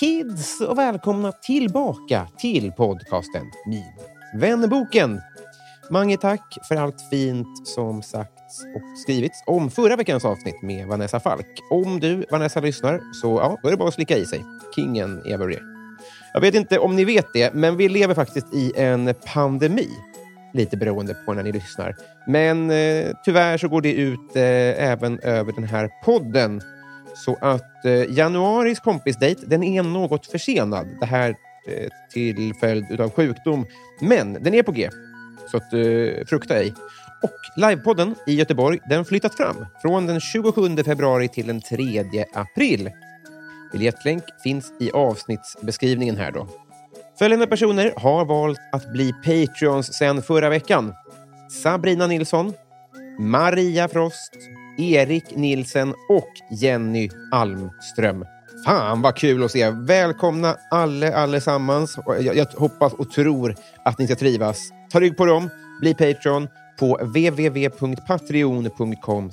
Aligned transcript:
Kids 0.00 0.60
och 0.60 0.78
välkomna 0.78 1.32
tillbaka 1.32 2.26
till 2.38 2.72
podcasten 2.72 3.42
Min 3.66 3.92
vänboken. 4.34 5.20
Mange 5.90 6.16
tack 6.16 6.58
för 6.68 6.76
allt 6.76 6.96
fint 7.10 7.68
som 7.68 8.02
sagts 8.02 8.62
och 8.74 8.98
skrivits 8.98 9.42
om 9.46 9.70
förra 9.70 9.96
veckans 9.96 10.24
avsnitt 10.24 10.62
med 10.62 10.86
Vanessa 10.86 11.20
Falk. 11.20 11.46
Om 11.70 12.00
du, 12.00 12.24
Vanessa, 12.30 12.60
lyssnar 12.60 13.00
så 13.12 13.28
ja, 13.28 13.58
då 13.62 13.68
är 13.68 13.72
det 13.72 13.76
bara 13.76 13.88
att 13.88 13.94
slicka 13.94 14.16
i 14.16 14.26
sig. 14.26 14.44
Kingen 14.74 15.22
är 15.26 15.38
börjar. 15.38 15.62
Jag 16.34 16.40
vet 16.40 16.54
inte 16.54 16.78
om 16.78 16.96
ni 16.96 17.04
vet 17.04 17.32
det, 17.32 17.54
men 17.54 17.76
vi 17.76 17.88
lever 17.88 18.14
faktiskt 18.14 18.54
i 18.54 18.72
en 18.76 19.14
pandemi. 19.34 19.88
Lite 20.52 20.76
beroende 20.76 21.14
på 21.14 21.34
när 21.34 21.42
ni 21.42 21.52
lyssnar. 21.52 21.96
Men 22.26 22.70
eh, 22.70 23.06
tyvärr 23.24 23.58
så 23.58 23.68
går 23.68 23.80
det 23.80 23.92
ut 23.92 24.36
eh, 24.36 24.42
även 24.90 25.18
över 25.20 25.52
den 25.52 25.64
här 25.64 25.90
podden. 26.04 26.60
Så 27.24 27.38
att 27.40 27.84
eh, 27.84 28.12
januaris 28.12 28.80
kompisdejt, 28.80 29.46
den 29.46 29.62
är 29.62 29.82
något 29.82 30.26
försenad. 30.26 30.86
Det 31.00 31.06
här 31.06 31.30
eh, 31.68 31.88
till 32.12 32.54
följd 32.60 33.00
av 33.00 33.10
sjukdom. 33.10 33.66
Men 34.00 34.32
den 34.32 34.54
är 34.54 34.62
på 34.62 34.72
G, 34.72 34.90
så 35.50 35.56
att, 35.56 35.72
eh, 35.72 36.26
frukta 36.26 36.54
ej. 36.54 36.74
Och 37.22 37.60
livepodden 37.60 38.14
i 38.26 38.34
Göteborg, 38.34 38.78
den 38.88 39.04
flyttat 39.04 39.34
fram 39.34 39.66
från 39.82 40.06
den 40.06 40.20
27 40.20 40.76
februari 40.84 41.28
till 41.28 41.46
den 41.46 41.60
3 41.60 42.24
april. 42.34 42.90
Biljettlänk 43.72 44.24
finns 44.42 44.72
i 44.80 44.90
avsnittsbeskrivningen 44.90 46.16
här 46.16 46.32
då. 46.32 46.48
Följande 47.18 47.46
personer 47.46 47.92
har 47.96 48.24
valt 48.24 48.58
att 48.72 48.92
bli 48.92 49.12
Patreons 49.12 49.94
sedan 49.94 50.22
förra 50.22 50.48
veckan. 50.48 50.94
Sabrina 51.62 52.06
Nilsson, 52.06 52.52
Maria 53.18 53.88
Frost, 53.88 54.32
Erik 54.78 55.36
Nilsen 55.36 55.94
och 56.08 56.32
Jenny 56.50 57.10
Almström. 57.32 58.24
Fan 58.64 59.02
vad 59.02 59.16
kul 59.16 59.44
att 59.44 59.50
se! 59.50 59.70
Välkomna 59.70 60.56
alle, 60.70 61.16
allesammans. 61.16 61.98
Jag, 62.06 62.36
jag 62.36 62.46
hoppas 62.46 62.92
och 62.92 63.10
tror 63.10 63.54
att 63.84 63.98
ni 63.98 64.06
ska 64.06 64.16
trivas. 64.16 64.70
Ta 64.90 65.00
rygg 65.00 65.16
på 65.16 65.26
dem, 65.26 65.50
bli 65.80 65.94
Patreon 65.94 66.48
på 66.78 66.96
www.patreon.com 66.96 69.30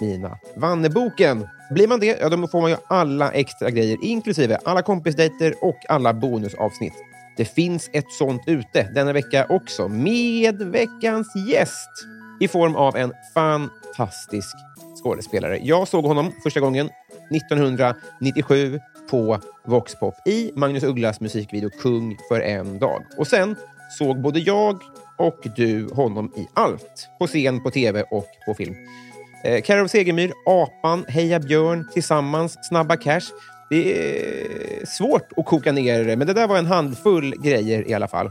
mina 0.00 0.38
Vanneboken. 0.56 1.48
Blir 1.70 1.88
man 1.88 2.00
det, 2.00 2.18
ja, 2.20 2.28
då 2.28 2.46
får 2.46 2.60
man 2.60 2.70
ju 2.70 2.76
alla 2.88 3.30
extra 3.30 3.70
grejer, 3.70 3.98
inklusive 4.02 4.58
alla 4.64 4.82
kompisdejter 4.82 5.54
och 5.60 5.78
alla 5.88 6.14
bonusavsnitt. 6.14 6.94
Det 7.36 7.44
finns 7.44 7.90
ett 7.92 8.12
sånt 8.18 8.42
ute 8.46 8.82
denna 8.94 9.12
vecka 9.12 9.46
också, 9.48 9.88
med 9.88 10.62
veckans 10.62 11.32
gäst 11.48 12.06
i 12.44 12.48
form 12.48 12.76
av 12.76 12.96
en 12.96 13.12
fantastisk 13.34 14.56
skådespelare. 15.02 15.58
Jag 15.62 15.88
såg 15.88 16.04
honom 16.04 16.32
första 16.42 16.60
gången 16.60 16.90
1997 17.30 18.80
på 19.10 19.38
Voxpop 19.64 20.14
i 20.26 20.52
Magnus 20.54 20.82
Ugglas 20.82 21.20
musikvideo 21.20 21.70
Kung 21.70 22.18
för 22.28 22.40
en 22.40 22.78
dag. 22.78 23.02
Och 23.18 23.26
sen 23.26 23.56
såg 23.98 24.20
både 24.20 24.40
jag 24.40 24.78
och 25.18 25.46
du 25.56 25.88
honom 25.92 26.32
i 26.36 26.46
allt. 26.54 27.08
På 27.18 27.26
scen, 27.26 27.62
på 27.62 27.70
tv 27.70 28.02
och 28.02 28.26
på 28.46 28.54
film. 28.54 28.74
Eh, 29.44 29.62
Carro 29.62 29.88
Segemyhr, 29.88 30.32
Apan, 30.46 31.04
Heja 31.08 31.40
Björn, 31.40 31.88
Tillsammans, 31.92 32.58
Snabba 32.68 32.96
Cash. 32.96 33.32
Det 33.70 34.08
är 34.08 34.86
svårt 34.86 35.28
att 35.36 35.46
koka 35.46 35.72
ner 35.72 36.04
det, 36.04 36.16
men 36.16 36.26
det 36.26 36.32
där 36.32 36.48
var 36.48 36.58
en 36.58 36.66
handfull 36.66 37.34
grejer 37.42 37.88
i 37.88 37.94
alla 37.94 38.08
fall. 38.08 38.30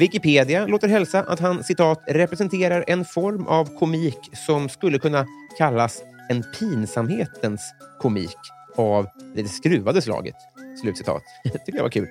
Wikipedia 0.00 0.66
låter 0.66 0.88
hälsa 0.88 1.22
att 1.22 1.40
han 1.40 1.64
citat 1.64 2.02
representerar 2.06 2.84
en 2.86 3.04
form 3.04 3.46
av 3.46 3.78
komik 3.78 4.18
som 4.32 4.68
skulle 4.68 4.98
kunna 4.98 5.26
kallas 5.58 6.02
en 6.28 6.44
pinsamhetens 6.58 7.74
komik 7.98 8.36
av 8.76 9.06
det 9.34 9.48
skruvade 9.48 10.02
slaget. 10.02 10.34
Slutcitat. 10.82 11.22
Det 11.44 11.58
tycker 11.58 11.78
jag 11.78 11.82
var 11.82 11.90
kul. 11.90 12.08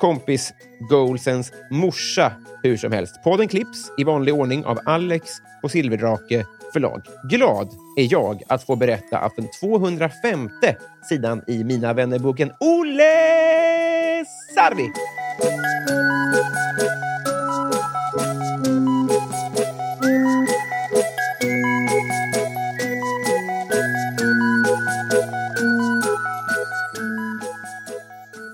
Kompis 0.00 0.52
Goalsens 0.90 1.52
morsa, 1.70 2.32
hur 2.62 2.76
som 2.76 2.92
helst. 2.92 3.22
Podden 3.24 3.48
klipps 3.48 3.90
i 3.98 4.04
vanlig 4.04 4.34
ordning 4.34 4.64
av 4.64 4.78
Alex 4.84 5.30
på 5.62 5.68
Silverdrake 5.68 6.46
förlag. 6.72 7.02
Glad 7.30 7.68
är 7.98 8.12
jag 8.12 8.42
att 8.48 8.62
få 8.62 8.76
berätta 8.76 9.18
att 9.18 9.36
den 9.36 9.48
205 9.60 10.50
sidan 11.08 11.42
i 11.46 11.64
Mina 11.64 11.92
vännerboken 11.92 12.52
Olle 12.60 14.24
Sarvi 14.54 14.92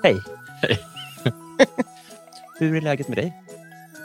Hej. 0.03 0.23
Hur 2.59 2.77
är 2.77 2.81
läget 2.81 3.09
med 3.09 3.19
dig? 3.19 3.33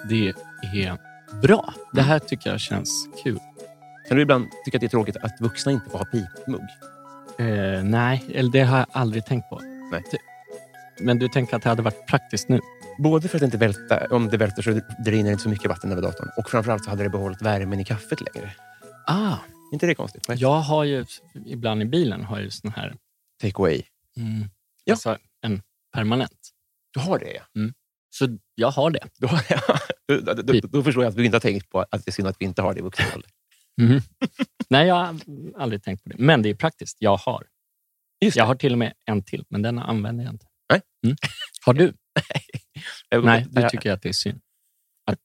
Det 0.09 0.33
är 0.73 0.97
bra. 1.41 1.73
Det 1.93 2.01
här 2.01 2.19
tycker 2.19 2.49
jag 2.49 2.59
känns 2.59 3.07
kul. 3.23 3.39
Kan 4.07 4.17
du 4.17 4.23
ibland 4.23 4.45
tycka 4.65 4.77
att 4.77 4.81
det 4.81 4.87
är 4.87 4.89
tråkigt 4.89 5.17
att 5.17 5.41
vuxna 5.41 5.71
inte 5.71 5.89
får 5.89 5.97
ha 5.97 6.05
pipmugg? 6.05 6.61
Eh, 7.39 7.83
nej, 7.83 8.23
eller 8.33 8.51
det 8.51 8.61
har 8.63 8.77
jag 8.77 8.87
aldrig 8.91 9.25
tänkt 9.25 9.49
på. 9.49 9.59
Nej. 9.91 10.03
Men 10.99 11.19
du 11.19 11.27
tänker 11.27 11.55
att 11.55 11.63
det 11.63 11.69
hade 11.69 11.81
varit 11.81 12.07
praktiskt 12.07 12.49
nu? 12.49 12.59
Både 12.99 13.27
för 13.27 13.37
att 13.37 13.43
inte 13.43 13.57
välta, 13.57 14.07
om 14.15 14.29
det 14.29 14.37
välter 14.37 14.61
så 14.61 14.71
det 15.05 15.11
rinner 15.11 15.31
inte 15.31 15.43
så 15.43 15.49
mycket 15.49 15.69
vatten 15.69 15.91
över 15.91 16.01
datorn. 16.01 16.29
Och 16.37 16.49
framförallt 16.49 16.83
så 16.83 16.89
hade 16.89 17.03
det 17.03 17.09
behållit 17.09 17.41
värmen 17.41 17.79
i 17.79 17.85
kaffet 17.85 18.19
längre. 18.21 18.51
Ah, 19.07 19.35
inte 19.73 19.85
det 19.85 19.95
konstigt? 19.95 20.23
jag 20.27 20.59
har 20.59 20.83
ju 20.83 21.05
ibland 21.45 21.81
i 21.81 21.85
bilen 21.85 22.23
har 22.23 22.35
jag 22.37 22.43
ju 22.43 22.51
sån 22.51 22.71
här, 22.71 22.95
Take 23.41 23.53
away. 23.57 23.83
mm, 24.17 24.49
Ja. 24.83 24.93
alltså 24.93 25.17
en 25.41 25.61
permanent. 25.97 26.49
Du 26.93 26.99
har 26.99 27.19
det, 27.19 27.33
ja. 27.33 27.43
Så 28.09 28.37
jag 28.55 28.71
har 28.71 28.91
det. 28.91 28.99
Då, 30.07 30.19
då, 30.21 30.33
då, 30.33 30.59
då, 30.67 30.83
förstår 30.83 31.03
jag 31.03 31.09
att 31.09 31.15
du 31.15 31.25
inte 31.25 31.35
har 31.35 31.41
tänkt 31.41 31.69
på 31.69 31.79
att 31.79 32.05
det 32.05 32.09
är 32.09 32.11
synd 32.11 32.27
att 32.27 32.35
vi 32.39 32.45
inte 32.45 32.61
har 32.61 32.73
det 32.73 32.79
i 32.79 32.83
vuxen 32.83 33.05
ålder. 33.15 33.29
Mhm. 33.81 34.01
nej, 34.69 34.88
jag 34.88 34.95
har 34.95 35.19
aldrig 35.57 35.83
tänkt 35.83 36.03
på 36.03 36.09
det. 36.09 36.15
Men 36.17 36.41
det 36.41 36.49
är 36.49 36.55
praktiskt. 36.55 36.97
Jag 36.99 37.17
har. 37.17 37.47
Jag 38.19 38.45
har 38.45 38.55
till 38.55 38.71
och 38.71 38.77
med 38.77 38.94
en 39.05 39.23
till, 39.23 39.45
men 39.49 39.61
den 39.61 39.79
använder 39.79 40.23
jag 40.23 40.33
inte. 40.33 40.45
Nej. 40.69 40.81
Mm. 41.05 41.17
Har 41.65 41.73
du? 41.73 41.94
Nej, 43.23 43.45
du 43.50 43.69
tycker 43.69 43.91
att 43.91 44.01
det 44.01 44.09
är 44.09 44.13
synd 44.13 44.41
att, 45.05 45.19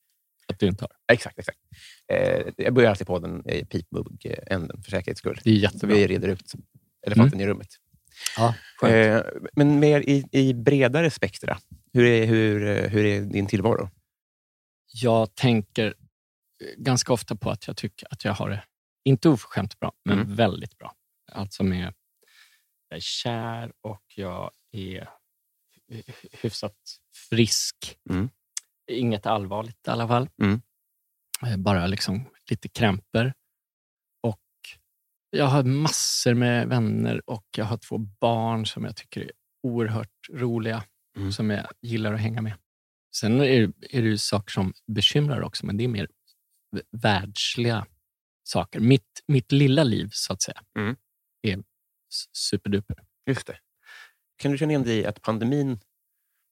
att 0.48 0.58
du 0.58 0.66
inte 0.66 0.84
har. 0.84 0.90
Exakt, 1.12 1.38
exakt. 1.38 1.58
Eh, 2.12 2.46
jag 2.56 2.74
börjar 2.74 2.90
alltid 2.90 3.06
på 3.06 3.18
den 3.18 3.42
eh, 3.46 3.66
pipmugg-änden 3.66 4.82
för 4.82 4.90
säkerhets 4.90 5.18
skull. 5.18 5.40
Det 5.44 5.50
är 5.50 5.54
jättebra. 5.54 5.96
vi 5.96 6.06
reder 6.06 6.28
ut 6.28 6.52
elefanten 7.06 7.40
i 7.40 7.46
rummet. 7.46 7.68
Ja, 8.36 8.54
skönt. 8.76 9.24
Eh, 9.26 9.32
men 9.52 9.80
mer 9.80 10.00
i, 10.00 10.24
i 10.32 10.54
bredare 10.54 11.10
spektra. 11.10 11.58
Hur 11.92 12.04
är, 12.04 12.26
hur, 12.26 12.66
eh, 12.66 12.90
hur 12.90 13.04
är 13.04 13.20
din 13.20 13.46
tillvaro? 13.46 13.90
Jag 14.92 15.34
tänker 15.34 15.86
eh, 15.86 16.66
ganska 16.76 17.12
ofta 17.12 17.36
på 17.36 17.50
att 17.50 17.66
jag 17.66 17.76
tycker 17.76 18.06
att 18.10 18.24
jag 18.24 18.32
har 18.32 18.50
det, 18.50 18.64
inte 19.04 19.28
oförskämt 19.28 19.78
bra, 19.80 19.92
men 20.04 20.18
Mm. 20.20 20.34
väldigt 20.36 20.78
bra. 20.78 20.94
Alltså 21.32 21.62
med, 21.64 21.94
jag 22.88 22.96
är 22.96 23.00
kär 23.00 23.72
och 23.80 24.02
jag 24.16 24.50
är 24.72 25.08
hy- 25.88 26.02
hyfsat 26.32 26.76
frisk. 27.30 27.98
Mm. 28.10 28.30
Inget 28.90 29.26
allvarligt 29.26 29.86
i 29.86 29.90
alla 29.90 30.08
fall. 30.08 30.28
Mm. 30.42 30.62
Eh, 31.46 31.56
Bara 31.56 31.86
liksom 31.86 32.24
lite 32.50 32.68
krämpor. 32.68 33.32
Jag 35.36 35.46
har 35.46 35.62
massor 35.62 36.34
med 36.34 36.68
vänner 36.68 37.30
och 37.30 37.44
jag 37.56 37.64
har 37.64 37.76
två 37.76 37.98
barn 37.98 38.66
som 38.66 38.84
jag 38.84 38.96
tycker 38.96 39.20
är 39.20 39.30
oerhört 39.62 40.28
roliga, 40.32 40.84
Mm. 41.16 41.32
som 41.32 41.50
jag 41.50 41.66
gillar 41.82 42.12
att 42.14 42.20
hänga 42.20 42.42
med. 42.42 42.52
Sen 43.16 43.40
är 43.40 43.44
det, 43.66 43.96
är 43.98 44.02
det 44.02 44.08
ju 44.08 44.18
saker 44.18 44.52
som 44.52 44.72
bekymrar 44.86 45.40
också, 45.42 45.66
men 45.66 45.76
det 45.76 45.84
är 45.84 45.88
mer 45.88 46.08
världsliga 46.90 47.86
saker. 48.44 48.80
Mitt, 48.80 49.22
mitt 49.26 49.52
lilla 49.52 49.84
liv, 49.84 50.08
så 50.12 50.32
att 50.32 50.42
säga, 50.42 50.62
Mm. 50.78 50.96
är 51.42 51.62
superduper. 52.32 52.96
Just 53.26 53.46
det. 53.46 53.58
Kan 54.36 54.52
du 54.52 54.58
känna 54.58 54.72
igen 54.72 54.82
dig 54.82 54.98
i 54.98 55.06
att 55.06 55.22
pandemin... 55.22 55.80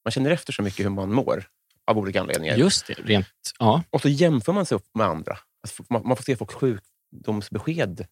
Man 0.05 0.11
känner 0.11 0.31
efter 0.31 0.53
så 0.53 0.61
mycket 0.61 0.85
hur 0.85 0.89
man 0.89 1.13
mår 1.13 1.45
av 1.87 1.97
olika 1.97 2.21
anledningar. 2.21 2.55
Just 2.57 2.87
det, 2.87 2.93
rent... 2.93 3.27
Ja, 3.59 3.83
Och 3.89 4.01
så 4.01 4.09
jämför 4.09 4.53
man 4.53 4.65
sig 4.65 4.75
upp 4.75 4.87
med 4.93 5.07
andra. 5.07 5.37
Alltså, 5.63 5.83
man, 5.89 6.07
man 6.07 6.17
får 6.17 6.23
se 6.23 6.35
folks 6.35 6.55
sjukdomsbesked. 6.55 8.07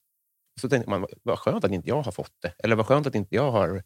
Så 0.59 0.69
tänker 0.69 0.89
man, 0.89 1.05
vad 1.23 1.39
skönt 1.39 1.63
att 1.63 1.71
inte 1.71 1.89
jag 1.89 2.01
har 2.01 2.11
fått 2.11 2.33
det. 2.41 2.53
Eller 2.63 2.75
vad 2.75 2.85
skönt 2.85 3.07
att 3.07 3.15
inte 3.15 3.35
jag 3.35 3.51
har 3.51 3.83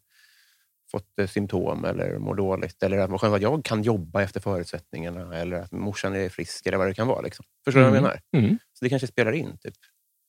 fått 0.90 1.18
eh, 1.18 1.26
symptom 1.26 1.84
eller 1.84 2.18
mår 2.18 2.34
dåligt. 2.34 2.82
Eller 2.82 3.06
vad 3.08 3.20
skönt 3.20 3.34
att 3.34 3.42
jag 3.42 3.64
kan 3.64 3.82
jobba 3.82 4.22
efter 4.22 4.40
förutsättningarna. 4.40 5.36
Eller 5.36 5.56
att 5.60 5.72
morsan 5.72 6.14
är 6.16 6.28
frisk 6.28 6.66
eller 6.66 6.78
vad 6.78 6.86
det 6.86 6.94
kan 6.94 7.06
vara. 7.08 7.20
Liksom. 7.20 7.44
Förstår 7.64 7.80
du 7.80 7.86
vad 7.86 7.96
jag 7.96 8.04
Mm. 8.04 8.18
menar? 8.32 8.44
mm. 8.46 8.58
Så 8.72 8.84
det 8.84 8.88
kanske 8.88 9.06
spelar 9.06 9.32
in. 9.32 9.58
Typ. 9.58 9.74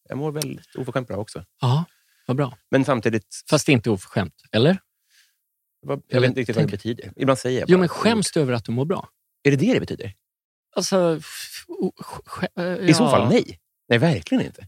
Jag 0.09 0.17
mår 0.17 0.31
väldigt 0.31 0.75
oförskämt 0.75 1.07
bra 1.07 1.17
också. 1.17 1.45
ja 1.61 1.85
vad 2.27 2.37
bra. 2.37 2.57
Men 2.71 2.85
samtidigt, 2.85 3.25
Fast 3.49 3.69
inte 3.69 3.89
oförskämt, 3.89 4.33
eller? 4.51 4.77
jag 5.87 6.01
Eller 6.09 6.21
vet 6.21 6.27
inte 6.27 6.39
riktigt 6.39 6.55
vad 6.55 6.65
det 6.65 6.71
betyder. 6.71 7.11
Ibland 7.15 7.39
säger 7.39 7.59
jag 7.59 7.69
Jo, 7.69 7.77
bara 7.77 7.79
men 7.79 7.89
ord. 7.89 7.91
skäms 7.91 8.31
du 8.31 8.39
över 8.39 8.53
att 8.53 8.65
du 8.65 8.71
mår 8.71 8.85
bra? 8.85 9.09
Är 9.43 9.51
det 9.51 9.57
det 9.57 9.73
det 9.73 9.79
betyder? 9.79 10.13
Alltså, 10.75 11.19
äh, 12.55 12.65
I 12.89 12.93
så 12.93 13.03
ja. 13.03 13.11
fall 13.11 13.29
nej. 13.29 13.59
Nej, 13.89 13.99
verkligen 13.99 14.45
inte. 14.45 14.67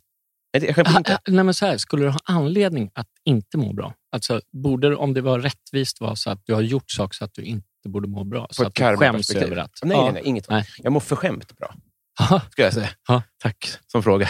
Jag 0.65 0.75
skäms 0.75 0.87
Ah, 0.95 0.97
inte. 0.97 1.15
ah, 1.15 1.19
nej, 1.27 1.43
men 1.43 1.53
så 1.53 1.65
här, 1.65 1.77
skulle 1.77 2.03
du 2.05 2.09
ha 2.09 2.19
anledning 2.23 2.91
att 2.93 3.07
inte 3.25 3.57
må 3.57 3.73
bra? 3.73 3.93
Alltså, 4.11 4.41
borde 4.51 4.89
det, 4.89 4.95
om 4.95 5.13
det 5.13 5.21
var 5.21 5.39
rättvist 5.39 6.01
vara 6.01 6.15
så 6.15 6.29
att 6.29 6.41
du 6.45 6.53
har 6.53 6.61
gjort 6.61 6.91
saker 6.91 7.15
så 7.15 7.25
att 7.25 7.33
du 7.33 7.41
inte 7.41 7.67
borde 7.87 8.07
må 8.07 8.23
bra? 8.23 8.47
Så 8.51 8.63
På 8.63 8.67
att 8.67 8.79
ett 8.79 8.91
du 8.91 8.97
skäms 8.97 9.29
över 9.31 9.57
att... 9.57 9.71
Nej, 9.83 9.97
nej, 9.97 10.11
nej, 10.13 10.21
inget 10.25 10.49
Nej. 10.49 10.65
Jag 10.77 10.93
mår 10.93 10.99
förskämt 10.99 11.55
bra, 11.57 11.75
Ja, 12.19 12.41
skulle 12.51 12.65
jag 12.67 12.73
säga. 12.73 12.89
Ja. 13.07 13.23
Tack 13.43 13.69
som 13.87 14.03
fråga. 14.03 14.27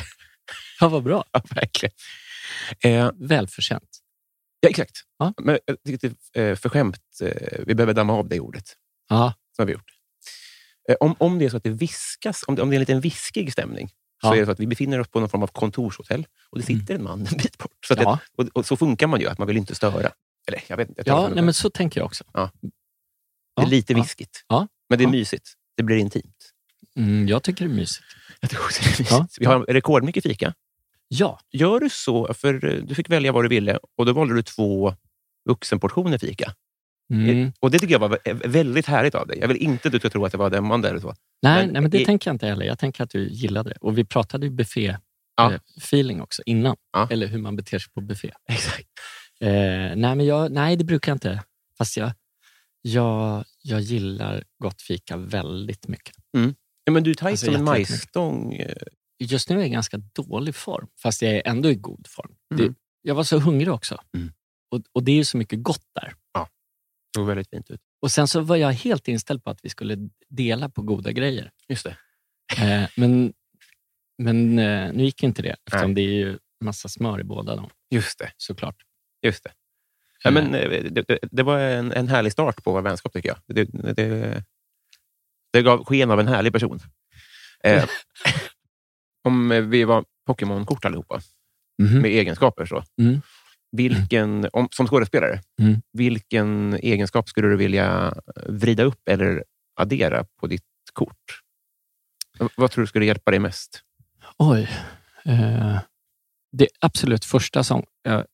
ja, 0.80 0.88
vad 0.90 1.04
bra. 1.04 1.24
Ja, 1.32 1.42
verkligen. 1.56 1.94
Eh, 2.84 3.12
Välförtjänt. 3.16 3.90
ja, 4.60 4.70
exakt. 4.70 4.92
Ja. 5.20 5.34
Men 5.42 5.60
jag 5.66 5.78
tycker 5.86 6.08
att, 6.08 6.16
eh, 6.34 6.56
förskämt, 6.56 7.00
eh, 7.22 7.60
vi 7.66 7.76
behöver 7.76 7.94
damma 7.94 8.14
av 8.14 8.28
det 8.30 8.40
ordet. 8.40 8.64
Ja, 9.10 9.34
Så 9.56 9.62
har 9.62 9.68
vi 9.68 9.74
gjort. 9.74 9.92
Eh, 10.90 10.96
om, 11.00 11.16
om 11.20 11.40
det 11.40 11.46
är 11.46 11.50
så 11.50 11.58
att 11.58 11.64
det 11.64 11.70
viskas, 11.70 12.44
om 12.48 12.56
det, 12.56 12.62
om 12.62 12.70
det 12.70 12.74
är 12.74 12.78
en 12.78 12.82
liten 12.82 13.02
viskig 13.02 13.52
stämning, 13.52 13.90
så 14.22 14.28
Ja. 14.28 14.36
är 14.36 14.40
det 14.40 14.46
så 14.46 14.52
att 14.52 14.60
vi 14.60 14.68
befinner 14.68 15.00
oss 15.00 15.08
på 15.08 15.20
någon 15.20 15.30
form 15.30 15.44
av 15.44 15.48
kontorshotell 15.48 16.28
och 16.50 16.58
det 16.60 16.64
sitter 16.66 16.96
en 16.96 17.04
man 17.04 17.20
en 17.28 17.38
bit 17.38 17.58
bort. 17.58 17.86
Så, 17.88 17.94
Mm. 17.94 18.04
Ja. 18.04 18.20
det, 18.38 18.44
och, 18.44 18.50
och 18.58 18.66
så 18.66 18.78
funkar 18.78 19.08
man 19.08 19.20
ju, 19.20 19.28
att 19.28 19.38
man 19.38 19.48
vill 19.48 19.58
inte 19.58 19.76
störa. 19.76 20.12
Eller, 20.48 20.64
jag 20.68 20.78
vet. 20.78 20.90
Jag 20.96 21.08
ja 21.08 21.30
nej, 21.34 21.44
men 21.44 21.54
så 21.54 21.70
tänker 21.70 22.00
jag 22.00 22.06
också. 22.06 22.24
det 22.34 22.40
är 22.40 22.50
ja, 23.56 23.66
lite 23.66 23.94
ja. 23.94 24.02
viskigt, 24.02 24.44
Ja. 24.48 24.68
men 24.90 24.98
det 24.98 25.04
är 25.04 25.06
Ja. 25.06 25.12
mysigt. 25.12 25.54
Det 25.78 25.84
blir 25.84 25.98
intimt. 25.98 26.54
Mm, 26.96 27.28
jag 27.28 27.44
tycker 27.44 27.66
det 27.66 27.72
är 27.72 27.76
mysigt. 27.76 28.06
Jag 28.42 28.52
också 28.62 28.82
det 28.84 28.88
är 28.88 28.90
mysigt. 28.92 29.12
Ja. 29.12 29.28
Vi 29.40 29.46
har 29.46 29.60
rekordmycket 29.60 30.24
fika. 30.24 30.54
Ja, 31.08 31.40
Gör 31.52 31.80
du 31.80 31.90
så, 31.90 32.34
för 32.34 32.66
eh, 32.66 32.84
du 32.84 32.96
fick 32.96 33.10
välja 33.10 33.32
vad 33.32 33.44
du 33.44 33.48
ville 33.50 33.80
och 33.98 34.06
då 34.06 34.14
valde 34.14 34.36
du 34.36 34.42
två 34.44 34.96
vuxenportioner 35.46 36.18
fika. 36.18 36.54
Mm. 37.12 37.52
Och 37.60 37.72
Det 37.72 37.80
tycker 37.80 37.92
jag 37.94 38.00
var 38.00 38.10
vä- 38.10 38.48
väldigt 38.48 38.86
härligt 38.86 39.16
av 39.16 39.28
dig. 39.28 39.38
Jag 39.40 39.48
vill 39.48 39.58
inte 39.58 39.88
att 39.88 39.92
du 39.92 40.00
ska 40.00 40.10
tro 40.10 40.26
att 40.26 40.32
det 40.32 40.38
var 40.38 40.50
dömande 40.50 40.90
eller 40.90 41.00
så. 41.00 41.16
nej, 41.42 41.64
Men 41.66 41.74
nej, 41.74 41.82
men 41.82 41.92
det 41.92 42.02
i- 42.02 42.06
tänker 42.06 42.30
jag 42.30 42.36
inte 42.36 42.48
heller. 42.48 42.66
Jag 42.66 42.80
tänker 42.80 43.04
att 43.04 43.10
du 43.10 43.30
gillade 43.30 43.70
det. 43.70 43.78
Och 43.82 43.98
vi 43.98 44.06
pratade 44.06 44.46
ju 44.48 44.52
Ja. 44.52 44.58
buffé-feeling 44.58 46.22
också 46.22 46.42
innan. 46.46 46.76
Ja. 46.94 47.08
Eller 47.12 47.28
hur 47.28 47.38
man 47.40 47.56
beter 47.56 47.80
sig 47.80 47.92
på 47.94 48.02
buffé. 48.02 48.32
Exakt. 48.50 48.88
Eh, 49.42 49.50
nej, 49.50 49.96
men 49.96 50.26
jag, 50.26 50.52
nej, 50.52 50.76
det 50.76 50.84
brukar 50.84 51.12
jag 51.12 51.16
inte. 51.16 51.44
Fast 51.78 51.98
jag, 51.98 52.12
jag, 52.82 53.46
jag 53.62 53.82
gillar 53.82 54.44
gott 54.64 54.82
fika 54.82 55.18
väldigt 55.18 55.88
mycket. 55.88 56.16
Ja, 56.84 56.92
men 56.92 57.04
du 57.04 57.10
är 57.12 57.16
tajt 57.16 57.32
Alltså, 57.32 57.46
som 57.46 57.56
en 57.56 57.64
majsstång. 57.64 58.54
eh, 58.54 58.76
Just 59.20 59.50
nu 59.50 59.56
är 59.56 59.60
jag 59.60 59.68
i 59.68 59.72
ganska 59.72 59.98
dålig 59.98 60.56
form, 60.56 60.88
fast 61.02 61.22
jag 61.22 61.32
är 61.34 61.42
ändå 61.48 61.70
i 61.70 61.76
god 61.76 62.08
form. 62.10 62.32
Mm. 62.54 62.68
Det, 62.68 62.74
jag 63.02 63.16
var 63.16 63.24
så 63.24 63.40
hungrig 63.40 63.72
också. 63.74 64.02
Mm. 64.16 64.32
Och, 64.72 64.82
och 64.94 65.04
det 65.04 65.12
är 65.12 65.16
ju 65.16 65.24
så 65.26 65.38
mycket 65.38 65.64
gott 65.64 65.86
där. 65.96 66.14
Såg 67.18 67.28
väldigt 67.28 67.50
fint 67.50 67.72
ut. 67.72 67.82
Och 68.02 68.12
Sen 68.12 68.28
så 68.28 68.42
var 68.42 68.56
jag 68.56 68.72
helt 68.72 69.08
inställd 69.08 69.44
på 69.44 69.50
att 69.50 69.60
vi 69.64 69.70
skulle 69.70 69.98
dela 70.30 70.70
på 70.70 70.82
goda 70.82 71.12
grejer. 71.12 71.52
Just 71.70 71.84
det. 71.86 71.98
Eh, 72.58 72.90
men 72.96 73.34
men 74.18 74.60
eh, 74.60 74.94
nu 74.94 75.04
gick 75.04 75.24
inte 75.24 75.42
det, 75.42 75.56
eftersom 75.66 75.94
Nej. 75.94 75.96
det 75.96 76.02
är 76.12 76.16
ju 76.28 76.38
massa 76.64 76.90
smör 76.90 77.20
i 77.20 77.24
båda 77.24 77.56
dem, 77.56 77.70
Just 77.90 78.20
det. 78.20 78.32
såklart. 78.38 78.76
Just 79.22 79.44
det. 79.44 79.52
Ja, 80.24 80.32
men, 80.32 80.56
eh, 80.56 80.70
det, 80.70 81.02
det, 81.08 81.20
det 81.32 81.44
var 81.44 81.60
en, 81.60 81.92
en 81.92 82.08
härlig 82.08 82.32
start 82.32 82.64
på 82.64 82.72
vår 82.72 82.82
vänskap, 82.82 83.14
tycker 83.14 83.30
jag. 83.30 83.38
Det, 83.48 83.64
det, 83.94 84.44
det 85.54 85.62
gav 85.62 85.86
sken 85.86 86.12
av 86.12 86.20
en 86.20 86.28
härlig 86.28 86.54
person. 86.54 86.80
Eh, 87.64 87.86
om 89.24 89.70
vi 89.70 89.84
var 89.84 90.06
Pokémon-kort 90.30 90.86
allihopa, 90.86 91.22
Mhm. 91.84 92.02
med 92.02 92.12
egenskaper. 92.12 92.66
så. 92.66 92.84
Mm. 93.02 93.22
Vilken, 93.72 94.50
om, 94.54 94.68
som 94.72 94.88
skådespelare, 94.88 95.42
Mm. 95.62 95.82
vilken 95.94 96.74
egenskap 96.74 97.30
skulle 97.30 97.48
du 97.48 97.58
vilja 97.58 98.14
vrida 98.48 98.84
upp 98.84 99.08
eller 99.10 99.44
addera 99.80 100.26
på 100.40 100.48
ditt 100.48 100.64
kort? 100.94 101.42
Vad 102.58 102.72
tror 102.72 102.82
du 102.84 102.88
skulle 102.88 103.06
hjälpa 103.06 103.32
dig 103.32 103.40
mest? 103.40 103.82
Oj. 104.38 104.70
Eh, 105.26 105.80
det 106.52 106.68
absolut 106.80 107.26
första 107.26 107.64
som 107.64 107.84
jag 108.04 108.26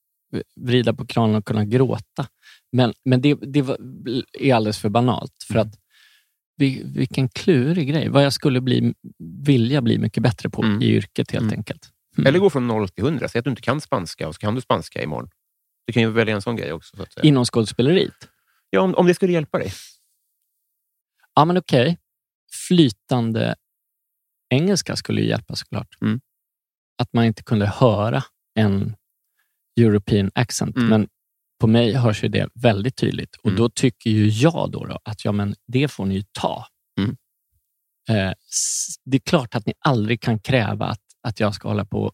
vrida 0.55 0.93
på 0.93 1.05
kranen 1.05 1.35
och 1.35 1.45
kunna 1.45 1.65
gråta. 1.65 2.27
Men, 2.71 2.93
men 3.05 3.21
det, 3.21 3.33
det 3.41 3.61
var, 3.61 3.77
är 4.39 4.53
alldeles 4.55 4.79
för 4.79 4.89
banalt. 4.89 5.45
För 5.51 5.59
att 5.59 5.75
vi, 6.57 6.83
vilken 6.85 7.29
klurig 7.29 7.89
grej. 7.89 8.09
Vad 8.09 8.25
jag 8.25 8.33
skulle 8.33 8.61
bli, 8.61 8.93
vilja 9.45 9.81
bli 9.81 9.97
mycket 9.97 10.23
bättre 10.23 10.49
på 10.49 10.63
Mm. 10.63 10.81
i 10.81 10.85
yrket 10.85 11.31
helt 11.31 11.43
Mm. 11.43 11.53
enkelt. 11.59 11.89
Mm. 12.17 12.27
Eller 12.27 12.39
gå 12.39 12.49
från 12.49 12.67
noll 12.67 12.89
till 12.89 13.03
hundra. 13.03 13.27
Säg 13.27 13.39
att 13.39 13.45
du 13.45 13.49
inte 13.49 13.61
kan 13.61 13.81
spanska 13.81 14.27
och 14.27 14.35
så 14.35 14.39
kan 14.39 14.55
du 14.55 14.61
spanska 14.61 15.03
imorgon. 15.03 15.29
Du 15.85 15.93
kan 15.93 16.03
ju 16.03 16.09
välja 16.09 16.35
en 16.35 16.41
sån 16.41 16.55
grej 16.55 16.73
också. 16.73 16.97
Så. 17.09 17.21
Inom 17.21 17.45
skådespeleriet? 17.45 18.29
Ja, 18.69 18.81
om, 18.81 18.95
om 18.95 19.07
det 19.07 19.13
skulle 19.13 19.33
hjälpa 19.33 19.57
dig. 19.57 19.71
Ja, 21.35 21.45
men 21.45 21.57
okej. 21.57 21.97
Flytande 22.67 23.55
engelska 24.49 24.95
skulle 24.95 25.21
ju 25.21 25.27
hjälpa 25.27 25.55
såklart. 25.55 25.97
Mm. 26.01 26.21
Att 26.97 27.13
man 27.13 27.25
inte 27.25 27.43
kunde 27.43 27.65
höra 27.65 28.23
en 28.55 28.95
European 29.79 30.31
accent. 30.35 30.75
Mm. 30.75 30.89
Men 30.89 31.07
på 31.59 31.67
mig 31.67 31.93
hörs 31.93 32.23
ju 32.23 32.27
det 32.27 32.49
väldigt 32.53 32.95
tydligt. 32.95 33.35
Och 33.35 33.45
Mm. 33.45 33.57
Då 33.57 33.69
tycker 33.69 34.09
ju 34.09 34.27
jag 34.27 34.71
då, 34.71 34.85
då 34.85 34.99
att 35.03 35.25
ja, 35.25 35.31
men 35.31 35.55
det 35.67 35.87
får 35.87 36.05
ni 36.05 36.15
ju 36.15 36.23
ta. 36.31 36.67
Mm. 36.99 37.17
Eh, 38.09 38.33
det 39.05 39.17
är 39.17 39.21
klart 39.21 39.55
att 39.55 39.65
ni 39.65 39.73
aldrig 39.79 40.21
kan 40.21 40.39
kräva 40.39 40.85
att, 40.85 41.02
att 41.27 41.39
jag 41.39 41.55
ska 41.55 41.67
hålla 41.67 41.85
på... 41.85 42.11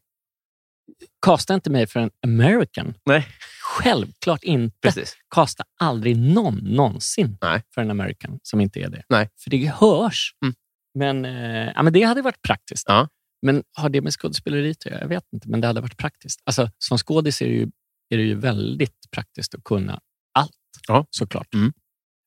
Kasta 1.25 1.53
inte 1.53 1.69
mig 1.69 1.87
för 1.87 1.99
en 1.99 2.11
American. 2.23 2.93
Nej. 3.05 3.27
Självklart 3.63 4.43
inte. 4.43 4.77
Precis. 4.81 5.17
Kasta 5.35 5.63
aldrig 5.79 6.17
någon 6.17 6.55
någonsin 6.55 7.37
Nej. 7.41 7.61
för 7.73 7.81
en 7.81 7.91
American 7.91 8.39
som 8.43 8.61
inte 8.61 8.79
är 8.79 8.89
det. 8.89 9.03
Nej. 9.09 9.29
För 9.43 9.49
det 9.49 9.67
hörs. 9.67 10.33
Mm. 10.45 10.55
Men, 10.93 11.25
eh, 11.25 11.71
ja, 11.75 11.83
men 11.83 11.93
det 11.93 12.03
hade 12.03 12.21
varit 12.21 12.41
praktiskt. 12.41 12.83
Ja. 12.87 13.07
Men 13.41 13.63
har 13.73 13.89
det 13.89 14.01
med 14.01 14.13
skådespeleri 14.13 14.71
att 14.71 14.85
göra? 14.85 14.99
Jag 14.99 15.07
vet 15.07 15.23
inte, 15.33 15.49
men 15.49 15.61
det 15.61 15.67
hade 15.67 15.81
varit 15.81 15.97
praktiskt. 15.97 16.41
Alltså, 16.43 16.69
som 16.77 16.97
skådis 16.97 17.41
är 17.41 17.45
det, 17.45 17.51
ju, 17.53 17.67
är 18.09 18.17
det 18.17 18.23
ju 18.23 18.35
väldigt 18.35 19.11
praktiskt 19.11 19.55
att 19.55 19.63
kunna 19.63 19.99
allt, 20.33 20.51
Ja. 20.87 21.05
såklart. 21.09 21.53
Mm. 21.53 21.73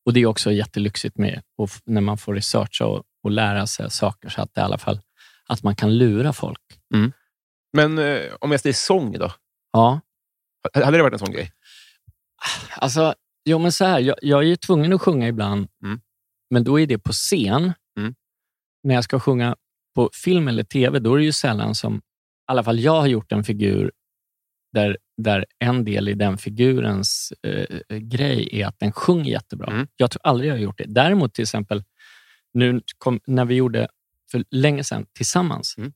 Och 0.06 0.12
Det 0.12 0.20
är 0.20 0.26
också 0.26 0.52
jättelyxigt 0.52 1.18
med 1.18 1.42
och 1.58 1.70
när 1.84 2.00
man 2.00 2.18
får 2.18 2.34
researcha 2.34 2.86
och, 2.86 3.02
och 3.24 3.30
lära 3.30 3.66
sig 3.66 3.90
saker 3.90 4.28
så 4.28 4.42
att 4.42 4.54
det 4.54 4.60
i 4.60 4.64
alla 4.64 4.78
fall 4.78 5.00
att 5.52 5.62
man 5.62 5.76
kan 5.76 5.99
lura 5.99 6.32
folk. 6.32 6.61
Men 7.73 7.99
eh, 7.99 8.23
om 8.40 8.50
jag 8.50 8.61
säger 8.61 8.75
sång 8.75 9.12
då? 9.12 9.32
Ja, 9.73 10.00
Hade 10.75 10.97
det 10.97 11.02
varit 11.02 11.12
en 11.12 11.18
sån 11.18 11.32
grej? 11.32 11.52
Alltså, 12.76 13.14
jo, 13.44 13.59
men 13.59 13.73
så 13.73 13.85
här, 13.85 14.00
jag, 14.00 14.16
jag 14.23 14.38
är 14.42 14.47
ju 14.47 14.56
tvungen 14.56 14.92
att 14.92 15.00
sjunga 15.02 15.28
ibland, 15.28 15.68
Mm. 15.85 16.00
men 16.50 16.64
då 16.64 16.80
är 16.80 16.87
det 16.87 16.99
på 16.99 17.12
scen. 17.12 17.73
Mm. 17.99 18.14
När 18.82 18.94
jag 18.94 19.04
ska 19.04 19.21
sjunga 19.21 19.56
på 19.94 20.11
film 20.25 20.49
eller 20.49 20.64
tv, 20.64 20.99
då 20.99 21.14
är 21.14 21.18
det 21.18 21.25
ju 21.25 21.32
sällan 21.32 21.75
som... 21.75 21.97
I 21.97 22.00
alla 22.47 22.64
fall 22.64 22.80
jag 22.80 23.00
har 23.00 23.06
gjort 23.06 23.32
en 23.32 23.44
figur 23.44 23.92
där, 24.73 24.97
där 25.23 25.47
en 25.59 25.85
del 25.85 26.09
i 26.09 26.14
den 26.14 26.38
figurens 26.38 27.32
eh, 27.42 27.97
grej 27.99 28.49
är 28.61 28.66
att 28.66 28.78
den 28.78 28.92
sjunger 28.92 29.30
jättebra. 29.30 29.73
Mm. 29.73 29.87
Jag 29.97 30.11
tror 30.11 30.21
aldrig 30.25 30.50
jag 30.50 30.54
har 30.54 30.61
gjort 30.61 30.78
det. 30.78 30.85
Däremot 30.88 31.35
till 31.35 31.42
exempel, 31.42 31.85
nu 32.54 32.80
kom, 32.99 33.21
när 33.26 33.44
vi 33.44 33.54
gjorde 33.54 33.88
för 34.32 34.44
länge 34.50 34.84
sedan 34.84 35.06
tillsammans, 35.12 35.74
Mm. 35.78 35.92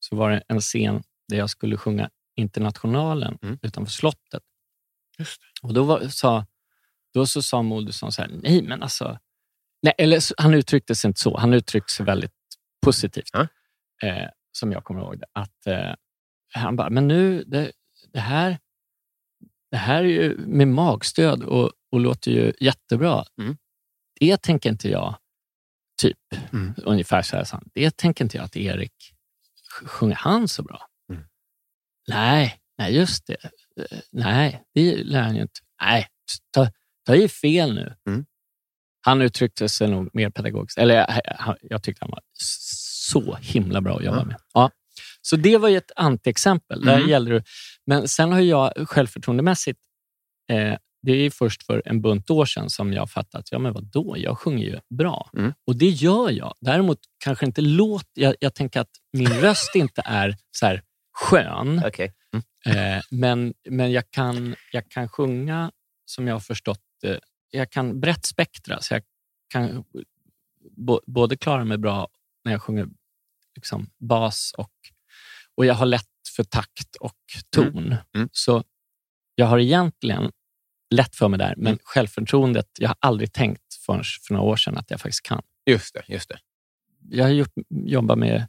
så 0.00 0.16
var 0.16 0.30
det 0.30 0.42
en 0.48 0.60
scen 0.60 1.02
där 1.28 1.36
jag 1.36 1.50
skulle 1.50 1.76
sjunga 1.76 2.10
Internationalen 2.36 3.38
Mm. 3.42 3.58
utanför 3.62 3.92
slottet. 3.92 4.42
Och 5.62 5.74
då, 5.74 5.84
var, 5.84 6.08
sa, 6.08 6.46
då 7.14 7.26
så 7.26 7.42
sa 7.42 7.62
Moodysson 7.62 8.12
så 8.12 8.22
här, 8.22 8.30
nej 8.42 8.62
men 8.62 8.82
alltså, 8.82 9.18
Nej, 9.82 9.94
eller 9.98 10.42
han 10.42 10.54
uttryckte 10.54 10.94
sig 10.94 11.08
inte 11.08 11.20
så. 11.20 11.36
Han 11.38 11.54
uttryckte 11.54 11.92
sig 11.92 12.06
väldigt 12.06 12.32
positivt. 12.84 13.30
Ja. 13.32 13.48
Eh, 14.08 14.28
som 14.52 14.72
jag 14.72 14.84
kommer 14.84 15.00
ihåg 15.00 15.18
det. 15.18 15.26
Att, 15.32 15.66
eh, 15.66 15.94
han 16.54 16.76
bara, 16.76 16.90
men 16.90 17.08
nu, 17.08 17.44
det, 17.44 17.72
det, 18.12 18.20
här, 18.20 18.58
det 19.70 19.76
här 19.76 20.04
är 20.04 20.08
ju 20.08 20.36
med 20.38 20.68
magstöd 20.68 21.42
och, 21.42 21.72
och 21.92 22.00
låter 22.00 22.30
ju 22.30 22.52
jättebra. 22.60 23.24
Mm. 23.40 23.56
Det 24.20 24.42
tänker 24.42 24.70
inte 24.70 24.88
jag, 24.88 25.18
typ, 26.02 26.18
Mm. 26.52 26.74
ungefär 26.76 27.22
så 27.22 27.36
här 27.36 27.48
han. 27.52 27.68
Det 27.74 27.96
tänker 27.96 28.24
inte 28.24 28.36
jag 28.36 28.44
att 28.44 28.56
Erik, 28.56 28.92
sj- 29.82 29.86
sjunger 29.86 30.14
han 30.14 30.48
så 30.48 30.62
bra? 30.62 30.86
Mm. 31.12 31.22
Nej, 32.08 32.60
nej 32.78 32.94
just 32.96 33.26
det. 33.26 33.44
Eh, 33.80 33.98
Nej, 34.12 34.62
det 34.74 34.96
lär 35.04 35.22
han 35.22 35.36
ju 35.36 35.42
inte. 35.42 35.60
Nej, 35.82 36.06
ta, 36.50 36.68
ta 37.06 37.14
i 37.14 37.28
fel 37.28 37.74
nu. 37.74 37.94
Mm. 38.08 38.26
Han 39.00 39.22
uttryckte 39.22 39.68
sig 39.68 39.88
nog 39.88 40.10
mer 40.12 40.30
pedagogiskt. 40.30 40.78
Eller 40.78 40.94
jag, 40.94 41.06
han- 41.38 41.56
jag 41.62 41.82
tyckte 41.82 42.04
han 42.04 42.10
var 42.10 42.20
så 42.32 43.36
himla 43.40 43.80
bra 43.80 43.96
att 43.96 44.04
jobba 44.04 44.24
med. 44.24 44.36
Ja. 44.54 44.70
Så 45.22 45.36
det 45.36 45.56
var 45.58 45.68
ju 45.68 45.76
ett 45.76 45.90
antiexempel. 45.96 46.84
Där 46.84 46.96
Mm. 46.96 47.08
gällde 47.08 47.34
det, 47.34 47.44
men 47.86 48.08
sen 48.08 48.32
har 48.32 48.40
jag 48.40 48.88
självförtroendemässigt, 48.88 49.80
eh, 50.50 50.78
det 51.02 51.12
är 51.12 51.30
först 51.30 51.62
för 51.62 51.82
en 51.84 52.00
bunt 52.00 52.30
år 52.30 52.44
sedan 52.44 52.70
som 52.70 52.92
jag 52.92 53.10
fattat, 53.10 53.48
ja 53.50 53.58
men 53.58 53.72
vadå, 53.72 54.14
jag 54.18 54.38
sjunger 54.38 54.64
ju 54.64 54.80
bra. 54.98 55.30
Mm. 55.36 55.52
Och 55.66 55.76
det 55.76 55.88
gör 55.88 56.30
jag. 56.30 56.54
Däremot 56.60 56.98
kanske 57.24 57.46
inte 57.46 57.60
låt, 57.60 58.10
jag, 58.14 58.34
jag 58.40 58.54
tänker 58.54 58.80
att 58.80 58.90
min 59.12 59.28
röst 59.40 59.74
inte 59.74 60.02
är 60.04 60.36
så 60.50 60.66
här 60.66 60.82
skön. 61.12 61.82
Okej. 61.86 62.12
Eh, 62.66 63.02
men 63.10 63.54
men 63.68 63.92
jag, 63.92 64.10
kan, 64.10 64.56
jag 64.72 64.88
kan 64.90 65.08
sjunga, 65.08 65.72
som 66.04 66.26
jag 66.26 66.34
har 66.34 66.40
förstått 66.40 66.80
det, 67.02 67.20
jag 67.50 67.70
kan 67.70 68.00
brett 68.00 68.26
spektra. 68.26 68.80
Så 68.80 68.94
jag 68.94 69.02
kan 69.48 69.84
bo, 70.70 71.00
både 71.06 71.36
klara 71.36 71.64
mig 71.64 71.78
bra 71.78 72.08
när 72.44 72.52
jag 72.52 72.62
sjunger 72.62 72.88
liksom, 73.54 73.90
bas 73.98 74.52
och, 74.58 74.72
och 75.54 75.66
jag 75.66 75.74
har 75.74 75.86
lätt 75.86 76.04
för 76.36 76.44
takt 76.44 76.96
och 77.00 77.16
ton. 77.50 77.96
Mm. 78.14 78.28
Så 78.32 78.64
jag 79.34 79.46
har 79.46 79.58
egentligen 79.58 80.32
lätt 80.94 81.16
för 81.16 81.28
mig 81.28 81.38
där, 81.38 81.54
men 81.56 81.66
Mm. 81.66 81.78
självförtroendet, 81.84 82.66
jag 82.78 82.88
har 82.88 82.96
aldrig 83.00 83.32
tänkt 83.32 83.74
förrän 83.86 84.02
för 84.26 84.34
några 84.34 84.46
år 84.46 84.56
sedan 84.56 84.76
att 84.76 84.90
jag 84.90 85.00
faktiskt 85.00 85.22
kan. 85.22 85.42
Just 85.70 85.94
det. 85.94 86.02
Just 86.08 86.28
det. 86.28 86.38
Jag 87.10 87.24
har 87.24 87.30
gjort, 87.30 87.52
jobbat 87.70 88.18
med 88.18 88.46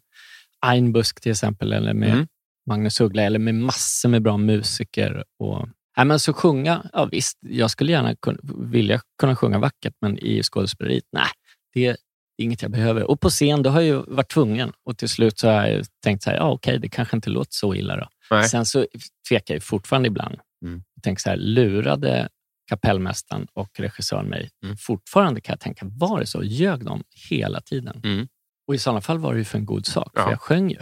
Einbusk 0.66 1.22
till 1.22 1.32
exempel, 1.32 1.74
eller 1.74 1.94
med 1.94 2.14
Mm. 2.14 2.28
Magnus 2.68 3.02
Uggla, 3.02 3.22
eller 3.22 3.40
med 3.40 3.56
massor 3.56 4.10
med 4.10 4.22
bra 4.22 4.38
musiker. 4.38 5.24
Och, 5.40 5.70
nej, 5.98 6.06
men 6.06 6.20
så 6.20 6.34
sjunga, 6.34 6.90
ja 6.94 7.06
visst, 7.06 7.38
jag 7.42 7.72
skulle 7.72 7.92
gärna 7.92 8.16
kunna, 8.16 8.40
vilja 8.58 9.02
kunna 9.20 9.36
sjunga 9.36 9.60
vackert, 9.60 9.94
men 10.02 10.18
i 10.18 10.44
skådespeleriet, 10.44 11.04
nej, 11.12 11.28
det 11.74 11.86
är 11.86 11.98
inget 12.38 12.62
jag 12.62 12.72
behöver. 12.72 13.04
Och 13.04 13.20
på 13.22 13.30
scen, 13.30 13.64
då 13.64 13.70
har 13.70 13.82
jag 13.82 13.88
ju 13.88 14.04
varit 14.16 14.32
tvungen. 14.32 14.72
Och 14.84 14.98
till 14.98 15.10
slut 15.10 15.40
så 15.40 15.48
har 15.50 15.68
jag 15.68 15.86
tänkt 16.04 16.24
så 16.24 16.30
här, 16.30 16.38
ja 16.38 16.52
okej, 16.52 16.80
det 16.80 16.90
kanske 16.90 17.16
inte 17.18 17.30
låter 17.30 17.54
så 17.54 17.76
illa 17.76 17.96
då. 17.98 18.08
Nej. 18.32 18.50
Sen 18.50 18.66
så 18.66 18.86
tvekar 19.30 19.54
jag 19.54 19.64
fortfarande 19.64 20.08
ibland. 20.08 20.40
Mm. 20.66 20.84
Tänker 21.04 21.22
så 21.22 21.30
här, 21.30 21.38
lurade 21.38 22.30
kapellmästaren 22.70 23.48
och 23.54 23.80
regissören 23.80 24.26
mig? 24.26 24.50
Mm. 24.64 24.78
Fortfarande 24.78 25.42
kan 25.42 25.54
jag 25.54 25.60
tänka, 25.60 25.86
var 25.90 26.20
det 26.20 26.26
så? 26.26 26.44
Ljög 26.44 26.86
de 26.86 27.04
hela 27.30 27.62
tiden? 27.62 28.02
Mm. 28.04 28.28
Och 28.68 28.76
i 28.76 28.78
sådana 28.78 29.02
fall 29.02 29.20
var 29.20 29.34
det 29.34 29.40
ju 29.40 29.46
för 29.46 29.58
en 29.58 29.66
god 29.66 29.86
sak, 29.86 30.12
Ja. 30.16 30.24
för 30.24 30.30
jag 30.32 30.42
sjöng 30.42 30.70
ju. 30.70 30.78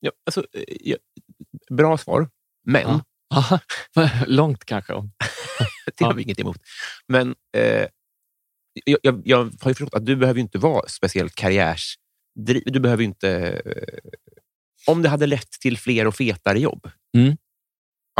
Ja, 0.00 0.10
alltså, 0.26 0.40
eh, 0.52 0.62
ja, 0.80 0.96
bra 1.70 1.98
svar, 1.98 2.28
men 2.66 3.00
Ja. 3.28 3.60
Långt 4.26 4.64
kanske. 4.64 4.92
det 5.98 6.04
har 6.04 6.14
vi 6.14 6.22
inget 6.22 6.40
emot. 6.40 6.56
Men 7.08 7.34
eh, 7.56 7.86
jag, 8.84 8.98
jag, 9.02 9.22
jag 9.24 9.38
har 9.38 9.70
ju 9.70 9.74
förstått 9.74 9.94
att 9.94 10.06
du 10.06 10.16
behöver 10.16 10.40
inte 10.40 10.58
vara 10.58 10.88
speciellt 10.88 11.34
karriärs... 11.34 11.94
Du 12.64 12.80
behöver 12.80 13.04
inte... 13.04 13.30
Eh, 13.64 14.10
om 14.86 15.02
det 15.02 15.08
hade 15.08 15.26
lett 15.26 15.50
till 15.50 15.78
fler 15.78 16.06
och 16.06 16.14
fetare 16.14 16.60
jobb, 16.60 16.90
Mm. 17.16 17.36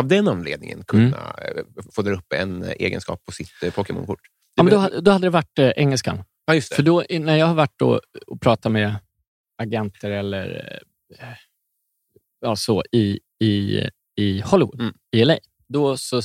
Av 0.00 0.08
den 0.08 0.28
anledningen 0.28 0.84
kunna 0.84 1.16
eh, 1.16 1.64
få 1.92 2.02
där 2.02 2.12
uppe 2.12 2.36
en 2.36 2.62
egenskap 2.64 3.24
på 3.24 3.32
sitt 3.32 3.62
eh, 3.62 3.72
Pokémon-kort. 3.72 4.20
Ja, 4.54 4.62
men 4.62 4.72
då, 4.72 5.00
då 5.00 5.10
hade 5.10 5.26
det 5.26 5.30
varit 5.30 5.58
eh, 5.58 5.70
engelskan. 5.76 6.24
ja, 6.46 6.54
just 6.54 6.70
det. 6.70 6.76
För 6.76 6.82
då, 6.82 7.04
när 7.10 7.36
jag 7.36 7.46
har 7.46 7.54
varit 7.54 7.78
då 7.78 8.00
och 8.26 8.40
pratat 8.40 8.72
med 8.72 8.94
agenter 9.62 10.10
eller 10.10 10.78
eh, 11.18 11.28
ja, 12.40 12.56
så 12.56 12.82
i, 12.92 13.20
i, 13.44 13.80
i 14.16 14.40
Hollywood, 14.40 14.80
Mm. 14.80 14.94
i 15.16 15.24
LA, 15.24 15.38
då 15.68 15.96
så, 15.96 16.20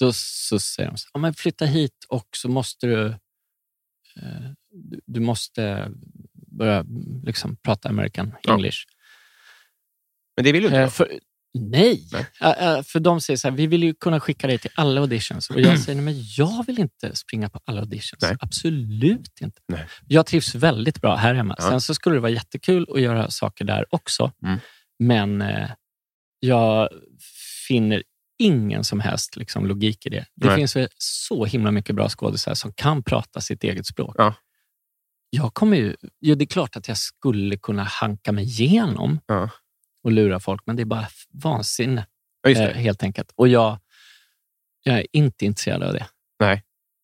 då 0.00 0.12
så 0.14 0.58
säger 0.58 0.88
de 0.90 0.96
så, 0.96 1.08
ja, 1.12 1.20
men 1.20 1.34
flytta 1.34 1.64
hit 1.64 2.04
och 2.08 2.28
så 2.36 2.48
måste 2.48 2.86
du, 2.86 3.06
eh, 4.16 4.50
du, 4.70 5.00
du 5.06 5.20
måste 5.20 5.90
börja 6.32 6.84
liksom, 7.24 7.56
prata 7.56 7.88
American 7.88 8.32
Ja. 8.42 8.52
English. 8.54 8.78
Men 10.36 10.44
det 10.44 10.52
vill 10.52 10.62
du 10.62 10.68
inte. 10.68 10.80
Eh, 10.80 10.88
för, 10.88 11.18
nej, 11.58 12.08
Nej. 12.12 12.26
Eh, 12.40 12.68
eh, 12.68 12.82
för 12.82 13.00
de 13.00 13.20
säger 13.20 13.36
så 13.36 13.48
här, 13.48 13.56
vi 13.56 13.66
vill 13.66 13.82
ju 13.82 13.94
kunna 13.94 14.20
skicka 14.20 14.46
dig 14.46 14.58
till 14.58 14.70
alla 14.74 15.00
auditions. 15.00 15.50
Och 15.50 15.60
jag 15.60 15.80
säger, 15.80 16.02
nej, 16.02 16.14
men 16.14 16.24
jag 16.36 16.66
vill 16.66 16.78
inte 16.78 17.16
springa 17.16 17.48
på 17.48 17.60
alla 17.64 17.80
auditions. 17.80 18.22
Nej. 18.22 18.36
Absolut 18.40 19.40
inte. 19.40 19.60
Nej. 19.68 19.86
Jag 20.06 20.26
trivs 20.26 20.54
väldigt 20.54 21.00
bra 21.00 21.16
här 21.16 21.34
hemma. 21.34 21.54
Ja. 21.58 21.70
Sen 21.70 21.80
så 21.80 21.94
skulle 21.94 22.16
det 22.16 22.20
vara 22.20 22.32
jättekul 22.32 22.86
att 22.94 23.00
göra 23.00 23.30
saker 23.30 23.64
där 23.64 23.84
också. 23.90 24.32
Mm. 24.42 24.58
Men 24.98 25.42
eh, 25.42 25.70
jag 26.40 26.88
finner 27.68 28.02
ingen 28.38 28.84
som 28.84 29.00
helst 29.00 29.36
liksom, 29.36 29.66
logik 29.66 30.06
i 30.06 30.08
det. 30.08 30.26
Det 30.34 30.56
finns 30.56 30.76
så 30.98 31.44
himla 31.44 31.70
mycket 31.70 31.96
bra 31.96 32.08
skådespelare 32.08 32.56
som 32.56 32.72
kan 32.72 33.02
prata 33.02 33.40
sitt 33.40 33.64
eget 33.64 33.86
språk. 33.86 34.14
Ja. 34.18 34.34
Jag 35.30 35.54
kommer 35.54 35.76
ju, 35.76 35.96
ja, 36.18 36.34
det 36.34 36.44
är 36.44 36.46
klart 36.46 36.76
att 36.76 36.88
jag 36.88 36.96
skulle 36.96 37.56
kunna 37.56 37.82
hanka 37.84 38.32
mig 38.32 38.44
igenom 38.44 39.20
Ja. 39.26 39.50
Och 40.04 40.12
lura 40.12 40.40
folk, 40.40 40.62
men 40.66 40.76
det 40.76 40.82
är 40.82 40.84
bara 40.86 41.08
vansinne 41.32 42.06
Ja, 42.42 42.50
eh, 42.50 42.70
helt 42.70 43.02
enkelt. 43.02 43.32
Och 43.36 43.48
jag, 43.48 43.78
jag 44.82 44.98
är 44.98 45.06
inte 45.12 45.44
intresserad 45.44 45.82
av 45.82 45.92
det. 45.92 46.06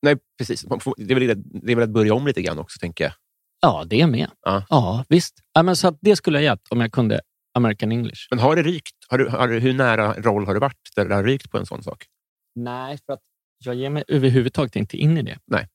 Nej, 0.02 0.18
precis. 0.38 0.66
Man 0.66 0.80
får- 0.80 0.94
Det 0.98 1.14
är, 1.14 1.20
väl, 1.20 1.42
det 1.44 1.72
är 1.72 1.76
väl 1.76 1.84
att 1.84 1.90
börja 1.90 2.14
om 2.14 2.26
lite 2.26 2.42
grann 2.42 2.58
också, 2.58 2.78
tänker 2.78 3.04
jag. 3.04 3.12
Ja, 3.60 3.84
det 3.86 4.00
är 4.00 4.06
med. 4.06 4.30
Ja. 4.42 5.04
visst. 5.08 5.34
Ja, 5.52 5.62
men 5.62 5.76
så 5.76 5.98
det 6.00 6.16
skulle 6.16 6.38
jag 6.38 6.44
hjälpt 6.44 6.68
om 6.72 6.80
jag 6.80 6.92
kunde 6.92 7.20
American 7.54 7.92
English. 7.92 8.26
Men 8.30 8.38
har 8.38 8.56
det 8.56 8.62
rykt? 8.62 8.96
Har 9.08 9.18
du, 9.18 9.28
har 9.28 9.48
du, 9.48 9.58
hur 9.58 9.72
nära 9.72 10.14
roll 10.14 10.46
har 10.46 10.54
du 10.54 10.60
varit 10.60 10.78
där 10.96 11.04
det 11.08 11.14
har 11.14 11.24
rykt 11.24 11.50
på 11.50 11.58
en 11.58 11.66
sån 11.66 11.82
sak? 11.82 12.06
Nej, 12.54 12.98
för 13.06 13.12
att 13.12 13.20
jag 13.64 13.74
ger 13.74 13.90
mig 13.90 14.04
överhuvudtaget 14.08 14.76
inte 14.76 14.96
in 14.96 15.18
i 15.18 15.22
det. 15.22 15.38
Nej. 15.46 15.68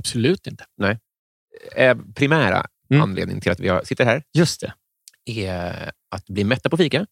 Absolut 0.00 0.46
inte. 0.46 0.64
Eh, 1.76 1.96
primära 2.14 2.66
Mm. 2.90 3.02
anledningen 3.02 3.40
till 3.40 3.52
att 3.52 3.60
vi 3.60 3.80
sitter 3.84 4.04
här 4.04 4.22
Just 4.38 4.60
det. 4.60 4.72
Är 5.26 5.92
att 6.10 6.26
bli 6.26 6.44
mätta 6.44 6.70
på 6.70 6.76
fika 6.76 7.06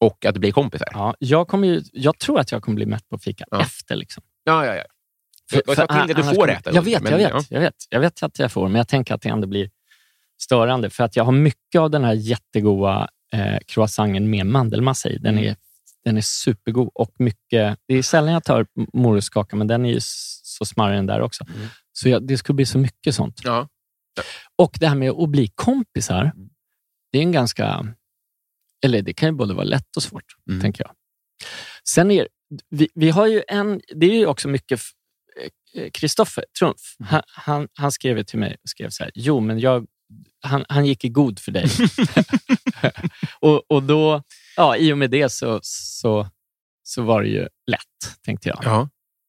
och 0.00 0.24
att 0.24 0.36
bli 0.36 0.52
kompisar. 0.52 0.88
Ja, 0.92 1.14
jag, 1.18 1.48
kommer 1.48 1.68
ju, 1.68 1.82
jag 1.92 2.18
tror 2.18 2.40
att 2.40 2.52
jag 2.52 2.62
kommer 2.62 2.76
bli 2.76 2.86
mätt 2.86 3.08
på 3.08 3.18
fika 3.18 3.44
Ja. 3.50 3.60
efter. 3.62 3.96
Liksom. 3.96 4.22
Ja, 4.44 4.66
ja, 4.66 4.74
ja. 4.74 4.84
Jag- 5.52 5.62
jag 5.66 5.76
sa 5.76 5.86
till 5.86 6.14
dig 6.14 6.24
du 6.24 6.34
får 6.34 6.50
äta 6.50 6.72
Jag 6.74 6.82
vet, 6.82 7.02
men 7.02 7.12
jag, 7.12 7.18
vet, 7.18 7.30
ja. 7.30 7.42
jag 7.50 7.60
vet. 7.60 7.74
Jag 7.90 8.00
vet 8.00 8.22
att 8.22 8.38
jag 8.38 8.52
får, 8.52 8.68
men 8.68 8.76
jag 8.76 8.88
tänker 8.88 9.14
att 9.14 9.22
det 9.22 9.28
ändå 9.28 9.46
blir 9.46 9.70
störande. 10.42 10.90
För 10.90 11.04
att 11.04 11.16
jag 11.16 11.24
har 11.24 11.32
mycket 11.32 11.78
av 11.80 11.90
den 11.90 12.04
här 12.04 12.12
jättegoda 12.12 13.08
eh, 13.32 13.58
croissanten 13.66 14.30
med 14.30 14.46
mandelmassa 14.46 15.08
i. 15.08 15.18
Den 15.18 15.34
Mm. 15.38 15.50
är, 15.50 15.56
den 16.04 16.16
är 16.16 16.20
supergod 16.20 16.90
och 16.94 17.10
mycket... 17.18 17.78
Det 17.86 17.94
är 17.94 18.02
sällan 18.02 18.32
jag 18.32 18.44
tar 18.44 18.66
morotskaka, 18.92 19.56
men 19.56 19.66
den 19.66 19.84
är 19.84 19.90
ju 19.92 19.98
så 20.02 20.64
smarrig 20.64 20.98
den 20.98 21.06
där 21.06 21.20
också. 21.20 21.44
Mm. 21.54 21.68
Så 21.92 22.08
jag, 22.08 22.26
det 22.26 22.38
skulle 22.38 22.54
bli 22.54 22.66
så 22.66 22.78
mycket 22.78 23.14
sånt. 23.14 23.40
Ja. 23.44 23.68
Och 24.58 24.76
det 24.80 24.86
här 24.88 24.94
med 24.96 25.10
att 25.10 25.28
bli 25.28 25.48
kompisar, 25.54 26.22
Mm. 26.22 26.48
Det 27.12 27.18
är 27.18 27.22
en 27.22 27.32
ganska... 27.32 27.94
Eller 28.84 29.02
det 29.02 29.12
kan 29.12 29.28
ju 29.28 29.32
både 29.32 29.54
vara 29.54 29.64
lätt 29.64 29.96
och 29.96 30.02
svårt, 30.02 30.24
Mm. 30.50 30.60
tänker 30.60 30.84
jag. 30.84 30.92
Sen 31.88 32.10
är 32.10 32.28
vi, 32.70 32.88
vi 32.94 33.10
har 33.10 33.26
ju 33.26 33.42
en... 33.48 33.80
Det 33.94 34.06
är 34.06 34.14
ju 34.18 34.26
också 34.26 34.48
mycket... 34.48 34.80
eh, 35.76 35.90
Kristoffer 35.90 36.44
Trumf, 36.58 36.96
Mm. 37.00 37.08
han, 37.08 37.22
han, 37.26 37.68
han 37.74 37.92
skrev 37.92 38.22
till 38.22 38.38
mig 38.38 38.56
och 38.62 38.68
skrev 38.68 38.90
så 38.90 39.02
här, 39.04 39.12
jo 39.14 39.40
men 39.40 39.58
jag, 39.58 39.86
han, 40.40 40.64
han 40.68 40.86
gick 40.86 41.04
i 41.04 41.08
god 41.08 41.38
för 41.38 41.52
dig. 41.52 41.66
och, 43.40 43.70
och 43.70 43.82
då, 43.82 44.22
ja, 44.56 44.76
i 44.76 44.92
och 44.92 44.98
med 44.98 45.10
det 45.10 45.28
så, 45.32 45.60
så, 45.62 46.28
så 46.82 47.02
var 47.02 47.22
det 47.22 47.28
ju 47.28 47.48
lätt, 47.66 48.22
tänkte 48.24 48.48
jag. 48.48 48.58
ja. 48.62 48.88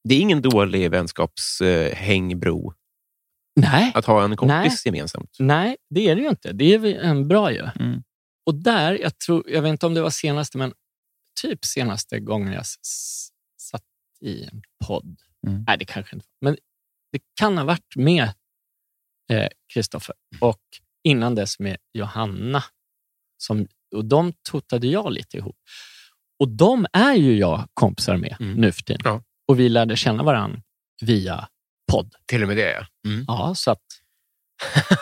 Det 0.09 0.15
är 0.15 0.19
ingen 0.19 0.41
dålig 0.41 0.91
vänskapshängbro 0.91 2.73
Nej, 3.55 3.91
att 3.95 4.05
ha 4.05 4.24
en 4.24 4.36
kompis 4.36 4.55
Nej. 4.55 4.77
gemensamt. 4.86 5.36
nej, 5.39 5.77
det 5.89 6.10
är 6.10 6.15
det 6.15 6.22
ju 6.22 6.29
inte. 6.29 6.53
Det 6.53 6.74
är 6.74 6.86
en 6.86 7.27
bra 7.27 7.51
ju. 7.51 7.69
Mm. 7.79 8.03
Och 8.45 8.55
där, 8.55 8.93
jag, 9.01 9.17
tror, 9.19 9.43
jag 9.50 9.62
vet 9.62 9.69
inte 9.69 9.86
om 9.86 9.93
det 9.93 10.01
var 10.01 10.10
senaste, 10.10 10.57
men 10.57 10.74
typ 11.41 11.65
senaste 11.65 12.19
gången 12.19 12.53
jag 12.53 12.65
satt 13.57 13.83
i 14.22 14.43
en 14.43 14.62
podd. 14.86 15.19
Mm. 15.48 15.63
Nej, 15.67 15.77
det 15.77 15.86
kanske 15.86 16.15
inte 16.15 16.27
var. 16.39 16.51
Men 16.51 16.57
det 17.12 17.19
kan 17.39 17.57
ha 17.57 17.65
varit 17.65 17.95
med 17.95 18.24
eh, 19.31 19.48
Kristoffer 19.74 20.15
och 20.39 20.62
innan 21.03 21.36
dess 21.36 21.60
med 21.60 21.77
Johanna. 21.93 22.63
Som, 23.38 23.67
och 23.95 24.05
de 24.05 24.33
totade 24.50 24.88
jag 24.88 25.12
lite 25.13 25.38
ihop. 25.38 25.57
Och 26.39 26.50
de 26.50 26.86
är 26.93 27.13
ju 27.13 27.38
jag 27.38 27.67
kompisar 27.74 28.17
med 28.17 28.38
Mm. 28.39 28.53
nu 28.62 28.72
för 28.72 28.81
tiden. 28.81 29.01
Ja. 29.05 29.24
Och 29.48 29.60
vi 29.60 29.69
lärde 29.69 29.95
känna 29.95 30.24
varandra 30.24 30.62
via 31.01 31.48
podd. 31.93 32.15
Till 32.25 32.41
och 32.41 32.47
med 32.47 32.57
det, 32.57 32.71
ja. 32.71 33.09
Mm. 33.09 33.25
Ja, 33.27 33.55
så 33.55 33.71
att 33.71 33.83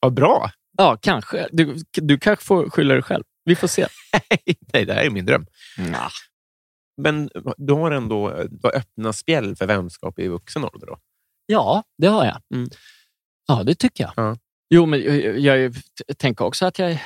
Vad 0.00 0.14
bra! 0.14 0.50
Ja, 0.78 0.98
kanske. 1.02 1.48
Du, 1.52 1.76
du 1.92 2.18
kanske 2.18 2.44
får 2.44 2.70
skylla 2.70 2.94
dig 2.94 3.02
själv. 3.02 3.24
Vi 3.44 3.56
får 3.56 3.68
se. 3.68 3.86
Nej, 4.72 4.84
det 4.84 4.92
här 4.92 5.04
är 5.04 5.10
min 5.10 5.26
dröm. 5.26 5.46
Men 6.96 7.30
du 7.56 7.72
har 7.72 7.90
ändå 7.90 8.44
du 8.50 8.60
har 8.62 8.76
öppna 8.76 9.12
spjäll 9.12 9.56
för 9.56 9.66
vänskap 9.66 10.18
i 10.18 10.28
vuxen 10.28 10.64
ålder? 10.64 10.86
Då? 10.86 10.98
Ja, 11.46 11.82
det 11.98 12.06
har 12.06 12.24
jag. 12.24 12.40
Mm. 12.54 12.70
Ja, 13.46 13.62
det 13.62 13.74
tycker 13.74 14.04
jag. 14.04 14.12
Ja. 14.16 14.36
Jo, 14.70 14.86
men 14.86 15.00
jag, 15.02 15.38
jag, 15.38 15.76
jag 16.06 16.18
tänker 16.18 16.44
också 16.44 16.66
att, 16.66 16.78
jag, 16.78 16.98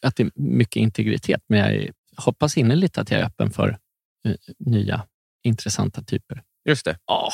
att 0.00 0.16
det 0.16 0.22
är 0.22 0.30
mycket 0.34 0.76
integritet, 0.76 1.42
men 1.46 1.58
jag 1.58 1.92
hoppas 2.16 2.56
innerligt 2.56 2.98
att 2.98 3.10
jag 3.10 3.20
är 3.20 3.24
öppen 3.24 3.50
för 3.50 3.78
eh, 4.24 4.34
nya 4.58 5.06
intressanta 5.42 6.02
typer. 6.02 6.42
Just 6.68 6.84
det. 6.84 6.98
Ja, 7.06 7.32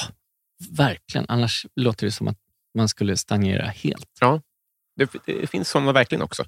verkligen. 0.71 1.27
Annars 1.29 1.67
låter 1.77 2.07
det 2.07 2.13
som 2.13 2.29
att 2.29 2.39
man 2.75 2.89
skulle 2.89 3.17
stagnera 3.17 3.67
helt. 3.67 4.09
Det, 4.97 5.11
det 5.27 5.47
finns 5.47 5.69
sådana 5.69 5.93
verkligen 5.93 6.23
också, 6.23 6.45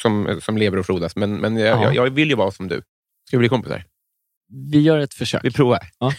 som, 0.00 0.40
som 0.42 0.58
lever 0.58 0.76
och 0.78 0.86
frodas. 0.86 1.16
Men, 1.16 1.36
men 1.36 1.56
jag, 1.56 1.68
Ja. 1.68 1.82
jag, 1.84 1.94
jag 1.94 2.10
vill 2.10 2.28
ju 2.28 2.34
vara 2.36 2.50
som 2.50 2.68
du. 2.68 2.82
Ska 3.28 3.36
vi 3.36 3.38
bli 3.38 3.48
kompisar? 3.48 3.84
Vi 4.70 4.80
gör 4.80 4.98
ett 4.98 5.14
försök. 5.14 5.44
Vi 5.44 5.50
provar. 5.50 5.90
Ja. 5.98 6.12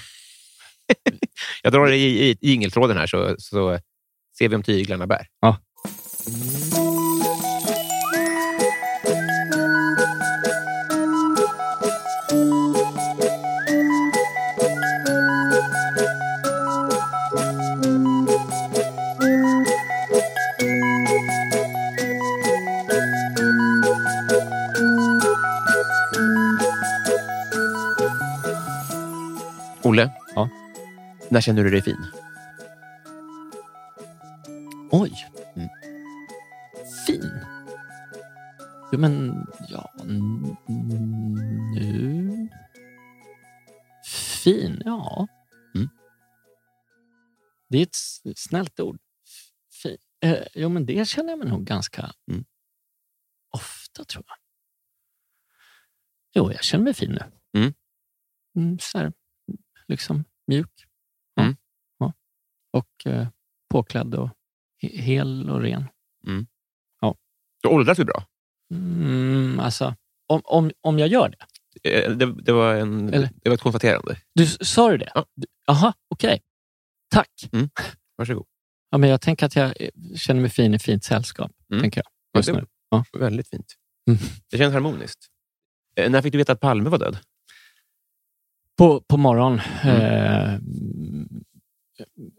jag 1.63 1.73
drar 1.73 1.91
i, 1.91 1.95
i, 2.03 2.29
i 2.31 2.37
jingeltråden 2.41 2.97
här, 2.97 3.07
så, 3.07 3.35
så 3.39 3.79
ser 4.37 4.49
vi 4.49 4.55
om 4.55 4.63
tyglarna 4.63 5.07
bär. 5.07 5.27
Ja. 5.39 5.57
När 31.31 31.41
känner 31.41 31.63
du 31.63 31.69
dig 31.69 31.81
fin? 31.81 32.05
Oj. 34.91 35.25
Mm. 35.55 35.69
Fin. 37.07 37.31
Jo, 38.91 38.99
men 38.99 39.45
ja, 39.69 39.93
nu... 41.75 42.49
Fin, 44.43 44.81
ja. 44.85 45.27
Mm. 45.75 45.89
Det 47.69 47.77
är 47.77 47.83
ett 47.83 48.37
snällt 48.37 48.79
ord. 48.79 48.99
Fin. 49.81 49.97
Eh, 50.21 50.47
jo, 50.53 50.69
men 50.69 50.85
det 50.85 51.07
känner 51.07 51.29
jag 51.29 51.39
mig 51.39 51.47
nog 51.47 51.65
ganska 51.65 52.11
Mm. 52.31 52.45
ofta, 53.49 54.05
tror 54.05 54.23
jag. 54.27 54.37
Jo, 56.33 56.51
jag 56.51 56.63
känner 56.63 56.83
mig 56.83 56.93
fin 56.93 57.11
nu. 57.11 57.31
Mm. 57.59 57.73
Mm, 58.55 58.79
så 58.79 58.97
här, 58.97 59.13
liksom 59.87 60.23
mjuk. 60.47 60.88
Ja. 62.71 62.77
Mm. 62.77 62.77
Ja. 62.77 62.79
Och 62.79 63.11
eh, 63.13 63.27
påklädd 63.69 64.15
och 64.15 64.29
he- 64.81 64.97
hel 65.01 65.49
och 65.49 65.61
ren. 65.61 65.85
Du 67.63 67.69
åldras 67.69 67.99
ju 67.99 68.03
bra. 68.05 68.23
Mm, 68.73 69.59
alltså, 69.59 69.95
om, 70.27 70.41
om, 70.45 70.71
om 70.81 70.99
jag 70.99 71.07
gör 71.07 71.29
det? 71.29 71.37
Eh, 71.89 72.11
Det, 72.11 72.41
det, 72.43 72.51
var, 72.51 72.75
en, 72.75 73.13
Eller? 73.13 73.29
det 73.43 73.49
var 73.49 73.53
ett 73.55 73.61
konstaterande. 73.61 74.17
Du, 74.33 74.47
sa 74.47 74.89
du 74.91 74.97
det? 74.97 75.11
Ja. 75.15 75.25
Jaha, 75.67 75.93
okej. 76.09 76.41
Tack. 77.11 77.29
Varsågod. 78.17 78.45
Ja, 78.89 78.97
men 78.97 79.09
jag 79.09 79.21
tänker 79.21 79.45
att 79.45 79.55
jag 79.55 79.81
eh, 79.81 79.89
känner 80.15 80.41
mig 80.41 80.49
fin 80.49 80.73
i 80.73 80.79
fint 80.79 81.03
sällskap. 81.03 81.51
Mm. 81.71 81.81
Tänker 81.81 82.01
jag, 82.01 82.11
Ja, 82.31 82.39
just 82.39 82.49
det- 82.49 82.55
nu. 82.55 82.65
Ja. 82.89 83.03
Väldigt 83.19 83.49
fint. 83.49 83.75
Mm. 84.07 84.19
Det 84.51 84.57
känns 84.57 84.73
harmoniskt. 84.73 85.27
Eh, 85.95 86.11
När 86.11 86.21
fick 86.21 86.31
du 86.31 86.37
veta 86.37 86.51
att 86.51 86.59
Palme 86.59 86.89
var 86.89 86.97
död? 86.97 87.17
På, 88.77 89.01
på 89.01 89.17
morgon 89.17 89.59
Mm. 89.83 90.01
eh, 90.01 90.59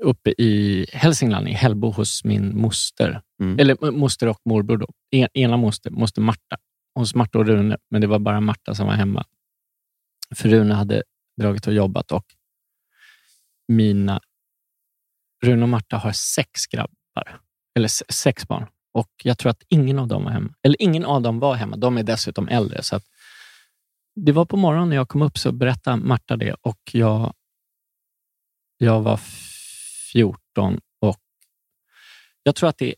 uppe 0.02 0.30
i 0.38 0.86
Hälsingland, 0.92 1.48
i 1.48 1.52
Hällbo 1.52 1.90
hos 1.90 2.24
min 2.24 2.60
moster. 2.60 3.22
Mm. 3.42 3.58
Eller 3.58 3.90
moster 3.90 4.26
och 4.28 4.40
morbror. 4.44 4.76
Då. 4.76 4.86
En, 5.10 5.28
ena 5.34 5.56
moster, 5.56 5.90
moster 5.90 6.22
Marta. 6.22 6.56
Hos 6.94 7.14
Marta 7.14 7.38
och 7.38 7.46
Rune, 7.46 7.78
men 7.90 8.00
det 8.00 8.06
var 8.06 8.18
bara 8.18 8.40
Marta 8.40 8.74
som 8.74 8.86
var 8.86 8.94
hemma. 8.94 9.24
För 10.34 10.48
Rune 10.48 10.74
hade 10.74 11.02
dragit 11.40 11.66
och 11.66 11.74
jobbat 11.74 12.12
och 12.12 12.24
mina... 13.68 14.20
Rune 15.44 15.62
och 15.62 15.68
Marta 15.68 15.96
har 15.96 16.12
sex 16.12 16.66
grabbar. 16.66 17.40
Eller 17.76 17.88
se- 17.88 18.04
sex 18.08 18.48
barn. 18.48 18.66
Och 18.92 19.10
jag 19.22 19.38
tror 19.38 19.50
att 19.50 19.62
ingen 19.68 19.98
av 19.98 20.08
dem 20.08 20.24
var 20.24 20.30
hemma. 20.30 20.54
Eller 20.62 20.82
ingen 20.82 21.04
av 21.04 21.22
dem 21.22 21.38
var 21.40 21.54
hemma. 21.54 21.76
De 21.76 21.98
är 21.98 22.02
dessutom 22.02 22.48
äldre. 22.48 22.82
Så 22.82 23.00
det 24.14 24.32
var 24.32 24.44
på 24.44 24.56
morgonen 24.56 24.88
när 24.88 24.96
jag 24.96 25.08
kom 25.08 25.22
upp 25.22 25.38
så 25.38 25.52
berättade 25.52 25.96
Marta 25.96 26.36
det 26.36 26.54
och 26.54 26.80
jag, 26.92 27.34
jag 28.78 29.00
var 29.02 29.20
14 30.12 30.80
och 31.00 31.16
jag 32.42 32.56
tror 32.56 32.68
att 32.68 32.78
det 32.78 32.88
är 32.88 32.94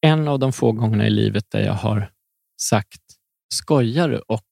en 0.00 0.28
av 0.28 0.38
de 0.38 0.52
få 0.52 0.72
gångerna 0.72 1.06
i 1.06 1.10
livet 1.10 1.44
där 1.50 1.60
jag 1.60 1.72
har 1.72 2.10
sagt 2.62 3.02
skojar 3.54 4.08
du? 4.08 4.18
och 4.18 4.44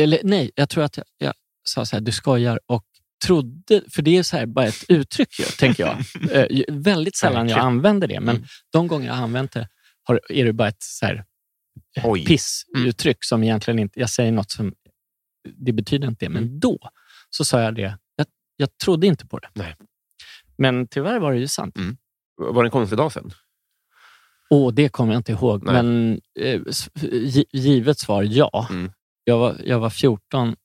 Eller 0.00 0.20
nej, 0.24 0.50
jag 0.54 0.68
tror 0.68 0.84
att 0.84 0.96
jag, 0.96 1.06
jag 1.18 1.34
sa 1.64 1.86
så 1.86 1.96
här, 1.96 2.00
du 2.00 2.12
skojar 2.12 2.60
och 2.66 2.84
trodde, 3.26 3.82
för 3.90 4.02
det 4.02 4.16
är 4.18 4.22
så 4.22 4.36
här 4.36 4.46
bara 4.46 4.66
ett 4.66 4.84
uttryck 4.88 5.38
ju, 5.38 5.44
tänker 5.44 5.82
jag. 5.86 5.98
Eh, 6.50 6.64
väldigt 6.68 7.16
sällan 7.16 7.48
jag 7.48 7.58
använder 7.58 8.08
det, 8.08 8.20
men 8.20 8.36
Mm. 8.36 8.48
de 8.72 8.86
gånger 8.88 9.06
jag 9.06 9.14
har 9.14 9.22
använt 9.24 9.52
det 9.52 9.68
har, 10.02 10.20
är 10.28 10.44
det 10.44 10.52
bara 10.52 10.68
ett 10.68 10.82
så 10.82 11.06
här, 11.06 11.24
Oj. 12.04 12.24
pissuttryck 12.26 13.16
som 13.24 13.42
egentligen 13.44 13.78
inte... 13.78 14.00
Jag 14.00 14.10
säger 14.10 14.32
något 14.32 14.50
som... 14.50 14.74
Det 15.56 15.72
betyder 15.72 16.08
inte 16.08 16.24
det, 16.24 16.28
men 16.28 16.44
Mm. 16.44 16.60
då 16.60 16.78
så 17.30 17.44
sa 17.44 17.62
jag 17.62 17.74
det. 17.74 17.98
Jag, 18.16 18.26
jag 18.56 18.78
trodde 18.78 19.06
inte 19.06 19.26
på 19.26 19.38
det. 19.38 19.48
Nej. 19.54 19.76
Men 20.56 20.86
tyvärr 20.86 21.18
var 21.18 21.32
det 21.32 21.38
ju 21.38 21.48
sant. 21.48 21.76
Mm. 21.76 21.96
Var 22.36 22.62
det 22.62 22.66
en 22.66 22.70
konstig 22.70 22.98
dag 22.98 23.12
sen? 23.12 23.30
Och 24.50 24.74
det 24.74 24.88
kommer 24.88 25.12
jag 25.12 25.18
inte 25.20 25.32
ihåg. 25.32 25.64
Nej. 25.64 25.74
Men 25.74 26.20
eh, 26.40 26.60
givet 27.52 27.98
svar, 27.98 28.22
ja. 28.22 28.66
Mm. 28.70 28.92
Jag, 29.24 29.38
var, 29.38 29.56
jag 29.64 29.80
var 29.80 29.90
14 29.90 30.56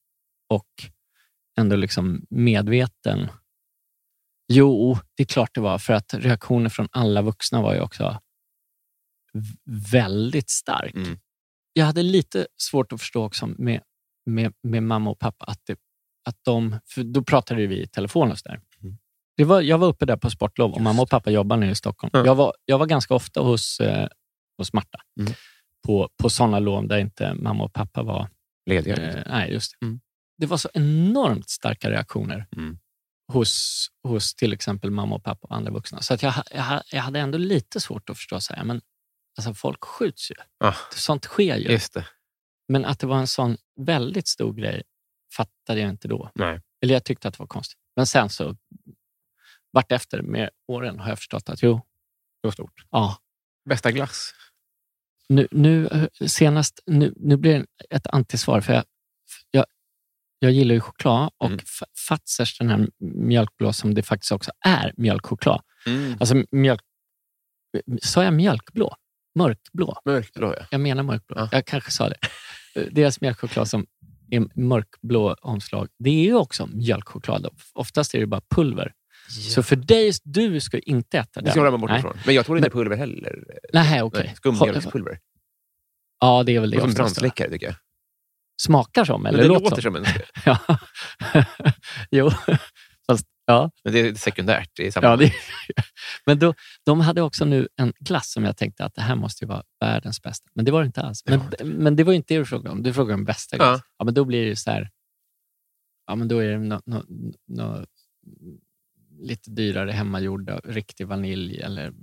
och 0.50 0.68
ändå 1.60 1.76
liksom 1.76 2.26
medveten. 2.30 3.28
Jo, 4.48 4.98
det 5.16 5.24
är 5.24 5.28
klart 5.28 5.56
det 5.56 5.62
var. 5.62 5.78
För 5.78 5.94
att 5.94 6.14
reaktionen 6.14 6.70
från 6.70 6.88
alla 6.92 7.22
vuxna 7.22 7.62
var 7.62 7.74
ju 7.74 7.82
också 7.82 8.20
väldigt 9.92 10.50
stark. 10.50 10.96
Mm. 10.96 11.20
Jag 11.74 11.86
hade 11.86 12.04
lite 12.04 12.48
svårt 12.58 12.92
att 12.94 13.00
förstå 13.00 13.26
också 13.26 13.48
med, 13.48 13.82
med, 14.26 14.54
med 14.64 14.84
mamma 14.84 15.10
och 15.10 15.20
pappa 15.20 15.46
att, 15.46 15.62
det, 15.66 15.80
att 16.26 16.38
de... 16.42 16.80
För 16.86 17.04
då 17.04 17.24
pratade 17.24 17.68
vi 17.68 17.82
i 17.84 17.88
telefon 17.88 18.32
och 18.32 18.40
så 18.40 18.50
där. 18.50 18.62
Mm. 19.40 19.48
Det 19.48 19.54
var, 19.54 19.62
jag 19.62 19.78
var 19.78 19.88
uppe 19.88 20.06
där 20.06 20.18
på 20.18 20.30
sportlov 20.30 20.74
och 20.74 20.82
mamma 20.82 21.02
och 21.02 21.10
pappa 21.10 21.32
jobbar 21.32 21.58
nere 21.58 21.72
i 21.72 21.76
Stockholm. 21.76 22.12
Ja. 22.14 22.26
Jag, 22.26 22.36
var, 22.36 22.54
jag 22.66 22.78
var 22.78 22.86
ganska 22.86 23.14
ofta 23.16 23.42
hos, 23.42 23.80
eh, 23.80 24.08
hos 24.58 24.74
Marta 24.74 25.00
Mm. 25.20 25.34
på, 25.88 26.10
på 26.18 26.30
sådana 26.30 26.60
lov 26.60 26.88
där 26.88 26.98
inte 26.98 27.34
mamma 27.34 27.64
och 27.64 27.74
pappa 27.74 28.04
var... 28.04 28.30
Lediga? 28.70 28.96
Eh, 28.96 29.24
nej, 29.28 29.52
just 29.54 29.72
det. 29.80 29.86
Mm. 29.86 30.00
Det 30.38 30.46
var 30.46 30.58
så 30.58 30.70
enormt 30.74 31.50
starka 31.50 31.90
reaktioner 31.92 32.48
Mm. 32.58 32.78
hos, 33.34 33.88
hos 34.04 34.36
till 34.36 34.54
exempel 34.54 34.92
mamma 34.92 35.16
och 35.16 35.24
pappa 35.24 35.48
och 35.48 35.56
andra 35.56 35.72
vuxna. 35.72 36.02
Så 36.02 36.14
att 36.14 36.24
jag, 36.24 36.34
jag, 36.52 36.82
jag 36.92 37.02
hade 37.02 37.20
ändå 37.20 37.38
lite 37.38 37.80
svårt 37.80 38.10
att 38.10 38.18
förstå, 38.18 38.40
så 38.42 38.54
här, 38.54 38.64
men 38.64 38.82
alltså 39.38 39.54
folk 39.54 39.84
skjuts 39.84 40.32
ju. 40.32 40.36
Ah, 40.64 40.74
Sånt 40.96 41.26
sker 41.26 41.56
ju. 41.58 41.68
Men 42.68 42.86
att 42.86 43.00
det 43.00 43.08
var 43.08 43.18
en 43.18 43.28
sån 43.28 43.58
väldigt 43.80 44.28
stor 44.28 44.54
grej 44.54 44.84
fattade 45.38 45.80
jag 45.80 45.90
inte 45.90 46.08
då. 46.08 46.32
Nej. 46.36 46.62
Eller 46.82 46.94
jag 46.94 47.04
tyckte 47.04 47.28
att 47.28 47.34
det 47.34 47.40
var 47.40 47.48
konstigt. 47.48 47.78
Men 47.96 48.06
sen 48.06 48.30
så, 48.30 48.56
vart 49.72 49.92
efter 49.92 50.22
med 50.22 50.50
åren 50.68 51.00
har 51.00 51.10
jag 51.10 51.18
förstått 51.18 51.50
att 51.50 51.64
jo, 51.64 51.74
Det 52.42 52.48
var 52.48 52.52
stort. 52.52 52.86
ja, 52.90 53.18
Bästa 53.70 53.92
glass? 53.92 54.34
nu, 55.30 55.48
nu 55.52 55.88
eh, 55.88 56.28
senast, 56.28 56.80
nu, 56.86 57.14
nu 57.18 57.38
blir 57.38 57.54
det 57.60 57.66
ett 57.96 58.08
antisvar. 58.08 58.62
För 58.62 58.74
jag, 58.74 58.84
jag, 59.52 59.66
jag 60.40 60.52
gillar 60.52 60.76
ju 60.76 60.82
choklad 60.82 61.30
och 61.38 61.46
Mm. 61.48 61.60
Fatzers, 62.08 62.58
den 62.58 62.70
här 62.70 62.88
mjölkblå 63.00 63.74
som 63.74 63.94
det 63.94 64.04
faktiskt 64.04 64.32
också 64.32 64.52
är 64.66 64.94
mjölkchoklad. 64.98 65.62
Mm. 65.86 66.18
Alltså 66.20 66.44
mjölk... 66.52 66.82
Sa 68.02 68.24
jag 68.24 68.34
mjölkblå? 68.34 68.96
Mörkblå? 69.36 70.02
Mörkblå, 70.06 70.54
ja. 70.60 70.66
Jag 70.72 70.82
menar 70.82 71.04
mörkblå. 71.04 71.36
Ja. 71.38 71.50
Jag 71.52 71.66
kanske 71.66 71.92
sa 71.92 72.10
det. 72.10 72.18
Eh, 72.76 72.84
Deras 72.92 73.22
mjölkchoklad 73.22 73.68
som 73.68 73.86
är 74.32 74.60
mörkblå 74.60 75.36
omslag, 75.42 75.90
det 76.00 76.10
är 76.10 76.24
ju 76.24 76.36
också 76.36 76.68
mjölkchoklad. 76.68 77.48
Oftast 77.74 78.16
är 78.16 78.20
det 78.20 78.26
bara 78.28 78.42
pulver. 78.56 78.94
Så 79.30 79.64
för 79.64 79.76
dig, 79.76 80.12
du 80.24 80.60
ska 80.60 80.80
inte 80.80 81.18
äta 81.20 81.30
Det 81.40 81.42
den. 81.46 81.52
ska 81.52 81.60
jag 81.60 81.66
hålla 81.66 81.78
mig 81.78 81.82
borta 81.82 81.98
ifrån. 82.00 82.18
Men 82.26 82.36
jag 82.36 82.46
tror 82.46 82.58
inte 82.58 82.70
pulver 82.70 82.98
heller. 82.98 83.44
Nej, 83.74 84.02
okej. 84.02 84.34
Skummjölkspulver. 84.36 85.20
Ja, 86.20 86.44
det 86.44 86.56
är 86.56 86.60
väl 86.60 86.72
det. 86.72 86.78
Det 86.78 86.82
är 86.82 86.86
som 86.86 86.94
brandsläckare, 86.94 87.50
tycker 87.52 87.66
jag. 87.66 87.76
Smakar 88.62 89.06
som, 89.06 89.26
eller 89.26 89.38
Men 89.38 89.48
det 89.48 89.54
låter 89.54 89.70
låter 89.70 89.82
som. 89.82 89.96
en... 89.96 90.06
Ja. 90.46 90.58
jo, 92.12 92.32
fast 93.08 93.26
Ja, 93.46 93.72
Men 93.84 93.94
det 93.94 94.00
är 94.00 94.14
sekundärt 94.16 94.80
i 94.80 94.92
samma 94.92 95.08
ja 95.08 95.16
det, 95.16 95.34
men 96.26 96.40
då, 96.40 96.54
de 96.86 97.00
hade 97.02 97.22
också 97.22 97.46
nu 97.46 97.68
en 97.76 97.94
glass 98.00 98.32
som 98.32 98.44
jag 98.44 98.58
tänkte 98.58 98.86
att 98.86 98.96
det 98.96 99.02
här 99.02 99.16
måste 99.16 99.44
ju 99.46 99.48
vara 99.50 99.64
världens 99.80 100.22
bästa. 100.22 100.50
Men 100.56 100.66
det 100.66 100.72
var 100.72 100.80
det 100.82 100.86
inte 100.86 101.02
alls. 101.02 101.24
Men, 101.26 101.42
men 101.64 101.96
det 101.96 102.04
var 102.04 102.14
inte 102.14 102.34
det 102.34 102.38
du 102.40 102.46
frågade 102.46 102.70
om. 102.70 102.84
Du 102.84 102.94
frågade 102.94 103.14
om 103.14 103.26
bästa 103.26 103.58
Ja. 103.58 103.64
glass. 103.64 103.82
Ja, 103.98 104.06
men 104.06 104.14
då 104.14 104.26
blir 104.26 104.46
det 104.46 104.56
så 104.56 104.72
här... 104.72 104.90
Ja, 106.08 106.16
men 106.16 106.28
då 106.28 106.40
är 106.40 106.48
det 106.48 106.58
nå 106.60 106.82
nå 106.86 107.04
nå 107.48 107.86
lite 109.22 109.52
dyrare 109.52 109.92
hemmagjorda, 109.92 110.60
riktig 110.64 111.08
vanilj 111.08 111.60
eller 111.62 111.94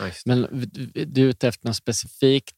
just. 0.00 0.26
Men 0.26 0.68
du 1.06 1.22
är 1.22 1.26
ute 1.26 1.48
efter 1.48 1.66
något 1.66 1.76
specifikt. 1.76 2.56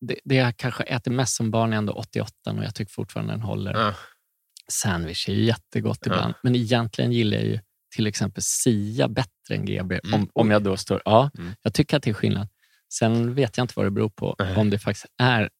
Det, 0.00 0.16
det 0.24 0.34
jag 0.34 0.56
kanske 0.56 0.82
äter 0.82 1.10
mest 1.10 1.36
som 1.36 1.50
barn 1.50 1.72
är 1.72 1.76
ändå 1.76 1.92
88 1.92 2.32
och 2.50 2.64
jag 2.64 2.74
tycker 2.74 2.92
fortfarande 2.92 3.32
den 3.32 3.42
håller. 3.42 3.72
Ja. 3.74 3.94
Sandwich 4.72 5.28
är 5.28 5.32
ju 5.32 5.44
jättegott 5.44 6.06
ibland, 6.06 6.34
men 6.42 6.56
egentligen 6.56 7.12
gillar 7.12 7.36
jag 7.36 7.46
ju 7.46 7.58
till 7.94 8.06
exempel 8.06 8.42
Sia 8.42 9.08
bättre 9.08 9.54
än 9.54 9.64
GB. 9.64 10.00
Mm. 10.04 10.14
Om, 10.14 10.30
om 10.34 10.50
jag 10.50 10.62
då 10.62 10.76
står... 10.76 11.02
Ja, 11.04 11.30
Mm. 11.38 11.52
jag 11.62 11.74
tycker 11.74 11.96
att 11.96 12.02
det 12.02 12.10
är 12.10 12.14
skillnad. 12.14 12.48
Sen 12.92 13.34
vet 13.34 13.56
jag 13.56 13.64
inte 13.64 13.72
vad 13.76 13.86
det 13.86 13.90
beror 13.90 14.08
på. 14.08 14.36
Nej. 14.38 14.56
Om 14.56 14.70
det 14.70 14.78
faktiskt 14.78 15.06
är 15.18 15.50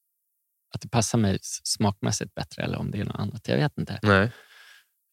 att 0.74 0.80
det 0.80 0.88
passar 0.88 1.18
mig 1.18 1.38
smakmässigt 1.42 2.34
bättre 2.34 2.62
eller 2.62 2.78
om 2.78 2.90
det 2.90 3.00
är 3.00 3.04
något 3.04 3.16
annat. 3.20 3.48
Jag 3.48 3.56
vet 3.56 3.78
inte. 3.78 3.98
Nej. 4.02 4.30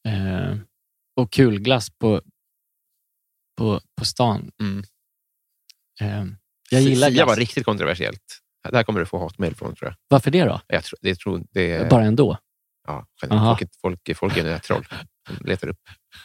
Eh, 0.08 0.58
och 1.16 1.32
kulglass 1.34 1.90
på, 1.90 2.22
på, 3.58 3.82
på 3.98 4.06
stan. 4.06 4.52
Mm. 4.62 4.84
Eh, 6.02 6.26
jag 6.70 6.82
gillar 6.82 7.12
Sia 7.12 7.26
var 7.26 7.36
riktigt 7.36 7.66
kontroversiellt. 7.66 8.40
Det 8.70 8.78
här 8.78 8.84
kommer 8.84 9.00
du 9.00 9.06
få 9.06 9.20
hatmejl 9.20 9.56
från 9.56 9.76
tror 9.76 9.90
jag. 9.90 9.96
Varför 10.08 10.32
det 10.32 10.44
då? 10.44 10.62
Jag 10.68 10.84
tror, 10.84 11.00
det 11.02 11.16
tror, 11.16 11.44
det 11.52 11.72
är, 11.72 11.90
Bara 11.90 12.04
ändå? 12.04 12.38
ja, 12.88 13.06
folk, 13.22 13.70
folk, 13.82 14.18
folk 14.18 14.38
är 14.38 14.60
troll. 14.60 14.88
De 15.28 15.50
letar 15.50 15.68
upp, 15.68 15.80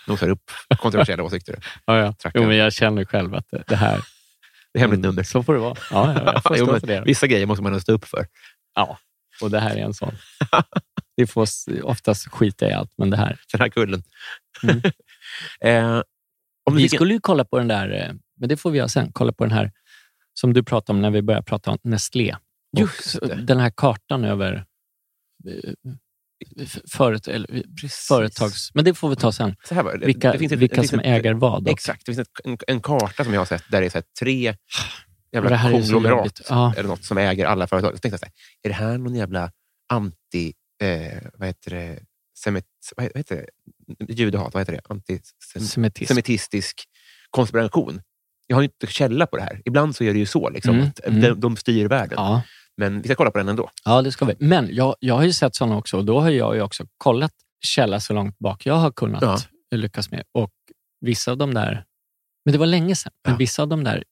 nosar 0.07 0.29
upp 0.29 0.51
kontroversiella 0.79 1.23
åsikter. 1.23 1.59
Ja, 1.85 1.99
ja. 1.99 2.31
Jo, 2.35 2.47
men 2.47 2.57
jag 2.57 2.73
känner 2.73 3.05
själv 3.05 3.35
att 3.35 3.47
det, 3.67 3.77
här... 3.77 4.01
Det 4.73 4.79
är 4.79 4.81
hemligt 4.81 5.01
nummer. 5.01 5.23
Så 5.23 5.43
får 5.43 5.55
det 5.55 5.61
vara. 5.61 5.75
Ja, 5.91 6.15
ja, 6.15 6.43
jag 6.45 6.59
Jo, 6.59 6.79
det. 6.79 7.03
Vissa 7.07 7.27
grejer 7.27 7.47
måste 7.47 7.63
man 7.63 7.81
stå 7.81 7.93
upp 7.93 8.05
för. 8.05 8.27
Ja, 8.75 8.99
och 9.43 9.51
det 9.51 9.61
här 9.61 9.77
är 9.77 9.85
en 9.85 9.95
sån. 9.95 10.15
Vi 11.17 11.27
får 11.27 11.49
oftast 11.83 12.29
skita 12.29 12.69
i 12.69 12.73
allt, 12.73 12.93
men 12.99 13.11
det 13.11 13.17
här. 13.17 13.41
Den 13.53 13.61
här 13.61 13.69
kullen. 13.69 14.03
Mm. 14.63 14.83
eh, 15.61 16.03
om 16.69 16.77
Vi 16.77 16.89
skulle 16.89 17.15
ju 17.15 17.21
kolla 17.21 17.45
på 17.45 17.59
den 17.59 17.69
där, 17.69 17.91
eh, 18.09 18.15
men 18.41 18.49
det 18.49 18.57
får 18.57 18.71
vi 18.71 18.79
göra 18.79 18.89
sen, 18.89 19.13
kolla 19.13 19.33
på 19.33 19.45
den 19.45 19.53
här 19.53 19.73
som 20.35 20.53
du 20.55 20.63
pratade 20.63 20.97
om 20.97 21.03
när 21.03 21.11
vi 21.11 21.23
började 21.23 21.45
prata 21.45 21.71
om 21.71 21.79
Nestlé. 21.83 22.37
Just 22.79 23.21
det. 23.21 23.35
Den 23.35 23.61
här 23.61 23.71
kartan 23.77 24.25
över 24.25 24.65
eh, 25.49 25.73
föret, 26.93 27.29
eller, 27.29 27.63
företags... 28.09 28.75
Men 28.75 28.85
det 28.85 28.95
får 28.95 29.09
vi 29.11 29.17
ta 29.17 29.33
sen. 29.33 29.57
så 29.69 29.75
här 29.75 29.83
var 29.83 29.97
det. 29.97 30.07
Vilka, 30.07 30.33
det 30.33 30.39
finns 30.39 30.53
ett- 30.53 30.59
vilka 30.59 30.75
det 30.75 30.81
finns 30.81 30.91
som 30.91 31.01
ett- 31.01 31.07
äger 31.07 31.35
vad. 31.35 31.63
och- 31.63 31.73
Exakt. 31.73 32.07
Det 32.07 32.15
finns 32.15 32.29
en, 32.45 32.59
en 32.67 32.81
karta 32.81 33.25
som 33.25 33.33
jag 33.35 33.41
har 33.41 33.47
sett 33.47 33.65
där 33.71 33.81
det 33.81 33.87
är 33.87 33.91
så 33.91 34.03
tre 34.21 34.55
jävla 35.33 35.71
konglomerat. 35.71 36.41
Ja. 36.49 36.75
eller 36.77 36.89
något 36.89 37.05
som 37.05 37.19
äger 37.19 37.47
alla 37.47 37.67
företag. 37.67 37.91
Så 37.95 37.99
tänkte 37.99 38.09
jag 38.15 38.21
så 38.21 38.27
här, 38.27 38.33
är 38.63 38.69
det 38.69 38.75
här 38.75 38.99
någon 38.99 39.15
jävla 39.15 39.53
anti... 39.89 40.53
Eh, 40.83 41.23
vad 41.35 41.49
heter 41.49 41.71
det? 41.71 41.99
Heter- 42.47 42.63
vad 42.97 43.17
heter 43.17 43.37
det? 43.37 43.47
Judehat, 44.09 44.55
vad 44.55 44.61
heter 44.61 44.73
det? 44.73 44.81
Antisemitism. 44.89 45.61
Semitism. 45.61 46.07
semitistisk 46.09 46.85
konspiration. 47.31 48.01
Jag 48.47 48.57
har 48.57 48.63
ju 48.63 48.65
inte 48.65 48.87
källa 48.87 49.27
på 49.27 49.37
det 49.37 49.43
här. 49.43 49.63
Ibland 49.65 49.97
så 49.97 50.05
är 50.05 50.13
det 50.13 50.19
ju 50.19 50.27
så, 50.27 50.51
liksom, 50.51 50.75
Mm, 50.75 50.87
att 50.89 51.01
mm. 51.05 51.21
de, 51.21 51.41
de 51.41 51.57
styr 51.57 51.87
världen. 51.89 52.15
Ja. 52.17 52.43
Men 52.77 53.03
vi 53.03 53.09
ska 53.09 53.15
kolla 53.15 53.31
på 53.31 53.39
den 53.39 53.49
ändå. 53.49 53.71
Ja, 53.85 54.03
det 54.03 54.13
ska 54.13 54.25
vi. 54.25 54.35
Men 54.39 54.69
jag, 54.75 54.97
jag 55.01 55.15
har 55.15 55.25
ju 55.25 55.33
sett 55.33 55.55
sådana 55.57 55.77
också 55.77 55.97
och 55.97 56.05
då 56.05 56.21
har 56.21 56.31
jag 56.31 56.55
ju 56.57 56.63
också 56.63 56.87
kollat 56.97 57.33
källa 57.61 58.01
så 58.01 58.13
långt 58.13 58.39
bak 58.39 58.67
jag 58.67 58.75
har 58.75 58.91
kunnat 58.91 59.23
Ja. 59.23 59.39
lyckas 59.77 60.11
med. 60.11 60.23
Och 60.33 60.53
vissa 61.01 61.31
av 61.31 61.37
de 61.37 61.55
där, 61.55 61.85
men 62.45 62.53
det 62.53 62.59
var 62.59 62.67
länge 62.67 62.95
sedan, 62.97 63.13
men 63.25 63.33
Ja. 63.33 63.39
vissa 63.39 63.63
av 63.63 63.69
de 63.69 63.85
där 63.85 64.05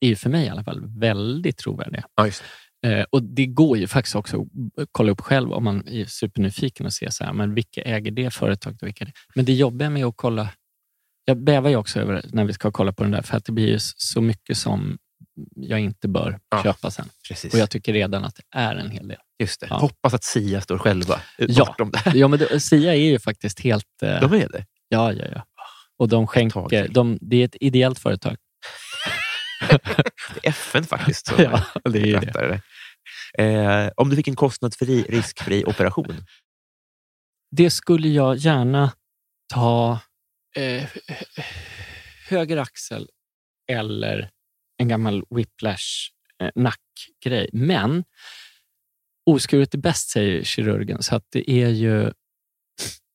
är 0.00 0.08
ju 0.08 0.16
för 0.16 0.30
mig 0.30 0.46
i 0.46 0.48
alla 0.48 0.64
fall 0.64 0.98
väldigt 0.98 1.56
trovärdiga. 1.58 2.04
Ja. 2.14 2.30
Eh, 2.84 3.04
och 3.10 3.22
det 3.22 3.46
går 3.46 3.78
ju 3.78 3.86
faktiskt 3.86 4.16
också 4.16 4.46
att 4.76 4.88
kolla 4.92 5.12
upp 5.12 5.20
själv 5.20 5.52
om 5.52 5.64
man 5.64 5.88
är 5.88 6.04
supernyfiken 6.04 6.86
och 6.86 6.92
se 6.92 7.10
så 7.12 7.24
här, 7.24 7.32
men 7.32 7.54
vilka 7.54 7.82
äger 7.82 8.10
det 8.10 8.30
företaget 8.30 8.82
och 8.82 8.86
vilka 8.88 9.04
det 9.04 9.12
Men 9.34 9.44
det 9.44 9.52
jobbiga 9.52 9.90
med 9.90 10.04
att 10.04 10.14
kolla, 10.16 10.48
jag 11.24 11.36
bävar 11.44 11.70
ju 11.70 11.76
också 11.76 12.00
över 12.00 12.22
när 12.32 12.44
vi 12.44 12.52
ska 12.52 12.70
kolla 12.72 12.92
på 12.92 13.02
den 13.02 13.12
där, 13.12 13.22
för 13.22 13.36
att 13.36 13.44
det 13.44 13.52
blir 13.52 13.68
ju 13.68 13.78
så 13.80 14.20
mycket 14.20 14.56
som 14.58 14.98
jag 15.56 15.80
inte 15.80 16.08
bör 16.08 16.38
Ja. 16.50 16.62
köpa 16.62 16.90
sen. 16.90 17.06
Precis. 17.28 17.54
Och 17.54 17.60
jag 17.60 17.70
tycker 17.70 17.92
redan 17.92 18.24
att 18.24 18.34
det 18.36 18.58
är 18.58 18.74
en 18.76 18.90
hel 18.90 19.08
del. 19.08 19.18
just 19.38 19.60
det. 19.60 19.66
Ja. 19.70 19.76
Hoppas 19.76 20.14
att 20.14 20.24
Sia 20.24 20.60
står 20.60 20.78
själva 20.78 21.20
Ja. 21.38 21.76
Ja, 22.14 22.28
men 22.28 22.38
det, 22.38 22.60
Sia 22.60 22.94
är 22.94 22.98
ju 23.10 23.18
faktiskt 23.18 23.60
helt... 23.60 24.02
Eh, 24.02 24.20
De 24.20 24.32
är 24.32 24.48
det. 24.48 24.66
ja, 24.88 25.12
ja, 25.12 25.24
ja. 25.34 25.44
Och 25.98 26.08
de 26.08 26.26
skänker... 26.26 26.88
De, 26.90 27.18
det 27.20 27.36
är 27.36 27.44
ett 27.44 27.56
ideellt 27.60 27.98
företag. 27.98 28.36
Det 30.34 30.46
är 30.46 30.48
FN 30.48 30.84
faktiskt 30.84 31.26
som 31.26 31.36
Ja, 31.42 31.60
det 31.90 31.98
är 32.12 32.20
det. 32.20 32.60
Eh, 33.38 33.90
om 33.96 34.10
du 34.10 34.16
fick 34.16 34.28
en 34.28 34.36
kostnadsfri, 34.36 35.02
riskfri 35.08 35.64
operation, 35.64 36.24
Det 37.50 37.70
skulle 37.70 38.08
jag 38.08 38.36
gärna 38.36 38.92
ta 39.54 40.00
eh, 40.56 40.88
höger 42.28 42.56
axel 42.56 43.08
eller 43.72 44.30
en 44.76 44.88
gammal 44.88 45.24
whiplash 45.30 46.10
eh, 46.42 46.50
nackgrej. 46.54 47.50
Men 47.52 48.04
oskuret 49.30 49.74
är 49.74 49.78
bäst, 49.78 50.10
säger 50.10 50.44
kirurgen. 50.44 51.02
Så 51.02 51.16
att 51.16 51.26
det 51.30 51.50
är 51.50 51.68
ju 51.68 52.12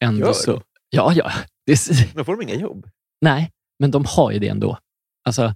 ändå 0.03 0.25
Gör 0.25 0.33
så. 0.33 0.63
Ja, 0.89 1.13
ja. 1.15 1.31
Det 1.65 1.71
är, 1.71 2.15
då 2.17 2.23
får 2.23 2.37
de 2.37 2.41
inga 2.43 2.55
jobb. 2.55 2.89
nej, 3.21 3.51
men 3.79 3.91
de 3.91 4.05
har 4.07 4.31
ju 4.31 4.39
det 4.39 4.47
ändå. 4.47 4.79
Alltså, 5.25 5.55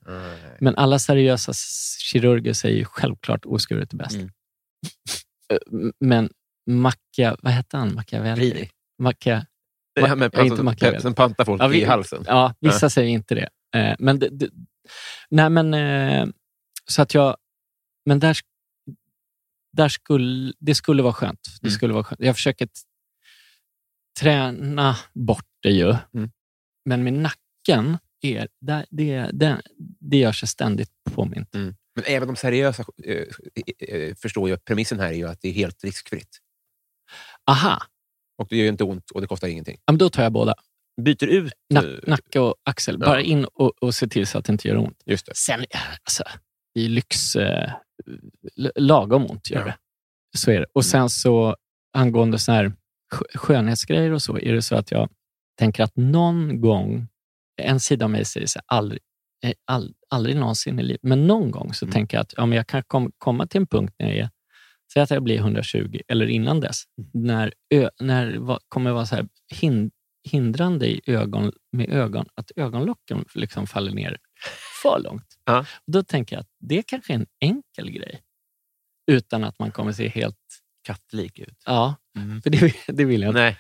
Men 0.60 0.76
alla 0.76 0.99
seriösa 0.99 1.54
kirurger 1.99 2.54
säger 2.54 2.78
ju 2.78 2.86
självklart 2.86 3.45
oskuret 3.45 3.93
är 3.93 3.97
bäst. 3.97 4.15
Mm. 4.15 4.30
Eh, 5.54 5.89
Men 5.99 6.30
Macchia, 6.69 7.36
vad 7.41 7.52
hette 7.54 7.78
han? 7.78 7.95
Machiavelli? 7.95 8.69
Macchia, 9.02 9.45
Det 9.95 10.08
här 10.08 10.15
med 10.15 10.32
Ja, 10.34 10.43
inte 10.45 10.63
Machiavelli. 10.63 11.02
som 11.02 11.13
pantar 11.13 11.45
folk 11.45 11.62
Ja, 11.62 11.67
vi- 11.67 11.82
i 11.82 11.86
halsen. 11.86 12.23
ja, 12.28 12.56
vissa 12.60 12.89
säger 12.89 13.10
inte 13.10 13.36
det. 13.36 13.49
Eh, 13.80 13.95
Men, 13.99 14.19
det, 14.19 14.30
det, 14.30 14.49
nej, 15.30 15.49
men 15.49 15.73
eh, 15.73 16.28
så 16.86 17.02
att 17.02 17.13
jag... 17.13 17.38
Men 18.06 18.19
där, 18.19 18.38
där 19.78 19.89
skulle, 19.89 20.54
det 20.60 20.76
skulle 20.76 21.04
vara 21.04 21.13
skönt. 21.13 21.39
Det 21.62 21.67
Mm. 21.67 21.76
skulle 21.76 21.93
vara 21.93 22.04
skönt. 22.04 22.21
Jag 22.21 22.36
försöker 22.36 22.67
träna 24.19 24.95
bort 25.13 25.45
det 25.63 25.69
ju. 25.71 25.95
Mm. 26.13 26.32
Men 26.86 27.04
med 27.04 27.13
nacken, 27.13 27.97
är, 28.23 28.47
där, 28.62 28.86
det, 28.89 29.29
det, 29.33 29.62
det 29.99 30.17
gör 30.17 30.31
sig 30.31 30.47
ständigt 30.47 30.89
påmint. 31.12 31.49
Men 31.53 32.05
även 32.05 32.27
de 32.27 32.36
seriösa 32.36 32.86
eh, 33.03 33.23
eh, 33.89 34.15
förstår 34.15 34.47
ju 34.49 34.55
att 34.55 34.65
premissen 34.65 34.99
här 34.99 35.07
är 35.07 35.13
ju 35.13 35.27
att 35.27 35.41
det 35.41 35.47
är 35.47 35.53
helt 35.53 35.83
riskfritt. 35.83 36.38
Aha, 37.49 37.81
Och 38.38 38.47
det 38.49 38.57
gör 38.57 38.63
ju 38.63 38.69
inte 38.69 38.83
ont 38.83 39.12
och 39.12 39.21
det 39.21 39.27
kostar 39.27 39.47
ingenting. 39.47 39.77
ja, 39.86 39.91
men 39.93 39.97
då 39.97 40.09
tar 40.09 40.23
jag 40.23 40.31
båda. 40.31 40.55
Byter 41.01 41.23
ut... 41.27 41.53
Nack, 41.73 41.83
eh, 41.83 41.89
nacke 42.07 42.39
och 42.39 42.55
axel. 42.63 42.97
Ja. 42.99 43.05
Bara 43.05 43.21
in 43.21 43.45
och, 43.45 43.83
och 43.83 43.95
se 43.95 44.07
till 44.07 44.27
så 44.27 44.38
att 44.38 44.45
det 44.45 44.51
inte 44.51 44.67
gör 44.67 44.77
ont. 44.77 45.01
Just 45.05 45.25
det. 45.25 45.36
Sen, 45.36 45.65
alltså, 46.03 46.23
i 46.79 46.88
lyx, 46.88 47.36
eh, 47.36 47.71
lagom 48.75 49.25
ont 49.31 49.49
gör 49.49 49.59
Ja. 49.59 49.65
det. 49.65 49.77
Så 50.38 50.51
är 50.51 50.59
det. 50.59 50.65
Och 50.73 50.86
sen 50.86 51.09
så 51.09 51.55
angående 51.93 52.39
så 52.39 52.51
här 52.51 52.73
skö- 53.13 53.38
skönhetsgrejer 53.38 54.12
och 54.12 54.21
så, 54.21 54.38
är 54.39 54.53
det 54.53 54.62
så 54.62 54.75
att 54.75 54.91
jag 54.91 55.09
tänker 55.59 55.83
att 55.83 55.95
någon 55.95 56.62
gång, 56.62 57.07
en 57.61 57.79
sida 57.79 58.05
av 58.05 58.11
mig 58.11 58.25
säger 58.25 58.47
så 58.47 58.59
aldrig, 58.65 59.01
eh, 59.45 59.53
all, 59.65 59.93
aldrig 60.09 60.35
någonsin 60.35 60.79
i 60.79 60.83
livet, 60.83 61.03
men 61.03 61.27
någon 61.27 61.51
gång 61.51 61.73
så 61.73 61.85
Mm. 61.85 61.93
tänker 61.93 62.17
jag 62.17 62.21
att 62.21 62.33
ja, 62.37 62.45
men 62.45 62.55
jag 62.55 62.67
kan 62.67 62.83
kom, 62.83 63.11
komma 63.17 63.47
till 63.47 63.61
en 63.61 63.67
punkt 63.67 63.95
när 63.99 64.07
jag 64.09 64.17
är, 64.17 64.29
säg 64.93 65.03
att 65.03 65.09
jag 65.09 65.23
blir 65.23 65.37
120 65.37 65.99
eller 66.07 66.27
innan 66.27 66.59
dess, 66.59 66.83
Mm. 66.97 67.27
när, 67.27 67.53
ö, 67.73 67.89
när 67.99 68.37
va- 68.37 68.59
kommer 68.67 68.91
vara 68.91 69.05
så 69.05 69.15
här 69.15 69.27
hin, 69.61 69.91
hindrande 70.29 70.87
i 70.87 71.01
ögon, 71.05 71.51
med 71.71 71.89
ögon, 71.89 72.25
att 72.35 72.51
ögonlocken 72.55 73.25
liksom 73.35 73.67
faller 73.67 73.91
ner 73.91 74.17
för 74.83 74.99
långt. 75.03 75.25
Ja. 75.45 75.65
Då 75.87 76.03
tänker 76.03 76.35
jag 76.35 76.41
att 76.41 76.49
det 76.59 76.83
kanske 76.83 77.13
är 77.13 77.15
en 77.17 77.25
enkel 77.41 77.91
grej, 77.91 78.21
utan 79.11 79.43
att 79.43 79.59
man 79.59 79.71
kommer 79.71 79.91
se 79.91 80.07
helt... 80.09 80.37
Kattlik 80.87 81.39
ut. 81.39 81.63
Ja, 81.65 81.95
Mm. 82.17 82.41
för 82.41 82.49
det, 82.49 82.73
det 82.87 83.05
vill 83.05 83.21
jag 83.21 83.29
inte. 83.29 83.41
Nej. 83.41 83.57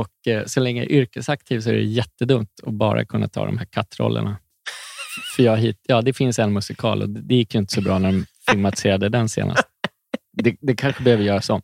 Och 0.00 0.26
eh, 0.28 0.44
så 0.46 0.60
länge 0.60 0.82
jag 0.82 0.90
är 0.90 0.94
yrkesaktiv 0.96 1.60
så 1.60 1.68
är 1.70 1.74
det 1.74 1.82
jättedumt 1.82 2.50
att 2.66 2.72
bara 2.74 3.04
kunna 3.04 3.28
ta 3.28 3.46
de 3.46 3.58
här 3.58 3.66
kattrollerna. 3.66 4.36
För 5.36 5.42
jag 5.42 5.56
hit, 5.56 5.80
ja, 5.82 6.02
det 6.02 6.12
finns 6.12 6.38
en 6.38 6.52
musikal 6.52 7.02
och 7.02 7.08
det, 7.08 7.20
det 7.22 7.34
gick 7.34 7.54
ju 7.54 7.60
inte 7.60 7.74
så 7.74 7.80
bra 7.80 7.98
när 7.98 8.12
de 8.12 8.26
filmatiserade 8.50 9.08
den 9.08 9.28
senast. 9.28 9.64
Det, 10.32 10.56
det 10.60 10.76
kanske 10.76 11.02
behöver 11.02 11.24
göras 11.24 11.50
om. 11.50 11.62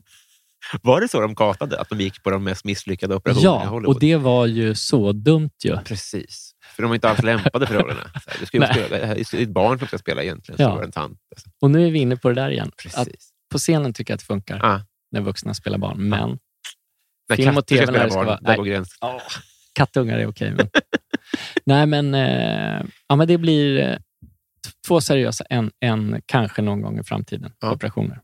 Var 0.83 1.01
det 1.01 1.09
så 1.09 1.21
de 1.21 1.35
katade? 1.35 1.81
Att 1.81 1.89
de 1.89 2.01
gick 2.01 2.23
på 2.23 2.31
de 2.31 2.45
mest 2.45 2.65
misslyckade 2.65 3.15
operationerna 3.15 3.57
i 3.63 3.65
Ja, 3.65 3.69
Hollywood? 3.71 3.95
och 3.95 4.01
det 4.01 4.17
var 4.17 4.47
ju 4.47 4.75
så 4.75 5.13
dumt 5.13 5.51
ju. 5.65 5.77
Precis. 5.77 6.53
För 6.77 6.83
de 6.83 6.89
var 6.89 6.95
inte 6.95 7.09
alls 7.09 7.23
lämpade 7.23 7.67
för 7.67 7.75
rollerna. 7.75 8.01
Så 8.25 8.31
Du 8.41 8.47
ska 8.47 8.59
ju 8.59 8.67
spela, 8.67 8.89
det 9.15 9.35
är 9.35 9.43
ett 9.43 9.49
barn 9.49 9.79
som 9.79 9.89
ska 9.89 9.99
spela 9.99 10.23
egentligen. 10.23 10.57
Så 10.57 10.63
Ja. 10.63 10.71
var 10.71 10.79
det 10.79 10.85
en 10.85 10.93
tant. 10.93 11.19
Alltså. 11.37 11.51
Och 11.61 11.71
nu 11.71 11.87
är 11.87 11.91
vi 11.91 11.99
inne 11.99 12.17
på 12.17 12.29
det 12.29 12.35
där 12.35 12.51
igen. 12.51 12.69
Att 12.69 12.77
Precis. 12.77 13.31
på 13.53 13.59
scenen 13.59 13.93
tycker 13.93 14.13
jag 14.13 14.17
att 14.17 14.21
det 14.21 14.27
funkar 14.27 14.59
Ja. 14.63 14.81
när 15.13 15.21
vuxna 15.21 15.55
spelar 15.55 15.79
barn, 15.79 16.09
men 16.09 16.39
När 17.31 17.37
Film 17.37 17.57
och 17.57 17.67
TV 17.67 17.93
när 17.93 18.05
det 18.05 18.11
ska 18.11 18.23
vara- 18.25 18.37
där 18.37 18.39
nej. 18.43 18.57
går 18.57 18.65
gränsen. 18.65 18.99
kattungar 19.73 20.19
är 20.19 20.27
okej. 20.27 20.51
men 20.51 20.69
Nej, 21.67 21.87
men, 21.87 22.15
eh, 22.15 22.83
ja, 23.09 23.17
men 23.17 23.29
det 23.29 23.39
blir 23.39 23.79
eh, 23.81 23.97
två 24.87 25.01
seriösa, 25.01 25.45
en, 25.51 25.71
en 25.81 26.23
kanske 26.27 26.63
någon 26.63 26.83
gång 26.83 26.99
i 27.01 27.05
framtiden, 27.05 27.53
Ja. 27.61 27.73
operationer. 27.73 28.21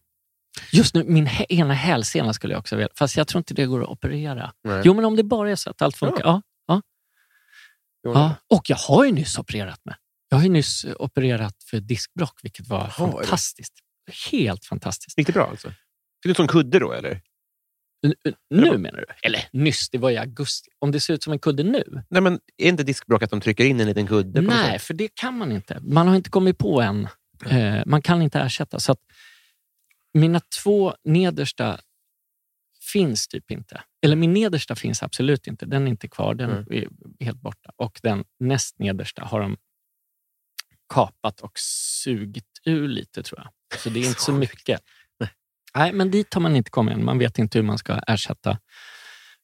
Just 0.73 0.95
nu, 0.95 1.05
min 1.05 1.27
hä- 1.27 1.47
ena 1.49 1.75
hälsena 1.75 2.33
skulle 2.33 2.55
jag 2.55 2.59
också 2.61 2.77
vilja, 2.77 2.88
fast 2.99 3.16
jag 3.16 3.29
tror 3.29 3.38
inte 3.40 3.55
det 3.55 3.66
går 3.66 3.83
att 3.83 3.88
operera. 3.88 4.53
Nej. 4.64 4.83
Jo, 4.85 4.95
men 4.95 5.05
om 5.05 5.16
det 5.16 5.23
bara 5.23 5.51
är 5.51 5.57
så 5.57 5.71
att 5.71 5.83
allt 5.83 5.97
funkar. 5.97 6.21
Ja. 6.25 6.42
Ja, 6.66 6.83
ja. 8.03 8.35
Och 8.57 8.71
jag 8.71 8.77
har 8.77 9.05
ju 9.05 9.12
nyss 9.12 9.38
opererat 9.38 9.85
mig. 9.85 9.95
Jag 10.29 10.37
har 10.37 10.45
ju 10.45 10.51
nyss 10.51 10.87
opererat 10.99 11.55
för 11.71 11.81
diskbråck, 11.81 12.38
vilket 12.42 12.69
var 12.69 12.79
Jaha, 12.79 12.90
fantastiskt. 12.90 13.73
Helt 14.33 14.64
fantastiskt. 14.64 15.19
Gick 15.19 15.27
det 15.27 15.33
bra 15.33 15.47
alltså? 15.51 15.69
Fick 15.69 15.77
du 16.31 16.35
som 16.35 16.49
kudde 16.49 16.79
då 16.79 16.92
eller? 16.92 17.21
Nu 18.50 18.78
menar 18.78 18.98
du? 18.98 19.06
Eller 19.22 19.40
nyss, 19.52 19.90
det 19.90 19.98
var 19.98 20.11
i 20.11 20.16
augusti. 20.16 20.70
Om 20.78 20.92
det 20.92 21.00
ser 21.00 21.14
ut 21.14 21.22
som 21.22 21.32
en 21.32 21.38
kudde 21.38 21.62
nu? 21.62 22.04
Nej, 22.09 22.22
men 22.22 22.40
är 22.56 22.68
inte 22.68 22.82
diskbråck 22.82 23.22
att 23.22 23.30
de 23.30 23.40
trycker 23.40 23.64
in 23.64 23.80
en 23.80 23.87
liten 23.87 24.06
kudde? 24.06 24.40
Nej, 24.40 24.78
för 24.78 24.94
det 24.94 25.09
kan 25.14 25.38
man 25.38 25.52
inte. 25.52 25.80
Man 25.80 26.09
har 26.09 26.16
inte 26.16 26.30
kommit 26.30 26.59
på 26.59 26.80
än. 26.80 27.09
Eh, 27.46 27.82
man 27.87 28.02
kan 28.02 28.22
inte 28.22 28.38
ersätta. 28.40 28.80
Så 28.80 28.96
mina 30.14 30.40
två 30.62 30.94
nedersta 31.04 31.80
finns 32.92 33.28
typ 33.28 33.50
inte. 33.50 33.82
Eller 34.04 34.16
min 34.16 34.32
nedersta 34.32 34.74
finns 34.74 35.02
absolut 35.02 35.46
inte. 35.46 35.66
Den 35.66 35.82
är 35.87 35.90
inte 35.90 36.09
kvar. 36.09 36.35
Den 36.35 36.50
Mm. 36.50 36.66
är 36.70 36.88
helt 37.24 37.40
borta. 37.40 37.70
Och 37.76 38.00
den 38.02 38.24
näst 38.40 38.78
nedersta 38.78 39.24
har 39.24 39.40
de 39.40 39.56
kapat 40.94 41.40
och 41.40 41.52
sugit 41.59 42.61
ur 42.64 42.88
lite, 42.88 43.22
tror 43.22 43.40
jag. 43.40 43.80
Så 43.80 43.90
det 43.90 44.00
är 44.00 44.06
inte 44.09 44.20
så 44.20 44.32
mycket. 44.32 44.80
Nej, 45.74 45.92
men 45.92 46.11
dit 46.11 46.35
har 46.35 46.40
man 46.40 46.57
inte 46.57 46.70
kommit 46.70 46.94
än. 46.94 47.05
Man 47.05 47.18
vet 47.18 47.38
inte 47.38 47.59
hur 47.59 47.62
man 47.62 47.79
ska 47.79 48.00
ersätta 48.07 48.59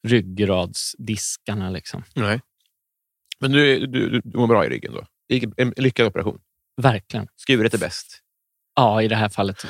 ryggradsdiskarna. 0.07 1.69
Liksom. 1.69 2.03
Nej. 2.15 2.41
Men 3.39 3.51
du, 3.51 3.79
du, 3.87 4.09
du, 4.09 4.21
du 4.23 4.37
mår 4.37 4.47
bra 4.47 4.65
i 4.65 4.69
ryggen 4.69 4.93
då? 4.93 5.05
En 5.57 5.73
lyckad 5.77 6.07
operation? 6.07 6.39
Verkligen. 6.81 7.27
Skuret 7.35 7.73
är 7.73 7.77
bäst? 7.77 8.19
Ja, 8.75 9.01
i 9.01 9.07
det 9.07 9.15
här 9.15 9.29
fallet 9.29 9.65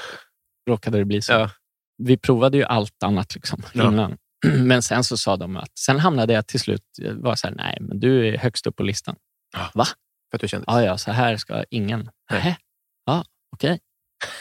råkade 0.69 0.97
det 0.97 1.05
bli 1.05 1.21
så. 1.21 1.33
Ja. 1.33 1.49
Vi 1.97 2.17
provade 2.17 2.57
ju 2.57 2.63
allt 2.63 3.03
annat 3.03 3.35
liksom, 3.35 3.63
Ja. 3.73 3.87
innan. 3.87 4.17
Men 4.67 4.81
sen 4.83 5.03
så 5.03 5.17
sa 5.17 5.37
de 5.37 5.57
att, 5.57 5.77
sen 5.79 5.99
hamnade 5.99 6.33
jag 6.33 6.47
till 6.47 6.59
slut, 6.59 6.83
var 7.13 7.35
så 7.35 7.47
här, 7.47 7.55
nej, 7.55 7.77
men 7.81 7.99
du 7.99 8.27
är 8.27 8.37
högst 8.37 8.67
upp 8.67 8.75
på 8.75 8.83
listan. 8.83 9.15
Va? 9.73 9.85
För 10.31 10.37
att 10.37 10.41
du 10.41 10.47
kände... 10.47 10.65
Ja, 10.67 10.83
ja, 10.83 10.97
så 10.97 11.11
här 11.11 11.37
ska 11.37 11.63
ingen. 11.69 11.99
Nej. 11.99 12.39
Nähä. 12.43 12.57
Ja, 13.05 13.25
okej. 13.55 13.79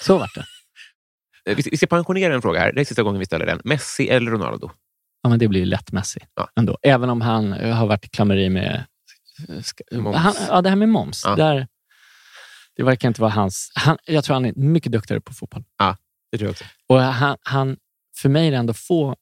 Så 0.00 0.18
vart 0.18 0.34
det. 0.34 0.44
Eh, 1.48 1.56
Vi 1.70 1.76
ska 1.76 1.86
pensionera 1.86 2.34
en 2.34 2.42
fråga 2.42 2.60
här. 2.60 2.72
Det 2.72 2.80
är 2.80 2.84
sista 2.84 3.02
gången 3.02 3.18
vi 3.18 3.24
ställer 3.26 3.46
den. 3.46 3.60
Messi 3.64 4.08
eller 4.08 4.30
Ronaldo? 4.30 4.70
Ja, 5.22 5.28
men 5.28 5.38
det 5.38 5.48
blir 5.48 5.66
lätt 5.66 5.92
Messi 5.92 6.20
Ja. 6.34 6.48
ändå. 6.56 6.78
Även 6.82 7.10
om 7.10 7.20
han 7.20 7.52
eh, 7.52 7.74
har 7.76 7.86
varit 7.86 8.04
i 8.04 8.08
klammeri 8.08 8.48
med 8.48 8.84
ska- 9.62 9.84
Moms. 9.92 10.16
Han, 10.16 10.34
ja, 10.48 10.62
det 10.62 10.68
här 10.68 10.76
med 10.76 10.88
moms. 10.88 11.22
Ja. 11.24 11.36
Där, 11.36 11.66
det 12.76 12.82
verkar 12.82 13.08
inte 13.08 13.20
vara 13.20 13.30
hans... 13.30 13.72
Han, 13.74 13.98
jag 14.04 14.24
tror 14.24 14.34
han 14.34 14.44
är 14.44 14.52
mycket 14.56 14.92
duktigare 14.92 15.20
på 15.20 15.32
fotboll. 15.34 15.64
Det 16.32 16.38
tror 16.38 16.46
jag 16.46 16.50
också. 16.50 16.64
Och 16.88 17.00
han, 17.00 17.36
han, 17.42 17.76
för 18.16 18.28
mig 18.28 18.46
är 18.46 18.50
det 18.50 18.56
ändå 18.56 18.74
få, 18.74 19.16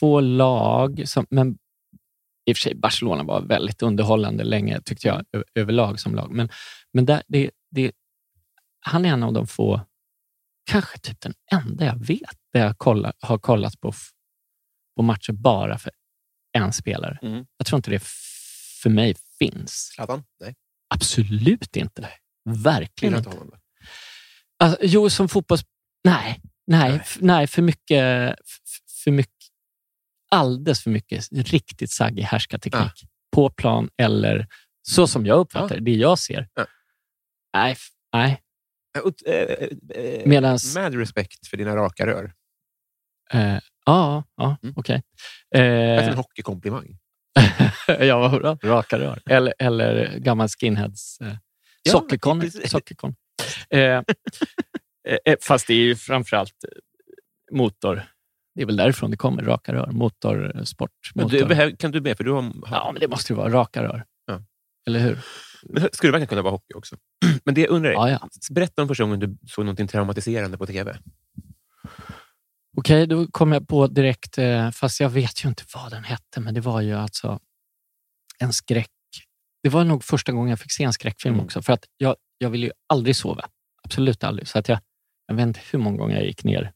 få 0.00 0.20
lag, 0.20 1.02
som, 1.06 1.26
men 1.30 1.58
i 2.46 2.52
och 2.52 2.56
för 2.56 2.60
sig 2.60 2.74
Barcelona 2.74 3.22
var 3.22 3.40
väldigt 3.40 3.82
underhållande 3.82 4.44
länge 4.44 4.80
tyckte 4.84 5.08
jag 5.08 5.24
överlag 5.54 6.00
som 6.00 6.14
lag. 6.14 6.30
Men, 6.30 6.48
men 6.92 7.06
där, 7.06 7.22
det, 7.28 7.50
det, 7.70 7.92
han 8.80 9.04
är 9.04 9.08
en 9.12 9.22
av 9.22 9.32
de 9.32 9.46
få, 9.46 9.80
kanske 10.66 10.98
typ 10.98 11.20
den 11.20 11.34
enda 11.52 11.84
jag 11.84 12.06
vet, 12.06 12.38
där 12.52 12.60
jag 12.60 12.78
kollar, 12.78 13.12
har 13.20 13.38
kollat 13.38 13.80
på, 13.80 13.92
på 14.96 15.02
matcher 15.02 15.32
bara 15.32 15.78
för 15.78 15.92
en 16.52 16.72
spelare. 16.72 17.18
Mm. 17.22 17.46
Jag 17.56 17.66
tror 17.66 17.76
inte 17.76 17.90
det 17.90 18.02
för 18.82 18.90
mig 18.90 19.14
finns. 19.38 19.72
Zlatan? 19.94 20.24
Nej. 20.40 20.54
Absolut 20.94 21.76
inte. 21.76 22.08
Verkligen 22.44 23.14
Gillar 23.14 23.18
inte. 23.18 23.30
inte 23.30 23.38
honom. 23.38 23.60
Alltså, 24.58 24.78
jo, 24.82 25.10
som 25.10 25.28
fotbolls... 25.28 25.64
Nej, 26.04 26.40
nej, 26.66 26.90
Nej. 26.90 27.06
nej 27.20 27.46
för 27.46 27.62
mycket... 27.62 28.36
För 29.04 29.10
mycket 29.10 29.32
alldeles 30.30 30.82
för 30.82 30.90
mycket 30.90 31.32
riktigt 31.32 31.90
saggig 31.90 32.22
härskarteknik. 32.22 33.04
På 33.34 33.50
plan 33.50 33.90
eller 33.96 34.46
så 34.82 35.06
som 35.06 35.26
jag 35.26 35.38
uppfattar 35.38 35.74
det, 35.74 35.80
det 35.80 35.90
jag 35.90 36.18
ser. 36.18 36.48
Ja. 36.54 36.66
Nej, 37.54 37.76
nej. 38.12 38.42
Eh, 38.96 39.02
och, 39.02 39.26
eh, 39.26 39.68
eh, 39.94 40.26
Medans- 40.26 40.74
Med 40.74 40.94
respekt 40.94 41.46
för 41.46 41.56
dina 41.56 41.76
raka 41.76 42.06
rör. 42.06 42.32
Eh, 43.32 43.58
ja, 43.86 44.24
ja 44.36 44.56
Mm. 44.62 44.74
okej. 44.76 45.02
Det 45.50 45.58
är 45.58 46.02
en 46.02 46.08
Eh, 46.08 46.16
hockeykomplimang. 46.16 46.98
ja, 48.00 48.18
vad 48.18 48.40
bra. 48.40 48.58
Raka 48.62 48.98
rör. 48.98 49.22
Eller, 49.26 49.54
eller 49.58 50.18
gammal 50.18 50.48
skinheads. 50.48 51.20
Eh, 51.20 51.34
Ja, 51.82 51.92
Sockerkon. 51.92 52.50
Sockerkon. 52.50 53.14
Eh, 53.70 53.80
eh, 53.80 54.02
eh, 55.24 55.36
fast 55.42 55.66
det 55.66 55.72
är 55.74 55.78
ju 55.78 55.96
framförallt 55.96 56.64
eh, 56.64 57.56
motor. 57.56 58.02
Det 58.54 58.62
är 58.62 58.66
väl 58.66 58.76
därifrån 58.76 59.10
det 59.10 59.16
kommer, 59.16 59.42
raka 59.42 59.72
rör. 59.72 59.86
Motorsport. 59.90 60.90
Men 61.14 61.22
Motor. 61.24 61.38
du, 61.38 61.44
behöv- 61.44 61.76
kan 61.76 61.90
du 61.90 62.00
be? 62.00 62.14
För 62.14 62.24
du 62.24 62.30
har, 62.32 62.52
Ja, 62.70 62.90
men 62.92 63.00
det 63.00 63.08
måste 63.08 63.32
ju 63.32 63.36
vara 63.36 63.52
raka 63.52 63.82
rör. 63.82 64.04
Ja. 64.26 64.42
Eller 64.86 65.00
hur? 65.00 65.18
Men 65.68 65.88
skulle 65.92 66.12
verkligen 66.12 66.28
kunna 66.28 66.42
vara 66.42 66.52
hockey 66.52 66.74
också? 66.74 66.96
Men 67.44 67.54
det 67.54 67.60
jag 67.60 67.70
undrar 67.70 67.90
är, 67.90 67.94
Ja, 67.94 68.10
ja. 68.10 68.28
berätta 68.50 68.82
om 68.82 68.88
första 68.88 69.04
gången 69.04 69.20
du 69.20 69.36
såg 69.48 69.66
något 69.66 69.90
traumatiserande 69.90 70.58
på 70.58 70.66
tv. 70.66 70.98
Okej, 72.78 73.06
då 73.06 73.26
kom 73.26 73.52
jag 73.52 73.68
på 73.68 73.86
direkt, 73.86 74.38
eh, 74.38 74.70
fast 74.70 75.00
jag 75.00 75.10
vet 75.10 75.44
ju 75.44 75.48
inte 75.48 75.64
vad 75.74 75.90
den 75.90 76.04
hette, 76.04 76.40
men 76.40 76.54
det 76.54 76.60
var 76.60 76.80
ju 76.80 76.92
alltså 76.94 77.40
en 78.38 78.52
skräck. 78.52 78.90
Det 79.62 79.68
var 79.68 79.84
nog 79.84 80.04
första 80.04 80.32
gången 80.32 80.50
jag 80.50 80.60
fick 80.60 80.72
se 80.72 80.84
en 80.84 80.92
skräckfilm 80.92 81.34
Mm. 81.34 81.44
också, 81.44 81.62
för 81.62 81.72
att 81.72 81.84
jag, 81.96 82.16
jag 82.38 82.50
ville 82.50 82.66
ju 82.66 82.72
aldrig 82.86 83.16
sova. 83.16 83.48
Absolut 83.82 84.24
aldrig. 84.24 84.48
Så 84.48 84.58
att 84.58 84.68
jag, 84.68 84.78
jag 85.26 85.34
vet 85.34 85.46
inte 85.46 85.60
hur 85.70 85.78
många 85.78 85.96
gånger 85.98 86.16
jag 86.16 86.24
gick 86.26 86.44
ner 86.44 86.72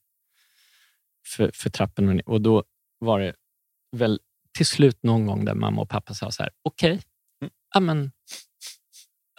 för, 1.27 1.51
för 1.55 1.71
trappen 1.71 2.09
och, 2.21 2.33
och 2.35 2.41
då 2.41 2.65
var 2.99 3.21
det 3.21 3.35
väl 3.97 4.21
till 4.53 4.67
slut 4.67 5.03
någon 5.03 5.27
gång 5.27 5.45
där 5.45 5.55
mamma 5.55 5.83
och 5.83 5.89
pappa 5.89 6.15
sa 6.15 6.31
så 6.31 6.43
här, 6.43 6.53
okej, 6.63 7.01
Mm. 7.43 7.53
ja 7.75 7.81
men, 7.81 8.13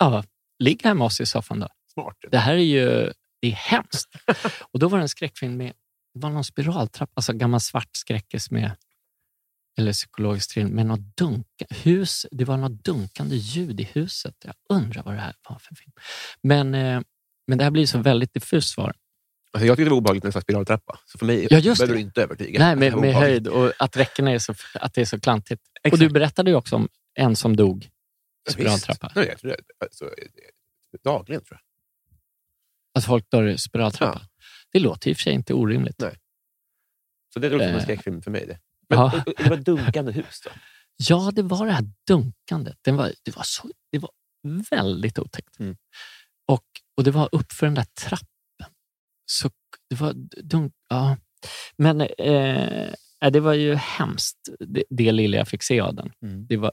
ja, 0.06 0.24
ligg 0.60 0.82
här 0.84 0.94
med 0.94 1.06
oss 1.06 1.22
i 1.22 1.26
soffan 1.26 1.60
då. 1.60 1.68
Smart. 1.94 2.18
Det 2.32 2.38
här 2.38 2.54
är 2.54 2.58
ju 2.58 3.14
det 3.42 3.48
är 3.48 3.52
hemskt. 3.52 4.16
och 4.62 4.80
då 4.80 4.88
var 4.88 4.98
det 4.98 5.04
en 5.04 5.10
skräckfilm 5.10 5.58
med 5.58 5.74
det 6.14 6.20
var 6.20 6.30
någon 6.30 6.44
spiraltrappa, 6.44 7.12
alltså 7.14 7.34
gammal 7.34 7.62
svart 7.62 7.90
skräckis 7.92 8.52
med 8.52 8.72
eller 9.78 9.94
psykologisk 9.94 10.54
thriller 10.54 10.70
med 10.70 10.86
något 10.86 11.18
dunka, 11.18 11.66
hus, 11.70 12.26
det 12.32 12.46
var 12.46 12.58
något 12.58 12.84
dunkande 12.86 13.36
ljud 13.36 13.80
i 13.80 13.84
huset. 13.84 14.36
Jag 14.46 14.54
undrar 14.70 15.04
vad 15.04 15.14
det 15.14 15.20
här 15.20 15.34
var 15.50 15.60
för 15.60 15.76
film. 15.76 15.92
Men, 16.44 16.76
eh, 16.76 17.02
men 17.48 17.58
det 17.58 17.64
här 17.64 17.72
blir 17.72 17.86
så 17.86 17.98
väldigt 18.00 18.34
diffust 18.34 18.70
svar. 18.74 18.94
Alltså, 19.54 19.68
jag 19.68 19.78
tyckte 19.78 19.86
det 19.86 19.90
var 19.90 19.98
obehagligt 19.98 20.24
med 20.24 20.36
en 20.36 20.42
spiraltrappa. 20.42 21.00
Så 21.06 21.18
för 21.18 21.26
mig 21.26 21.42
Ja, 21.42 21.50
behöver 21.50 21.88
det. 21.88 21.94
du 21.94 22.00
inte 22.00 22.24
övertyga. 22.24 22.60
Nej, 22.60 22.76
med, 22.76 22.98
med 22.98 23.14
höjd 23.14 23.48
och 23.48 23.72
att 23.80 23.98
räckena 23.98 24.32
är 24.32 24.40
så, 24.40 24.54
att 24.74 24.94
det 24.94 25.02
är 25.02 25.06
så 25.06 25.20
klantigt. 25.20 25.62
Och 25.80 25.86
Exakt. 25.86 26.00
du 26.00 26.10
berättade 26.10 26.50
ju 26.50 26.56
också 26.56 26.76
om 26.76 26.88
en 27.14 27.36
som 27.36 27.56
dog 27.56 27.90
spiraltrappa. 28.50 29.12
Nej, 29.16 29.28
jag 29.28 29.40
tror 29.40 29.50
det, 29.52 29.58
alltså, 29.86 30.10
dagligen, 31.04 31.44
tror 31.44 31.60
jag. 31.60 31.66
Att 32.98 33.06
folk 33.06 33.30
dör 33.32 33.48
i 33.48 33.58
spiraltrappa. 33.58 34.22
Det 34.72 34.80
låter 34.80 35.10
i 35.10 35.14
och 35.14 35.18
för 35.18 35.22
sig 35.22 35.34
inte 35.34 35.54
orimligt. 35.54 36.00
Nej. 36.00 36.18
Så 37.34 37.40
det 37.40 37.48
är 37.48 37.56
också 37.56 37.66
en 37.68 37.76
Eh. 37.76 37.84
skräckfilm 37.84 38.22
för 38.22 38.32
mig. 38.32 38.46
Det. 38.48 38.60
Men 38.90 39.00
Ja. 39.00 39.24
det 39.38 39.50
var 39.50 39.58
dunkande 39.58 40.12
hus 40.12 40.42
då? 40.46 40.52
Ja, 41.10 41.32
det 41.34 41.42
var 41.42 41.66
det 41.66 41.72
här 41.72 41.86
dunkandet. 42.08 42.78
Den 42.82 42.96
var, 42.96 43.14
det, 43.24 43.36
var 43.36 43.44
så, 43.44 43.70
det 43.92 44.00
var 44.00 44.12
väldigt 44.70 45.20
otäckt. 45.20 45.60
Mm. 45.60 45.78
Och, 46.48 46.66
och 46.98 47.04
det 47.04 47.12
var 47.12 47.30
upp 47.32 47.52
för 47.52 47.66
den 47.66 47.76
där 47.76 47.86
trappen. 48.00 48.76
Så 49.26 49.50
det 49.90 49.96
var 49.96 50.14
dunk... 50.44 50.74
Ja. 50.90 51.18
Men 51.78 52.02
eh, 52.02 52.94
det 53.32 53.40
var 53.40 53.54
ju 53.54 53.76
hemskt, 53.76 54.50
det, 54.60 54.84
det 54.90 55.12
lilla 55.12 55.38
jag 55.38 55.48
fick 55.48 55.64
se 55.64 55.80
av 55.80 55.96
den. 55.96 56.12
Mm. 56.22 56.48
Det 56.48 56.58
var 56.58 56.72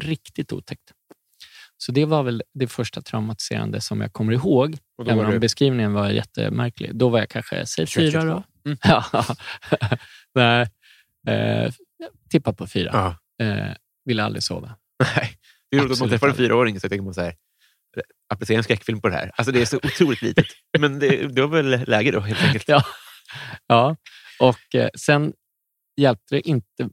riktigt 0.00 0.52
otäckt. 0.52 0.92
Så 1.76 1.92
det 1.92 2.04
var 2.04 2.22
väl 2.22 2.42
det 2.54 2.66
första 2.66 3.02
traumatiserande 3.02 3.80
som 3.80 4.00
jag 4.00 4.12
kommer 4.12 4.32
ihåg. 4.32 4.78
Och 4.98 5.04
då 5.04 5.10
Även 5.10 5.18
var 5.18 5.24
om 5.24 5.30
det, 5.30 5.38
beskrivningen 5.38 5.92
var 5.92 6.10
jättemärklig. 6.10 6.94
Då 6.94 7.08
var 7.08 7.18
jag 7.18 7.28
kanske, 7.28 7.66
säg 7.66 7.86
21, 7.86 8.12
fyra 8.12 8.24
då. 8.24 8.42
22. 8.64 8.66
Mm. 8.66 8.78
Ja. 8.84 9.24
Nej, 10.34 10.66
eh, 11.28 11.72
tippa 12.30 12.52
på 12.52 12.66
fyra. 12.66 12.90
ja. 12.92 13.44
Eh, 13.46 13.74
ville 14.04 14.24
aldrig 14.24 14.42
sova. 14.42 14.74
Nej. 15.16 15.30
Det 15.70 15.76
är 15.76 15.80
roligt 15.80 15.92
att 15.92 16.00
man 16.00 16.08
träffar 16.08 16.28
en 16.28 16.34
fyraåring 16.34 16.80
så 16.80 16.88
tänker 16.88 17.04
man 17.04 17.14
så 17.14 17.20
här, 17.20 17.34
applicera 18.28 18.56
en 18.56 18.64
skräckfilm 18.64 19.00
på 19.00 19.08
det 19.08 19.14
här. 19.14 19.30
Alltså 19.34 19.52
det 19.52 19.60
är 19.60 19.66
så 19.66 19.76
otroligt 19.76 20.22
litet. 20.22 20.46
Men 20.78 20.98
det, 20.98 21.26
det 21.26 21.40
var 21.42 21.62
väl 21.62 21.84
läge 21.86 22.10
då 22.10 22.20
helt 22.20 22.42
enkelt. 22.42 22.64
Ja. 22.68 22.82
ja. 23.66 23.96
Och 24.40 24.74
eh, 24.74 24.88
sen 24.98 25.32
hjälpte 26.00 26.34
det 26.34 26.48
inte 26.48 26.88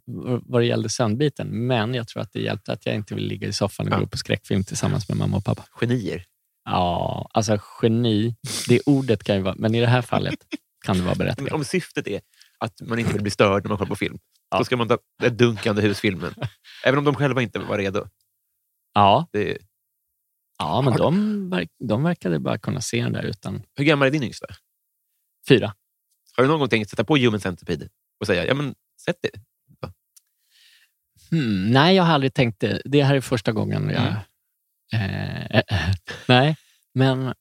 vad 0.46 0.62
det 0.62 0.66
gällde 0.66 0.90
sömnbiten, 0.90 1.48
men 1.68 1.94
jag 1.94 2.08
tror 2.08 2.22
att 2.22 2.32
det 2.34 2.40
hjälpte 2.42 2.74
att 2.74 2.86
jag 2.86 2.96
inte 2.96 3.16
ville 3.16 3.28
ligga 3.28 3.48
i 3.48 3.54
soffan 3.54 3.88
och 3.88 3.94
Ja. 3.94 4.00
gå 4.00 4.08
på 4.08 4.18
skräckfilm 4.18 4.64
tillsammans 4.64 5.10
med 5.10 5.18
mamma 5.18 5.38
och 5.38 5.46
pappa. 5.46 5.66
Genier. 5.82 6.24
Ja, 6.66 7.30
alltså 7.34 7.58
geni, 7.82 8.36
det 8.68 8.80
ordet 8.86 9.24
kan 9.24 9.36
ju 9.36 9.42
vara, 9.42 9.56
men 9.58 9.76
i 9.76 9.80
det 9.80 9.88
här 9.88 10.02
fallet 10.02 10.36
kan 10.86 10.98
det 10.98 11.04
vara 11.04 11.16
berättigat. 11.16 11.52
om 11.54 11.64
syftet 11.66 12.08
är 12.08 12.22
att 12.58 12.82
man 12.82 13.00
inte 13.00 13.14
vill 13.14 13.22
bli 13.22 13.32
störd 13.32 13.64
när 13.64 13.70
man 13.70 13.78
kollar 13.78 13.90
på 13.90 13.96
film, 13.96 14.18
Ja. 14.50 14.58
då 14.58 14.64
ska 14.66 14.78
man 14.78 14.88
ta 14.88 14.98
den 15.22 15.38
dunkande 15.38 15.82
husfilmen. 15.82 16.34
Även 16.86 16.98
om 17.00 17.04
de 17.06 17.16
själva 17.16 17.42
inte 17.42 17.60
var 17.60 17.78
redo. 17.78 18.08
Ja, 18.94 19.28
Det, 19.32 19.58
ja 20.60 20.82
men 20.82 20.94
de, 20.98 21.50
verk, 21.50 21.70
de 21.80 22.04
verkade 22.04 22.40
bara 22.40 22.58
kunna 22.58 22.82
se 22.82 23.04
den 23.04 23.14
där 23.14 23.24
utan 23.24 23.64
hur 23.76 23.86
gammal 23.86 24.08
är 24.08 24.12
din 24.12 24.24
yngsta? 24.24 24.46
fyra. 25.48 25.74
Har 26.38 26.44
du 26.44 26.50
någon 26.50 26.60
gång 26.60 26.70
tänkt 26.70 26.90
sätta 26.90 27.04
på 27.04 27.18
Human 27.18 27.40
Centipede 27.40 27.90
och 28.20 28.28
säga, 28.28 28.46
ja 28.46 28.54
men 28.54 28.76
sätt 29.06 29.18
det. 29.22 29.40
Hmm, 31.32 31.72
nej, 31.72 31.96
jag 31.96 32.04
har 32.04 32.14
aldrig 32.14 32.34
tänkt 32.34 32.60
det. 32.60 32.82
Det 32.86 33.04
här 33.04 33.16
är 33.16 33.22
första 33.22 33.52
gången 33.52 33.90
jag... 33.90 34.02
Mm. 34.02 34.22
Eh, 34.94 35.60
eh, 35.60 35.94
nej, 36.28 36.56
men, 36.94 37.34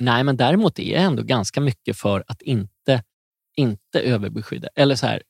nej, 0.00 0.24
men 0.24 0.36
däremot 0.36 0.78
är 0.78 0.92
jag 0.92 1.02
ändå 1.02 1.22
ganska 1.22 1.60
mycket 1.60 1.98
för 1.98 2.24
att 2.26 2.42
inte, 2.42 3.02
inte 3.56 4.00
överbeskydda. 4.00 4.68
Eller 4.74 4.96
så 4.96 5.06
här, 5.06 5.22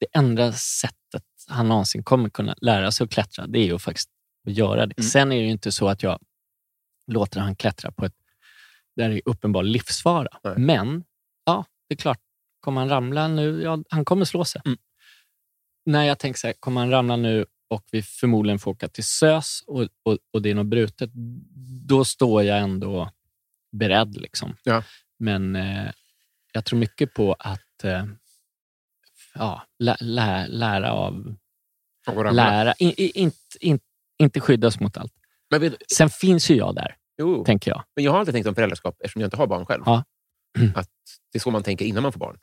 det 0.00 0.06
enda 0.12 0.52
sättet 0.52 1.24
han 1.48 1.68
någonsin 1.68 2.02
kommer 2.02 2.30
kunna 2.30 2.54
lära 2.60 2.92
sig 2.92 3.04
att 3.04 3.10
klättra, 3.10 3.46
det 3.46 3.58
är 3.58 3.66
ju 3.66 3.78
faktiskt 3.78 4.10
att 4.46 4.52
göra 4.52 4.86
det. 4.86 4.98
Mm. 4.98 5.10
Sen 5.10 5.32
är 5.32 5.36
det 5.36 5.42
ju 5.42 5.50
inte 5.50 5.72
så 5.72 5.88
att 5.88 6.02
jag 6.02 6.18
låter 7.06 7.40
han 7.40 7.56
klättra 7.56 7.92
på 7.92 8.04
ett 8.04 8.14
där 8.96 9.08
det 9.08 9.14
är 9.14 9.22
uppenbar 9.24 9.62
livsfara. 9.62 10.28
Nej. 10.44 10.54
Men, 10.58 11.04
ja, 11.44 11.64
det 11.88 11.94
är 11.94 11.96
klart, 11.96 12.20
kommer 12.66 12.80
han 12.80 12.88
ramla 12.90 13.28
nu, 13.28 13.62
ja, 13.62 13.78
han 13.90 14.04
kommer 14.04 14.24
slå 14.24 14.44
sig. 14.44 14.62
Mm. 14.64 14.78
När 15.84 16.02
jag 16.04 16.18
tänker 16.18 16.38
så 16.38 16.46
här, 16.46 16.54
kommer 16.60 16.80
han 16.80 16.90
ramla 16.90 17.16
nu 17.16 17.46
och 17.68 17.84
vi 17.92 18.02
förmodligen 18.02 18.58
får 18.58 18.70
åka 18.70 18.88
till 18.88 19.04
SÖS 19.04 19.62
och, 19.66 19.82
och, 19.82 20.18
och 20.32 20.42
det 20.42 20.50
är 20.50 20.54
något 20.54 20.66
brutet, 20.66 21.10
då 21.86 22.04
står 22.04 22.42
jag 22.42 22.58
ändå 22.58 23.10
beredd. 23.72 24.16
Liksom. 24.16 24.56
Ja. 24.64 24.82
Men 25.18 25.56
eh, 25.56 25.90
jag 26.52 26.64
tror 26.64 26.78
mycket 26.78 27.14
på 27.14 27.32
att 27.38 27.84
eh, 27.84 28.04
ja, 29.34 29.62
lä, 29.78 29.96
lä, 30.00 30.46
lära 30.48 30.92
av... 30.92 31.34
Lära, 32.32 32.72
in, 32.74 32.92
in, 32.96 33.10
inte, 33.14 33.36
in, 33.60 33.78
inte 34.18 34.40
skyddas 34.40 34.80
mot 34.80 34.96
allt. 34.96 35.12
Men, 35.50 35.60
vet, 35.60 35.74
Sen 35.92 36.10
finns 36.10 36.50
ju 36.50 36.54
jag 36.54 36.74
där, 36.74 36.96
jo, 37.18 37.44
tänker 37.44 37.70
jag. 37.70 37.84
men 37.96 38.04
jag 38.04 38.12
har 38.12 38.18
alltid 38.18 38.34
tänkt 38.34 38.46
om 38.46 38.54
föräldraskap, 38.54 38.96
eftersom 39.00 39.20
jag 39.20 39.26
inte 39.26 39.36
har 39.36 39.46
barn 39.46 39.66
själv, 39.66 39.82
Ja. 39.86 40.04
att 40.74 40.90
det 41.32 41.38
är 41.38 41.40
så 41.40 41.50
man 41.50 41.62
tänker 41.62 41.84
innan 41.84 42.02
man 42.02 42.12
får 42.12 42.20
barn. 42.20 42.38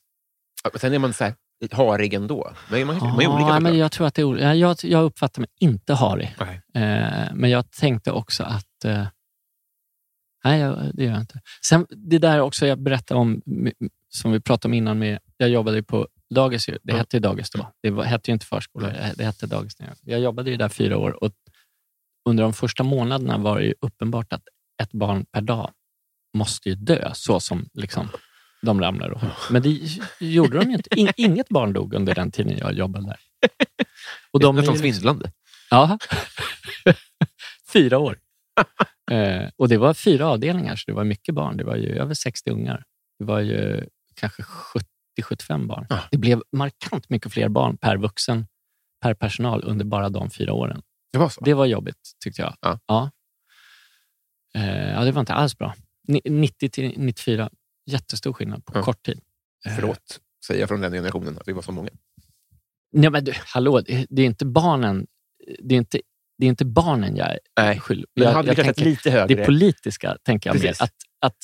Sen 0.75 0.93
är 0.93 0.99
man 0.99 1.13
så 1.13 1.23
här, 1.23 1.33
harig 1.71 2.13
ändå. 2.13 2.53
Men 2.69 2.87
man, 2.87 2.97
man 2.97 3.21
är 3.21 3.27
olika. 3.27 3.49
Ja, 3.49 3.59
men 3.59 3.77
jag 3.77 3.91
tror 3.91 4.07
att 4.07 4.13
det 4.15 4.21
är. 4.21 4.53
Jag, 4.53 4.77
jag 4.83 5.03
uppfattar 5.03 5.41
mig 5.41 5.49
inte 5.59 5.93
harig. 5.93 6.35
Eh, 6.73 7.33
men 7.33 7.49
jag 7.49 7.71
tänkte 7.71 8.11
också 8.11 8.43
att... 8.43 8.85
Eh, 8.85 9.07
nej, 10.43 10.59
jag, 10.59 10.91
det 10.93 11.03
gör 11.03 11.11
jag 11.11 11.21
inte. 11.21 11.41
Sen 11.65 11.85
det 11.89 12.17
där 12.17 12.39
också 12.39 12.65
jag 12.67 12.79
berättade 12.79 13.19
om, 13.19 13.41
som 14.09 14.31
vi 14.31 14.39
pratade 14.39 14.69
om 14.69 14.73
innan. 14.73 14.99
Med, 14.99 15.19
jag 15.37 15.49
jobbade 15.49 15.83
på 15.83 16.07
dagis. 16.29 16.65
Det 16.65 16.79
Ja. 16.83 16.95
hette 16.97 17.17
ju 17.17 17.21
dagis 17.21 17.49
då. 17.49 17.71
Det 17.81 17.89
var, 17.89 18.03
hette 18.03 18.31
ju 18.31 18.33
inte 18.33 18.45
förskola. 18.45 18.93
Det 19.15 19.23
hette 19.23 19.47
dagis. 19.47 19.77
Jag, 20.01 20.19
jobbade 20.19 20.51
ju 20.51 20.57
där 20.57 20.69
fyra 20.69 20.97
år 20.97 21.23
och 21.23 21.31
under 22.29 22.43
de 22.43 22.53
första 22.53 22.83
månaderna 22.83 23.37
var 23.37 23.59
det 23.59 23.73
uppenbart 23.81 24.33
att 24.33 24.43
ett 24.81 24.91
barn 24.91 25.25
per 25.25 25.41
dag 25.41 25.71
måste 26.37 26.69
ju 26.69 26.75
dö, 26.75 27.11
så 27.13 27.39
som 27.39 27.69
liksom, 27.73 28.09
de 28.63 28.81
ramlar. 28.81 29.09
Och, 29.09 29.21
men 29.51 29.61
det 29.61 29.79
gjorde 30.19 30.59
de 30.59 30.69
ju 30.69 30.75
inte. 30.75 30.99
In, 30.99 31.11
inget 31.17 31.49
barn 31.49 31.73
dog 31.73 31.93
under 31.93 32.15
den 32.15 32.31
tiden 32.31 32.57
jag 32.57 32.73
jobbade 32.73 33.05
där. 33.07 33.19
Och 34.31 34.39
de 34.39 34.57
är 34.57 34.61
liksom- 34.61 34.77
svindlande. 34.77 35.31
Ja. 35.69 35.97
fyra 37.73 37.97
år. 37.99 38.19
eh, 39.11 39.49
och 39.55 39.69
det 39.69 39.77
var 39.77 39.93
fyra 39.93 40.27
avdelningar, 40.27 40.75
så 40.75 40.83
det 40.87 40.93
var 40.93 41.03
mycket 41.03 41.35
barn. 41.35 41.57
Det 41.57 41.63
var 41.63 41.75
ju 41.75 41.89
över 41.99 42.13
60 42.13 42.49
ungar. 42.49 42.83
Det 43.19 43.25
var 43.25 43.39
ju 43.39 43.85
kanske 44.15 44.43
70-75 45.21 45.67
barn. 45.67 45.85
Ja. 45.89 45.99
Det 46.11 46.17
blev 46.17 46.41
markant 46.51 47.09
mycket 47.09 47.33
fler 47.33 47.49
barn 47.49 47.77
per 47.77 47.97
vuxen, 47.97 48.47
per 49.01 49.13
personal 49.13 49.63
under 49.63 49.85
bara 49.85 50.09
de 50.09 50.29
fyra 50.29 50.53
åren. 50.53 50.81
Det 51.11 51.17
var 51.17 51.29
så? 51.29 51.41
Det 51.43 51.53
var 51.53 51.65
jobbigt, 51.65 52.11
tyckte 52.23 52.41
jag. 52.41 52.55
Ja. 52.61 52.79
Ja. 52.87 53.11
Eh, 54.55 54.91
ja, 54.91 55.03
det 55.03 55.11
var 55.11 55.19
inte 55.19 55.33
alls 55.33 55.57
bra. 55.57 55.75
Ni- 56.07 56.21
90 56.25 56.69
till 56.69 56.93
94, 56.97 57.49
jättestor 57.85 58.33
skillnad 58.33 58.65
på 58.65 58.71
Ja. 58.77 58.83
kort 58.83 59.03
tid. 59.03 59.19
Eh, 59.67 59.75
Förlåt, 59.75 60.19
säger 60.47 60.59
jag 60.59 60.69
från 60.69 60.81
den 60.81 60.91
generationen, 60.91 61.37
att 61.37 61.47
vi 61.47 61.53
var 61.53 61.61
så 61.61 61.71
många. 61.71 61.89
Nej, 62.91 63.09
men 63.09 63.23
du, 63.23 63.33
hallå, 63.45 63.81
det, 64.09 64.21
är 64.21 64.25
inte 64.25 64.45
barnen 64.45 65.07
det 65.63 65.75
är 65.75 65.77
inte, 65.79 66.01
det 66.37 66.45
är 66.45 66.49
inte 66.49 66.65
barnen 66.65 67.15
jag 67.15 67.37
Nej, 67.59 67.79
skyldig. 67.79 68.05
Men 68.15 68.23
Jag- 68.23 68.47
jag 68.47 68.55
tänker- 68.55 68.85
lite 68.85 69.11
högre... 69.11 69.35
Det 69.35 69.45
politiska 69.45 70.17
tänker 70.23 70.49
jag 70.49 70.61
Precis. 70.61 70.79
mer. 70.81 70.85
Att, 70.85 70.93
att 71.21 71.37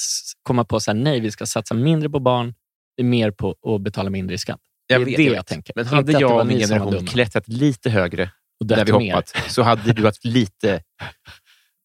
komma 0.43 0.65
på 0.65 0.79
så 0.79 0.91
här, 0.91 0.95
nej, 0.97 1.19
vi 1.19 1.31
ska 1.31 1.45
satsa 1.45 1.73
mindre 1.73 2.09
på 2.09 2.19
barn, 2.19 2.53
mer 3.01 3.31
på 3.31 3.55
att 3.75 3.81
betala 3.81 4.09
mindre 4.09 4.35
i 4.35 4.37
skatt. 4.37 4.59
Det 4.87 4.93
är 4.93 4.99
vet, 4.99 5.17
det 5.17 5.23
vet. 5.25 5.33
jag 5.35 5.45
tänker. 5.45 5.73
Men 5.75 5.85
hade 5.85 6.15
att 6.15 6.21
jag 6.21 6.39
och 6.39 6.47
min 6.47 6.59
generation 6.59 7.05
klättrat 7.07 7.47
lite 7.47 7.89
högre 7.89 8.31
och 8.59 8.65
där 8.65 8.85
vi 8.85 8.91
mer. 8.93 9.13
hoppat, 9.13 9.35
så 9.49 9.61
hade 9.63 9.93
du 9.93 10.05
haft 10.05 10.25
lite... 10.25 10.83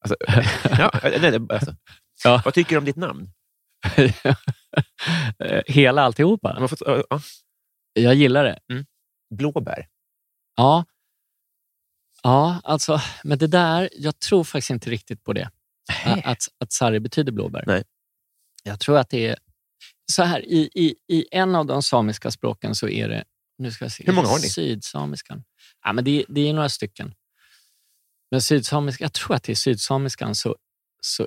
Alltså, 0.00 0.16
ja, 0.78 0.90
nej, 1.02 1.18
nej, 1.20 1.40
alltså. 1.48 1.76
Ja. 2.24 2.42
Vad 2.44 2.54
tycker 2.54 2.70
du 2.70 2.78
om 2.78 2.84
ditt 2.84 2.96
namn? 2.96 3.30
Hela 5.66 6.02
alltihopa. 6.02 6.60
Man 6.60 6.68
fått, 6.68 6.82
ja, 6.86 7.04
ja. 7.10 7.20
Jag 7.92 8.14
gillar 8.14 8.44
det. 8.44 8.58
Blåbär. 9.34 9.88
Ja. 10.56 10.84
Ja, 12.22 12.60
alltså, 12.64 13.00
men 13.24 13.38
det 13.38 13.46
där, 13.46 13.88
jag 13.92 14.18
tror 14.18 14.44
faktiskt 14.44 14.70
inte 14.70 14.90
riktigt 14.90 15.24
på 15.24 15.32
det. 15.32 15.50
Att, 16.24 16.48
att 16.58 16.72
sarri 16.72 17.00
betyder 17.00 17.32
blåbär. 17.32 17.64
Nej. 17.66 17.84
Jag 18.62 18.80
tror 18.80 18.98
att 18.98 19.10
det 19.10 19.26
är... 19.26 19.38
Så 20.12 20.22
här, 20.22 20.40
i, 20.40 20.70
i, 20.74 20.94
i 21.08 21.26
en 21.30 21.54
av 21.54 21.66
de 21.66 21.82
samiska 21.82 22.30
språken 22.30 22.74
så 22.74 22.88
är 22.88 23.08
det... 23.08 23.24
Nu 23.58 23.70
ska 23.70 23.84
jag 23.84 23.92
se, 23.92 24.04
Hur 24.06 24.12
många 24.12 24.28
har 24.28 24.38
ni? 24.38 24.48
Sydsamiskan. 24.48 25.44
Ja, 25.84 25.92
men 25.92 26.04
det, 26.04 26.24
det 26.28 26.40
är 26.40 26.52
några 26.52 26.68
stycken. 26.68 27.14
Men 28.30 28.42
sydsamiska, 28.42 29.04
jag 29.04 29.12
tror 29.12 29.34
att 29.34 29.42
det 29.42 29.52
är 29.52 29.56
sydsamiskan 29.56 30.34
så, 30.34 30.56
så 31.00 31.26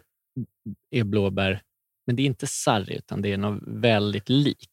är 0.92 1.04
blåbär... 1.04 1.62
Men 2.08 2.16
det 2.16 2.22
är 2.22 2.26
inte 2.26 2.48
sarri, 2.48 2.98
utan 2.98 3.22
det 3.22 3.34
är 3.34 3.38
något 3.38 3.64
väldigt 3.68 4.30
likt. 4.30 4.72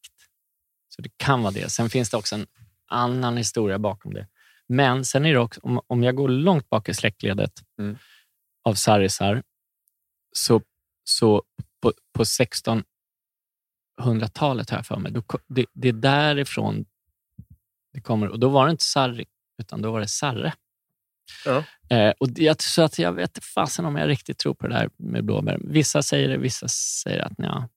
Så 0.88 1.02
det 1.02 1.10
kan 1.16 1.42
vara 1.42 1.52
det. 1.52 1.70
Sen 1.70 1.90
finns 1.90 2.10
det 2.10 2.16
också 2.16 2.34
en 2.34 2.46
annan 2.86 3.36
historia 3.36 3.78
bakom 3.78 4.14
det. 4.14 4.28
Men 4.66 5.04
sen 5.04 5.26
är 5.26 5.32
det 5.32 5.38
också, 5.38 5.60
om, 5.62 5.80
om 5.86 6.02
jag 6.02 6.16
går 6.16 6.28
långt 6.28 6.68
bak 6.68 6.88
i 6.88 6.94
släktledet 6.94 7.52
Mm. 7.78 7.98
av 8.64 8.74
sarisar, 8.74 9.42
så, 10.32 10.62
så 11.04 11.42
på, 11.82 11.92
på 12.12 12.24
1600-talet 12.24 14.70
har 14.70 14.78
jag 14.78 14.86
för 14.86 14.96
mig, 14.96 15.12
då, 15.12 15.22
det, 15.46 15.66
det 15.72 15.88
är 15.88 15.92
därifrån 15.92 16.84
det 17.92 18.00
kommer. 18.00 18.28
Och 18.28 18.38
då 18.38 18.48
var 18.48 18.64
det 18.64 18.70
inte 18.70 18.84
sarri, 18.84 19.26
utan 19.62 19.82
då 19.82 19.92
var 19.92 20.00
det 20.00 20.08
sarre. 20.08 20.54
Ja. 21.44 21.64
Eh, 21.96 22.12
och 22.20 22.28
jag, 22.36 22.62
så 22.62 22.82
att 22.82 22.98
jag 22.98 23.12
vet 23.12 23.44
fasen 23.44 23.84
om 23.84 23.96
jag 23.96 24.08
riktigt 24.08 24.38
tror 24.38 24.54
på 24.54 24.66
det 24.66 24.74
där 24.74 24.88
med 24.98 25.24
blåbär. 25.24 25.58
Vissa 25.64 26.02
säger 26.02 26.28
det, 26.28 26.36
vissa 26.38 26.68
säger 26.68 27.20
att 27.22 27.32
ja, 27.36 27.68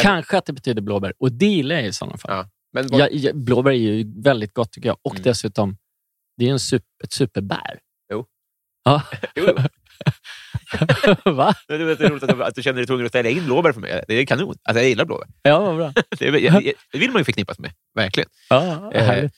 kanske 0.00 0.38
att 0.38 0.46
det 0.46 0.52
betyder 0.52 0.82
blåbär. 0.82 1.12
Och 1.18 1.32
det 1.32 1.46
gillar 1.46 1.76
jag 1.76 1.84
i 1.86 1.92
sådana 1.92 2.16
fall. 2.18 2.30
Ja. 2.36 2.48
Men 2.72 2.86
vad, 2.88 3.00
Ja, 3.00 3.08
ja, 3.10 3.32
blåbär 3.34 3.70
är 3.70 3.74
ju 3.74 4.22
väldigt 4.22 4.54
gott 4.54 4.72
tycker 4.72 4.88
jag. 4.88 4.96
Och 5.02 5.12
Mm. 5.14 5.22
dessutom, 5.22 5.76
det 6.36 6.44
är 6.44 6.46
ju 6.46 6.52
en 6.52 6.60
super, 6.60 6.86
ett 7.04 7.12
superbär. 7.12 7.78
Jo. 8.12 8.26
Ja. 8.84 9.02
Jo. 9.34 9.46
Va? 11.24 11.54
Det 11.68 11.74
är 11.74 11.78
roligt 11.78 12.22
att 12.22 12.28
du, 12.38 12.44
att 12.44 12.54
du 12.54 12.62
känner 12.62 12.76
dig 12.76 12.86
tvungen 12.86 13.06
att 13.06 13.12
ställa 13.12 13.28
in 13.28 13.44
blåbär 13.44 13.72
för 13.72 13.80
mig. 13.80 14.04
Det 14.08 14.14
är 14.14 14.26
kanon. 14.26 14.54
Alltså, 14.62 14.80
jag 14.80 14.88
gillar 14.88 15.04
blåbär. 15.04 15.26
Ja, 15.42 15.58
vad 15.60 15.76
bra. 15.76 15.92
Jag, 16.20 16.40
jag, 16.40 16.72
det 16.92 16.98
vill 16.98 17.10
man 17.10 17.20
ju 17.20 17.24
förknippas 17.24 17.58
med. 17.58 17.72
Verkligen. 17.94 18.28
Ja, 18.48 18.90
Eh, 18.94 19.04
härligt. 19.06 19.32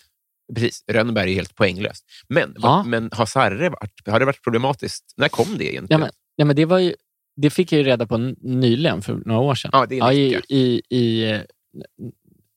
Precis. 0.54 0.84
Rönnbär 0.90 1.26
är 1.26 1.34
helt 1.34 1.54
poänglöst. 1.54 2.04
Men, 2.28 2.54
Ja. 2.58 2.82
men 2.86 3.08
har 3.12 3.26
sarre 3.26 3.68
varit, 3.68 3.92
har 4.08 4.20
det 4.20 4.26
varit 4.26 4.42
problematiskt? 4.44 5.14
När 5.16 5.28
kom 5.28 5.58
det 5.58 5.64
Ja, 5.64 5.70
egentligen? 5.70 6.00
men, 6.00 6.10
ja, 6.36 6.44
men 6.44 6.56
det, 6.56 6.64
var 6.64 6.78
ju, 6.78 6.94
det 7.36 7.50
fick 7.50 7.72
jag 7.72 7.78
ju 7.78 7.84
reda 7.84 8.06
på 8.06 8.18
nyligen, 8.40 9.02
för 9.02 9.14
några 9.26 9.40
år 9.40 9.54
sedan. 9.54 9.70
Ja, 9.74 9.86
det 9.86 9.98
är 9.98 10.04
en 10.08 10.12
i, 10.12 10.40
i, 10.48 10.82
i, 10.96 11.40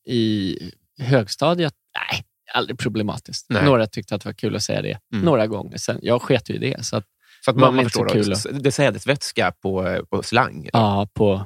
i 0.07 0.57
högstadiet, 0.99 1.73
nej, 2.11 2.23
aldrig 2.53 2.79
problematiskt. 2.79 3.45
Nej. 3.49 3.65
Några 3.65 3.87
tyckte 3.87 4.15
att 4.15 4.21
det 4.21 4.29
var 4.29 4.33
kul 4.33 4.55
att 4.55 4.63
säga 4.63 4.81
det 4.81 4.99
Mm. 5.13 5.25
några 5.25 5.47
gånger. 5.47 5.77
Sen, 5.77 5.99
jag 6.01 6.21
sket 6.21 6.49
ju 6.49 6.53
i 6.53 6.57
det. 6.57 6.85
Så 6.85 6.97
att, 6.97 7.05
Så 7.45 7.51
att 7.51 7.57
mamma 7.57 7.83
förstår. 7.83 8.09
kul 8.09 8.29
då. 8.29 8.35
Det 8.59 8.69
är 8.69 8.71
sädesvätska 8.71 9.51
på, 9.51 10.01
på 10.09 10.23
slang. 10.23 10.69
ja, 10.73 11.07
på, 11.13 11.45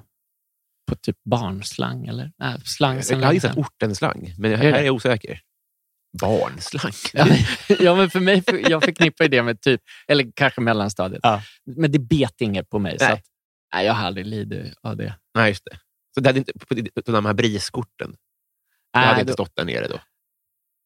på 0.88 0.96
typ 0.96 1.18
barnslang, 1.26 2.08
eller? 2.08 2.32
Nej, 2.40 2.56
slang 2.66 3.02
jag 3.10 3.20
länge 3.20 3.34
gissat 3.34 3.58
ortenslang, 3.58 4.34
men 4.38 4.56
här 4.56 4.74
är 4.74 4.84
jag 4.84 4.96
osäker. 4.96 5.42
Barnslang? 6.22 6.92
Ja, 7.80 7.96
men 7.96 8.10
för 8.10 8.20
mig, 8.20 8.44
jag 8.70 8.84
förknippar 8.84 9.28
det 9.28 9.44
med 9.44 9.62
typ, 9.62 9.82
eller 10.08 10.32
kanske 10.36 10.62
mellanstadiet. 10.62 11.20
Ja. 11.24 11.42
Men 11.66 11.92
det 11.92 12.00
bet 12.00 12.42
inget 12.42 12.70
på 12.70 12.80
mig. 12.80 13.00
Så 13.00 13.06
Nej. 13.06 13.14
att, 13.14 13.26
nej, 13.74 13.86
jag 13.86 13.94
har 13.94 14.08
aldrig 14.08 14.26
lidit 14.26 14.74
av 14.82 14.98
det. 14.98 15.16
Nej, 15.36 15.50
just 15.50 15.66
det. 15.66 15.80
Så 16.14 16.20
det 16.22 16.30
hade 16.30 16.40
inte, 16.40 16.54
på, 16.54 17.02
på 17.06 17.12
de 17.12 17.26
här 17.26 17.34
briskorten, 17.34 18.16
det 18.94 19.00
hade 19.00 19.20
inte 19.22 19.32
då, 19.32 19.34
stått 19.34 19.56
där 19.56 19.66
nere 19.66 19.88
då? 19.88 20.00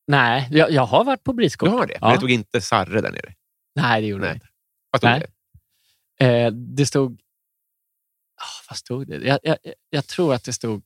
nej 0.07 0.47
jag, 0.51 0.71
jag 0.71 0.85
har 0.85 1.03
varit 1.03 1.23
på 1.23 1.33
briskort. 1.33 1.69
Du 1.69 1.75
har 1.75 1.87
det? 1.87 1.97
Men 2.01 2.09
Ja. 2.09 2.15
det 2.15 2.21
tog 2.21 2.31
inte 2.31 2.61
sarre 2.61 3.01
där 3.01 3.11
nere? 3.11 3.33
Nej, 3.75 4.01
det 4.01 4.07
gjorde 4.07 4.21
Nej. 4.21 4.29
jag 4.29 4.35
inte. 4.35 4.47
Vad 4.91 4.99
stod 4.99 5.09
Nej. 5.09 5.25
det? 6.19 6.43
Eh, 6.45 6.51
det 6.51 6.85
stod... 6.85 7.21
Ah, 8.41 8.65
vad 8.69 8.77
stod 8.77 9.07
det? 9.07 9.15
Jag, 9.27 9.39
jag, 9.43 9.57
jag 9.89 10.07
tror 10.07 10.33
att 10.33 10.43
det 10.43 10.53
stod 10.53 10.83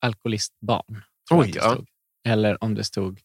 alkoholistbarn. 0.00 1.02
Oj, 1.30 1.50
det 1.52 1.58
ja. 1.58 1.78
Eller 2.26 2.64
om 2.64 2.74
det 2.74 2.84
stod... 2.84 3.20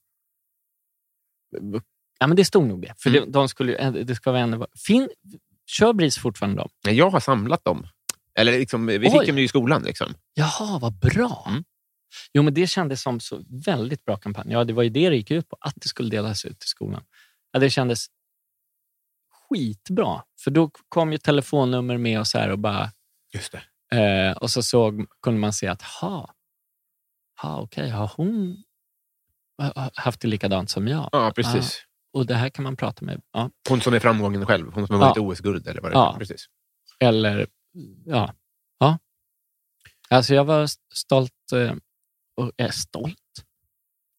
Ja, 2.20 2.28
men 2.28 2.38
det 2.38 2.46
stod 2.46 2.68
nog 2.68 2.82
det. 2.82 2.94
För 2.98 3.10
Mm. 3.10 3.26
det, 3.26 3.32
de 3.32 3.50
skulle, 3.50 3.72
ju- 3.72 4.04
det 4.04 4.16
ska 4.16 4.32
vara 4.32 4.42
ändå... 4.42 4.68
Fin, 4.88 5.10
kör 5.68 5.94
BRIS 5.94 6.18
fortfarande 6.18 6.58
dem? 6.62 6.70
Nej, 6.86 6.96
Jag 6.96 7.10
har 7.10 7.20
samlat 7.20 7.66
dem. 7.66 7.88
Eller 8.40 8.52
liksom, 8.60 8.86
vi 8.86 8.98
Oj. 9.00 9.10
fick 9.12 9.28
dem 9.28 9.38
ju 9.38 9.44
i 9.44 9.48
skolan. 9.48 9.84
Liksom. 9.84 10.14
Jaha, 10.34 10.80
vad 10.80 10.94
bra. 11.00 11.46
Mm. 11.50 11.64
Jo, 12.34 12.44
men 12.44 12.54
det 12.54 12.68
kändes 12.68 13.02
som 13.02 13.20
så 13.20 13.44
väldigt 13.66 14.06
bra 14.06 14.18
kampanj. 14.18 14.52
Ja, 14.52 14.64
det 14.64 14.74
var 14.74 14.84
ju 14.84 14.90
det 14.90 15.10
det 15.10 15.16
gick 15.16 15.32
ut 15.32 15.50
på, 15.50 15.58
att 15.60 15.74
det 15.76 15.88
skulle 15.88 16.10
delas 16.10 16.46
ut 16.46 16.60
till 16.60 16.70
skolan. 16.70 17.04
Ja, 17.52 17.60
det 17.60 17.70
kändes 17.70 18.06
skitbra. 19.50 20.22
För 20.44 20.52
då 20.52 20.70
kom 20.90 21.12
ju 21.12 21.18
telefonnummer 21.18 21.98
med 21.98 22.20
och 22.20 22.28
så 22.28 22.38
här 22.38 22.50
och 22.52 22.60
bara... 22.60 22.92
Just 23.34 23.52
det. 23.52 23.64
Eh, 24.02 24.38
och 24.38 24.52
så 24.52 24.64
såg, 24.64 25.06
kunde 25.22 25.40
man 25.40 25.54
se 25.54 25.68
att, 25.68 25.82
ha, 25.82 26.34
ha 27.42 27.62
okej, 27.62 27.90
har 27.90 28.12
hon 28.18 28.64
haft 29.96 30.22
det 30.22 30.28
likadant 30.28 30.70
som 30.70 30.88
jag? 30.88 31.10
Ja, 31.12 31.32
precis. 31.36 31.84
Och 32.14 32.26
det 32.26 32.36
här 32.36 32.50
kan 32.50 32.64
man 32.64 32.76
prata 32.76 33.06
med. 33.06 33.22
Ja. 33.32 33.50
Hon 33.70 33.82
som 33.82 33.94
är 33.94 34.00
framgången 34.00 34.46
själv. 34.46 34.72
Hon 34.74 34.88
som 34.88 34.96
har 34.96 35.02
vunnit 35.02 35.16
Ja. 35.18 35.22
OS-guld. 35.22 35.68
Eller 35.68 35.82
vad 35.82 35.92
det 35.92 35.96
är. 35.96 36.00
Ja. 36.00 36.16
Precis. 36.20 36.46
Eller, 37.00 37.48
ja. 38.06 38.34
ja. 38.80 39.00
Alltså 40.10 40.34
jag 40.36 40.46
var 40.46 40.68
stolt. 40.96 41.52
eh, 41.54 41.76
Och 42.36 42.52
är 42.58 42.70
stolt? 42.72 43.16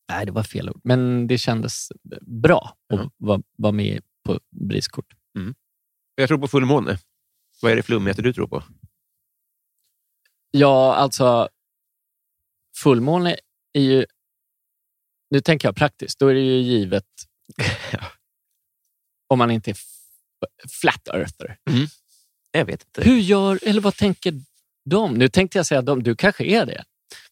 Nej, 0.09 0.27
det 0.27 0.33
var 0.33 0.43
fel 0.43 0.71
ord. 0.71 0.81
Men 0.85 1.27
det 1.27 1.39
kändes 1.39 1.89
bra 2.21 2.77
att 2.93 2.99
Ja. 3.01 3.11
vara, 3.17 3.43
vara 3.59 3.73
med 3.73 4.03
på 4.25 4.41
BRIS-kort. 4.51 5.15
Jag 6.15 6.29
tror 6.29 6.39
på 6.39 6.49
fullmåne. 6.49 6.99
Vad 7.63 7.73
är 7.73 7.77
det 7.77 7.83
flummigaste 7.83 8.23
du 8.23 8.33
tror 8.33 8.47
på? 8.49 8.63
Ja, 10.51 10.95
alltså 10.95 11.49
fullmåne 12.83 13.37
är 13.73 13.81
ju... 13.81 14.07
Nu 15.35 15.41
tänker 15.41 15.69
jag 15.69 15.77
praktiskt. 15.77 16.19
Då 16.19 16.29
är 16.29 16.35
det 16.35 16.41
ju 16.41 16.61
givet 16.61 17.05
om 19.29 19.39
man 19.39 19.51
inte 19.51 19.71
är 19.71 19.77
flat 20.81 21.09
earther. 21.09 21.57
Jag 22.53 22.65
vet 22.65 22.85
inte. 22.85 23.11
Hur 23.11 23.19
gör, 23.19 23.59
eller 23.63 23.81
vad 23.81 23.97
tänker 23.97 24.35
de? 24.91 25.15
Nu 25.15 25.29
tänkte 25.29 25.59
jag 25.59 25.67
säga 25.67 25.83
de, 25.83 26.03
du 26.03 26.17
kanske 26.17 26.45
är 26.45 26.67
det. 26.67 26.85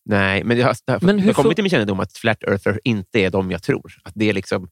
Nej, 0.04 0.44
men 0.44 0.58
jag 0.58 0.76
det 0.84 0.92
har, 0.92 1.00
Men 1.00 1.16
det 1.16 1.22
hur 1.22 1.28
har 1.28 1.42
kommit 1.42 1.56
till 1.56 1.62
min 1.62 1.70
kännedom 1.70 2.00
att 2.00 2.12
flat 2.12 2.42
earther 2.42 2.80
inte 2.84 3.20
är 3.20 3.30
de 3.30 3.50
jag 3.50 3.62
tror. 3.62 3.94
Att 4.04 4.12
det 4.16 4.28
är 4.28 4.32
liksom... 4.32 4.70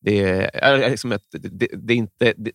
Det 0.00 0.22
är, 0.22 0.90
liksom 0.90 1.12
att 1.12 1.24
det, 1.30 1.48
det, 1.48 1.68
det 1.72 1.92
är 1.92 1.96
inte... 1.96 2.34
Det, 2.36 2.52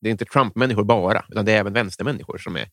det 0.00 0.08
är 0.08 0.10
inte 0.10 0.24
Trump-människor 0.24 0.84
bara, 0.84 1.24
utan 1.28 1.44
det 1.44 1.52
är 1.52 1.58
även 1.58 1.72
vänstermänniskor 1.72 2.38
som 2.38 2.56
är... 2.56 2.68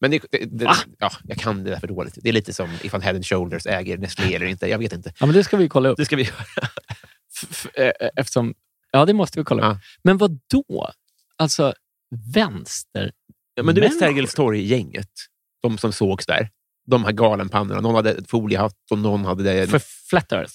Men 0.00 0.10
det, 0.10 0.22
det, 0.30 0.44
det, 0.44 0.64
ja, 0.98 1.12
jag 1.24 1.38
kan 1.38 1.64
det 1.64 1.70
där 1.70 1.80
för 1.80 1.86
dåligt. 1.86 2.18
Det 2.22 2.28
är 2.28 2.32
lite 2.32 2.52
som 2.52 2.70
ifall 2.82 3.02
Head 3.02 3.14
and 3.14 3.26
Shoulders 3.26 3.66
äger 3.66 3.98
Nestlé 3.98 4.34
eller 4.34 4.46
inte. 4.46 4.66
Jag 4.68 4.78
vet 4.78 4.92
inte. 4.92 5.12
Ja, 5.20 5.26
men 5.26 5.34
det 5.34 5.44
ska 5.44 5.56
vi 5.56 5.68
kolla 5.68 5.88
upp. 5.88 5.96
Det 5.96 6.04
ska 6.04 6.16
vi 6.16 6.22
göra. 6.22 6.68
Eh, 7.74 8.08
Eftersom, 8.16 8.54
ja, 8.90 9.04
det 9.04 9.12
måste 9.12 9.38
vi 9.38 9.44
kolla 9.44 9.70
upp. 9.70 9.76
Ja. 9.76 9.80
Men 10.02 10.18
vad 10.18 10.40
då? 10.50 10.90
Alltså, 11.36 11.74
vänster... 12.34 13.12
Ja, 13.54 13.62
men 13.62 13.74
du 13.74 13.80
vet. 13.80 13.98
Sergels 13.98 14.34
torg-gänget? 14.34 15.10
De 15.62 15.78
som 15.78 15.92
sågs 15.92 16.26
där. 16.26 16.50
De 16.86 17.04
här 17.04 17.12
galenpannorna. 17.12 17.80
Någon 17.80 17.94
hade 17.94 18.24
foliehatt 18.28 18.76
och 18.90 18.98
någon 18.98 19.24
hade... 19.24 19.42
Det. 19.42 19.66
För 19.66 19.82
flat 20.08 20.32
earth? 20.32 20.52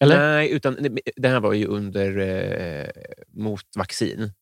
eller? 0.00 0.32
Nej, 0.32 0.50
utan 0.50 0.88
det 1.16 1.28
här 1.28 1.40
var 1.40 1.52
ju 1.52 1.66
under 1.66 2.18
eh, 2.18 2.88
mot 3.32 3.76
vaccin. 3.76 4.32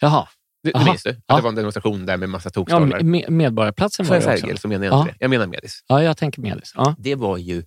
Jaha. 0.00 0.28
Du 0.62 0.70
Aha. 0.74 0.84
minns 0.84 1.02
du? 1.02 1.10
Att 1.10 1.16
Ja. 1.26 1.36
det 1.36 1.42
var 1.42 1.48
en 1.48 1.54
demonstration 1.54 2.06
där 2.06 2.16
med 2.16 2.28
massa 2.28 2.46
Ja, 2.46 2.50
tokstollar. 2.50 3.00
me- 3.00 3.30
Medborgarplatsen 3.30 4.06
Sa 4.06 4.10
var 4.10 4.16
jag 4.16 4.24
det 4.24 4.32
också. 4.32 4.40
Sergel 4.40 4.58
så 4.58 4.68
menar 4.68 4.84
jag 4.86 4.94
Ja. 4.94 5.00
inte 5.00 5.12
det. 5.12 5.16
Jag 5.20 5.30
menar 5.30 5.46
Medis. 5.46 5.80
Ja, 5.86 6.02
jag 6.02 6.16
tänker 6.16 6.42
Medis. 6.42 6.72
Ja. 6.76 6.94
Det 6.98 7.14
var 7.14 7.36
ju... 7.38 7.64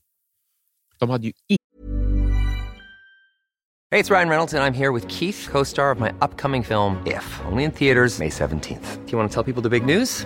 De 1.00 1.10
hade 1.10 1.28
ju 1.28 1.34
Hey, 3.92 4.02
it's 4.04 4.10
Ryan 4.12 4.30
Reynolds, 4.30 4.54
and 4.54 4.64
I'm 4.64 4.74
here 4.74 4.92
with 4.94 5.08
Keith, 5.08 5.52
co 5.52 5.66
star 5.66 5.92
of 5.96 6.00
my 6.00 6.10
upcoming 6.22 6.64
film, 6.64 6.98
If, 7.08 7.42
only 7.52 7.64
in 7.64 7.72
theaters, 7.72 8.20
May 8.20 8.30
17th. 8.30 9.06
Do 9.06 9.12
you 9.12 9.18
want 9.20 9.32
to 9.32 9.34
tell 9.44 9.54
people 9.54 9.70
the 9.70 9.70
big 9.80 9.86
news? 9.86 10.26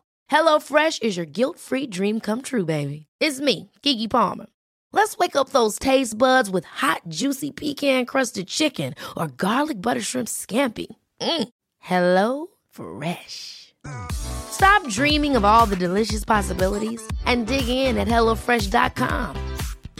HelloFresh 0.31 1.03
is 1.03 1.17
your 1.17 1.25
guilt-free 1.25 1.87
dream 1.87 2.19
come 2.19 2.41
true, 2.41 2.65
baby. 2.65 3.07
It's 3.19 3.41
me, 3.41 3.69
Kiki 3.81 4.07
Palmer. 4.07 4.47
Let's 4.93 5.17
wake 5.17 5.35
up 5.35 5.49
those 5.49 5.79
taste 5.79 6.17
buds 6.17 6.49
with 6.49 6.65
hot, 6.65 7.01
juicy 7.09 7.51
pecan-crusted 7.51 8.47
chicken 8.47 8.93
or 9.17 9.27
garlic 9.27 9.81
butter 9.81 10.01
shrimp 10.01 10.27
scampi. 10.27 10.87
Mm. 11.21 11.49
Hello 11.79 12.47
Fresh. 12.69 13.73
Stop 14.11 14.87
dreaming 14.87 15.35
of 15.35 15.43
all 15.43 15.65
the 15.65 15.75
delicious 15.75 16.25
possibilities 16.25 17.01
and 17.25 17.47
dig 17.47 17.67
in 17.67 17.97
at 17.97 18.07
HelloFresh.com. 18.07 19.35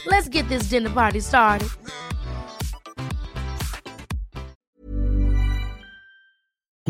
Let's 0.06 0.28
get 0.28 0.48
this 0.48 0.64
dinner 0.64 0.90
party 0.90 1.20
started. 1.20 1.68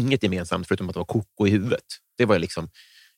inget 0.03 0.23
gemensamt 0.23 0.69
förutom 0.69 0.89
att 0.89 0.97
vara 0.97 1.05
koko 1.05 1.47
i 1.47 1.51
huvudet. 1.51 1.85
Det 2.19 2.27
var 2.27 2.39
liksom 2.39 2.69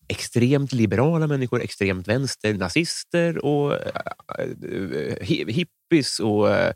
extremt 0.09 0.72
liberala 0.72 1.26
människor, 1.26 1.62
extremt 1.62 2.09
vänster, 2.09 2.55
nazister 2.55 3.44
och 3.44 3.72
äh, 3.72 5.18
hi- 5.20 5.50
hippies. 5.52 6.20
Och, 6.20 6.50
äh, 6.50 6.72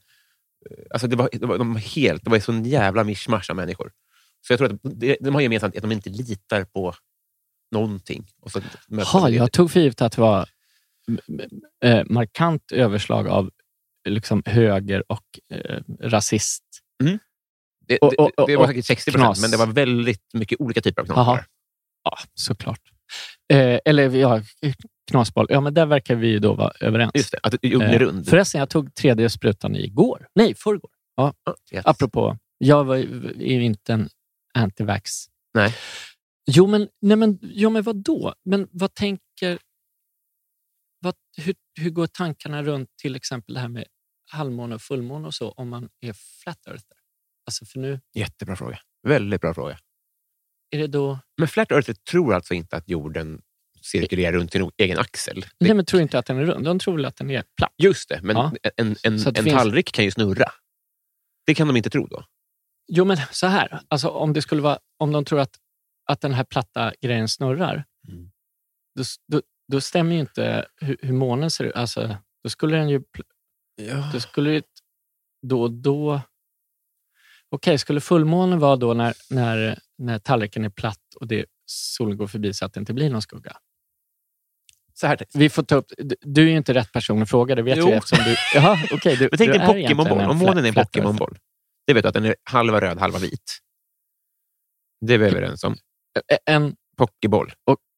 alltså 0.91 1.07
det, 1.09 1.17
var, 1.17 1.29
det, 1.33 1.47
var, 1.47 1.59
de 1.59 1.73
var 1.73 1.81
helt, 1.81 2.25
det 2.25 2.31
var 2.31 2.37
en 2.37 2.43
sån 2.43 2.65
jävla 2.65 3.05
mischmasch 3.05 3.51
av 3.51 3.57
människor. 3.57 3.93
Så 4.47 4.53
jag 4.53 4.59
tror 4.59 4.75
att 4.75 4.81
de 5.21 5.35
har 5.35 5.41
gemensamt 5.41 5.77
att 5.77 5.83
de 5.83 5.93
inte 5.93 6.11
litar 6.11 6.65
på 6.65 6.95
någonting. 7.73 8.27
Och 8.41 8.51
så 8.53 8.61
Ha, 9.05 9.29
jag 9.31 9.53
tog 9.53 9.71
för 9.71 9.81
givet 9.81 10.03
att 10.03 10.13
det 10.13 10.21
var 10.21 10.49
eh, 11.85 12.05
markant 12.07 12.73
överslag 12.73 13.29
av 13.29 13.51
liksom 14.09 14.43
höger 14.47 15.05
och 15.13 15.25
eh, 15.53 15.81
rasist. 16.01 16.65
det, 17.87 17.99
och- 17.99 18.19
och- 18.19 18.31
det, 18.37 18.53
det 18.53 18.57
var 18.57 18.67
säkert 18.67 18.85
60 18.87 19.11
knas. 19.11 19.23
procent, 19.23 19.41
men 19.41 19.51
det 19.51 19.57
var 19.67 19.67
väldigt 19.73 20.23
mycket 20.35 20.61
olika 20.61 20.81
typer 20.81 21.03
av 21.03 21.07
knasar. 21.07 21.47
Ja, 22.05 22.19
såklart. 22.35 22.81
Eh, 23.53 23.81
eller 23.85 24.11
ja, 24.17 24.43
knasboll. 25.11 25.47
Ja, 25.49 25.61
men 25.61 25.75
där 25.75 25.87
verkar 25.87 26.15
vi 26.15 26.29
ju 26.29 26.39
då 26.39 26.55
vara 26.55 26.73
överens. 26.81 27.11
Just 27.15 27.33
det, 27.33 27.39
att 27.43 27.55
är 27.63 28.03
Eh. 28.03 28.25
Förresten, 28.25 28.59
jag 28.59 28.71
tog 28.71 28.95
tredje 28.95 29.31
sprutan 29.31 29.77
igår. 29.77 30.29
Nej, 30.35 30.55
förrgår. 30.55 30.91
Ja, 31.17 31.35
Ja, 31.45 31.55
yes. 31.73 31.87
apropå. 31.87 32.39
Jag 32.59 32.85
var, 32.85 32.97
ju- 32.97 33.29
är 33.31 33.61
inte 33.61 33.93
en 33.93 34.09
antivax. 34.55 35.11
Nej. 35.55 35.75
Jo, 36.51 36.67
men, 36.67 36.89
nej, 37.01 37.17
men, 37.17 37.39
jo, 37.43 37.71
men 37.71 37.83
vad 37.83 37.97
då? 37.97 38.35
Men 38.45 38.69
vad 38.71 38.95
tänker... 38.95 39.59
Vad, 41.01 41.15
hur, 41.37 41.55
hur 41.81 41.91
går 41.91 42.07
tankarna 42.07 42.63
runt 42.63 42.89
till 43.03 43.17
exempel 43.17 43.55
det 43.55 43.61
här 43.61 43.69
med 43.69 43.85
halvmåne 44.31 44.75
och 44.75 44.83
fullmåne 44.83 45.27
och 45.27 45.35
så 45.35 45.51
om 45.51 45.69
man 45.69 45.89
är 46.01 46.13
flat 46.43 46.67
earther? 46.67 46.97
Alltså 47.47 47.65
för 47.67 47.79
nu 47.79 48.01
Jättebra 48.15 48.57
fråga. 48.57 48.79
Väldigt 49.03 49.41
bra 49.41 49.55
fråga. 49.55 49.79
Är 50.71 50.79
det 50.79 50.87
då... 50.87 51.19
Men 51.39 51.49
Flat 51.49 51.73
Earther 51.73 51.95
tror 51.95 52.35
alltså 52.35 52.55
inte 52.55 52.77
att 52.77 52.89
jorden 52.89 53.43
cirkulerar 53.83 54.33
runt 54.33 54.53
sin 54.53 54.71
egen 54.77 54.99
axel. 54.99 55.41
Det, 55.41 55.49
Nej, 55.61 55.75
men 55.75 55.85
tror 55.85 56.03
inte 56.03 56.19
att 56.19 56.27
den 56.27 56.39
är 56.39 56.45
rund. 56.45 56.65
De 56.65 56.79
tror 56.79 56.95
väl 56.97 57.05
att 57.05 57.17
den 57.17 57.31
är 57.31 57.45
platt. 57.57 57.73
Just 57.83 58.09
det, 58.09 58.21
men 58.23 58.37
Ja. 58.37 58.53
en, 58.77 58.97
en, 59.03 59.13
en 59.15 59.19
finns- 59.35 59.53
tallrik 59.57 59.93
kan 59.93 60.05
ju 60.05 60.11
snurra. 60.11 60.51
Det 61.47 61.55
kan 61.55 61.67
de 61.67 61.77
inte 61.77 61.91
tro 61.91 62.07
då. 62.07 62.25
Jo, 62.89 63.05
men 63.05 63.17
så 63.33 63.47
här. 63.47 63.81
Alltså, 63.89 64.09
om, 64.09 64.33
det 64.33 64.43
skulle 64.43 64.63
vara, 64.63 64.79
om 64.99 65.13
de 65.13 65.25
tror 65.25 65.41
att, 65.41 65.57
att 66.11 66.21
den 66.21 66.33
här 66.35 66.45
platta 66.45 66.93
grejen 67.01 67.29
snurrar, 67.29 67.85
Mm. 68.09 68.31
då, 68.95 69.03
då, 69.33 69.43
då 69.73 69.81
stämmer 69.81 70.15
ju 70.15 70.21
inte 70.21 70.67
hur, 70.77 70.97
hur 71.03 71.13
månen 71.13 71.51
ser 71.51 71.65
ut. 71.65 71.75
Alltså, 71.75 72.17
då 72.43 72.51
skulle 72.51 72.77
den 72.77 72.89
ju... 72.89 72.99
pl- 72.99 74.13
Då 74.13 74.21
skulle 74.21 74.53
ju 74.53 74.63
då 75.47 75.63
och 75.63 75.71
då... 75.73 76.21
Okej, 77.51 77.79
skulle 77.79 78.01
fullmånen 78.01 78.59
vara 78.59 78.77
då 78.77 78.95
när, 78.95 79.15
när, 79.31 79.79
när 79.99 80.19
tallriken 80.19 80.65
är 80.65 80.71
platt 80.71 81.15
och 81.21 81.27
det, 81.29 81.47
solen 81.67 82.17
går 82.17 82.27
förbi 82.27 82.55
så 82.55 82.65
att 82.65 82.73
det 82.75 82.81
inte 82.81 82.93
blir 82.95 83.11
någon 83.11 83.23
skugga? 83.23 83.57
Så 84.95 85.07
här, 85.07 85.19
Vi 85.35 85.51
får 85.51 85.63
ta 85.63 85.75
upp, 85.75 85.87
du- 86.21 86.43
är 86.43 86.47
ju 86.51 86.57
inte 86.57 86.75
rätt 86.75 86.93
person 86.93 87.23
att 87.23 87.31
fråga, 87.31 87.55
det 87.55 87.63
vet 87.63 87.79
Jo. 87.79 87.89
eftersom 87.89 88.25
du... 88.25 88.37
Jaha, 88.55 88.79
okej. 88.93 89.17
du, 89.17 89.23
men 89.33 89.39
tänk 89.39 89.53
dig 89.53 89.61
en 89.61 89.67
Pokémonboll. 89.67 90.21
Om 90.31 90.39
månen 90.39 90.65
är 90.65 90.69
en 90.69 90.75
Pokémonboll, 90.75 91.39
det 91.87 91.95
vet 91.95 92.03
du 92.03 92.09
att 92.09 92.15
den 92.15 92.25
är 92.25 92.35
halva 92.45 92.81
röd, 92.81 92.99
halva 92.99 93.19
vit. 93.19 93.59
Det 95.07 95.15
är 95.15 95.19
vi 95.19 95.27
överens 95.27 95.65
om. 95.65 95.77
En, 96.47 96.77
Pokéboll. 96.97 97.53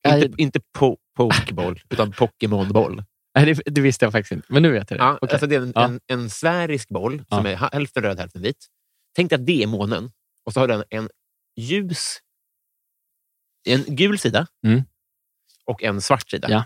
Inte, 0.09 0.43
inte 0.43 0.61
po 0.79 0.97
Pokeboll, 1.17 1.81
utan 1.91 2.13
Pokémonboll. 2.13 3.05
nej, 3.35 3.47
det, 3.55 3.63
det 3.71 3.81
visste 3.81 4.05
jag 4.05 4.13
faktiskt 4.13 4.33
inte, 4.33 4.53
men 4.53 4.63
nu 4.63 4.71
vet 4.73 4.91
jag 4.91 4.99
det. 5.01 5.05
Ja, 5.05 5.19
Okej. 5.23 5.33
alltså 5.33 5.47
det 5.47 5.55
är 5.57 5.61
en, 5.61 5.73
Ja. 5.75 5.85
en, 5.85 6.01
en 6.07 6.31
sfärisk 6.31 6.89
boll 6.89 7.25
som 7.29 7.47
Ja. 7.47 7.51
är 7.53 7.57
hälften 7.73 8.03
röd, 8.03 8.19
hälften 8.19 8.43
vit. 8.43 8.67
tänk 9.17 9.31
dig 9.31 9.37
att 9.41 9.47
det 9.47 9.63
är 9.63 9.67
månen 9.67 10.11
och 10.45 10.53
så 10.53 10.61
har 10.61 10.69
den 10.69 10.85
en 10.91 11.09
ljus, 11.57 12.19
en 13.69 13.85
gul 13.89 14.19
sida 14.19 14.47
Mm. 14.67 14.83
och 15.67 15.83
en 15.83 16.01
svart 16.01 16.31
sida. 16.31 16.49
Ja. 16.51 16.65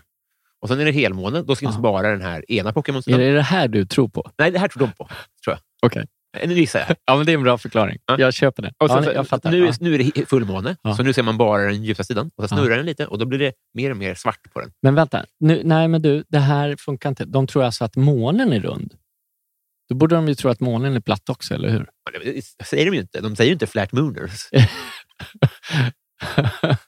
Och 0.60 0.68
sen 0.68 0.80
är 0.80 0.84
det 0.84 0.92
helmåne. 0.92 1.42
Då 1.42 1.56
finns 1.56 1.74
Ja. 1.74 1.80
bara 1.80 2.10
den 2.10 2.22
här 2.22 2.50
ena 2.52 2.68
Är 2.68 2.72
Pokémon-sidan. 2.72 3.20
det 3.20 3.32
det 3.32 3.42
här 3.42 3.68
du 3.68 3.86
tror 3.86 4.08
på? 4.08 4.30
Nej, 4.38 4.50
det 4.50 4.58
här 4.58 4.68
tror 4.68 4.80
de 4.86 4.92
på. 4.92 5.04
Tror 5.44 5.56
jag. 5.56 5.58
Okej. 5.82 6.06
Eh, 6.36 6.48
Nu 6.48 6.54
gissar 6.54 6.78
jag. 6.80 6.96
Ja, 7.04 7.16
men 7.16 7.26
det 7.26 7.32
är 7.32 7.36
en 7.36 7.42
bra 7.42 7.58
förklaring. 7.58 7.98
Ja. 8.06 8.16
Jag 8.18 8.34
köper 8.34 8.62
det. 8.62 8.68
Och 8.78 8.90
ja, 8.90 8.94
sen, 8.94 9.04
nej, 9.04 9.14
jag 9.14 9.28
fattar. 9.28 9.50
nu, 9.50 9.58
ja. 9.58 9.68
är- 9.68 9.76
nu 9.80 9.94
är 9.94 9.98
det 10.14 10.28
fullmåne, 10.28 10.76
Ja. 10.82 10.96
så 10.96 11.02
nu 11.02 11.12
ser 11.12 11.22
man 11.22 11.38
bara 11.38 11.62
den 11.62 11.84
ljusa 11.84 12.04
sidan. 12.04 12.30
Och 12.36 12.44
Ja. 12.44 12.48
snurrar 12.48 12.76
den 12.76 12.86
lite 12.86 13.06
och 13.06 13.18
då 13.18 13.26
blir 13.26 13.38
det 13.38 13.52
mer 13.74 13.90
och 13.90 13.96
mer 13.96 14.14
svart 14.14 14.52
på 14.52 14.60
den. 14.60 14.72
Men 14.82 14.94
vänta. 14.94 15.24
Nu, 15.40 15.62
nej, 15.64 15.88
men 15.88 16.02
du, 16.02 16.24
det 16.28 16.38
här 16.38 16.76
funkar 16.78 17.08
inte. 17.08 17.24
De 17.24 17.46
tror 17.46 17.64
alltså 17.64 17.84
att 17.84 17.96
månen 17.96 18.52
är 18.52 18.60
rund. 18.60 18.94
Då 19.88 19.94
borde 19.94 20.14
de 20.14 20.28
ju 20.28 20.34
tro 20.34 20.50
att 20.50 20.60
månen 20.60 20.94
är 20.94 21.00
platt 21.00 21.28
också, 21.28 21.54
eller 21.54 21.68
hur? 21.68 21.90
Det 22.58 22.64
säger 22.66 22.84
de 22.90 22.94
ju 22.94 23.00
inte. 23.00 23.20
De 23.20 23.36
säger 23.36 23.48
ju 23.48 23.52
inte 23.52 23.66
flat 23.66 23.92
mooners. 23.92 24.48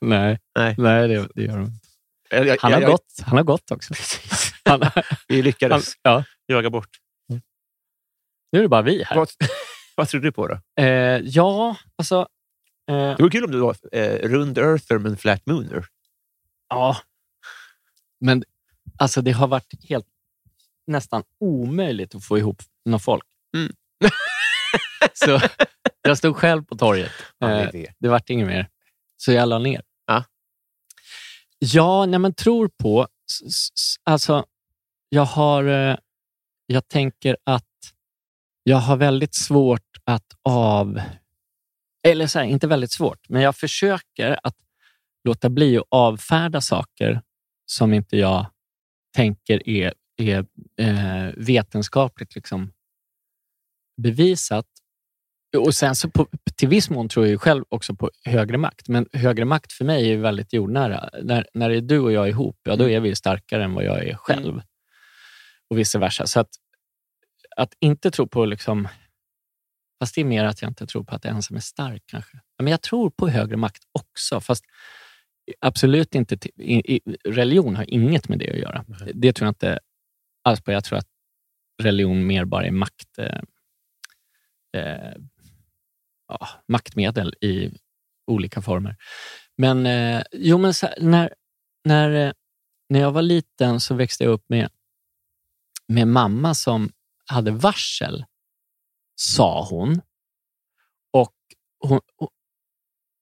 nej, 0.01 0.39
Nej. 0.59 0.75
nej 0.79 1.09
det, 1.09 1.29
det 1.35 1.43
gör 1.43 1.57
de 1.59 1.65
inte. 1.67 1.87
Jag- 2.31 2.47
jag- 2.47 2.57
Han 2.61 2.73
har 2.73 2.81
jag- 2.81 2.91
gått. 2.91 3.15
Han 3.27 3.37
har 3.37 3.45
gått 3.45 3.71
också. 3.71 3.95
Han, 4.65 4.81
Vi 5.29 5.35
han, 5.37 5.45
lyckades 5.45 5.93
ja, 6.03 6.25
jaga 6.47 6.71
bort. 6.71 6.89
nu 8.53 8.59
är 8.59 8.63
det 8.63 8.69
bara 8.69 8.83
vi 8.83 9.03
här. 9.05 9.17
Vad, 9.17 9.29
vad 9.97 10.09
tror 10.09 10.21
du 10.21 10.33
på 10.33 10.47
då? 10.49 10.61
Eh, 10.83 11.21
ja, 11.25 11.77
alltså... 11.99 12.29
Eh, 12.91 12.97
Det 13.17 13.23
vore 13.23 13.31
kul 13.31 13.45
om 13.45 13.51
du 13.51 13.59
var 13.59 13.77
eh, 13.93 14.29
rund 14.29 14.59
earther 14.59 14.99
men 14.99 15.17
flat 15.17 15.47
mooner. 15.47 15.87
ja. 16.69 16.97
Men 18.21 18.45
alltså, 18.99 19.23
det 19.23 19.33
har 19.33 19.49
varit 19.49 19.89
helt 19.89 20.07
nästan 20.87 21.23
omöjligt 21.41 22.15
att 22.15 22.25
få 22.25 22.39
ihop 22.39 22.63
någon 22.87 23.01
folk. 23.01 23.25
Mm. 23.57 23.73
Så 25.15 25.41
jag 26.03 26.19
stod 26.19 26.37
själv 26.37 26.65
på 26.65 26.77
torget. 26.77 27.13
Ja, 27.39 27.47
det 27.49 27.63
Eh, 27.63 27.93
det. 27.99 28.09
vart 28.09 28.31
inget 28.31 28.47
mer. 28.47 28.69
Så 29.17 29.33
jag 29.33 29.49
la 29.49 29.59
ner. 29.59 29.83
Ja. 30.07 30.25
Ja, 31.59 32.07
när 32.07 32.19
man 32.19 32.35
tror 32.35 32.71
på... 32.83 33.09
Alltså, 34.05 34.45
jag 35.09 35.25
har... 35.25 35.65
eh, 35.65 35.97
Jag 36.67 36.89
tänker 36.89 37.37
att 37.45 37.65
jag 38.63 38.77
har 38.77 38.97
väldigt 38.97 39.35
svårt 39.35 39.97
att 40.05 40.27
av... 40.49 41.01
Eller 42.09 42.27
så 42.27 42.39
här, 42.39 42.47
inte 42.47 42.67
väldigt 42.67 42.93
svårt, 42.93 43.29
men 43.29 43.43
jag 43.43 43.57
försöker 43.57 44.41
att 44.43 44.57
låta 45.25 45.49
bli 45.51 45.77
att 45.79 45.85
avfärda 45.91 46.61
saker 46.61 47.23
som 47.67 47.93
inte 47.95 48.17
jag 48.17 48.47
tänker 49.17 49.69
är, 49.69 49.95
är 50.17 50.47
eh, 50.81 51.33
vetenskapligt 51.37 52.35
liksom 52.35 52.73
bevisat. 53.97 54.67
Och 55.57 55.75
sen 55.75 55.95
så 55.95 56.11
på, 56.11 56.27
till 56.57 56.69
viss 56.69 56.91
mån 56.91 57.09
tror 57.09 57.27
jag 57.27 57.31
ju 57.31 57.39
själv 57.39 57.65
också 57.69 57.95
på 57.95 58.11
högre 58.25 58.59
makt. 58.59 58.89
Men 58.89 59.09
högre 59.13 59.45
makt 59.45 59.73
för 59.73 59.85
mig 59.85 60.13
är 60.13 60.17
väldigt 60.17 60.53
jordnära. 60.53 61.11
När, 61.23 61.47
när 61.55 61.69
det 61.69 61.77
är 61.77 61.81
du 61.81 61.99
och 61.99 62.13
jag 62.13 62.29
ihop, 62.29 62.61
ja, 62.63 62.77
då 62.77 62.89
är 62.89 63.01
vi 63.01 63.15
starkare 63.15 63.65
än 63.65 63.75
vad 63.75 63.85
jag 63.85 64.05
är 64.05 64.15
själv. 64.15 64.61
Och 65.71 65.79
vice 65.79 65.99
versa. 65.99 66.27
Så 66.27 66.41
att, 66.41 66.51
att 67.57 67.75
inte 67.81 68.11
tro 68.11 68.27
på... 68.27 68.45
liksom 68.45 68.89
Fast 69.99 70.15
det 70.15 70.21
är 70.21 70.25
mer 70.25 70.45
att 70.45 70.63
jag 70.63 70.71
inte 70.71 70.87
tror 70.87 71.05
på 71.05 71.15
att 71.15 71.25
ensam 71.25 71.57
är 71.57 71.61
stark 71.61 72.03
kanske. 72.07 72.41
Men 72.59 72.71
jag 72.71 72.83
tror 72.83 73.11
på 73.11 73.29
högre 73.29 73.57
makt 73.57 73.83
också. 73.93 74.41
Fast 74.41 74.65
absolut 75.61 76.15
inte... 76.15 76.37
Till, 76.37 76.51
i, 76.57 76.97
i, 76.97 77.01
religion 77.25 77.77
har 77.77 77.91
inget 77.91 78.29
med 78.29 78.39
det 78.39 78.51
att 78.51 78.59
göra. 78.59 78.85
Det 79.15 79.33
tror 79.33 79.47
jag 79.47 79.51
inte 79.51 79.79
alls 80.45 80.61
på. 80.61 80.73
Jag 80.73 80.85
tror 80.85 80.99
att 80.99 81.09
religion 81.83 82.27
mer 82.27 82.45
bara 82.45 82.67
är 82.67 82.71
makt... 82.71 83.19
Eh, 84.77 85.15
ja, 86.29 86.49
maktmedel 86.69 87.35
i 87.41 87.71
olika 88.27 88.63
former. 88.63 88.97
Men, 89.57 89.87
eh, 89.87 90.23
jo, 90.33 90.59
men 90.59 90.73
här, 90.83 90.95
när, 91.01 91.35
när, 91.85 92.27
eh, 92.27 92.33
när 92.89 93.01
jag 93.01 93.13
var 93.13 93.23
liten 93.23 93.81
så 93.81 93.95
växte 93.95 94.25
jag 94.25 94.33
upp 94.33 94.49
med, 94.49 94.71
med 95.89 96.09
mamma 96.09 96.55
som 96.55 96.93
hade 97.27 97.51
varsel, 97.51 98.25
sa 99.15 99.67
hon. 99.71 100.01
Och 101.13 101.37
hon, 101.79 102.01
och, 102.17 102.31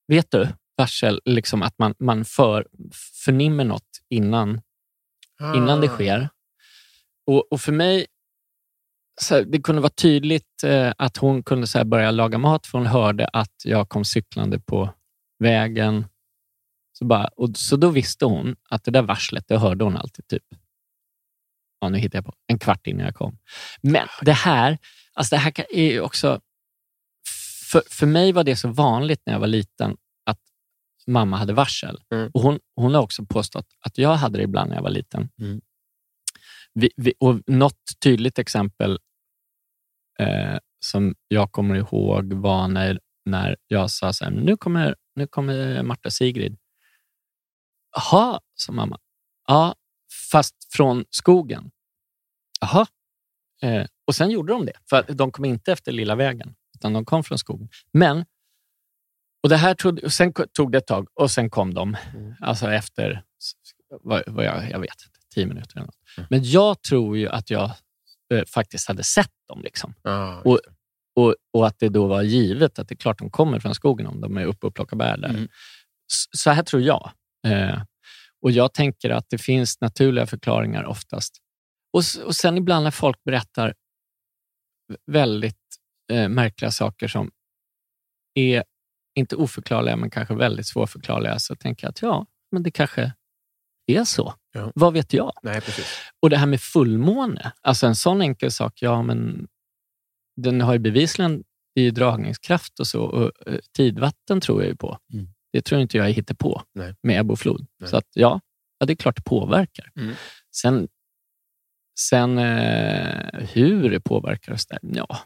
vet 0.07 0.31
du, 0.31 0.49
varsel, 0.77 1.21
liksom 1.25 1.63
att 1.63 1.79
man, 1.79 1.95
man 1.99 2.25
för, 2.25 2.69
förnimmer 3.25 3.65
något 3.65 4.01
innan, 4.09 4.61
innan 5.57 5.81
det 5.81 5.89
sker. 5.89 6.29
Och, 7.27 7.53
och 7.53 7.61
för 7.61 7.73
mig, 7.73 8.07
så 9.21 9.35
här, 9.35 9.45
det 9.45 9.63
kunde 9.63 9.81
vara 9.81 9.93
tydligt 9.93 10.65
eh, 10.65 10.93
att 10.99 11.17
hon 11.17 11.43
kunde 11.43 11.67
så 11.67 11.85
börja 11.85 12.11
laga 12.11 12.39
mat 12.39 12.67
för 12.67 12.79
hon 12.79 12.87
hörde 12.87 13.29
att 13.33 13.55
jag 13.65 13.89
kom 13.89 14.05
cyklande 14.05 14.61
på 14.61 14.95
vägen. 15.39 16.07
Så, 16.99 17.05
bara, 17.05 17.27
och, 17.27 17.57
så 17.57 17.77
då 17.77 17.91
visste 17.91 18.25
hon 18.25 18.57
att 18.71 18.85
det 18.85 18.91
där 18.91 19.03
varslet, 19.03 19.45
det 19.49 19.57
hörde 19.57 19.85
hon 19.85 19.97
alltid 19.97 20.27
typ 20.27 20.43
ja, 21.85 21.89
nu 21.89 21.99
hittar 21.99 22.19
jag 22.19 22.25
på, 22.25 22.33
en 22.47 22.59
kvart 22.59 22.87
innan 22.87 23.05
jag 23.07 23.15
kom. 23.15 23.39
Men 23.83 24.09
det 24.23 24.33
här, 24.33 24.79
alltså 25.13 25.35
det 25.35 25.41
här 25.41 25.53
är 25.71 26.01
också... 26.01 26.41
För, 27.71 27.83
för 27.91 28.07
mig 28.07 28.33
var 28.33 28.45
det 28.45 28.57
så 28.57 28.69
vanligt 28.69 29.23
när 29.27 29.33
jag 29.33 29.41
var 29.41 29.47
liten 29.47 29.97
att 30.27 30.41
mamma 31.07 31.37
hade 31.37 31.53
varsel. 31.53 32.01
Mm. 32.13 32.31
Och 32.35 32.41
hon, 32.41 32.59
hon 32.77 32.95
har 32.95 33.03
också 33.03 33.25
påstått 33.25 33.67
att 33.81 33.99
jag 33.99 34.15
hade 34.15 34.39
det 34.39 34.45
ibland 34.45 34.69
när 34.69 34.77
jag 34.77 34.83
var 34.83 34.91
liten. 34.91 35.29
Mm. 35.41 35.61
Vi, 36.75 36.91
vi, 36.97 37.15
och 37.21 37.41
något 37.47 38.01
tydligt 38.01 38.39
exempel 38.39 38.99
eh, 40.19 40.59
som 40.81 41.15
jag 41.29 41.53
kommer 41.53 41.75
ihåg 41.75 42.33
var 42.33 42.69
när, 42.69 43.01
när 43.25 43.57
jag 43.67 43.91
sa 43.91 44.13
så 44.13 44.25
här, 44.25 44.33
nu 44.33 44.57
kommer, 44.57 44.97
nu 45.15 45.27
kommer 45.27 45.83
Marta 45.83 46.11
Sigrid. 46.11 46.57
Jaha, 47.97 48.41
sa 48.55 48.73
mamma. 48.73 48.99
Ja, 49.47 49.75
fast 50.33 50.55
från 50.73 51.05
skogen. 51.11 51.71
Jaha. 52.61 52.87
Eh, 53.63 53.87
och 54.07 54.15
sen 54.15 54.31
gjorde 54.31 54.53
de 54.53 54.67
det, 54.67 54.73
för 54.91 55.05
de 55.09 55.33
kom 55.33 55.45
inte 55.45 55.73
efter 55.73 55.93
lilla 55.93 56.15
vägen, 56.15 56.55
utan 56.75 56.93
de 56.93 57.05
kom 57.05 57.25
från 57.25 57.39
skogen. 57.39 57.69
Men, 57.93 58.25
och 59.43 59.49
det 59.49 59.57
här 59.57 59.75
tog, 59.75 60.05
och 60.05 60.13
sen 60.13 60.33
tog 60.53 60.73
det 60.73 60.79
ett 60.79 60.87
tag 60.87 61.09
och 61.15 61.31
sen 61.31 61.51
kom 61.51 61.75
de, 61.75 61.97
alltså 62.41 62.73
efter, 62.73 63.25
vad, 64.03 64.23
vad 64.27 64.45
jag, 64.45 64.71
jag 64.71 64.81
vet 64.81 65.03
inte, 65.07 65.19
tio 65.35 65.47
minuter 65.47 65.77
eller 65.77 65.87
något. 65.87 66.31
Men 66.31 66.45
jag 66.45 66.83
tror 66.83 67.19
ju 67.19 67.29
att 67.29 67.51
jag 67.51 67.71
eh, 68.35 68.45
faktiskt 68.55 68.89
hade 68.89 69.03
sett 69.03 69.34
dem. 69.49 69.63
Liksom. 69.63 69.95
Ja, 70.03 70.43
Och, 70.45 70.61
och, 71.17 71.35
och 71.53 71.67
att 71.67 71.79
det 71.79 71.89
då 71.89 72.07
var 72.07 72.23
givet 72.23 72.79
att 72.79 72.89
det 72.89 72.95
är 72.95 72.97
klart 72.97 73.19
de 73.19 73.31
kommer 73.31 73.61
från 73.61 73.75
skogen 73.75 74.07
om 74.07 74.21
de 74.21 74.37
är 74.37 74.45
uppe 74.45 74.67
och 74.67 74.75
plockar 74.75 74.97
bär 74.97 75.17
där. 75.17 75.29
Mm. 75.29 75.49
Så 76.33 76.51
här 76.51 76.63
tror 76.63 76.83
jag. 76.83 77.11
Eh, 77.47 77.83
och 78.43 78.51
jag 78.51 78.75
tänker 78.75 79.11
att 79.11 79.31
det 79.31 79.39
finns 79.39 79.81
naturliga 79.81 80.27
förklaringar 80.27 80.85
oftast. 80.85 81.39
Och, 81.93 82.27
och 82.27 82.37
sen 82.37 82.57
ibland 82.57 82.85
när 82.85 82.91
folk 82.91 83.25
berättar 83.25 83.75
väldigt 85.07 85.59
eh, 86.13 86.29
märkliga 86.29 86.71
saker 86.71 87.09
som 87.09 87.31
är 88.35 88.65
inte 89.15 89.37
oförklarliga, 89.37 89.97
men 89.97 90.11
kanske 90.11 90.35
väldigt 90.35 90.67
svårförklarliga, 90.67 91.39
så 91.39 91.57
tänker 91.57 91.87
jag 91.87 91.91
att 91.91 92.03
ja, 92.03 92.27
men 92.53 92.63
det 92.63 92.71
kanske 92.71 93.13
är 93.87 94.05
så. 94.05 94.35
Ja. 94.55 94.73
Vad 94.75 94.93
vet 94.93 95.13
jag? 95.13 95.33
Nej, 95.43 95.61
precis. 95.61 96.01
Och 96.23 96.31
det 96.31 96.37
här 96.37 96.47
med 96.47 96.61
fullmåne, 96.61 97.53
alltså 97.63 97.87
en 97.87 97.95
sån 97.95 98.23
enkel 98.23 98.51
sak, 98.51 98.83
ja 98.83 99.03
men 99.03 99.49
den 100.37 100.61
har 100.61 100.73
ju 100.73 100.79
bevisligen 100.79 101.45
i 101.75 101.91
dragningskraft 101.91 102.81
och 102.81 102.87
så. 102.87 103.03
Och, 103.03 103.49
eh, 103.49 103.59
tidvatten 103.77 104.41
tror 104.41 104.63
jag 104.63 104.69
ju 104.69 104.77
på. 104.77 104.99
Mm. 105.13 105.29
Det 105.53 105.63
tror 105.63 105.81
inte 105.81 105.97
jag 105.97 106.11
hittar 106.11 106.35
på 106.35 106.63
Nej. 106.73 106.95
med 107.03 107.21
ebb 107.21 107.31
och 107.31 107.39
flod. 107.39 107.67
Nej. 107.81 107.91
Så 107.91 107.97
att, 107.97 108.09
ja, 108.13 108.41
ja, 108.79 108.87
det 108.87 108.93
är 108.93 108.97
klart 108.97 109.17
det 109.17 109.23
påverkar. 109.23 109.91
Mm. 109.97 110.15
Sen, 110.57 110.89
sen 112.01 112.39
eh, 112.39 113.41
hur 113.53 113.91
det 113.91 114.01
påverkar 114.01 114.53
oss 114.53 114.67
där, 114.67 114.79
ja. 114.83 115.19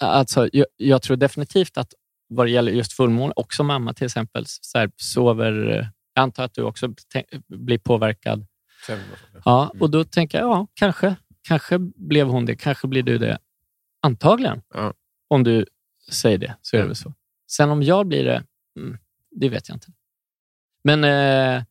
Alltså, 0.00 0.48
jag, 0.52 0.66
jag 0.76 1.02
tror 1.02 1.16
definitivt 1.16 1.78
att 1.78 1.94
vad 2.28 2.46
det 2.46 2.50
gäller 2.50 2.72
just 2.72 2.92
fullmåne, 2.92 3.32
också 3.36 3.62
mamma 3.64 3.94
till 3.94 4.04
exempel, 4.04 4.44
så 4.46 4.78
här, 4.78 4.90
sover... 4.96 5.88
Jag 6.14 6.22
antar 6.22 6.44
att 6.44 6.54
du 6.54 6.62
också 6.62 6.94
blir 7.48 7.78
påverkad. 7.78 8.46
Ja, 9.44 9.64
Mm. 9.70 9.82
och 9.82 9.90
då 9.90 10.04
tänker 10.04 10.38
jag, 10.38 10.48
ja, 10.48 10.66
kanske, 10.74 11.16
kanske 11.42 11.78
blev 11.78 12.26
hon 12.26 12.44
det. 12.46 12.56
Kanske 12.56 12.86
blir 12.88 13.02
du 13.02 13.18
det. 13.18 13.38
Antagligen. 14.02 14.62
Ja. 14.74 14.94
Om 15.28 15.44
du 15.44 15.66
säger 16.10 16.38
det, 16.38 16.56
så 16.62 16.76
är 16.76 16.80
det 16.80 16.86
väl 16.86 16.96
så. 16.96 17.14
Sen 17.50 17.70
om 17.70 17.82
jag 17.82 18.06
blir 18.06 18.24
det, 18.24 18.44
mm, 18.78 18.98
det 19.30 19.48
vet 19.48 19.68
jag 19.68 19.76
inte. 19.76 19.86
Men 20.84 21.04
eh, 21.04 21.64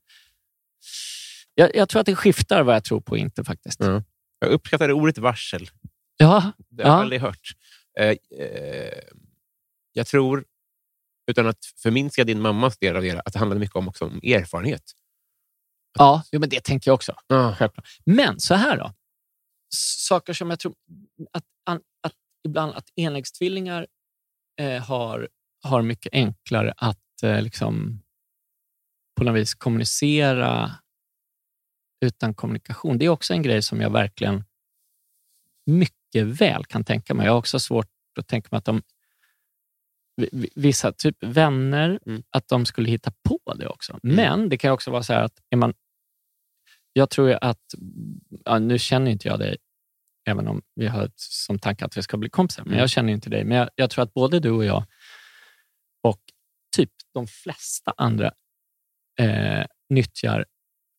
jag, 1.56 1.76
jag 1.76 1.89
tror 1.89 2.00
att 2.00 2.06
det 2.06 2.16
skiftar 2.16 2.64
vad 2.64 2.76
jag 2.76 2.84
tror 2.84 3.02
på 3.02 3.12
och 3.12 3.18
inte 3.18 3.44
faktiskt. 3.44 3.80
Ja. 3.80 4.04
Jag 4.39 4.50
uppskattar 4.50 4.91
ordet 4.91 5.18
varsel. 5.18 5.70
Ja, 6.18 6.52
Det 6.70 6.84
har 6.84 6.89
jag 6.89 6.98
Ja. 6.98 7.02
aldrig 7.02 7.22
hört. 7.22 7.52
Eh, 8.00 8.08
eh, 8.39 9.00
jag 9.94 10.08
tror, 10.08 10.46
utan 11.28 11.47
att 11.47 11.65
förminska 11.84 12.24
din 12.24 12.41
mammas 12.41 12.78
del 12.78 12.95
av 12.95 13.01
det, 13.01 13.21
att 13.26 13.34
det 13.34 13.39
handlade 13.39 13.59
mycket 13.59 13.76
om, 13.76 13.88
också 13.88 14.05
om 14.05 14.17
erfarenhet. 14.24 14.84
ja 15.97 16.24
jo, 16.32 16.39
men 16.39 16.49
det 16.49 16.63
tänker 16.63 16.89
jag 16.91 16.95
också. 16.95 17.15
Ja. 17.28 17.55
Självklart. 17.59 17.88
Men 18.05 18.39
så 18.39 18.53
här 18.55 18.78
då. 18.78 18.93
Saker 20.07 20.34
som 20.34 20.49
jag 20.49 20.59
tror 20.59 20.76
att, 21.32 21.43
an- 21.65 21.82
att 22.01 22.13
ibland 22.47 22.74
att 22.74 22.89
enäggstvillingar 22.95 23.88
eh, 24.61 24.84
har, 24.84 25.30
har 25.63 25.82
mycket 25.82 26.13
enklare 26.13 26.74
att 26.78 27.24
eh, 27.24 27.41
liksom, 27.41 28.01
på 29.15 29.24
något 29.24 29.36
vis 29.36 29.53
kommunicera 29.53 30.71
utan 32.05 32.34
kommunikation. 32.34 32.97
Det 32.97 33.05
är 33.05 33.09
också 33.09 33.34
en 33.34 33.41
grej 33.41 33.61
som 33.61 33.82
jag 33.82 33.89
verkligen 33.89 34.43
mycket 35.65 36.26
väl 36.26 36.65
kan 36.65 36.84
tänka 36.84 37.13
mig. 37.13 37.26
Jag 37.26 37.34
har 37.34 37.39
också 37.39 37.59
svårt 37.59 37.88
att 38.19 38.28
tänka 38.28 38.47
mig 38.51 38.57
att 38.57 38.65
de 38.65 38.82
vissa 40.55 40.91
typ 40.91 41.18
vänner, 41.24 41.99
Mm. 42.05 42.24
att 42.30 42.47
de 42.47 42.66
skulle 42.66 42.89
hitta 42.89 43.11
på 43.30 43.53
det 43.53 43.68
också. 43.68 43.99
Men 44.03 44.49
det 44.49 44.57
kan 44.57 44.72
också 44.72 44.91
vara 44.91 45.03
så 45.03 45.14
här 45.14 45.24
att 45.24 45.39
är 45.49 45.57
man, 45.57 45.74
jag 46.93 47.09
tror 47.09 47.38
att, 47.41 47.61
ja, 48.45 48.59
nu 48.59 48.80
känner 48.80 49.11
inte 49.11 49.28
jag 49.28 49.39
dig, 49.39 49.57
även 50.30 50.47
om 50.47 50.61
vi 50.76 50.88
har 50.88 51.03
ett- 51.05 51.20
som 51.20 51.59
tanke 51.59 51.86
att 51.86 51.97
vi 51.97 52.01
ska 52.01 52.18
bli 52.18 52.30
kompisar, 52.30 52.64
men 52.64 52.72
Mm. 52.74 52.80
jag 52.80 52.89
känner 52.89 53.14
inte 53.14 53.30
dig. 53.30 53.43
Men 53.43 53.57
jag, 53.57 53.70
jag 53.76 53.89
tror 53.89 54.03
att 54.03 54.14
både 54.14 54.39
du 54.39 54.49
och 54.51 54.66
jag 54.66 54.84
och 56.03 56.20
typ 56.76 56.91
de 57.14 57.28
flesta 57.28 57.93
andra 57.97 58.32
eh, 59.20 59.66
nyttjar 59.89 60.45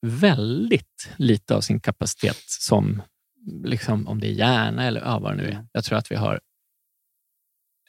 väldigt 0.06 1.10
lite 1.16 1.54
av 1.56 1.60
sin 1.60 1.80
kapacitet 1.80 2.42
som, 2.46 3.02
liksom, 3.64 4.08
om 4.08 4.20
det 4.20 4.26
är 4.26 4.32
hjärna 4.32 4.84
eller 4.84 5.00
ja, 5.00 5.18
vad 5.18 5.32
det 5.32 5.36
nu 5.42 5.48
är. 5.48 5.66
Jag 5.72 5.84
tror 5.84 5.98
att 5.98 6.10
vi 6.10 6.16
har 6.16 6.40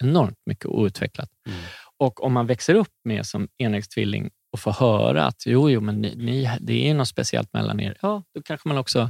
enormt 0.04 0.38
mycket 0.46 0.66
outvecklat. 0.66 1.30
Mm. 1.48 1.60
Och 1.98 2.24
om 2.24 2.34
man 2.34 2.48
växer 2.48 2.76
upp 2.76 2.94
med 3.04 3.26
som 3.26 3.48
enäggstvilling 3.58 4.30
och 4.52 4.60
får 4.60 4.72
höra 4.72 5.26
att 5.26 5.44
jo, 5.46 5.70
jo, 5.70 5.82
men 5.82 6.02
ni, 6.02 6.16
ni, 6.16 6.58
det 6.62 6.90
är 6.90 6.94
något 6.94 7.08
speciellt 7.08 7.54
mellan 7.54 7.80
er, 7.80 7.98
ja, 8.02 8.24
då 8.36 8.42
kanske 8.42 8.68
man 8.68 8.78
också 8.78 9.10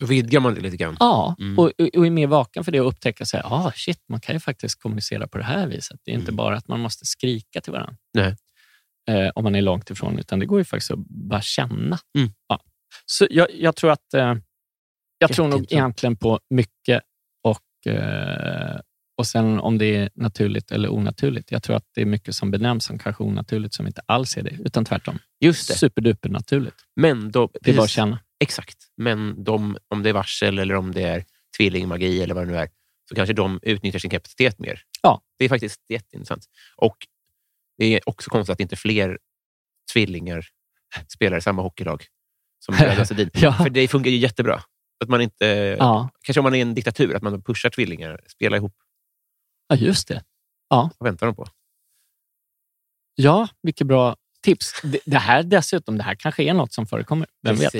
Då 0.00 0.06
vidgar 0.06 0.40
man 0.40 0.54
det 0.54 0.60
lite 0.60 0.76
grann. 0.76 0.96
Ja, 1.00 1.36
Mm. 1.40 1.58
och, 1.58 1.64
och 1.96 2.06
är 2.06 2.10
mer 2.10 2.26
vaken 2.26 2.64
för 2.64 2.72
det 2.72 2.80
och 2.80 2.88
upptäcka 2.88 3.24
att 3.24 3.44
ah, 3.44 3.72
shit, 3.74 4.04
man 4.08 4.20
kan 4.20 4.34
ju 4.34 4.40
faktiskt 4.40 4.82
kommunicera 4.82 5.28
på 5.28 5.38
det 5.38 5.44
här 5.44 5.66
viset. 5.66 6.00
Det 6.04 6.10
är 6.10 6.14
inte 6.14 6.28
Mm. 6.30 6.36
bara 6.36 6.56
att 6.56 6.68
man 6.68 6.80
måste 6.80 7.06
skrika 7.06 7.60
till 7.60 7.72
varandra 7.72 7.96
Nej. 8.14 8.36
eh, 9.10 9.30
om 9.34 9.44
man 9.44 9.54
är 9.54 9.62
långt 9.62 9.90
ifrån, 9.90 10.18
utan 10.18 10.38
det 10.38 10.46
går 10.46 10.58
ju 10.58 10.64
faktiskt 10.64 10.90
att 10.90 10.98
bara 11.08 11.42
känna. 11.42 11.98
Mm. 12.18 12.30
Ja. 12.48 12.60
Så 13.06 13.26
jag, 13.30 13.46
jag 13.54 13.76
tror 13.76 13.90
att 13.90 14.14
eh, 14.14 14.34
jag 15.18 15.32
tror 15.32 15.48
nog 15.48 15.72
egentligen 15.72 16.16
på 16.16 16.40
mycket 16.50 17.02
och, 17.42 17.92
eh, 17.92 18.80
och 19.18 19.26
sen 19.26 19.60
om 19.60 19.78
det 19.78 19.96
är 19.96 20.10
naturligt 20.14 20.70
eller 20.70 20.92
onaturligt. 20.92 21.52
Jag 21.52 21.62
tror 21.62 21.76
att 21.76 21.84
det 21.94 22.00
är 22.00 22.06
mycket 22.06 22.34
som 22.34 22.50
benämns 22.50 22.84
som 22.84 22.98
kanske 22.98 23.24
onaturligt 23.24 23.74
som 23.74 23.86
inte 23.86 24.00
alls 24.06 24.36
är 24.36 24.42
det, 24.42 24.58
utan 24.64 24.84
tvärtom. 24.84 25.18
Just 25.40 25.68
det. 25.68 25.74
Superduper 25.74 26.28
naturligt. 26.28 26.74
Men 26.96 27.30
då, 27.30 27.50
Det 27.60 27.70
är 27.70 27.74
bara 27.74 27.84
att 27.84 27.90
känna. 27.90 28.18
Exakt. 28.40 28.76
Men 28.96 29.44
de, 29.44 29.76
om 29.88 30.02
det 30.02 30.08
är 30.08 30.12
varsel 30.12 30.58
eller 30.58 30.74
om 30.74 30.92
det 30.92 31.02
är 31.02 31.24
tvillingmagi 31.56 32.22
eller 32.22 32.34
vad 32.34 32.46
det 32.46 32.50
nu 32.52 32.58
är, 32.58 32.68
så 33.08 33.14
kanske 33.14 33.32
de 33.32 33.60
utnyttjar 33.62 33.98
sin 33.98 34.10
kapacitet 34.10 34.58
mer. 34.58 34.82
Ja. 35.02 35.22
Det 35.38 35.44
är 35.44 35.48
faktiskt 35.48 35.80
jätteintressant. 35.88 36.44
Och 36.76 36.96
det 37.78 37.84
är 37.94 38.08
också 38.08 38.30
konstigt 38.30 38.52
att 38.52 38.60
inte 38.60 38.76
fler 38.76 39.18
tvillingar 39.92 40.46
spelar 41.08 41.38
i 41.38 41.40
samma 41.40 41.62
hockeylag 41.62 42.04
som 42.58 42.74
Sedin. 43.06 43.30
Ja. 43.32 43.52
För 43.52 43.70
det 43.70 43.88
funkar 43.88 44.10
ju 44.10 44.16
jättebra. 44.16 44.62
Att 45.00 45.08
man 45.08 45.20
inte, 45.20 45.76
Ja. 45.78 46.10
Kanske 46.22 46.40
om 46.40 46.44
man 46.44 46.54
är 46.54 46.58
i 46.58 46.62
en 46.62 46.74
diktatur, 46.74 47.14
att 47.14 47.22
man 47.22 47.42
pushar 47.42 47.70
tvillingar, 47.70 48.20
spela 48.26 48.56
ihop. 48.56 48.74
Ja, 49.68 49.76
just 49.76 50.08
det. 50.08 50.22
Vad 50.98 51.08
väntar 51.08 51.26
de 51.26 51.36
på? 51.36 51.46
Ja, 53.14 53.48
vilket 53.62 53.86
bra 53.86 54.16
tips. 54.42 54.80
Det, 54.82 54.98
det 55.04 55.18
här 55.18 55.42
dessutom, 55.42 55.98
det 55.98 56.04
här 56.04 56.14
kanske 56.14 56.42
är 56.42 56.54
något 56.54 56.72
som 56.72 56.86
förekommer. 56.86 57.26
Vem 57.42 57.56
vet? 57.56 57.74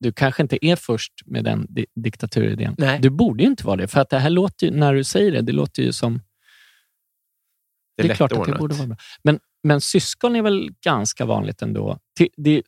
Du 0.00 0.12
kanske 0.12 0.42
inte 0.42 0.66
är 0.66 0.76
först 0.76 1.12
med 1.26 1.44
den 1.44 1.66
di 1.68 1.86
diktaturidén. 1.94 2.74
Nej. 2.78 3.00
Du 3.00 3.10
borde 3.10 3.42
ju 3.42 3.48
inte 3.48 3.66
vara 3.66 3.76
det, 3.76 3.88
för 3.88 4.00
att 4.00 4.10
det 4.10 4.18
här 4.18 4.30
låter 4.30 4.66
ju, 4.66 4.72
när 4.72 4.94
du 4.94 5.04
säger 5.04 5.32
det, 5.32 5.40
det 5.42 5.52
låter 5.52 5.82
ju 5.82 5.92
som... 5.92 6.14
Det 6.14 8.02
Det 8.02 8.08
är, 8.08 8.10
är, 8.10 8.14
klart 8.14 8.32
att 8.32 8.44
det 8.44 8.58
borde 8.58 8.74
vara 8.74 8.86
bra. 8.86 8.96
Men, 9.24 9.40
men 9.62 9.80
syskon 9.80 10.36
är 10.36 10.42
väl 10.42 10.70
ganska 10.84 11.24
vanligt 11.24 11.62
ändå. 11.62 11.98
Det, 12.36 12.62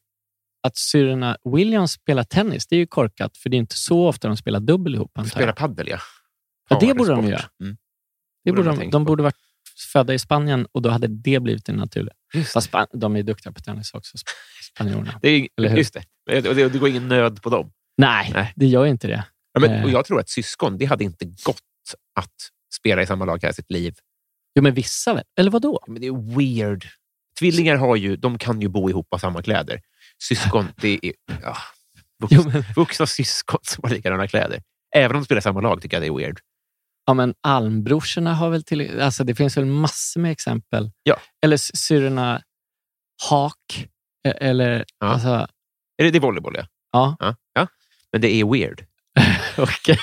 att 0.62 0.76
syrrorna 0.76 1.36
Williams 1.44 1.92
spelar 1.92 2.24
tennis, 2.24 2.66
det 2.66 2.76
är 2.76 2.80
ju 2.80 2.86
korkat, 2.86 3.36
för 3.36 3.50
det 3.50 3.56
är 3.56 3.58
inte 3.58 3.76
så 3.76 4.08
ofta 4.08 4.28
de 4.28 4.36
spelar 4.36 4.60
dubbel 4.60 4.94
ihop. 4.94 5.18
antar 5.18 5.30
Spela 5.30 5.46
jag. 5.46 5.56
paddel, 5.56 5.88
ja. 5.88 5.98
Ja, 6.68 6.78
det 6.80 6.94
borde 6.94 7.10
de 7.10 7.28
göra. 7.28 7.44
Mm. 7.60 7.76
Det 8.44 8.52
borde 8.52 8.70
de 8.76 8.90
de, 8.90 9.04
borde 9.04 9.22
varit 9.22 9.36
födda 9.92 10.14
i 10.14 10.18
Spanien 10.18 10.66
och 10.72 10.82
då 10.82 10.90
hade 10.90 11.06
det 11.06 11.40
blivit 11.40 11.64
det 11.64 11.72
naturliga. 11.72 12.14
Fast 12.52 12.70
de 12.92 13.16
är 13.16 13.22
duktiga 13.22 13.52
på 13.52 13.60
tennis 13.60 13.94
också, 13.94 14.16
sp- 14.16 14.28
spanjorerna. 14.72 15.18
Det 15.22 15.28
är, 15.28 15.48
Eller 15.56 15.68
hur? 15.68 15.76
just 15.76 15.94
det. 15.94 16.04
Och 16.48 16.54
det. 16.54 16.68
Det 16.68 16.78
går 16.78 16.88
ingen 16.88 17.08
nöd 17.08 17.42
på 17.42 17.50
dem. 17.50 17.72
Nej, 17.96 18.30
Nej. 18.34 18.52
det 18.56 18.66
gör 18.66 18.86
inte 18.86 19.06
det. 19.08 19.24
Ja, 19.52 19.60
men, 19.60 19.70
Eh. 19.70 19.84
och 19.84 19.90
jag 19.90 20.04
tror 20.04 20.20
att 20.20 20.28
syskon, 20.28 20.78
det 20.78 20.84
hade 20.84 21.04
inte 21.04 21.24
gått 21.24 21.60
att 22.14 22.32
spela 22.80 23.02
i 23.02 23.06
samma 23.06 23.24
lag 23.24 23.38
hela 23.42 23.52
sitt 23.52 23.70
liv. 23.70 23.94
Jo, 24.54 24.62
men 24.62 24.74
vissa 24.74 25.14
väl? 25.14 25.24
Eller 25.38 25.50
vad 25.50 25.62
då? 25.62 25.78
Ja, 25.86 25.92
Men 25.92 26.00
det 26.00 26.06
är 26.06 26.36
weird. 26.36 26.84
Tvillingar 27.38 27.76
har 27.76 27.96
ju, 27.96 28.16
de 28.16 28.38
kan 28.38 28.60
ju 28.60 28.68
bo 28.68 28.90
ihop 28.90 29.06
av 29.14 29.18
samma 29.18 29.42
kläder. 29.42 29.80
Syskon, 30.22 30.68
det 30.76 30.98
är 31.02 31.12
ja, 31.42 31.56
vuxna, 32.22 32.38
Jo, 32.44 32.50
men, 32.52 32.64
vuxna 32.76 33.06
syskon 33.06 33.60
som 33.62 33.80
har 33.84 33.90
likadana 33.90 34.28
kläder. 34.28 34.62
Även 34.96 35.16
om 35.16 35.22
de 35.22 35.24
spelar 35.24 35.38
i 35.38 35.42
samma 35.42 35.60
lag 35.60 35.82
tycker 35.82 35.96
jag 35.96 36.02
det 36.02 36.06
är 36.06 36.26
weird. 36.26 36.40
Ja, 37.06 37.14
men 37.14 37.34
Almbrorsorna 37.40 38.34
har 38.34 38.50
väl 38.50 38.64
till... 38.64 39.00
Alltså, 39.00 39.24
det 39.24 39.34
finns 39.34 39.56
väl 39.56 39.64
massor 39.66 40.20
med 40.20 40.32
exempel. 40.32 40.90
Ja. 41.02 41.16
Eller 41.44 41.56
syrrorna 41.56 42.42
Hak. 43.28 43.88
e- 44.28 44.30
Eller... 44.40 44.84
Ja. 44.98 45.06
Alltså, 45.06 45.28
Är 45.98 46.04
det, 46.04 46.10
det 46.10 46.18
är 46.18 46.20
volleyboll, 46.20 46.54
ja. 46.56 46.66
ja, 46.92 47.16
ja. 47.20 47.36
ja. 47.52 47.66
Men 48.12 48.20
det 48.20 48.28
är 48.34 48.44
weird. 48.52 48.84
okej. 49.58 49.98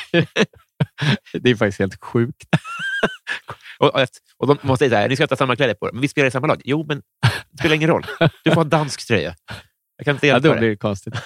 det 1.34 1.50
är 1.50 1.56
faktiskt 1.56 1.80
helt 1.80 2.04
sjukt. 2.04 2.44
Och, 3.80 3.92
och, 4.38 4.48
de 4.48 4.58
måste 4.62 4.86
säga 4.86 4.90
så 4.90 4.96
här, 5.02 5.10
ni 5.10 5.16
ska 5.16 5.24
inte 5.24 5.34
ha 5.34 5.38
samma 5.38 5.56
kläder 5.56 5.74
på 5.74 5.88
er, 5.88 5.92
men 5.92 6.02
vi 6.02 6.08
spelar 6.08 6.28
i 6.28 6.32
samma 6.32 6.48
lag. 6.48 6.62
Jo, 6.66 6.86
men 6.88 7.02
det 7.52 7.58
spelar 7.60 7.76
ingen 7.76 7.90
roll. 7.90 8.06
Du 8.44 8.52
får 8.52 8.56
ha 8.56 8.64
dansk 8.64 9.08
tröja. 9.08 9.36
Jag 9.98 10.06
kan 10.06 10.16
inte 10.16 10.28
Ja, 10.28 10.34
hjälpa 10.34 10.48
då 10.48 10.54
det. 10.54 10.60
blir 10.60 10.70
det 10.70 10.76
konstigt. 10.78 11.14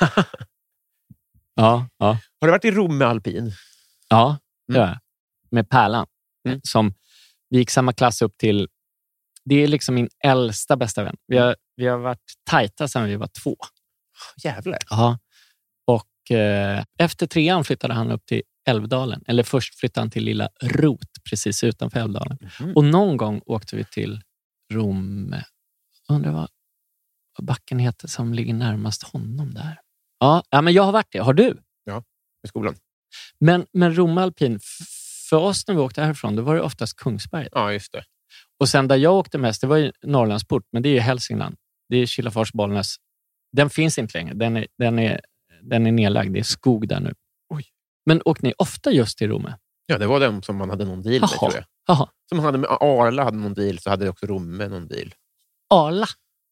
ja, 1.56 1.88
ja. 1.98 2.18
Har 2.42 2.48
du 2.48 2.52
varit 2.52 2.66
i 2.66 2.72
Rom 2.72 2.98
med 2.98 3.08
alpin? 3.08 3.52
Ja, 4.10 4.38
det 4.68 4.74
Mm. 4.78 4.82
gör 4.82 4.88
jag. 4.88 5.00
Med 5.56 5.70
Pärlan. 5.70 6.08
Mm. 6.48 6.60
Som, 6.64 6.94
vi 7.50 7.58
gick 7.58 7.70
samma 7.70 7.94
klass 7.94 8.22
upp 8.22 8.38
till... 8.38 8.68
Det 9.46 9.64
är 9.64 9.68
liksom 9.68 9.96
min 9.96 10.10
äldsta 10.24 10.76
bästa 10.78 11.04
vän. 11.04 11.16
Vi 11.28 11.38
har, 11.38 11.56
vi 11.76 11.88
har 11.88 11.98
varit 11.98 12.34
tajta 12.50 12.88
sedan 12.88 13.06
vi 13.06 13.16
var 13.16 13.30
två. 13.44 13.56
Jävlar. 14.44 14.80
Ja. 14.90 15.20
Och 15.88 16.38
eh, 16.38 16.84
efter 17.00 17.28
trean 17.28 17.64
flyttade 17.64 17.94
han 17.94 18.12
upp 18.12 18.26
till 18.26 18.42
Älvdalen. 18.68 19.24
Eller 19.28 19.44
först 19.44 19.80
flyttade 19.80 20.02
han 20.02 20.10
till 20.12 20.24
lilla 20.24 20.50
Rot 20.62 21.10
precis 21.30 21.64
utanför 21.64 22.00
Älvdalen. 22.00 22.38
Mhm. 22.60 22.74
Och 22.76 22.84
någon 22.84 23.18
gång 23.18 23.42
åkte 23.46 23.76
vi 23.76 23.86
till 23.86 24.22
Rom. 24.74 25.36
Undrar 26.10 26.32
vad, 26.32 26.50
vad 27.38 27.46
backen 27.46 27.80
heter 27.80 28.08
som 28.08 28.34
ligger 28.34 28.54
närmast 28.54 29.04
honom 29.04 29.54
där. 29.54 29.80
Ja, 30.20 30.44
ja, 30.50 30.62
men 30.62 30.74
jag 30.74 30.84
har 30.84 30.92
varit 30.92 31.12
det. 31.12 31.20
Har 31.20 31.34
du? 31.34 31.62
Med 32.44 32.50
skolan. 32.50 32.76
Men, 33.40 33.66
men 33.74 33.96
Rom 33.98 34.18
alpin, 34.18 34.60
för 35.30 35.38
oss 35.38 35.68
när 35.68 35.76
vi 35.76 35.82
åkte 35.82 36.02
härifrån, 36.02 36.36
då 36.36 36.42
var 36.42 36.56
det 36.56 36.62
oftast 36.62 36.96
Kungsberget. 36.96 37.52
Ja, 37.52 37.74
just 37.74 37.92
det. 37.92 38.04
Och 38.60 38.70
sen 38.70 38.88
där 38.88 38.96
jag 38.96 39.14
åkte 39.14 39.38
mest, 39.38 39.62
det 39.62 39.68
var 39.68 39.78
ju 39.78 39.92
Norrlandsport, 40.04 40.64
men 40.72 40.84
det 40.84 40.90
är 40.90 40.94
ju 40.94 41.00
Hälsingland. 41.00 41.56
Det 41.90 41.98
är 41.98 42.06
Kilafors, 42.06 42.52
Bollnäs. 42.52 42.96
Den 43.52 43.70
finns 43.70 43.98
inte 43.98 44.18
längre. 44.18 44.34
Den 44.34 44.58
är, 44.58 44.68
den 44.78 45.00
är, 45.00 45.22
den 45.62 45.88
är 45.88 45.92
nedlagd. 45.92 46.34
Det 46.34 46.40
är 46.40 46.44
skog 46.44 46.88
där 46.88 47.00
nu. 47.00 47.14
Oj. 47.50 47.66
Men 48.06 48.22
åkte 48.26 48.46
ni 48.46 48.54
ofta 48.58 48.92
just 48.92 49.18
till 49.18 49.30
Romme? 49.30 49.58
Ja, 49.86 49.98
det 49.98 50.08
var 50.08 50.20
den 50.20 50.42
som 50.44 50.56
man 50.56 50.70
hade 50.70 50.86
någon 50.86 51.02
deal 51.02 51.22
med, 51.22 51.30
tror 51.30 51.54
jag. 51.54 51.64
Jaha. 51.88 52.10
Som 52.30 52.40
hade 52.40 52.58
med 52.58 52.70
Arla 52.70 53.24
hade 53.24 53.38
någon 53.38 53.54
deal, 53.54 53.80
så 53.80 53.90
hade 53.90 54.10
också 54.10 54.26
Romme 54.26 54.68
någon 54.68 54.88
deal. 54.88 55.14
Arla? 55.74 56.08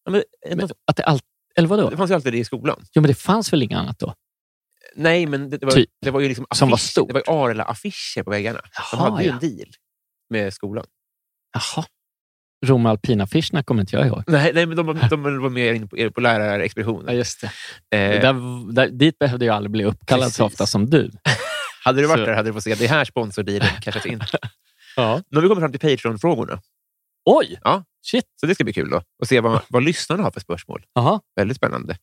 Ja, 0.05 0.11
men, 0.11 0.24
Men, 0.57 0.69
att 0.88 0.95
det 0.95 1.03
all, 1.03 1.19
eller 1.55 1.67
vadå? 1.67 1.89
det 1.89 1.97
fanns 1.97 2.11
ju 2.11 2.15
alltid 2.15 2.34
det 2.34 2.39
i 2.39 2.45
skolan. 2.45 2.86
Jo, 2.93 3.01
men 3.01 3.07
det 3.07 3.15
fanns 3.15 3.53
väl 3.53 3.63
inget 3.63 3.80
annat 3.80 3.99
då? 3.99 4.13
Nej, 4.96 5.26
men 5.26 5.50
det, 5.50 5.58
det, 5.58 5.66
var, 5.66 5.74
Typ. 5.74 5.89
det 6.02 6.12
var 6.12 6.20
ju 6.20 6.28
liksom 6.28 6.46
Som 6.56 6.70
var 6.70 6.78
affisch- 6.78 6.80
stort. 6.91 7.08
Det 7.08 7.14
var 7.14 7.22
ju 7.28 7.32
Arla-affischer 7.34 8.24
på 8.24 8.32
väggarna. 8.32 8.60
De 8.91 9.00
hade 9.00 9.24
ju 9.24 9.30
ja. 9.30 9.34
en 9.34 9.39
deal 9.39 9.70
med 10.30 10.54
skolan. 10.54 10.86
Jaha. 11.54 11.86
Romme 12.66 12.89
alpin-affischerna 12.89 13.64
kommer 13.64 13.82
inte 13.82 13.96
jag 13.96 14.08
ihåg. 14.08 14.24
Nej, 14.28 14.52
nej 14.54 14.66
men 14.66 14.78
de, 14.78 14.86
de, 14.86 15.08
de 15.10 15.24
var 15.41 15.50
mer 15.50 15.74
inne 15.74 15.88
på, 15.88 16.12
på 16.12 16.22
lärarexpeditionen. 16.22 17.16
just 17.16 17.41
det. 17.41 17.48
Eh, 17.98 18.22
Där, 18.22 18.74
där, 18.74 18.88
dit 18.88 19.20
behövde 19.20 19.46
jag 19.46 19.56
aldrig 19.56 19.72
bli 19.72 19.84
uppkallad 19.86 20.34
så 20.34 20.44
Precis. 20.44 20.54
ofta 20.54 20.66
som 20.66 20.89
du. 20.89 21.12
hade 21.84 22.02
du 22.02 22.08
varit 22.08 22.20
så- 22.20 22.26
där 22.26 22.34
hade 22.34 22.50
du 22.50 22.54
fått 22.54 22.64
se 22.64 22.76
det 22.76 22.88
här 22.88 23.06
sponsordealen 23.06 23.70
cashas 23.82 24.06
in. 24.06 24.22
Ja. 24.96 25.22
Nu 25.30 25.38
har 25.38 25.41
vi 25.41 25.48
kommit 25.48 25.62
fram 25.62 25.72
till 25.72 25.80
Patreon-frågorna. 25.89 26.62
Oj! 27.26 27.60
Ja. 27.64 27.84
Shit. 28.06 28.26
Så 28.39 28.46
det 28.46 28.56
ska 28.56 28.64
bli 28.64 28.74
kul 28.74 28.89
då. 28.89 29.02
Och 29.22 29.28
se 29.28 29.39
vad, 29.39 29.62
vad 29.70 29.84
lyssnarna 29.84 30.24
har 30.24 30.32
för 30.32 30.39
spörsmål. 30.39 30.86
Jaha. 30.94 31.20
Väldigt 31.36 31.58
spännande. 31.58 31.98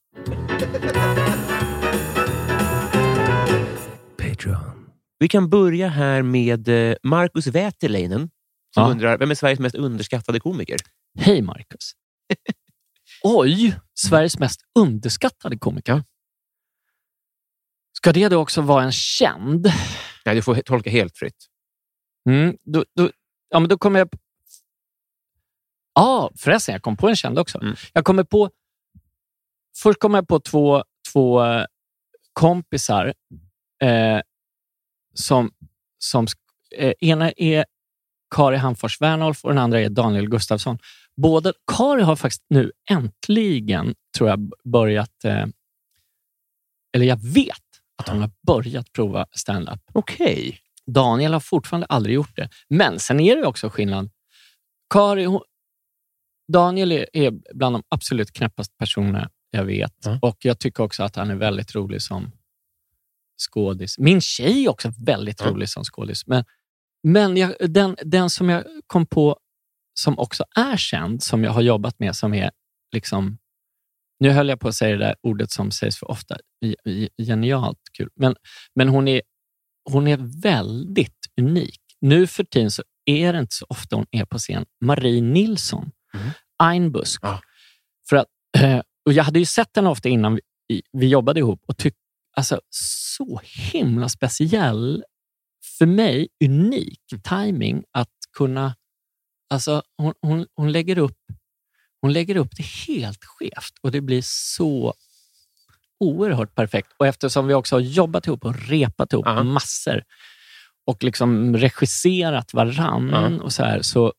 Vi 5.20 5.28
kan 5.28 5.50
börja 5.50 5.88
här 5.88 6.22
med 6.22 6.68
eh, 6.68 6.96
Markus 7.02 7.46
Wäterleinen 7.46 8.30
som 8.74 8.82
Ja. 8.82 8.90
undrar, 8.90 9.18
vem 9.18 9.30
är 9.30 9.34
Sveriges 9.34 9.60
mest 9.60 9.74
underskattade 9.74 10.40
komiker? 10.40 10.76
Hej 11.18 11.42
Marcus. 11.42 11.92
Oj, 13.22 13.80
Sveriges 13.94 14.38
mest 14.38 14.60
underskattade 14.78 15.58
komiker. 15.58 16.04
Ska 17.92 18.12
det 18.12 18.28
då 18.28 18.38
också 18.38 18.60
vara 18.60 18.84
en 18.84 18.92
känd? 18.92 19.66
Nej, 20.24 20.34
du 20.34 20.42
får 20.42 20.54
tolka 20.54 20.90
helt 20.90 21.18
fritt. 21.18 21.46
Mm, 22.28 22.56
då, 22.64 22.84
då, 22.96 23.10
ja, 23.48 23.60
men 23.60 23.68
då 23.68 23.78
kommer 23.78 23.98
jag... 23.98 24.08
Ja, 25.94 26.02
ah, 26.02 26.30
förresten, 26.36 26.72
jag 26.72 26.82
kom 26.82 26.96
på 26.96 27.08
en 27.08 27.16
känd 27.16 27.38
också. 27.38 27.58
Mm. 27.62 27.74
Jag 27.92 28.04
kommer 28.04 28.24
på... 28.24 28.50
Först 29.76 30.00
kom 30.00 30.14
jag 30.14 30.28
på 30.28 30.40
två, 30.40 30.84
två 31.12 31.44
eh, 31.44 31.64
kompisar 32.32 33.14
eh, 33.82 34.20
som... 35.14 35.50
som 35.98 36.26
eh, 36.76 36.92
ena 37.00 37.32
är 37.36 37.64
Kari 38.34 38.56
Hamfors 38.56 39.00
Wernolf 39.00 39.44
och 39.44 39.50
den 39.50 39.58
andra 39.58 39.80
är 39.80 39.88
Daniel 39.88 40.28
Gustafsson. 40.28 40.78
Båda, 41.16 41.52
Kari 41.72 42.02
har 42.02 42.16
faktiskt 42.16 42.44
nu 42.48 42.72
äntligen, 42.90 43.94
tror 44.16 44.28
jag, 44.28 44.52
börjat... 44.64 45.24
Eh, 45.24 45.46
eller 46.92 47.06
jag 47.06 47.22
vet 47.22 47.56
att 47.98 48.08
hon 48.08 48.20
har 48.20 48.30
börjat 48.46 48.92
prova 48.92 49.26
stand-up. 49.32 49.80
Okej. 49.92 50.58
Daniel 50.86 51.32
har 51.32 51.40
fortfarande 51.40 51.86
aldrig 51.86 52.14
gjort 52.14 52.36
det. 52.36 52.48
Men 52.68 52.98
sen 52.98 53.20
är 53.20 53.36
det 53.36 53.46
också 53.46 53.70
skillnad. 53.70 54.11
Kari, 54.94 55.24
hon, 55.24 55.42
Daniel 56.52 56.92
är, 56.92 57.06
är 57.12 57.30
bland 57.54 57.74
de 57.74 57.82
absolut 57.88 58.32
knäppaste 58.32 58.74
personerna 58.78 59.30
jag 59.50 59.64
vet. 59.64 59.94
Ja. 60.04 60.18
Och 60.22 60.36
Jag 60.40 60.58
tycker 60.58 60.82
också 60.82 61.02
att 61.02 61.16
han 61.16 61.30
är 61.30 61.34
väldigt 61.34 61.74
rolig 61.74 62.02
som 62.02 62.32
skådis. 63.41 63.99
Min 63.99 64.20
tjej 64.20 64.64
är 64.64 64.68
också 64.68 64.93
väldigt 64.99 65.43
rolig 65.43 65.68
som 65.68 65.84
skådis. 65.84 66.26
Men, 66.26 66.45
men 67.03 67.36
jag, 67.36 67.55
den, 67.61 67.97
den 68.05 68.30
som 68.30 68.49
jag 68.49 68.64
kom 68.86 69.07
på 69.07 69.38
som 70.01 70.18
också 70.18 70.45
är 70.57 70.76
känd, 70.76 71.22
som 71.22 71.45
jag 71.45 71.53
har 71.53 71.62
jobbat 71.62 71.99
med, 71.99 72.16
som 72.16 72.34
är 72.34 72.51
liksom... 72.95 73.38
Nu 74.20 74.30
höll 74.30 74.49
jag 74.49 74.61
på 74.61 74.68
att 74.68 74.74
säga 74.74 74.97
det 74.97 75.05
där 75.05 75.14
ordet 75.22 75.51
som 75.51 75.70
sägs 75.70 75.99
för 75.99 76.11
ofta. 76.11 76.36
Ge- 76.64 76.74
ge- 76.84 77.24
Genialt 77.26 77.78
kul. 77.99 78.11
Men, 78.16 78.36
men 78.74 78.88
hon 78.88 79.09
är 79.09 79.22
hon 79.91 80.07
är 80.07 80.43
väldigt 80.43 81.18
unik. 81.41 81.80
Nu 82.01 82.26
för 82.26 82.45
tiden 82.45 82.70
så 82.70 82.82
är 83.05 83.32
det 83.32 83.38
inte 83.38 83.55
så 83.55 83.66
ofta 83.68 83.97
hon 83.97 84.07
är 84.11 84.24
på 84.24 84.38
scen. 84.38 84.64
Marie 84.84 85.20
Nilsson, 85.20 85.91
Mm. 86.14 86.30
Einbusk. 86.62 87.20
Ja. 87.22 87.41
För 88.09 88.16
att, 88.16 88.26
eh, 88.59 88.80
och 89.07 89.12
jag 89.12 89.24
hade 89.24 89.38
ju 89.38 89.45
sett 89.45 89.76
henne 89.76 89.91
ofta 89.91 90.09
innan 90.09 90.34
vi, 90.68 90.82
vi 90.93 91.09
jobbade 91.09 91.41
ihop 91.41 91.62
och 91.66 91.76
tyckte 91.76 91.99
alltså, 92.37 92.61
så 92.70 93.41
himla 93.45 94.09
speciell, 94.09 95.05
för 95.78 95.87
mig 95.87 96.28
unik 96.45 97.01
timing 97.28 97.85
att 97.93 98.09
kunna... 98.37 98.76
Alltså, 99.51 99.83
hon, 99.97 100.14
hon, 100.22 100.47
hon, 100.55 100.72
lägger 100.72 100.99
upp, 100.99 101.18
hon 102.01 102.12
lägger 102.12 102.37
upp 102.37 102.57
det 102.57 102.66
helt 102.66 103.24
skevt 103.24 103.78
och 103.83 103.91
det 103.91 104.01
blir 104.01 104.22
så 104.24 104.95
oerhört 106.01 106.55
perfekt. 106.55 106.93
Och 106.99 107.07
eftersom 107.07 107.47
vi 107.47 107.55
också 107.55 107.74
har 107.76 107.81
jobbat 107.81 108.26
ihop 108.26 108.45
och 108.45 108.68
repat 108.68 109.12
ihop 109.12 109.26
Ja. 109.26 109.43
massor 109.43 110.03
och 110.87 111.05
liksom 111.05 111.57
regisserat 111.57 112.55
varann 112.55 113.09
Ja. 113.09 113.43
och 113.43 113.53
så 113.53 113.62
här, 113.62 113.83
så, 113.83 114.12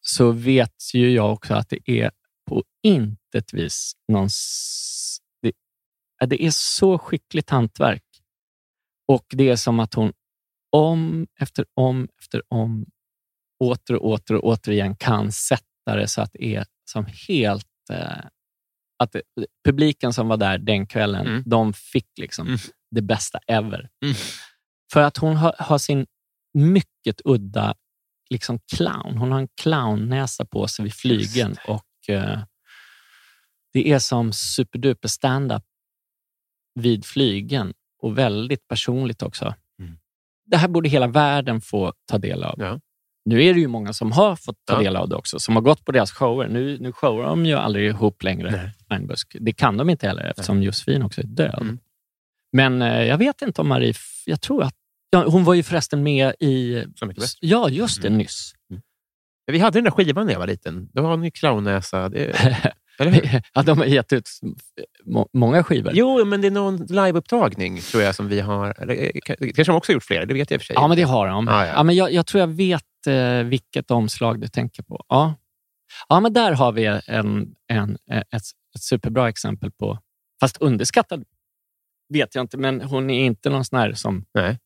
så 0.00 0.30
vet 0.30 0.94
ju 0.94 1.10
jag 1.10 1.32
också 1.32 1.54
att 1.54 1.68
det 1.68 1.90
är 1.90 2.10
på 2.48 2.64
intet 2.82 3.52
vis 3.54 3.92
någon... 4.08 4.28
s- 6.22 6.28
Det, 6.28 6.42
är 6.44 6.50
så 6.50 6.98
skickligt 6.98 7.50
hantverk. 7.50 8.02
Och 9.08 9.26
det 9.30 9.48
är 9.48 9.56
som 9.56 9.80
att 9.80 9.94
hon 9.94 10.12
om 10.72 11.26
efter 11.40 11.64
om 11.74 12.08
efter 12.18 12.42
om 12.48 12.86
åter 13.64 13.96
och 13.96 14.08
åter 14.10 14.34
och 14.36 14.44
återigen 14.44 14.96
kan 14.96 15.32
sätta 15.32 15.96
det 15.96 16.08
så 16.08 16.22
att 16.22 16.30
det 16.32 16.44
är 16.56 16.66
som 16.90 17.06
helt... 17.28 17.66
Eh, 17.90 18.24
att 18.98 19.12
det, 19.12 19.22
publiken 19.64 20.12
som 20.12 20.28
var 20.28 20.36
där 20.36 20.58
den 20.58 20.86
kvällen, 20.86 21.26
Mm. 21.26 21.42
de 21.46 21.72
fick 21.72 22.18
liksom 22.18 22.46
Mm. 22.46 22.58
det 22.90 23.02
bästa 23.02 23.38
ever. 23.46 23.88
Mm. 24.04 24.14
För 24.92 25.00
att 25.00 25.16
hon 25.16 25.36
har, 25.36 25.54
har 25.58 25.78
sin 25.78 26.06
mycket 26.54 27.20
udda 27.24 27.74
liksom 28.30 28.58
clown. 28.76 29.18
Hon 29.18 29.32
har 29.32 29.38
en 29.38 29.48
clownnäsa 29.60 30.44
på 30.44 30.68
sig 30.68 30.82
vid 30.82 30.94
flygen 30.94 31.56
och 31.68 32.08
eh, 32.14 32.42
det 33.72 33.92
är 33.92 33.98
som 33.98 34.32
superduper 34.32 35.08
stand-up 35.08 35.62
vid 36.74 37.04
flygen 37.04 37.74
och 38.02 38.18
väldigt 38.18 38.68
personligt 38.68 39.22
också. 39.22 39.54
Mm. 39.78 39.98
Det 40.46 40.56
här 40.56 40.68
borde 40.68 40.88
hela 40.88 41.06
världen 41.06 41.60
få 41.60 41.92
ta 42.10 42.18
del 42.18 42.44
av. 42.44 42.54
Ja. 42.58 42.80
Nu 43.24 43.44
är 43.44 43.54
det 43.54 43.60
ju 43.60 43.68
många 43.68 43.92
som 43.92 44.12
har 44.12 44.36
fått 44.36 44.56
ta 44.64 44.74
Ja. 44.74 44.78
del 44.78 44.96
av 44.96 45.08
det 45.08 45.16
också, 45.16 45.38
som 45.40 45.54
har 45.56 45.62
gått 45.62 45.84
på 45.84 45.92
deras 45.92 46.12
shower. 46.12 46.48
Nu, 46.48 46.78
nu 46.80 46.92
showar 46.92 47.24
de 47.24 47.46
ju 47.46 47.54
aldrig 47.54 47.86
ihop 47.86 48.22
längre, 48.22 48.50
Nej. 48.50 48.70
Einbusk. 48.88 49.36
Det 49.40 49.52
kan 49.52 49.76
de 49.76 49.90
inte 49.90 50.06
heller 50.06 50.22
eftersom 50.24 50.62
Josefin 50.62 51.02
också 51.02 51.20
är 51.20 51.26
död. 51.26 51.58
Mm. 51.60 51.78
Men 52.52 52.82
eh, 52.82 53.02
jag 53.02 53.18
vet 53.18 53.42
inte 53.42 53.60
om 53.60 53.68
Marie... 53.68 53.94
Jag 54.26 54.40
tror 54.40 54.62
att... 54.62 54.74
Ja, 55.10 55.24
hon 55.28 55.44
var 55.44 55.54
ju 55.54 55.62
förresten 55.62 56.02
med 56.02 56.34
i... 56.40 56.84
Så 56.96 57.06
mycket 57.06 57.22
bättre. 57.22 57.36
Ja, 57.40 57.68
just 57.68 58.02
det, 58.02 58.08
Mm. 58.08 58.18
nyss. 58.18 58.52
Vi 59.46 59.58
hade 59.58 59.76
den 59.78 59.84
där 59.84 59.90
skivan 59.90 60.26
när 60.26 60.32
jag 60.32 60.40
var 60.40 60.46
liten. 60.46 60.88
Då 60.92 61.02
har 61.02 61.16
ni 61.16 61.30
clownnäsa. 61.30 62.08
Det? 62.08 62.72
ja, 63.54 63.62
de 63.62 63.78
har 63.78 63.84
gett 63.84 64.12
ut 64.12 64.28
må- 65.04 65.28
många 65.32 65.64
skivor. 65.64 65.92
Jo, 65.94 66.24
men 66.24 66.40
det 66.40 66.46
är 66.46 66.50
någon 66.50 66.76
liveupptagning 66.76 67.80
tror 67.80 68.02
jag 68.02 68.14
som 68.14 68.28
vi 68.28 68.40
har. 68.40 68.68
Eh, 68.68 69.10
ka- 69.26 69.52
kanske 69.52 69.64
de 69.64 69.70
också 69.76 69.92
har 69.92 69.94
gjort 69.94 70.04
fler, 70.04 70.26
det 70.26 70.34
vet 70.34 70.50
jag 70.50 70.56
i 70.56 70.58
och 70.58 70.62
för 70.62 70.66
sig. 70.66 70.74
Ja, 70.74 70.88
men 70.88 70.96
det 70.96 71.02
har 71.02 71.28
de. 71.28 71.48
Ah, 71.48 71.66
ja. 71.66 71.72
ja. 71.72 71.82
men 71.82 71.96
jag, 71.96 72.12
jag 72.12 72.26
tror 72.26 72.40
jag 72.40 72.46
vet 72.48 73.06
eh, 73.06 73.38
vilket 73.44 73.90
omslag 73.90 74.40
du 74.40 74.48
tänker 74.48 74.82
på. 74.82 75.04
Ja, 75.08 75.34
ja 76.08 76.20
men 76.20 76.32
där 76.32 76.52
har 76.52 76.72
vi 76.72 77.00
en, 77.06 77.54
en, 77.68 77.98
eh, 78.10 78.18
ett, 78.18 78.42
ett 78.76 78.82
superbra 78.82 79.28
exempel 79.28 79.70
på... 79.70 79.98
Fast 80.40 80.56
underskattad 80.56 81.24
vet 82.08 82.34
jag 82.34 82.42
inte, 82.44 82.56
men 82.58 82.80
hon 82.80 83.10
är 83.10 83.24
inte 83.24 83.50
någon 83.50 83.64
sån 83.64 83.78
här 83.78 83.92
som 83.92 84.24
Nej. 84.34 84.58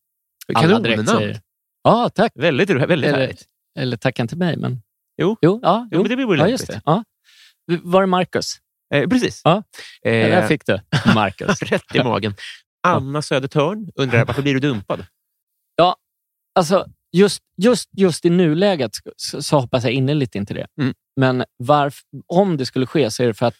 alla 0.53 0.79
direkt 0.79 1.09
säger. 1.09 1.39
Ja, 1.83 2.09
tack. 2.09 2.31
Väldigt, 2.35 2.69
väldigt 2.69 2.91
Eller, 2.91 3.11
härligt. 3.19 3.45
eller 3.79 3.97
tacka 3.97 4.21
inte 4.21 4.35
mig, 4.35 4.57
men... 4.57 4.81
Jo. 5.21 5.37
Jo, 5.41 5.59
ja, 5.63 5.87
Jo, 5.91 5.99
men 6.01 6.09
det 6.09 6.15
blir 6.15 6.25
ja, 6.25 6.33
lämpligt. 6.35 6.51
just 6.51 6.67
det. 6.67 6.81
Ja. 6.85 7.03
Var 7.83 8.01
det 8.01 8.07
Marcus? 8.07 8.55
Eh, 8.93 9.07
precis. 9.09 9.41
Ja. 9.43 9.63
Eh, 10.05 10.11
Där 10.11 10.47
fick 10.47 10.65
du 10.65 10.79
Marcus. 11.15 11.61
rätt 11.61 11.95
i 11.95 12.03
magen. 12.03 12.33
Anna 12.83 13.21
Södertörn 13.21 13.91
undrar 13.95 14.25
varför 14.25 14.41
blir 14.41 14.53
du 14.53 14.59
dumpad? 14.59 15.05
Alltså, 16.55 16.85
just, 17.11 17.43
just, 17.57 17.89
just 17.97 18.25
i 18.25 18.29
nuläget 18.29 18.91
så, 19.15 19.41
så 19.41 19.59
hoppas 19.59 19.83
jag 19.83 19.93
innerligt 19.93 20.35
inte 20.35 20.53
det. 20.53 20.67
Mm. 20.81 20.93
Men 21.15 21.43
varf, 21.63 22.01
om 22.27 22.57
det 22.57 22.65
skulle 22.65 22.85
ske 22.85 23.11
så 23.11 23.23
är 23.23 23.27
det 23.27 23.33
för 23.33 23.45
att 23.45 23.55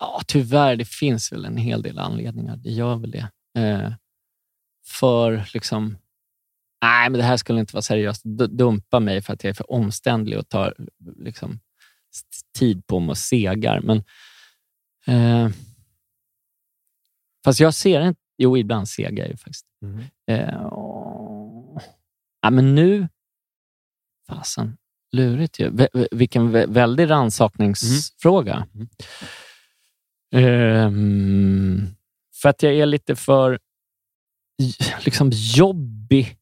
ja, 0.00 0.22
tyvärr, 0.26 0.76
det 0.76 0.84
finns 0.84 1.32
väl 1.32 1.44
en 1.44 1.56
hel 1.56 1.82
del 1.82 1.98
anledningar. 1.98 2.56
Det 2.56 2.70
gör 2.70 2.96
väl 2.96 3.10
det. 3.10 3.30
Eh, 3.58 3.92
för 4.86 5.44
liksom, 5.54 5.98
nej, 6.82 7.10
men 7.10 7.18
det 7.18 7.24
här 7.26 7.36
skulle 7.36 7.60
inte 7.60 7.74
vara 7.74 7.82
seriöst. 7.82 8.22
D- 8.24 8.46
dumpa 8.46 9.00
mig 9.00 9.22
för 9.22 9.32
att 9.32 9.44
jag 9.44 9.48
är 9.50 9.54
för 9.54 9.72
omständlig 9.72 10.38
och 10.38 10.48
tar 10.48 10.74
liksom, 11.16 11.60
tid 12.58 12.86
på 12.86 13.00
mig 13.00 13.10
och 13.10 13.18
segar. 13.18 13.80
Men, 13.80 14.04
eh, 15.06 15.50
fast 17.44 17.60
jag 17.60 17.74
ser 17.74 18.08
inte... 18.08 18.20
Jo, 18.38 18.58
ibland 18.58 18.88
segar 18.88 19.18
jag 19.18 19.28
ju 19.28 19.36
faktiskt. 19.36 19.66
Eh, 20.26 20.66
åh. 20.72 21.80
ja, 22.42 22.50
men 22.50 22.74
nu... 22.74 23.08
Fasen, 24.28 24.76
lurigt 25.12 25.60
ju. 25.60 25.88
Vilken 26.10 26.56
vä- 26.56 26.72
väldig 26.72 27.10
rannsakningsfråga. 27.10 28.66
Mm. 28.74 28.88
Ehm, 30.34 31.86
för 32.42 32.48
att 32.48 32.62
jag 32.62 32.74
är 32.74 32.86
lite 32.86 33.16
för 33.16 33.58
liksom 35.04 35.30
jobbig. 35.32 36.36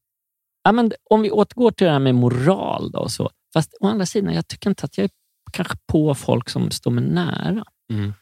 Ja, 0.63 0.71
men 0.71 0.91
om 1.09 1.21
vi 1.21 1.31
återgår 1.31 1.71
till 1.71 1.85
det 1.85 1.93
här 1.93 1.99
med 1.99 2.15
moral. 2.15 2.91
Då, 2.91 2.99
och 2.99 3.11
så. 3.11 3.29
Fast 3.53 3.73
å 3.79 3.87
andra 3.87 4.05
sidan, 4.05 4.33
jag 4.33 4.47
tycker 4.47 4.69
inte 4.69 4.85
att 4.85 4.97
jag 4.97 5.05
är 5.05 5.09
kanske 5.53 5.77
på 5.87 6.15
folk 6.15 6.49
som 6.49 6.71
står 6.71 6.91
mig 6.91 7.03
nära. 7.03 7.65
Mm. 7.91 8.13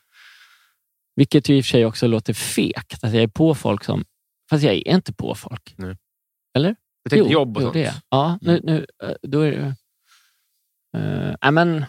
Vilket 1.15 1.49
ju 1.49 1.57
i 1.57 1.61
och 1.61 1.65
för 1.65 1.69
sig 1.69 1.85
också 1.85 2.07
låter 2.07 2.33
fekt, 2.33 3.03
att 3.03 3.13
jag 3.13 3.23
är 3.23 3.27
på 3.27 3.55
folk 3.55 3.83
som... 3.83 4.05
Fast 4.49 4.63
jag 4.63 4.73
är 4.73 4.87
inte 4.87 5.13
på 5.13 5.35
folk. 5.35 5.73
Nej. 5.77 5.97
Eller? 6.53 6.75
Du 7.03 7.09
tänkte 7.09 7.33
jobb 7.33 7.57
och 7.57 7.63
jo, 7.63 7.65
sånt? 7.65 7.73
det. 7.73 8.01
Ja, 8.09 8.39
nu, 8.41 8.59
nu, 8.63 8.85
eh, 9.03 9.15
då 9.21 9.41
är 9.41 9.51
det... 9.51 9.75
Uh, 10.97 11.51
men, 11.51 11.85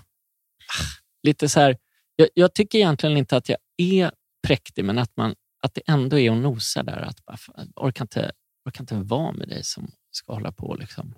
lite 1.22 1.48
så 1.48 1.60
här... 1.60 1.78
Jag, 2.16 2.28
jag 2.34 2.54
tycker 2.54 2.78
egentligen 2.78 3.16
inte 3.16 3.36
att 3.36 3.48
jag 3.48 3.58
är 3.76 4.12
präktig, 4.46 4.84
men 4.84 4.98
att, 4.98 5.16
man, 5.16 5.34
att 5.62 5.74
det 5.74 5.82
ändå 5.86 6.18
är 6.18 6.30
att 6.30 6.36
nosa 6.36 6.82
där. 6.82 7.02
Att 7.02 7.24
bara, 7.24 7.36
fan, 7.36 7.72
orkar 7.76 8.04
inte, 8.04 8.32
orkar 8.68 8.80
inte 8.82 8.94
vara 8.94 9.32
med 9.32 9.48
dig 9.48 9.64
som 9.64 9.92
ska 10.10 10.32
hålla 10.32 10.52
på. 10.52 10.74
Liksom. 10.74 11.14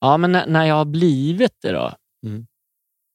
Ja, 0.00 0.16
men 0.16 0.32
när, 0.32 0.46
när 0.46 0.64
jag 0.64 0.74
har 0.74 0.84
blivit 0.84 1.56
det 1.60 1.72
då, 1.72 1.94
Mm. 2.26 2.46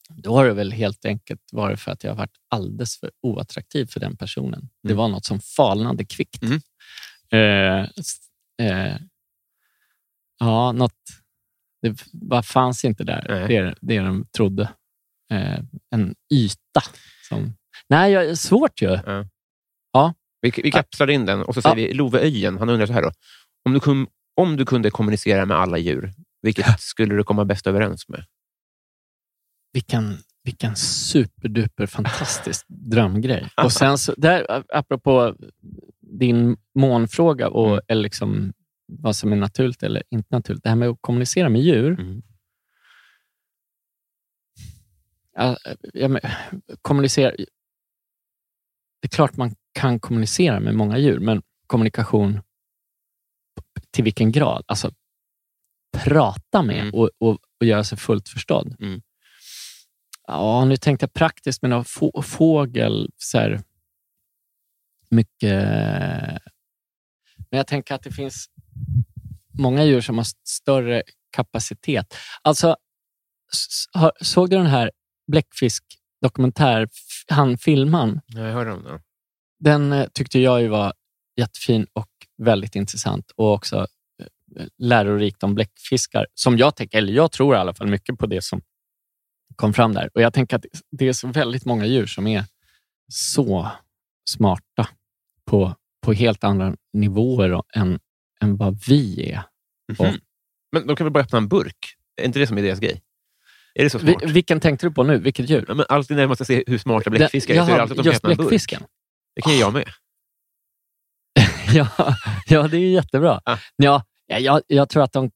Då 0.10 0.36
har 0.36 0.46
det 0.46 0.54
väl 0.54 0.72
helt 0.72 1.06
enkelt 1.06 1.42
varit 1.52 1.80
för 1.80 1.92
att 1.92 2.04
jag 2.04 2.12
har 2.12 2.18
varit 2.18 2.38
alldeles 2.50 3.00
för 3.00 3.12
oattraktiv 3.22 3.86
för 3.86 4.00
den 4.00 4.18
personen. 4.18 4.70
Det 4.84 4.90
Mm. 4.90 4.98
var 4.98 5.08
något 5.08 5.26
som 5.26 5.40
falnade 5.40 6.06
kvickt. 6.06 6.44
Mm. 6.44 6.60
Eh, 7.32 7.90
eh, 8.68 8.98
ja, 10.40 10.72
något... 10.72 10.94
Det 11.82 12.04
bara 12.12 12.44
fanns 12.44 12.86
inte 12.86 13.04
där, 13.04 13.26
Nej. 13.30 13.48
det, 13.48 13.76
det 13.82 14.00
de 14.00 14.26
trodde. 14.38 14.64
Eh, 15.32 15.60
en 15.96 16.16
yta. 16.34 16.82
Som, 17.30 17.54
nej, 17.90 18.12
jag, 18.12 18.38
svårt 18.38 18.82
ju. 18.82 19.00
Vi, 20.42 20.52
vi 20.64 20.72
kapslar 20.72 21.10
in 21.10 21.26
den 21.26 21.42
och 21.44 21.54
så 21.56 21.62
säger 21.62 21.76
vi 21.76 21.94
Loveöjen. 21.94 22.58
Han 22.58 22.70
undrar 22.70 22.86
så 22.88 22.94
här 22.94 23.02
då. 23.02 23.12
Om 23.66 23.74
du, 23.74 23.80
kom, 23.80 24.08
Om 24.42 24.58
du 24.58 24.66
kunde 24.66 24.92
kommunicera 24.92 25.46
med 25.46 25.58
alla 25.58 25.78
djur, 25.78 26.14
vilket 26.42 26.80
skulle 26.80 27.16
du 27.16 27.24
komma 27.24 27.46
bäst 27.46 27.68
överens 27.68 28.08
med? 28.10 28.26
Vilken, 29.76 30.18
vilken 30.44 30.76
superduper 30.76 31.86
fantastisk 31.86 32.66
drömgrej. 32.92 33.50
Och 33.64 33.72
sen 33.72 33.98
så, 33.98 34.14
där, 34.18 34.64
apropå 34.74 35.36
din 36.02 36.58
månfråga 36.76 37.50
och 37.50 37.68
Mm. 37.72 37.80
eller 37.88 38.04
liksom, 38.04 38.54
vad 38.88 39.16
som 39.16 39.32
är 39.32 39.36
naturligt 39.36 39.84
eller 39.84 40.04
inte 40.10 40.36
naturligt. 40.36 40.64
Det 40.64 40.70
här 40.70 40.76
med 40.76 40.90
att 40.90 40.98
kommunicera 41.02 41.50
med 41.50 41.62
djur. 41.62 42.00
Mm. 42.00 42.22
Ja, 45.36 45.58
ja, 45.94 46.08
men, 46.08 46.22
kommunicera. 46.82 47.32
Det 49.02 49.06
är 49.06 49.08
klart 49.08 49.38
man 49.38 49.56
kan 49.74 50.00
kommunicera 50.00 50.60
med 50.60 50.76
många 50.76 50.98
djur, 50.98 51.20
men 51.20 51.42
kommunikation 51.68 52.42
till 53.92 54.04
vilken 54.04 54.32
grad? 54.32 54.64
Alltså, 54.68 54.92
prata 56.04 56.62
med 56.64 56.82
Mm. 56.82 56.94
och, 56.94 57.10
och, 57.18 57.38
och 57.60 57.66
göra 57.66 57.84
sig 57.84 57.98
fullt 57.98 58.30
förstådd. 58.30 58.76
Mm. 58.80 59.02
Ja, 60.28 60.66
nu 60.66 60.78
tänkte 60.78 61.04
jag 61.04 61.14
praktiskt 61.14 61.62
med 61.62 61.72
någon 61.72 61.86
få, 61.86 62.22
fågel. 62.22 63.10
Så 63.18 63.38
här, 63.38 63.62
mycket... 65.10 65.64
Men 67.50 67.58
jag 67.58 67.68
tänker 67.68 67.96
att 67.96 68.04
det 68.04 68.12
finns 68.12 68.46
många 69.60 69.84
djur 69.84 70.02
som 70.02 70.18
har 70.18 70.22
st- 70.24 70.40
större 70.44 71.04
kapacitet. 71.32 72.16
Alltså, 72.42 72.76
såg 74.22 74.50
du 74.50 74.56
den 74.56 74.66
här 74.66 74.92
bläckfisk-dokumentär, 75.32 76.88
han 77.28 77.58
filmaren? 77.58 78.22
Ja, 78.26 78.42
jag 78.42 78.54
hörde 78.54 78.72
om 78.72 78.84
det. 78.84 79.02
Den 79.60 79.94
eh, 79.94 80.08
tyckte 80.14 80.40
jag 80.40 80.62
ju 80.62 80.68
var 80.68 80.94
jättefin 81.40 81.88
och 81.94 82.10
väldigt 82.38 82.76
intressant 82.76 83.32
och 83.36 83.54
också 83.54 83.88
eh, 84.22 84.66
lärorikt 84.78 85.44
om 85.44 85.56
bläckfiskar. 85.56 86.28
Som 86.34 86.58
jag 86.58 86.76
tänker, 86.76 86.98
eller 86.98 87.14
jag 87.14 87.32
tror 87.32 87.56
i 87.56 87.58
alla 87.58 87.74
fall 87.74 87.88
mycket 87.88 88.18
på 88.18 88.26
det 88.26 88.44
som 88.44 88.62
kom 89.56 89.74
fram 89.74 89.94
där. 89.94 90.10
Och 90.14 90.22
Jag 90.22 90.34
tänker 90.34 90.56
att 90.56 90.66
det 90.92 91.08
är 91.08 91.14
så 91.14 91.28
väldigt 91.28 91.66
många 91.66 91.86
djur 91.86 92.06
som 92.06 92.28
är 92.28 92.44
så 93.12 93.72
smarta 94.30 94.88
på, 95.46 95.76
på 96.02 96.14
helt 96.14 96.44
andra 96.44 96.76
nivåer 96.94 97.52
och- 97.54 97.66
än, 97.76 98.00
än 98.42 98.58
vad 98.58 98.84
vi 98.88 99.30
är. 99.32 99.44
Mhm. 100.00 100.14
Men 100.72 100.88
de 100.88 100.96
kan 100.96 101.06
väl 101.06 101.12
bara 101.14 101.24
öppna 101.24 101.38
en 101.38 101.48
burk? 101.48 101.78
Är 102.22 102.26
inte 102.26 102.40
det 102.40 102.48
som 102.48 102.58
är 102.58 102.62
deras 102.62 102.80
grej? 102.80 103.02
Är 103.76 103.84
det 103.84 103.90
så 103.90 104.00
smart? 104.00 104.16
Vi, 104.24 104.32
vilken 104.32 104.60
tänkte 104.60 104.86
du 104.88 104.92
på 104.92 105.04
nu? 105.04 105.18
Vilket 105.18 105.50
djur? 105.50 105.66
Ja, 105.68 105.74
men 105.74 105.86
alltid 105.90 106.18
när 106.18 106.28
man 106.28 106.36
ska 106.36 106.46
se 106.46 106.64
hur 106.68 106.78
smarta 106.78 107.10
bläckfiskar 107.10 107.54
är, 107.56 107.66
så 107.66 107.72
är 107.72 107.76
det 107.76 107.82
alltid 107.82 107.92
att 107.92 107.98
de 107.98 108.04
kan 108.04 108.12
just 108.12 108.26
öppna 108.26 108.32
en 108.32 108.50
burk. 108.50 108.62
Det 109.36 109.42
kan 109.42 109.54
ju 109.54 109.60
jag 109.60 109.74
med. 109.74 109.90
ja, 111.74 111.88
ja, 112.48 112.68
det 112.68 112.78
är 112.78 112.92
jättebra. 112.92 113.42
Ah. 113.46 113.58
Ja, 113.76 114.04
ja, 114.26 114.40
jag, 114.40 114.62
jag 114.68 114.90
tror 114.90 115.04
att 115.04 115.12
de 115.14 115.32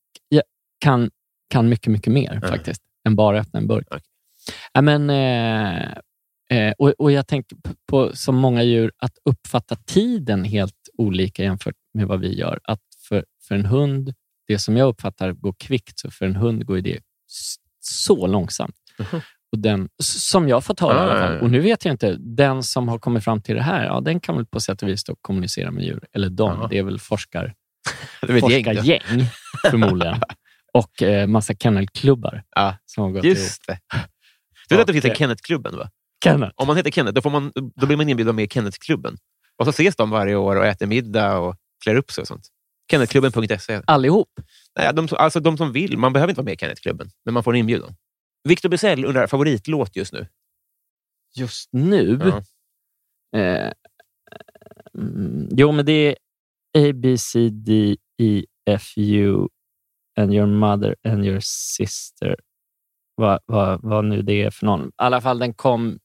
kan, 0.80 1.11
kan 1.49 1.70
mycket, 1.70 1.91
mycket 1.91 2.13
mer 2.13 2.39
Ja. 2.41 2.47
faktiskt, 2.47 2.82
än 3.07 3.15
bara 3.15 3.39
öppna 3.39 3.59
en 3.59 3.67
burk. 3.67 3.88
Okej. 3.91 4.01
Ja, 4.80 4.84
men, 4.84 5.09
eh, 5.09 5.82
eh, 6.59 6.73
och, 6.77 6.93
och 6.97 7.11
Jag 7.11 7.27
tänker 7.27 7.57
på, 7.89 8.15
som 8.15 8.36
många 8.36 8.63
djur, 8.63 8.91
att 8.97 9.17
uppfatta 9.25 9.75
tiden 9.75 10.43
helt 10.43 10.73
olika 10.97 11.43
jämfört 11.43 11.75
med 11.93 12.07
vad 12.07 12.19
vi 12.19 12.36
gör. 12.39 12.59
Att 12.63 12.80
för, 13.09 13.25
för 13.47 13.55
en 13.55 13.65
hund, 13.65 14.13
det 14.47 14.59
som 14.59 14.77
jag 14.77 14.88
uppfattar 14.88 15.32
går 15.32 15.53
kvickt, 15.59 15.99
så 15.99 16.11
för 16.11 16.25
en 16.25 16.36
hund 16.36 16.65
går 16.65 16.77
det 16.77 16.99
så 17.80 18.27
långsamt. 18.27 18.75
Mhm. 18.99 19.21
Och 19.51 19.59
den, 19.59 19.89
som 20.03 20.49
jag 20.49 20.63
fått 20.63 20.80
höra 20.80 20.93
i 20.97 20.99
alla 20.99 21.13
Ah, 21.13 21.27
fall. 21.27 21.39
Och 21.39 21.49
nu 21.51 21.59
vet 21.59 21.86
jag 21.86 21.93
inte, 21.93 22.15
den 22.19 22.63
som 22.63 22.88
har 22.88 22.99
kommit 22.99 23.23
fram 23.23 23.41
till 23.41 23.55
det 23.55 23.61
här, 23.63 23.86
ja, 23.86 24.01
den 24.01 24.19
kan 24.19 24.36
väl 24.36 24.45
på 24.45 24.59
sätt 24.59 24.82
och 24.84 24.89
vis 24.89 25.03
då 25.03 25.15
kommunicera 25.21 25.71
med 25.71 25.84
djur. 25.84 26.03
Eller 26.13 26.30
de, 26.30 26.59
Ja. 26.61 26.67
det 26.71 26.77
är 26.77 26.84
väl 26.84 26.99
forskar, 26.99 27.53
Det 28.21 28.34
är 28.34 28.38
ett 28.38 28.49
gäng 28.51 28.63
forskargäng 28.63 29.25
förmodligen. 29.71 30.21
och 30.73 31.03
eh, 31.03 31.27
massa 31.27 31.53
kennelklubbar 31.55 32.43
Ja, 32.55 32.77
som 32.86 33.03
har 33.03 33.11
gått 33.11 33.23
Just 33.23 33.67
det. 33.67 33.80
Du 34.70 34.76
vet 34.76 34.82
att 34.82 34.88
det 34.88 34.93
finns 34.93 35.05
en 35.05 35.15
Kennetklubben? 35.15 35.78
Va? 35.78 35.89
Kennel. 36.24 36.51
Om 36.55 36.67
man 36.67 36.78
heter 36.78 36.91
Kenneth, 36.91 37.15
då, 37.15 37.22
får 37.22 37.30
man, 37.30 37.51
då 37.76 37.86
blir 37.86 37.97
man 37.97 38.09
inbjuden 38.09 38.36
med 38.36 38.45
i 38.45 38.47
Kennetklubben. 38.47 39.17
Och 39.57 39.65
så 39.65 39.70
ses 39.70 39.95
de 39.95 40.09
varje 40.09 40.36
år 40.36 40.55
och 40.55 40.65
äter 40.65 40.88
middag 40.88 41.38
och 41.39 41.55
klär 41.84 41.95
upp 41.95 42.11
sig 42.11 42.22
och 42.22 42.28
sånt. 42.28 42.47
Kennetklubben.se. 42.91 43.82
Allihop. 43.86 44.39
Nej, 44.78 44.93
de, 44.93 45.07
alltså 45.11 45.39
de 45.39 45.57
som 45.57 45.72
vill. 45.72 45.97
Man 45.97 46.13
behöver 46.13 46.32
inte 46.32 46.39
vara 46.39 46.45
med 46.45 46.53
i 46.53 46.57
Kennetklubben, 46.57 47.09
men 47.26 47.34
man 47.34 47.43
får 47.43 47.53
en 47.53 47.59
inbjudan. 47.59 47.95
Victor 48.43 48.70
Bysell 48.70 49.05
undrar 49.05 49.28
favoritlåt 49.28 49.95
just 49.95 50.13
nu. 50.13 50.28
Just 51.36 51.70
nu? 51.72 52.20
Ja. 52.24 52.43
Eh, 53.39 53.72
mm, 54.97 55.49
jo, 55.51 55.72
men 55.72 55.86
det 55.86 55.91
är 55.91 56.15
A, 56.89 56.93
B, 56.93 57.17
C, 57.17 57.49
D, 57.49 57.97
E, 58.22 58.45
F, 58.70 58.93
U 58.97 59.47
and 60.17 60.34
your 60.34 60.47
mother 60.47 60.95
and 61.07 61.26
your 61.26 61.39
sister. 61.41 62.36
Vad, 63.20 63.39
vad, 63.45 63.80
vad 63.84 64.05
nu 64.05 64.22
det 64.22 64.43
är 64.43 64.49
för 64.51 64.65
någon. 64.65 64.88
I 64.88 64.91
alla 64.95 65.22
fall, 65.22 65.39
den 65.39 65.53
kom 65.53 65.99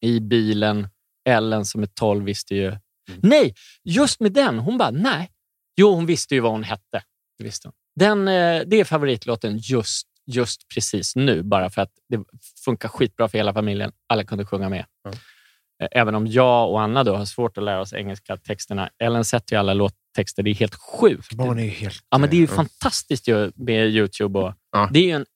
i 0.00 0.20
bilen. 0.20 0.88
Ellen 1.28 1.64
som 1.64 1.82
är 1.82 1.86
12 1.86 2.24
visste 2.24 2.54
ju... 2.54 2.76
Nej, 3.20 3.54
just 3.84 4.20
med 4.20 4.32
den. 4.32 4.58
Hon 4.58 4.78
bara, 4.78 4.90
nej. 4.90 5.30
Jo, 5.76 5.94
hon 5.94 6.06
visste 6.06 6.34
ju 6.34 6.40
vad 6.40 6.52
hon 6.52 6.62
hette. 6.64 7.02
Det 7.38 7.44
visste 7.44 7.68
hon. 7.68 7.74
Den, 7.96 8.28
eh, 8.28 8.62
det 8.66 8.80
är 8.80 8.84
favoritlåten 8.84 9.58
just, 9.58 10.06
just 10.26 10.68
precis 10.74 11.16
nu, 11.16 11.42
bara 11.42 11.70
för 11.70 11.82
att 11.82 11.90
det 12.08 12.24
funkar 12.64 12.88
skitbra 12.88 13.28
för 13.28 13.38
hela 13.38 13.54
familjen. 13.54 13.92
Alla 14.08 14.24
kunde 14.24 14.46
sjunga 14.46 14.68
med. 14.68 14.84
Eh, 15.08 15.88
Även 15.90 16.14
om 16.14 16.26
jag 16.26 16.70
och 16.70 16.80
Anna 16.82 17.04
då 17.04 17.16
har 17.16 17.24
svårt 17.24 17.58
att 17.58 17.64
lära 17.64 17.80
oss 17.80 17.92
engelska 17.92 18.36
texterna. 18.36 18.90
Ellen 19.02 19.24
sätter 19.24 19.54
ju 19.56 19.60
alla 19.60 19.74
låttexter. 19.74 20.42
Det 20.42 20.50
är 20.50 20.54
helt 20.54 20.74
sjukt. 20.74 21.32
Barn 21.34 21.58
är 21.58 21.68
helt... 21.68 22.04
Ja, 22.10 22.18
men 22.18 22.30
det 22.30 22.36
är 22.36 22.40
ju 22.40 22.46
Ja. 22.50 22.54
fantastiskt 22.54 23.26
med 23.54 23.88
Youtube. 23.88 24.38
Och, 24.38 24.54
Ja. 24.72 24.90
Det 24.92 25.10
är 25.10 25.16
en, 25.16 25.26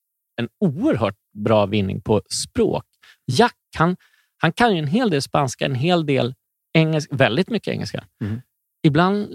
en 0.40 0.48
oerhört 0.60 1.14
bra 1.34 1.66
vinning 1.66 2.00
på 2.00 2.22
språk. 2.30 2.84
Jack, 3.26 3.56
han, 3.76 3.96
han 4.38 4.52
kan 4.52 4.72
ju 4.72 4.78
en 4.78 4.86
hel 4.86 5.10
del 5.10 5.22
spanska, 5.22 5.64
en 5.66 5.74
hel 5.74 6.06
del 6.06 6.34
engelska, 6.74 7.16
väldigt 7.16 7.48
mycket 7.50 7.72
engelska. 7.72 8.04
Mhm. 8.20 8.40
Ibland 8.86 9.28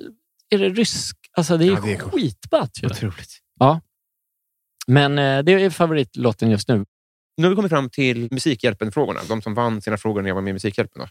är 0.49 0.57
det 0.57 0.69
rysk. 0.69 1.17
Alltså 1.31 1.57
det 1.57 1.65
är, 1.65 1.71
Ja, 1.71 1.81
det 1.83 1.93
är 1.93 1.97
coolt. 1.97 2.13
skitballt. 2.13 2.83
Ju. 2.83 2.87
Otroligt. 2.87 3.39
Men 4.87 5.17
eh, 5.19 5.43
det 5.43 5.51
är 5.51 5.69
favoritlåten 5.69 6.49
just 6.51 6.67
nu. 6.67 6.85
Nu 7.37 7.43
har 7.43 7.49
vi 7.49 7.55
kommit 7.55 7.69
fram 7.71 7.89
till 7.89 8.27
Musikhjälpen-frågorna. 8.31 9.19
De 9.27 9.41
som 9.41 9.53
vann 9.53 9.81
sina 9.81 9.97
frågor 9.97 10.21
när 10.21 10.29
jag 10.29 10.35
var 10.35 10.41
med 10.41 10.49
i 10.51 10.53
Musikhjälpen. 10.53 11.01
Då. 11.01 11.07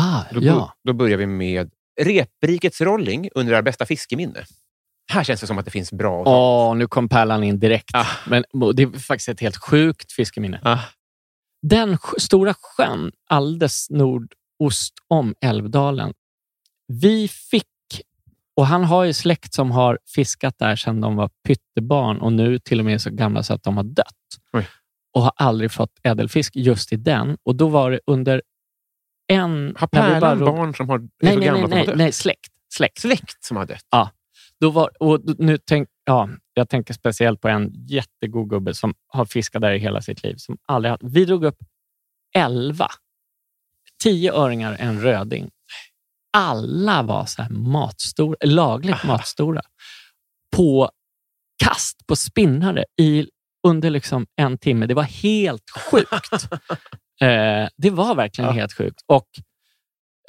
Ah, 0.00 0.22
Då, 0.32 0.42
ja. 0.42 0.74
då 0.84 0.92
börjar 0.92 1.18
vi 1.18 1.26
med 1.26 1.70
Reprikets 2.00 2.80
Rolling 2.80 3.28
undrar 3.34 3.62
bästa 3.62 3.86
fiskeminne. 3.86 4.44
Här 5.12 5.24
känns 5.24 5.40
det 5.40 5.46
som 5.46 5.58
att 5.58 5.64
det 5.64 5.70
finns 5.70 5.92
bra... 5.92 6.22
Åh, 6.26 6.76
nu 6.76 6.86
kom 6.86 7.08
pärlan 7.08 7.44
in 7.44 7.58
direkt. 7.58 7.90
Ah. 7.94 8.06
Men 8.26 8.44
det 8.74 8.82
är 8.82 8.98
faktiskt 8.98 9.28
ett 9.28 9.40
helt 9.40 9.56
sjukt 9.56 10.12
fiskeminne. 10.12 10.60
Ah. 10.64 10.78
Den 11.62 11.98
stora 12.18 12.54
sjön 12.54 13.12
alldeles 13.30 13.90
nordost 13.90 14.94
om 15.08 15.34
Älvdalen. 15.40 16.14
Vi 16.88 17.28
fick, 17.28 17.66
och 18.56 18.66
han 18.66 18.84
har 18.84 19.04
ju 19.04 19.12
släkt 19.12 19.54
som 19.54 19.70
har 19.70 19.98
fiskat 20.14 20.54
där 20.58 20.76
sedan 20.76 21.00
de 21.00 21.16
var 21.16 21.30
pyttebarn 21.46 22.18
och 22.18 22.32
nu 22.32 22.58
till 22.58 22.78
och 22.78 22.84
med 22.84 23.00
så 23.02 23.10
gamla 23.10 23.42
så 23.42 23.54
att 23.54 23.62
de 23.62 23.76
har 23.76 23.84
dött. 23.84 24.06
Oj. 24.52 24.68
Och 25.14 25.22
har 25.22 25.32
aldrig 25.36 25.72
fått 25.72 25.92
ädelfisk 26.02 26.56
just 26.56 26.92
i 26.92 26.96
den. 26.96 27.36
Och 27.42 27.56
då 27.56 27.68
var 27.68 27.90
det 27.90 28.00
under 28.06 28.42
en... 29.32 29.76
Har 29.78 29.88
bara 29.92 30.02
Pärlan 30.02 30.38
rod- 30.38 30.46
barn 30.56 30.74
som 30.74 30.88
har, 30.88 30.98
är 30.98 31.08
Nej, 31.22 31.32
så 31.32 31.38
nej, 31.38 31.48
gamla 31.48 31.66
nej, 31.66 31.86
nej, 31.86 31.96
nej, 31.96 32.12
släkt. 32.12 32.52
släkt. 32.74 32.98
Släkt 33.00 33.44
som 33.44 33.56
har 33.56 33.66
dött? 33.66 33.84
Då 34.60 34.70
var, 34.70 34.90
och 35.00 35.20
nu 35.38 35.58
tänk, 35.58 35.88
ja, 36.04 36.28
jag 36.54 36.68
tänker 36.68 36.94
speciellt 36.94 37.40
på 37.40 37.48
en 37.48 37.72
jättegod 37.88 38.50
gubbe 38.50 38.74
som 38.74 38.94
har 39.06 39.24
fiskat 39.24 39.62
där 39.62 39.72
i 39.72 39.78
hela 39.78 40.00
sitt 40.02 40.22
liv. 40.22 40.34
Som 40.36 40.58
aldrig 40.68 40.90
haft, 40.90 41.02
vi 41.02 41.24
drog 41.24 41.44
upp 41.44 41.56
elva. 42.36 42.88
Tio 44.02 44.32
öringar, 44.32 44.76
en 44.78 45.00
röding. 45.00 45.50
Alla 46.36 47.02
var 47.02 47.26
så 47.26 47.42
här 47.42 47.50
matstora, 47.50 48.36
lagligt 48.44 49.04
matstora. 49.04 49.60
På 50.56 50.90
kast, 51.64 52.06
på 52.06 52.16
spinnare 52.16 52.84
i, 53.00 53.26
under 53.66 53.90
liksom 53.90 54.26
en 54.36 54.58
timme. 54.58 54.86
Det 54.86 54.94
var 54.94 55.02
helt 55.02 55.70
sjukt. 55.90 56.10
eh, 57.20 57.68
det 57.76 57.90
var 57.90 58.14
verkligen 58.14 58.48
Ja. 58.48 58.54
helt 58.54 58.72
sjukt. 58.72 59.00
Och 59.06 59.26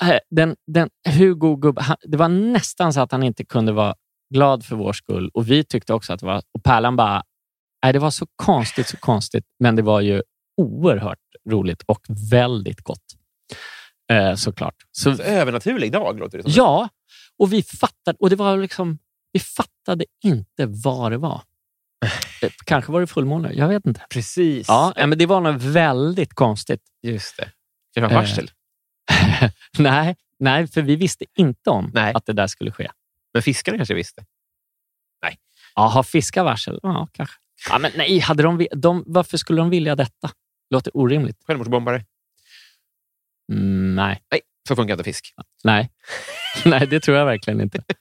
eh, 0.01 0.19
den, 0.29 0.55
den, 0.67 0.89
hur 1.09 1.33
god 1.33 1.61
gubbe, 1.61 1.81
han, 1.81 1.97
det 2.01 2.17
var 2.17 2.29
nästan 2.29 2.93
så 2.93 3.01
att 3.01 3.11
han 3.11 3.23
inte 3.23 3.45
kunde 3.45 3.71
vara 3.71 3.95
glad 4.33 4.65
för 4.65 4.75
vår 4.75 4.93
skull. 4.93 5.29
Och 5.33 5.51
vi 5.51 5.63
tyckte 5.63 5.93
också 5.93 6.13
att 6.13 6.19
det 6.19 6.25
var... 6.25 6.41
Och 6.53 6.63
Pärlan 6.63 6.95
bara, 6.95 7.23
nej, 7.83 7.93
det 7.93 7.99
var 7.99 8.11
så 8.11 8.25
konstigt, 8.35 8.87
så 8.87 8.97
konstigt, 8.97 9.45
men 9.59 9.75
det 9.75 9.81
var 9.81 10.01
ju 10.01 10.21
oerhört 10.61 11.19
roligt 11.49 11.83
och 11.85 12.01
väldigt 12.31 12.81
gott. 12.81 13.03
Eh, 14.11 14.35
såklart. 14.35 14.75
Så, 14.91 15.15
Så 15.15 15.23
övernaturlig 15.23 15.91
dag 15.91 16.19
låter 16.19 16.37
det 16.37 16.43
som. 16.43 16.51
ja, 16.55 16.89
och 17.39 17.53
vi 17.53 17.63
fattade, 17.63 18.17
och 18.19 18.29
det 18.29 18.35
var 18.35 18.57
liksom, 18.57 18.99
vi 19.31 19.39
fattade 19.39 20.05
inte 20.23 20.65
vad 20.65 21.11
det 21.11 21.17
var. 21.17 21.41
Eh, 22.41 22.49
Kanske 22.65 22.91
var 22.91 23.01
det 23.01 23.07
fullmåne, 23.07 23.53
jag 23.53 23.67
vet 23.67 23.85
inte. 23.85 24.01
Precis. 24.09 24.67
Ja, 24.67 24.93
eh, 24.95 25.07
men 25.07 25.17
det 25.17 25.25
var 25.25 25.41
något 25.41 25.61
väldigt 25.63 26.33
konstigt. 26.33 26.81
Just 27.03 27.37
det. 27.37 27.51
Det 27.93 28.01
var 28.01 28.09
Eh, 28.09 28.15
varsel. 28.15 28.51
nej, 29.77 30.15
nej, 30.39 30.67
för 30.67 30.81
vi 30.81 30.95
visste 30.95 31.25
inte 31.37 31.69
om 31.69 31.91
Nej. 31.93 32.13
att 32.13 32.25
det 32.25 32.33
där 32.33 32.47
skulle 32.47 32.71
ske. 32.71 32.89
Men 33.33 33.43
fiskarna 33.43 33.77
kanske 33.77 33.93
visste. 33.93 34.25
Nej. 35.23 35.37
Ja, 35.75 35.87
ha 35.87 36.03
fiskavarsel? 36.03 36.79
Ja, 36.83 37.07
kanske. 37.11 37.35
Ja, 37.69 37.77
men 37.77 37.91
nej, 37.95 38.19
hade 38.19 38.43
de, 38.43 38.67
de, 38.71 39.03
varför 39.07 39.37
skulle 39.37 39.61
de 39.61 39.69
vilja 39.69 39.95
detta? 39.95 40.31
Låter 40.69 40.97
orimligt. 40.97 41.43
Självmordsbombare. 41.47 42.05
Mm, 43.53 43.95
nej, 43.95 44.21
Nej, 44.31 44.41
så 44.67 44.75
funkar 44.75 44.93
inte 44.93 45.03
fisk. 45.03 45.33
nej. 45.63 45.89
nej, 46.65 46.87
det 46.87 46.99
tror 46.99 47.17
jag 47.17 47.25
verkligen 47.25 47.61
inte. 47.61 47.83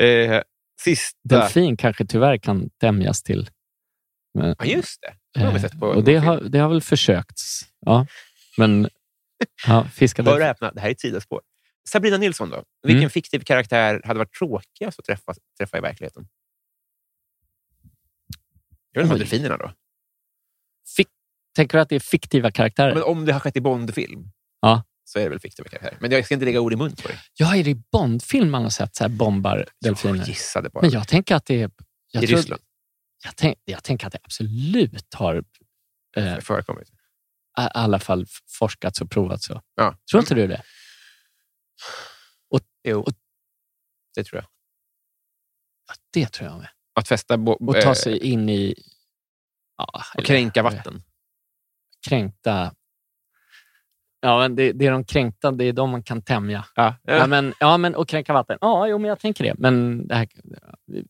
Eh, 0.00 0.42
sista... 0.80 1.18
Delfin 1.22 1.76
kanske 1.76 2.06
tyvärr 2.06 2.38
kan 2.38 2.70
tämjas 2.80 3.22
till. 3.22 3.50
Men, 4.34 4.54
Ja, 4.58 4.64
just 4.64 5.00
det. 5.00 5.14
Det 5.34 5.40
har 5.40 5.52
vi 5.52 5.56
eh, 5.56 5.62
sett 5.62 5.80
på 5.80 5.86
och 5.86 6.04
det 6.04 6.16
har, 6.16 6.40
det 6.40 6.58
har 6.58 6.68
väl 6.68 6.82
försökts. 6.82 7.62
Ja, 7.86 8.06
men 8.58 8.88
ja, 9.66 9.84
fiska 9.84 10.22
Hör 10.22 10.34
och 10.34 10.44
häpna, 10.44 10.72
det 10.72 10.80
här 10.80 10.88
är 10.88 10.92
ett 10.92 11.00
sidospår. 11.00 11.40
Sabrina 11.88 12.16
Nilsson 12.16 12.50
då? 12.50 12.64
Vilken 12.82 12.98
Mm. 12.98 13.10
fiktiv 13.10 13.40
karaktär 13.40 14.00
hade 14.04 14.18
varit 14.18 14.32
tråkigast 14.32 14.98
att 14.98 15.04
träffa, 15.04 15.34
träffa 15.58 15.78
i 15.78 15.80
verkligheten? 15.80 16.28
Jag 18.92 19.02
vet 19.02 19.10
inte, 19.10 19.18
delfinerna 19.18 19.56
då? 19.56 19.72
Fik- 20.96 21.08
Tänker 21.56 21.78
du 21.78 21.82
att 21.82 21.88
det 21.88 21.94
är 21.96 22.00
fiktiva 22.00 22.50
karaktärer? 22.50 22.94
Men 22.94 23.02
om 23.02 23.24
det 23.24 23.32
har 23.32 23.40
skett 23.40 23.56
i 23.56 23.60
Bondfilm 23.60 24.32
Ja. 24.60 24.82
så 25.04 25.18
är 25.18 25.22
det 25.22 25.28
väl 25.30 25.40
fiktiva 25.40 25.68
karaktärer. 25.68 25.98
Men 26.00 26.10
jag 26.10 26.24
ska 26.24 26.34
inte 26.34 26.44
lägga 26.44 26.60
ord 26.60 26.72
i 26.72 26.76
mun 26.76 26.96
på 26.96 27.08
dig. 27.08 27.18
Ja, 27.34 27.56
är 27.56 27.64
det 27.64 27.70
i 27.70 27.74
Bondfilm 27.92 28.50
man 28.50 28.62
har 28.62 28.70
sett 28.70 28.96
så 28.96 29.04
här 29.04 29.08
bombar 29.08 29.66
delfiner? 29.80 30.16
Jag 30.16 30.28
gissade 30.28 30.70
bara. 30.70 30.80
Men 30.80 30.90
jag 30.90 31.08
tänker 31.08 31.34
att 31.34 31.46
det 31.46 31.62
är... 31.62 31.70
Jag 32.12 32.24
I 32.24 32.26
tror- 32.26 32.36
Ryssland. 32.36 32.62
Jag, 33.24 33.36
tänk, 33.36 33.58
jag 33.64 33.82
tänker 33.84 34.06
att 34.06 34.12
det 34.12 34.18
absolut 34.22 35.14
har 35.14 35.44
eh, 36.16 36.38
i 36.38 36.40
förekommit. 36.40 36.88
alla 37.56 37.98
fall 37.98 38.26
forskats 38.58 39.00
och 39.00 39.10
provats. 39.10 39.46
Så. 39.46 39.62
Ja. 39.74 39.96
Tror 40.10 40.22
inte 40.22 40.34
du 40.34 40.46
det? 40.46 40.62
Jo, 42.84 43.04
det 44.14 44.24
tror 44.24 44.38
jag. 44.38 44.48
Ja, 45.88 45.94
det 46.12 46.32
tror 46.32 46.50
jag 46.50 46.58
med. 46.58 46.68
Att 46.94 47.08
fästa 47.08 47.34
Och 47.34 47.74
ta 47.74 47.88
eh, 47.88 47.92
sig 47.92 48.18
in 48.18 48.48
i... 48.48 48.74
Ja, 49.76 50.02
och 50.16 50.24
kränka 50.24 50.62
vatten. 50.62 51.02
Kränkta... 52.08 52.74
Ja, 54.20 54.38
men 54.38 54.56
det, 54.56 54.72
det 54.72 54.86
är 54.86 54.90
de 54.90 55.04
kränkta, 55.04 55.50
det 55.50 55.64
är 55.64 55.72
de 55.72 55.90
man 55.90 56.02
kan 56.02 56.22
tämja. 56.22 56.66
Ja. 56.74 56.96
Ja, 57.02 57.26
men, 57.26 57.54
ja, 57.60 57.78
men, 57.78 57.94
och 57.94 58.08
kränka 58.08 58.32
vatten. 58.32 58.58
Ja, 58.60 58.88
jo, 58.88 58.98
men 58.98 59.08
jag 59.08 59.18
tänker 59.18 59.44
det. 59.44 59.54
Men 59.58 60.06
det 60.08 60.14
här, 60.14 60.28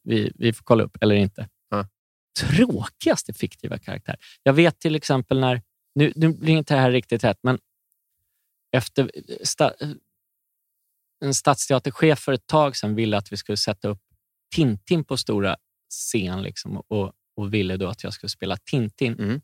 vi- 0.02 0.32
vi, 0.34 0.52
får 0.52 0.64
kolla 0.64 0.84
upp, 0.84 0.96
eller 1.00 1.14
inte. 1.14 1.48
Ja. 1.68 1.88
Tråkigaste 2.40 3.32
fiktiva 3.32 3.78
karaktär. 3.78 4.16
Jag 4.42 4.52
vet 4.52 4.80
till 4.80 4.94
exempel 4.94 5.40
när... 5.40 5.62
Nu, 5.94 6.12
nu 6.16 6.28
blir 6.28 6.54
inte 6.54 6.74
det 6.74 6.80
här 6.80 6.90
riktigt 6.90 7.24
rätt, 7.24 7.38
men 7.42 7.58
efter 8.72 9.10
en 11.20 11.34
stadsteaterchef 11.34 12.18
för 12.18 12.32
ett 12.32 12.46
tag 12.46 12.76
sedan 12.76 12.94
ville 12.94 13.16
att 13.16 13.32
vi 13.32 13.36
skulle 13.36 13.56
sätta 13.56 13.88
upp 13.88 14.00
Tintin 14.54 15.04
på 15.04 15.16
stora 15.16 15.56
scen 15.90 16.42
liksom, 16.42 16.76
och, 16.76 17.12
och 17.36 17.54
ville 17.54 17.76
då 17.76 17.88
att 17.88 18.04
jag 18.04 18.12
skulle 18.12 18.30
spela 18.30 18.56
Tintin. 18.56 19.18
Mm. 19.18 19.40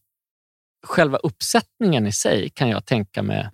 Själva 0.86 1.18
uppsättningen 1.18 2.06
i 2.06 2.12
sig 2.12 2.50
kan 2.50 2.68
jag 2.68 2.86
tänka 2.86 3.22
mig, 3.22 3.50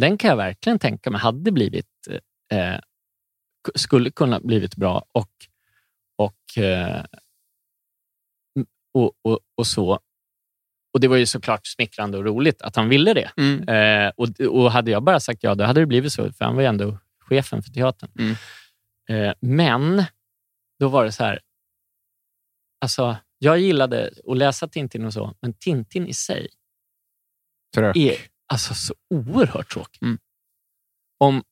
den 0.00 0.18
kan 0.18 0.30
jag 0.30 0.36
verkligen 0.36 0.78
tänka 0.78 1.10
mig 1.10 1.20
hade 1.20 1.52
blivit, 1.52 2.08
eh, 2.52 2.80
skulle 3.74 4.10
kunna 4.10 4.40
blivit 4.40 4.76
bra 4.76 5.04
och, 5.12 5.30
och, 6.16 6.62
eh, 6.62 7.04
och, 8.94 9.12
och, 9.22 9.40
och 9.54 9.66
så. 9.66 10.00
Och 10.92 11.00
det 11.00 11.08
var 11.08 11.16
ju 11.16 11.26
såklart 11.26 11.66
smickrande 11.66 12.18
och 12.18 12.24
roligt 12.24 12.62
att 12.62 12.76
han 12.76 12.88
ville 12.88 13.14
det. 13.14 13.30
Mm. 13.36 13.68
Eh, 13.68 14.12
och, 14.16 14.40
och 14.40 14.72
hade 14.72 14.90
jag 14.90 15.02
bara 15.02 15.20
sagt 15.20 15.42
ja, 15.42 15.54
då 15.54 15.64
hade 15.64 15.80
det 15.80 15.86
blivit 15.86 16.12
så, 16.12 16.32
för 16.32 16.44
han 16.44 16.54
var 16.54 16.62
ju 16.62 16.68
ändå 16.68 16.98
chefen 17.28 17.62
för 17.62 17.70
teatern. 17.70 18.10
Mm. 18.18 18.34
Eh, 19.10 19.34
men 19.40 20.04
då 20.80 20.88
var 20.88 21.04
det 21.04 21.12
så 21.12 21.24
här, 21.24 21.40
alltså, 22.80 23.16
jag 23.38 23.58
gillade 23.58 24.10
att 24.26 24.36
läsa 24.36 24.68
Tintin 24.68 25.04
och 25.04 25.12
så, 25.12 25.34
men 25.40 25.54
Tintin 25.54 26.06
i 26.06 26.14
sig 26.14 26.48
Trök. 27.74 27.96
är 27.96 28.16
alltså 28.52 28.74
så 28.74 28.94
oerhört 29.14 29.70
tråkig. 29.72 30.02
Mm. 30.02 30.18
Om, 31.20 31.42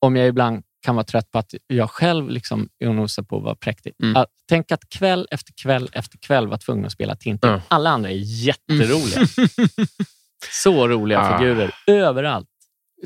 om 0.00 0.16
jag 0.16 0.28
ibland 0.28 0.62
kan 0.82 0.94
vara 0.94 1.04
trött 1.04 1.30
på 1.30 1.38
att 1.38 1.54
jag 1.66 1.90
själv 1.90 2.30
liksom 2.30 2.68
nosar 2.80 3.22
på 3.22 3.36
att 3.36 3.42
vara 3.42 3.54
präktig. 3.54 3.92
Mm. 4.02 4.16
Att, 4.16 4.28
tänk 4.48 4.72
att 4.72 4.88
kväll 4.88 5.28
efter 5.30 5.52
kväll 5.52 5.88
efter 5.92 6.18
kväll 6.18 6.46
vara 6.48 6.58
tvungen 6.58 6.84
att 6.86 6.92
spela 6.92 7.16
Tintin. 7.16 7.50
Ja. 7.50 7.62
Alla 7.68 7.90
andra 7.90 8.10
är 8.10 8.18
jätteroliga. 8.22 9.26
Så 10.62 10.88
roliga 10.88 11.18
Ah. 11.20 11.38
figurer 11.38 11.74
överallt. 11.86 12.48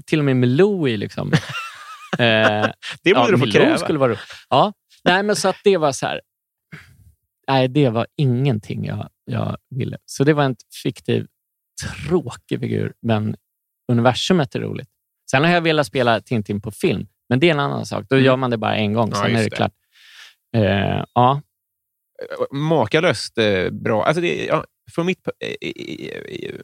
Till 0.06 0.18
och 0.18 0.24
med 0.24 0.36
med 0.36 0.48
Louie. 0.48 0.96
Liksom. 0.96 1.32
eh, 2.12 2.18
Det 3.02 3.14
borde 3.14 3.26
ja, 3.26 3.30
du 3.30 3.38
få 3.38 3.50
kräva. 3.50 3.78
skulle 3.78 3.98
vara 3.98 4.08
roligt. 4.10 4.20
Ja, 4.48 4.72
nej, 5.04 5.22
men 5.22 5.36
så 5.36 5.48
att 5.48 5.56
det 5.64 5.76
var 5.76 5.92
så 5.92 6.06
här. 6.06 6.20
Nej, 7.48 7.68
det 7.68 7.88
var 7.90 8.06
ingenting 8.16 8.84
jag, 8.84 9.08
jag 9.24 9.56
ville. 9.70 9.98
Så 10.04 10.24
det 10.24 10.32
var 10.32 10.44
en 10.44 10.56
fiktiv, 10.82 11.26
tråkig 12.08 12.60
figur, 12.60 12.92
men 13.02 13.36
universumet 13.92 14.54
är 14.54 14.60
roligt. 14.60 14.88
Sen 15.30 15.44
har 15.44 15.50
jag 15.50 15.60
velat 15.60 15.86
spela 15.86 16.20
Tintin 16.20 16.60
på 16.60 16.70
film, 16.70 17.06
men 17.28 17.40
det 17.40 17.46
är 17.46 17.50
en 17.50 17.60
annan 17.60 17.86
sak. 17.86 18.04
Då 18.08 18.16
Mm. 18.16 18.26
gör 18.26 18.36
man 18.36 18.50
det 18.50 18.56
bara 18.58 18.76
en 18.76 18.92
gång, 18.92 19.08
Ja, 19.10 19.16
sen 19.16 19.36
är 19.36 19.38
det, 19.38 19.44
det. 19.44 19.50
klart. 19.56 19.72
Eh, 20.56 21.04
ja, 21.14 21.40
Makalöst 22.50 23.38
eh, 23.38 23.70
bra. 23.70 24.04
Alltså 24.04 24.20
det, 24.20 24.44
ja, 24.46 24.64
från 24.94 25.06
mitt... 25.06 25.28
eh, 25.28 26.54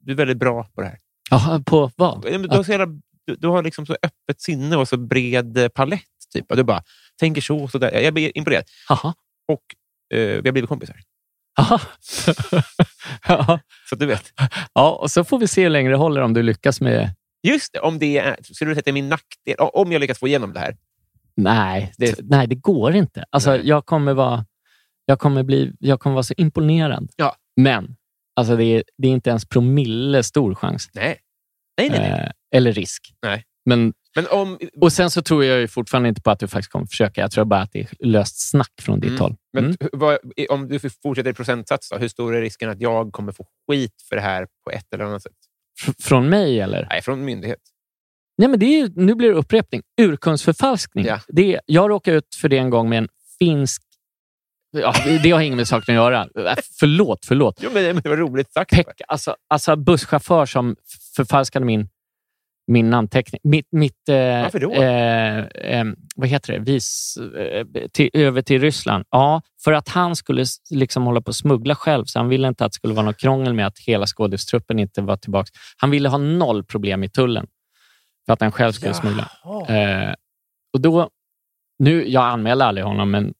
Du 0.00 0.12
är 0.12 0.16
väldigt 0.16 0.36
bra 0.38 0.64
på 0.74 0.80
det 0.80 0.86
här. 0.86 0.98
Jaha, 1.30 1.62
på 1.66 1.90
vad? 1.96 2.24
Ja, 2.30 2.38
Du 2.38 2.48
har, 2.56 2.62
så 2.62 2.72
jävla, 2.72 2.86
du, 3.26 3.34
du 3.34 3.48
har 3.48 3.62
liksom 3.62 3.86
så 3.86 3.92
öppet 4.02 4.40
sinne 4.40 4.76
och 4.76 4.88
så 4.88 4.96
bred 4.96 5.58
eh, 5.58 5.68
palett. 5.68 6.02
Typ. 6.32 6.44
Du 6.48 6.62
bara 6.62 6.82
tänker 7.20 7.40
så 7.40 7.58
och 7.58 7.70
så 7.70 7.78
där. 7.78 8.00
Jag 8.00 8.14
blir 8.14 8.38
imponerad. 8.38 8.64
Jaha. 8.88 9.14
Och 9.48 9.62
eh, 10.18 10.42
vi 10.42 10.48
har 10.48 10.52
blivit 10.52 10.68
kompisar. 10.68 10.96
Ja. 13.28 13.60
Så 13.88 13.94
att 13.94 13.98
du 14.00 14.06
vet. 14.06 14.32
ja, 14.74 14.90
och 15.02 15.10
så 15.10 15.24
får 15.24 15.38
vi 15.38 15.48
se 15.48 15.62
hur 15.62 15.70
länge 15.70 15.90
det 15.90 15.96
håller 15.96 16.20
om 16.20 16.34
du 16.34 16.42
lyckas 16.42 16.80
med... 16.80 17.10
Just 17.42 17.72
det, 17.72 17.80
om 17.80 17.98
det 17.98 18.18
är... 18.18 18.36
Skulle 18.42 18.70
du 18.70 18.74
sätta 18.74 18.92
min 18.92 19.08
nackdel? 19.08 19.56
Om 19.58 19.92
jag 19.92 20.00
lyckas 20.00 20.18
få 20.18 20.28
igenom 20.28 20.52
det 20.52 20.60
här. 20.60 20.76
Nej, 21.36 21.92
Det- 21.98 22.06
det, 22.18 22.22
nej, 22.36 22.46
det 22.46 22.54
går 22.54 22.94
inte. 22.94 23.24
Alltså, 23.30 23.50
Nej. 23.50 23.60
jag, 23.68 23.86
kommer 23.86 24.14
vara, 24.14 24.44
jag, 25.06 25.18
kommer 25.18 25.42
bli, 25.42 25.72
jag 25.80 26.00
kommer 26.00 26.14
vara 26.14 26.22
så 26.22 26.34
imponerad. 26.36 27.10
Ja. 27.16 27.36
Men 27.56 27.96
alltså, 28.36 28.56
det, 28.56 28.64
är, 28.64 28.82
det 28.98 29.08
är 29.08 29.12
inte 29.12 29.30
ens 29.30 29.44
promille 29.48 30.22
stor 30.22 30.54
chans. 30.54 30.90
Nej. 30.94 31.18
Nej, 31.78 31.88
nej, 31.90 31.98
nej. 32.00 32.10
Eh, 32.20 32.58
eller 32.58 32.72
risk. 32.72 33.12
Nej. 33.22 33.44
Men, 33.64 33.92
Men 34.14 34.26
om... 34.30 34.58
och 34.80 34.92
Sen 34.92 35.10
så 35.10 35.22
tror 35.22 35.44
jag 35.44 35.60
ju 35.60 35.68
fortfarande 35.68 36.08
inte 36.08 36.22
på 36.22 36.30
att 36.30 36.38
du 36.40 36.48
faktiskt 36.48 36.72
kommer 36.72 36.86
försöka. 36.86 37.20
Jag 37.20 37.30
tror 37.30 37.44
bara 37.44 37.60
att 37.60 37.72
det 37.72 37.80
är 37.80 37.88
löst 38.06 38.50
snack 38.50 38.72
från 38.82 39.00
ditt 39.00 39.08
Mm. 39.10 39.20
håll. 39.20 39.36
Men 39.52 39.64
Mm. 39.64 39.76
hur- 39.80 39.90
vad, 39.92 40.18
om 40.50 40.68
du 40.68 40.78
fortsätter 41.02 41.30
i 41.30 41.34
procentsats, 41.34 41.88
då, 41.90 41.96
hur 41.98 42.08
stor 42.08 42.34
är 42.36 42.40
risken 42.40 42.70
att 42.70 42.80
jag 42.80 43.12
kommer 43.12 43.32
få 43.32 43.46
skit 43.70 43.94
för 44.08 44.16
det 44.16 44.22
här 44.22 44.46
på 44.64 44.70
ett 44.70 44.94
eller 44.94 45.04
annat 45.04 45.22
sätt? 45.22 45.32
F- 45.86 45.94
från 45.98 46.28
mig 46.28 46.60
eller? 46.60 46.86
Nej, 46.90 47.02
från 47.02 47.24
myndighet. 47.24 47.58
Nej, 48.38 48.48
men 48.48 48.58
det 48.60 48.66
är, 48.80 48.90
nu 48.94 49.14
blir 49.14 49.28
det 49.28 49.34
upprepning. 49.34 49.82
Urkundsförfalskning. 50.00 51.04
Ja. 51.06 51.20
Det, 51.28 51.60
jag 51.66 51.90
råkade 51.90 52.16
ut 52.16 52.34
för 52.40 52.48
det 52.48 52.58
en 52.58 52.70
gång 52.70 52.88
med 52.88 52.98
en 52.98 53.08
finsk... 53.38 53.82
Ja, 54.70 54.94
det, 55.22 55.30
har 55.30 55.40
inget 55.40 55.56
med 55.56 55.68
saken 55.68 55.94
att 55.98 56.02
göra. 56.02 56.22
Äh, 56.50 56.56
Förlåt, 56.80 57.26
förlåt. 57.26 57.58
Jo, 57.62 57.70
men 57.74 57.96
det 58.02 58.08
var 58.08 58.16
roligt 58.16 58.52
sagt. 58.52 58.70
Peck, 58.70 59.00
alltså, 59.08 59.36
alltså 59.48 59.76
busschaufför 59.76 60.46
som 60.46 60.76
förfalskade 61.16 61.64
min, 61.64 61.88
min 62.66 62.90
namnteckning. 62.90 63.40
Mitt, 63.44 63.66
mitt, 63.70 64.08
eh, 64.08 64.16
Varför 64.16 64.60
då? 64.60 64.72
Eh, 64.72 65.38
eh, 65.38 65.84
vad 66.16 66.28
heter 66.28 66.52
det? 66.52 66.58
Vis, 66.58 67.18
eh, 67.38 67.66
till, 67.92 68.10
över 68.12 68.42
till 68.42 68.60
Ryssland. 68.60 69.04
Ja, 69.10 69.42
för 69.64 69.72
att 69.72 69.88
han 69.88 70.16
skulle 70.16 70.44
liksom 70.70 71.02
hålla 71.02 71.20
på 71.20 71.30
att 71.30 71.36
smuggla 71.36 71.74
själv, 71.74 72.04
så 72.04 72.18
han 72.18 72.28
ville 72.28 72.48
inte 72.48 72.64
att 72.64 72.72
det 72.72 72.76
skulle 72.76 72.94
vara 72.94 73.06
något 73.06 73.20
krångel 73.20 73.54
med 73.54 73.66
att 73.66 73.78
hela 73.78 74.06
skådestruppen 74.06 74.78
inte 74.78 75.02
var 75.02 75.16
tillbaka. 75.16 75.50
Han 75.76 75.90
ville 75.90 76.08
ha 76.08 76.18
noll 76.18 76.64
problem 76.64 77.04
i 77.04 77.08
tullen 77.08 77.46
för 78.26 78.32
att 78.32 78.40
han 78.40 78.52
själv 78.52 78.72
skulle 78.72 78.94
smuggla. 78.94 79.30
Eh, 79.68 80.14
och 80.72 80.80
då, 80.80 81.10
nu, 81.78 82.08
jag 82.08 82.24
anmälde 82.24 82.64
aldrig 82.64 82.86
honom, 82.86 83.10
men 83.10 83.34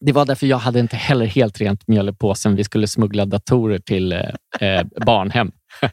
det 0.00 0.12
var 0.12 0.24
därför 0.24 0.46
jag 0.46 0.58
hade 0.58 0.80
inte 0.80 0.96
heller 0.96 1.26
helt 1.26 1.60
rent 1.60 1.88
mjöl 1.88 2.08
i 2.08 2.12
påsen. 2.12 2.56
Vi 2.56 2.64
skulle 2.64 2.86
smuggla 2.86 3.24
datorer 3.24 3.78
till 3.78 4.12
eh, 4.60 4.82
barnhem. 5.06 5.52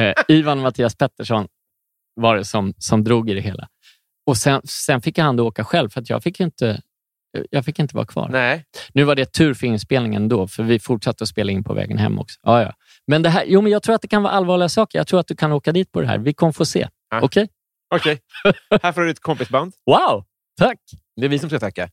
eh, 0.00 0.12
Ivan 0.28 0.58
och 0.58 0.62
Mattias 0.62 0.96
Pettersson 0.96 1.48
var 2.14 2.36
det 2.36 2.44
som, 2.44 2.74
som 2.78 3.04
drog 3.04 3.30
i 3.30 3.34
det 3.34 3.40
hela. 3.40 3.68
Och 4.26 4.36
sen, 4.36 4.60
sen 4.64 5.02
fick 5.02 5.18
han 5.18 5.36
då 5.36 5.46
åka 5.46 5.64
själv, 5.64 5.88
för 5.88 6.00
att 6.00 6.10
jag 6.10 6.22
fick 6.22 6.40
ju 6.40 6.44
inte, 6.44 6.82
jag 7.50 7.64
fick 7.64 7.78
inte 7.78 7.96
vara 7.96 8.06
kvar. 8.06 8.28
Nej. 8.28 8.64
Nu 8.92 9.04
var 9.04 9.14
det 9.14 9.32
tur 9.32 9.54
för 9.54 9.66
inspelningen 9.66 10.28
då, 10.28 10.48
för 10.48 10.62
vi 10.62 10.78
fortsatte 10.78 11.24
att 11.24 11.28
spela 11.28 11.52
in 11.52 11.64
på 11.64 11.74
vägen 11.74 11.98
hem 11.98 12.18
också. 12.18 12.40
Ja, 12.42 12.62
ja. 12.62 12.74
Men, 13.06 13.22
det 13.22 13.28
här, 13.28 13.44
jo, 13.46 13.60
men 13.60 13.72
jag 13.72 13.82
tror 13.82 13.94
att 13.94 14.02
det 14.02 14.08
kan 14.08 14.22
vara 14.22 14.32
allvarliga 14.32 14.68
saker. 14.68 14.98
Jag 14.98 15.06
tror 15.06 15.20
att 15.20 15.26
du 15.26 15.36
kan 15.36 15.52
åka 15.52 15.72
dit 15.72 15.92
på 15.92 16.00
det 16.00 16.06
här. 16.06 16.18
Vi 16.18 16.34
kommer 16.34 16.52
få 16.52 16.64
se. 16.64 16.88
Ja. 17.10 17.20
Okej? 17.22 17.48
Okej. 17.94 18.20
här 18.82 18.92
får 18.92 19.00
du 19.00 19.10
ett 19.10 19.20
kompisband. 19.20 19.72
Wow! 19.86 20.24
Tack! 20.58 20.78
Det 21.16 21.24
är 21.24 21.28
vi 21.28 21.38
som 21.38 21.48
ska 21.48 21.58
tacka. 21.58 21.90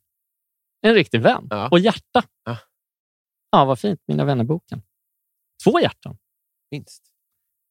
En 0.82 0.94
riktig 0.94 1.22
vän. 1.22 1.48
Ja. 1.50 1.70
Och 1.70 1.80
hjärta. 1.80 2.24
Ja. 2.46 2.58
Ja, 3.52 3.66
vad 3.66 3.80
fint. 3.80 4.00
Mina 4.08 4.26
vännerboken. 4.26 4.82
Två 5.64 5.80
hjärtan. 5.80 6.18
Minst. 6.72 7.04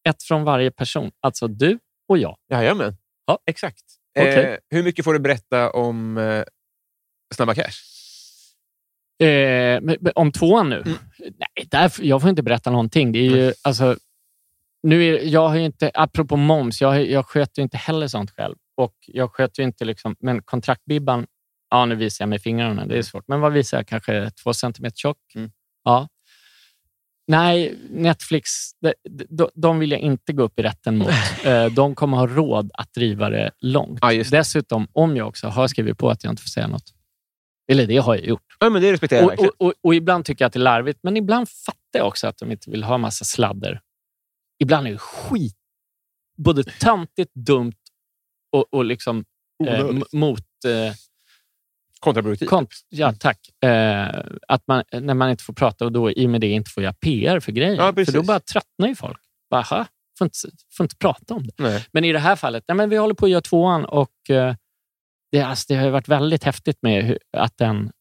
Ett 0.09 0.23
från 0.23 0.45
varje 0.45 0.71
person. 0.71 1.11
Alltså 1.21 1.49
du 1.49 1.79
och 2.09 2.19
jag. 2.19 2.37
Jajamän. 2.51 2.97
Ja. 3.27 3.39
Exakt. 3.47 3.85
Okej. 4.19 4.45
Eh, 4.45 4.59
hur 4.71 4.83
mycket 4.83 5.05
får 5.05 5.13
du 5.13 5.19
berätta 5.19 5.71
om 5.71 6.19
eh, 6.19 6.45
Snabba 7.35 7.55
Cash? 7.55 7.79
Eh, 9.27 9.81
om 10.15 10.33
tvåan 10.33 10.69
nu? 10.69 10.77
Mm. 10.77 10.99
Nej, 11.19 11.67
där, 11.71 11.93
jag 12.01 12.21
får 12.21 12.31
inte 12.31 12.43
berätta 12.43 12.71
någonting. 12.71 13.13
Det 13.13 13.19
är 13.19 13.31
ju, 13.31 13.53
alltså, 13.63 13.97
nu 14.83 15.05
är, 15.05 15.21
jag 15.25 15.49
har 15.49 15.57
ju 15.57 15.65
inte, 15.65 15.91
apropå 15.95 16.37
moms, 16.37 16.81
jag, 16.81 17.07
jag 17.07 17.27
sköter 17.27 17.63
inte 17.63 17.77
heller 17.77 18.09
sånt 18.09 18.31
själv. 18.31 18.57
Och 18.77 18.95
jag 19.07 19.33
sköter 19.33 19.63
inte 19.63 19.85
liksom, 19.85 20.17
men 20.21 20.43
kontraktbibban, 20.43 21.27
ja 21.71 21.85
nu 21.85 21.95
visar 21.95 22.23
jag 22.23 22.29
med 22.29 22.43
fingrarna, 22.43 22.87
det 22.87 22.99
är 22.99 23.03
svårt. 23.03 23.29
Men 23.29 23.41
vad 23.41 23.53
visar 23.53 23.77
jag? 23.77 23.87
Kanske 23.87 24.31
två 24.31 24.55
centimeter 24.55 24.97
tjock? 24.97 25.19
Mm. 25.35 25.51
Ja. 25.85 26.09
Nej, 27.29 27.79
Netflix, 27.91 28.51
de, 28.81 28.93
de, 29.29 29.51
de 29.55 29.79
vill 29.79 29.91
jag 29.91 30.01
inte 30.01 30.33
gå 30.33 30.43
upp 30.43 30.59
i 30.59 30.63
rätten 30.63 30.99
mot. 30.99 31.09
Eh, 31.45 31.67
de 31.67 31.95
kommer 31.95 32.17
ha 32.17 32.27
råd 32.27 32.71
att 32.75 32.93
driva 32.93 33.31
det 33.31 33.51
långt. 33.59 33.99
Ja, 34.03 34.09
det. 34.09 34.31
Dessutom, 34.31 34.89
om 34.93 35.17
jag 35.17 35.29
också 35.29 35.49
har 35.49 35.69
skrivit 35.69 35.99
på 35.99 36.11
att 36.11 36.25
jag 36.25 36.33
inte 36.33 36.43
får 36.43 36.49
säga 36.49 36.67
något. 36.67 36.95
Eller 37.73 37.87
det 37.87 37.97
har 37.97 38.15
jag 38.15 38.25
gjort. 38.25 38.57
Ja, 38.61 38.71
men 38.71 38.83
det 38.83 38.93
respekterar 38.93 39.21
jag 39.21 39.41
Och, 39.41 39.45
och, 39.45 39.67
och, 39.67 39.73
och 39.83 39.95
ibland 39.95 40.25
tycker 40.25 40.45
jag 40.45 40.47
att 40.47 40.53
det 40.53 40.59
är 40.59 40.63
larvigt, 40.63 40.99
men 41.03 41.17
ibland 41.17 41.49
fattar 41.49 41.99
jag 41.99 42.07
också 42.07 42.27
att 42.27 42.39
de 42.39 42.53
inte 42.53 42.71
vill 42.71 42.85
ha 42.85 42.99
massa 42.99 43.25
sladder. 43.25 43.81
Ibland 44.59 44.87
är 44.87 44.93
det 44.93 44.99
skit. 44.99 45.57
Både 46.39 46.65
töntigt, 46.65 47.35
dumt 47.35 47.77
och, 48.53 48.75
och 48.75 48.85
liksom 48.85 49.25
eh, 49.67 49.91
mot... 50.13 50.65
Eh, 50.67 50.95
Kontraproduktivt. 52.01 52.49
kont, 52.51 52.71
ja, 52.89 53.15
tack. 53.21 53.39
Eh, 53.65 54.25
att 54.49 54.63
man, 54.67 54.85
när 54.93 55.15
man 55.15 55.31
inte 55.31 55.45
får 55.45 55.53
prata 55.53 55.85
och 55.85 55.93
då 55.93 56.11
i 56.11 56.27
och 56.27 56.31
med 56.31 56.41
det 56.41 56.49
inte 56.49 56.71
får 56.71 56.83
göra 56.83 56.93
PR 56.95 57.41
för 57.41 57.53
grejen. 57.53 57.77
Ja, 57.77 57.93
för 57.93 58.13
då 58.13 58.23
bara 58.23 58.41
tröttnar 58.41 58.89
ju 58.89 58.95
folk. 58.95 59.21
Bara, 59.51 59.61
"Aha, 59.61 59.87
får 60.19 60.25
inte, 60.25 60.39
får 60.77 60.85
inte 60.85 60.97
prata 60.97 61.35
om 61.35 61.47
det. 61.47 61.53
Nej. 61.59 61.87
Men 61.93 62.05
i 62.05 62.13
det 62.13 62.19
här 62.19 62.37
fallet, 62.37 62.65
nej, 62.69 62.77
men 62.77 62.91
vi 62.91 62.97
håller 62.97 63.15
på 63.15 63.25
att 63.27 63.31
göra 63.31 63.41
tvåan 63.41 63.85
och 63.85 64.31
eh, 64.31 64.55
det, 65.33 65.41
alltså, 65.41 65.65
det 65.69 65.81
har 65.81 65.91
varit 65.91 66.09
väldigt 66.09 66.45
häftigt 66.45 66.79
med 66.83 67.05
hur, 67.05 67.19
att 67.37 67.57
den 67.57 67.93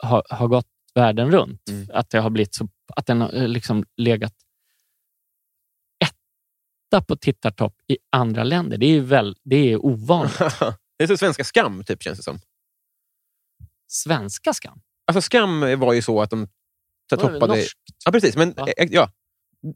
har, 0.00 0.24
har 0.30 0.48
gått 0.48 0.66
världen 0.94 1.30
runt. 1.32 1.68
Mm. 1.68 1.88
Att 1.92 2.10
det 2.10 2.18
har 2.18 2.30
blivit 2.30 2.54
så, 2.54 2.68
att 2.96 3.06
den 3.06 3.20
har 3.20 3.34
eh, 3.34 3.48
liksom 3.48 3.84
legat 3.96 4.34
etta 6.04 7.02
på 7.02 7.16
tittartopp 7.16 7.74
i 7.88 7.98
andra 8.10 8.44
länder. 8.44 8.78
Det 8.78 8.86
är, 8.86 9.00
väl, 9.00 9.36
det 9.42 9.56
är 9.72 9.84
ovanligt. 9.86 10.38
det 10.98 11.04
är 11.04 11.06
så 11.06 11.16
svenska 11.16 11.44
Skam, 11.44 11.84
typ, 11.84 12.02
känns 12.02 12.18
det 12.18 12.24
som. 12.24 12.40
Svenska 13.92 14.52
skam. 14.54 14.80
Alltså 15.06 15.20
Skam 15.22 15.60
var 15.80 15.92
ju 15.92 16.02
så 16.02 16.22
att 16.22 16.30
de 16.30 16.42
är 16.42 16.48
det, 17.10 17.16
toppade... 17.16 17.54
norskt? 17.56 17.78
Ja, 18.04 18.12
precis. 18.12 18.36
Men, 18.36 18.54
Ja. 18.56 18.68
eh, 18.68 18.88
ja. 18.90 19.10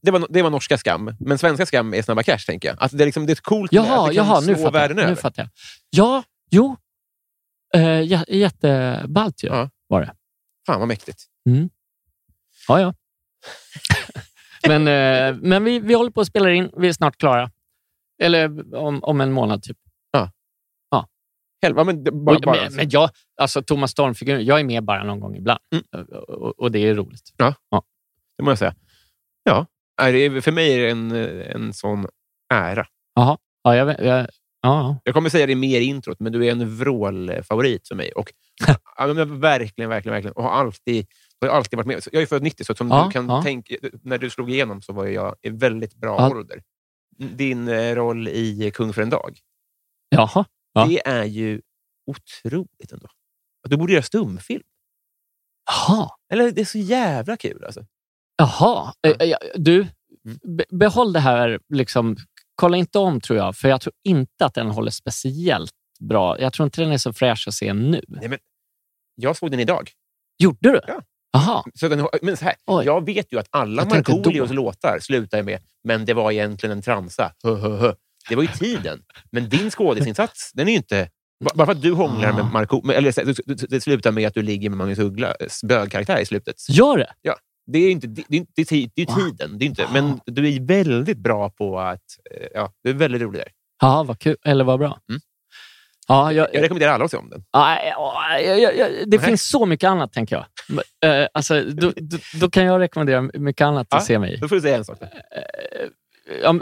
Det, 0.02 0.10
var, 0.10 0.26
det 0.30 0.42
var 0.42 0.50
norska 0.50 0.78
Skam, 0.78 1.16
men 1.20 1.38
svenska 1.38 1.66
Skam 1.66 1.94
är 1.94 2.02
Snabba 2.02 2.22
Cash, 2.22 2.38
tänker 2.46 2.68
jag. 2.68 2.78
Alltså, 2.80 2.96
det, 2.96 3.04
är 3.04 3.06
liksom, 3.06 3.26
det 3.26 3.32
är 3.32 3.34
ett 3.34 3.40
coolt 3.40 3.72
med 3.72 3.80
att 3.80 3.86
Jaha, 3.88 4.08
det 4.08 4.14
kan 4.14 4.26
jaha 4.26 4.40
nu, 4.40 4.46
slå 4.46 4.54
fattar 4.54 4.70
världen 4.72 4.96
jag, 4.98 5.04
nu 5.04 5.10
över. 5.12 5.22
fattar 5.22 5.42
jag. 5.42 5.50
Ja, 5.90 6.22
jo. 6.50 6.76
Eh, 7.74 7.80
jä- 7.80 8.24
jätteballt 8.28 9.42
ju. 9.44 9.48
Ja. 9.48 9.70
Var 9.88 10.00
det. 10.00 10.14
Fan 10.66 10.78
vad 10.78 10.88
mäktigt. 10.88 11.24
Ja, 12.68 12.80
ja. 12.80 12.94
men 14.68 14.88
eh, 14.88 15.36
men 15.42 15.64
vi, 15.64 15.78
vi 15.78 15.94
håller 15.94 16.10
på 16.10 16.20
att 16.20 16.26
spela 16.26 16.50
in. 16.52 16.70
Vi 16.76 16.88
är 16.88 16.92
snart 16.92 17.16
klara. 17.16 17.50
Eller 18.22 18.74
om, 18.76 19.04
om 19.04 19.20
en 19.20 19.32
månad, 19.32 19.62
typ. 19.62 19.78
Helva, 21.64 21.84
men, 21.84 22.04
bara, 22.04 22.36
och, 22.36 22.42
bara, 22.42 22.62
men, 22.62 22.74
men 22.74 22.90
jag, 22.90 23.10
alltså 23.40 23.62
Thomas 23.62 23.90
Stormfigur, 23.90 24.38
jag 24.38 24.60
är 24.60 24.64
med 24.64 24.84
bara 24.84 25.04
någon 25.04 25.20
gång 25.20 25.36
ibland. 25.36 25.60
Mm. 25.72 26.06
Och, 26.28 26.60
och 26.60 26.70
det 26.70 26.78
är 26.78 26.94
roligt. 26.94 27.30
Det 28.38 28.44
må 28.44 28.50
jag 28.50 28.58
säga. 28.58 28.74
Ja, 29.42 29.66
för 30.42 30.52
mig 30.52 30.74
är 30.74 30.78
det 30.78 30.90
en, 30.90 31.12
en 31.62 31.72
sån 31.72 32.06
ära. 32.54 32.86
Jaha. 33.14 33.38
Ja, 33.62 33.76
jag, 33.76 34.04
jag, 34.04 34.26
ja, 34.62 35.00
Jag 35.04 35.14
kommer 35.14 35.30
säga 35.30 35.46
det 35.46 35.54
mer 35.54 35.80
i 35.80 35.84
introt, 35.84 36.20
men 36.20 36.32
du 36.32 36.46
är 36.46 36.52
en 36.52 36.76
vrålfavorit 36.76 37.88
för 37.88 37.94
mig. 37.94 38.12
Och, 38.12 38.32
ja, 38.96 39.06
men 39.06 39.40
verkligen, 39.40 39.90
verkligen, 39.90 40.12
verkligen. 40.12 40.36
Och 40.36 40.42
har 40.42 40.50
alltid, 40.50 41.06
har 41.40 41.48
alltid 41.48 41.76
varit 41.76 41.86
med. 41.86 42.02
Jag 42.12 42.22
är 42.22 42.26
född 42.26 42.42
90, 42.42 42.64
så 42.64 42.74
som 42.74 42.88
Ja, 42.88 43.04
du 43.04 43.10
kan 43.10 43.28
ja. 43.28 43.42
tänka, 43.42 43.74
när 44.02 44.18
du 44.18 44.30
slog 44.30 44.50
igenom 44.50 44.82
så 44.82 44.92
var 44.92 45.06
jag 45.06 45.34
i 45.42 45.50
väldigt 45.50 45.94
bra 45.94 46.16
Ja. 46.18 46.30
ålder. 46.30 46.62
Din 47.18 47.68
eh, 47.68 47.94
roll 47.94 48.28
i 48.28 48.70
Kung 48.74 48.92
för 48.92 49.02
en 49.02 49.10
dag, 49.10 49.38
Jaha. 50.08 50.44
Ja. 50.74 50.86
det 50.86 51.06
är 51.08 51.24
ju 51.24 51.60
otroligt 52.06 52.92
ändå. 52.92 53.08
Du 53.68 53.76
borde 53.76 53.92
göra 53.92 54.02
stumfilm. 54.02 54.62
Jaha. 55.70 56.10
Eller 56.32 56.50
det 56.50 56.60
är 56.60 56.64
så 56.64 56.78
jävla 56.78 57.36
kul. 57.36 57.64
Alltså. 57.64 57.86
Jaha. 58.36 58.94
Eh, 59.06 59.26
ja, 59.26 59.38
Du, 59.54 59.86
Mm. 60.26 60.56
be, 60.56 60.64
behåll 60.70 61.12
det 61.12 61.20
här. 61.20 61.60
Liksom, 61.74 62.16
kolla 62.54 62.76
inte 62.76 62.98
om, 62.98 63.20
tror 63.20 63.38
jag. 63.38 63.56
För 63.56 63.68
jag 63.68 63.80
tror 63.80 63.92
inte 64.04 64.44
att 64.46 64.54
den 64.54 64.70
håller 64.70 64.90
speciellt 64.90 65.72
bra. 66.00 66.40
Jag 66.40 66.52
tror 66.52 66.64
inte 66.64 66.80
den 66.80 66.92
är 66.92 66.98
så 66.98 67.12
fräsch 67.12 67.48
att 67.48 67.54
se 67.54 67.72
nu. 67.72 68.02
Nej, 68.08 68.28
men, 68.28 68.38
jag 69.14 69.36
såg 69.36 69.50
den 69.50 69.60
idag. 69.60 69.90
Gjorde 70.38 70.72
du? 70.72 70.80
Ja. 70.86 71.02
Jaha. 71.32 71.62
Så 71.74 71.88
den, 71.88 72.06
men 72.22 72.36
så 72.36 72.44
här, 72.44 72.54
Oj. 72.66 72.84
jag 72.84 73.06
vet 73.06 73.32
ju 73.32 73.38
att 73.38 73.46
alla 73.50 73.84
Markoolios 73.84 74.50
låtar 74.50 74.98
slutar 75.00 75.42
med 75.42 75.62
“men 75.84 76.04
det 76.04 76.14
var 76.14 76.32
egentligen 76.32 76.76
en 76.76 76.82
transa”. 76.82 77.32
Hö, 77.42 77.54
hö, 77.56 77.76
hö. 77.76 77.94
Det 78.28 78.34
var 78.36 78.42
ju 78.42 78.48
tiden. 78.48 79.02
Men 79.32 79.48
din 79.48 79.70
skådisinsats, 79.70 80.50
den 80.54 80.68
är 80.68 80.72
ju 80.72 80.76
inte... 80.76 81.08
ba- 81.44 81.50
Bara 81.54 81.66
för 81.66 81.72
att 81.72 81.82
du 81.82 81.92
hånglar 81.92 82.32
med 82.32 82.44
Marco, 82.52 82.90
eller 82.92 83.66
det- 83.70 83.80
slutar 83.80 84.10
med 84.12 84.26
att 84.28 84.34
du 84.34 84.42
ligger 84.42 84.70
med 84.70 84.78
Magnus 84.78 84.98
Ugglas 84.98 85.60
bögkaraktär 85.64 86.18
i 86.20 86.26
slutet. 86.26 86.68
Gör 86.68 86.98
det? 86.98 87.12
Det 87.66 87.78
är 87.78 87.82
ju 87.82 87.90
inte, 87.90 88.06
det, 88.06 88.20
är 88.36 88.46
det 88.54 88.62
är 88.72 88.88
det 88.94 89.02
är 89.02 89.06
tiden. 89.06 89.58
Det 89.58 89.64
är 89.64 89.66
inte, 89.66 89.86
men 89.92 90.20
du 90.26 90.54
är 90.54 90.60
väldigt 90.60 91.18
bra 91.18 91.50
på 91.50 91.80
att... 91.80 92.00
eh, 92.40 92.46
Ja, 92.54 92.72
du 92.82 92.90
är 92.90 92.94
väldigt 92.94 93.22
rolig 93.22 93.40
där. 93.40 93.48
Ja, 93.80 94.02
vad 94.02 94.18
kul. 94.18 94.36
Eller 94.44 94.64
vad 94.64 94.78
bra. 94.78 94.98
Mm. 95.08 95.20
Ja, 96.08 96.32
jag, 96.32 96.48
Jag 96.54 96.62
rekommenderar 96.62 96.92
alla 96.92 97.04
att 97.04 97.10
se 97.10 97.16
om 97.16 97.30
den. 97.30 97.44
Ja, 97.52 97.78
ja, 97.84 98.38
ja, 98.40 98.54
ja, 98.54 98.70
ja, 98.76 98.88
det 99.06 99.16
Nej. 99.16 99.26
finns 99.26 99.48
så 99.48 99.66
mycket 99.66 99.88
annat, 99.88 100.12
tänker 100.12 100.36
jag. 100.36 100.46
Men, 100.68 101.20
eh, 101.22 101.28
Alltså, 101.34 101.62
då, 101.64 101.92
då, 101.96 102.16
då 102.40 102.50
kan 102.50 102.64
jag 102.64 102.80
rekommendera 102.80 103.20
mycket 103.34 103.64
annat 103.64 103.86
Ja. 103.90 103.96
att 103.96 104.04
se 104.04 104.18
mig 104.18 104.34
i. 104.34 104.36
Då 104.36 104.48
får 104.48 104.56
du 104.56 104.62
säga 104.62 104.76
en 104.76 104.84
sak. 104.84 105.02
Eh, 105.02 105.08
ja, 106.42 106.54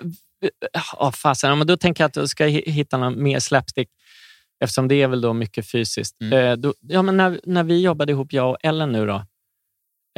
ja, 0.98 1.12
fasen, 1.12 1.50
ja, 1.50 1.56
men 1.56 1.66
då 1.66 1.76
tänker 1.76 2.04
jag 2.04 2.08
att 2.08 2.16
jag 2.16 2.28
ska 2.28 2.44
hi- 2.46 2.70
hitta 2.70 2.98
något 2.98 3.18
mer 3.18 3.38
slapstick, 3.38 3.88
eftersom 4.64 4.88
det 4.88 4.94
är 5.02 5.08
väl 5.08 5.20
då 5.20 5.32
mycket 5.32 5.70
fysiskt. 5.70 6.20
Mm. 6.22 6.38
Eh, 6.38 6.56
då, 6.56 6.74
ja, 6.80 7.02
men 7.02 7.16
när, 7.16 7.40
när 7.44 7.64
vi 7.64 7.80
jobbade 7.82 8.12
ihop, 8.12 8.32
jag 8.32 8.50
och 8.50 8.56
Ellen 8.62 8.92
nu 8.92 9.06
då, 9.06 9.14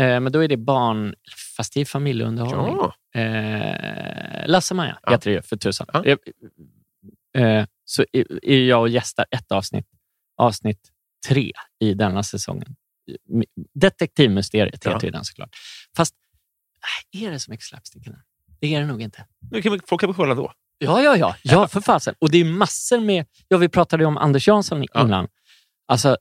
eh, 0.00 0.20
men 0.20 0.32
då 0.32 0.44
är 0.44 0.48
det 0.48 0.56
barn, 0.56 1.14
fast 1.56 1.74
det 1.74 1.80
är 1.80 1.84
familjeunderhållning. 1.84 2.76
Ja. 3.12 3.20
Eh, 3.20 4.48
Lasse-Maja 4.48 4.98
Ja. 5.02 5.12
heter 5.12 5.30
det 5.30 5.36
ju, 5.36 5.42
för 5.42 5.56
tusan. 5.56 5.86
Ja. 5.92 6.04
Eh, 6.04 6.16
eh, 7.42 7.66
så 7.84 8.04
är, 8.42 8.56
jag 8.58 8.80
och 8.80 8.88
gästar 8.88 9.26
ett 9.30 9.52
avsnitt, 9.52 9.86
avsnitt 10.36 10.90
tre 11.28 11.52
i 11.80 11.94
denna 11.94 12.22
säsongen. 12.22 12.76
Detektivmysteriet 13.74 14.84
Ja. 14.84 14.92
heter 14.92 15.10
den 15.10 15.24
såklart. 15.24 15.50
Fast 15.96 16.14
nej, 17.12 17.24
är 17.26 17.30
det 17.30 17.38
så 17.40 17.50
mycket 17.50 17.66
slapstick? 17.66 18.02
Det 18.64 18.74
är 18.74 18.80
det 18.80 18.86
nog 18.86 19.02
inte. 19.02 19.26
Nu 19.50 19.62
kan 19.62 19.72
vi, 19.72 19.80
folk 19.86 20.00
kan 20.00 20.08
väl 20.08 20.16
kolla 20.16 20.34
då. 20.34 20.52
Ja, 20.78 21.02
ja, 21.02 21.16
ja. 21.16 21.36
Ja, 21.42 21.68
för 21.68 21.80
fasen. 21.80 22.14
Och 22.18 22.30
det 22.30 22.38
är 22.38 22.44
massor 22.44 23.00
med... 23.00 23.26
Ja, 23.48 23.56
vi 23.56 23.68
pratade 23.68 24.04
om 24.06 24.16
Anders 24.18 24.48
Jansson 24.48 24.84
Ja. 24.94 25.02
innan. 25.04 25.28
Alltså, 25.88 26.16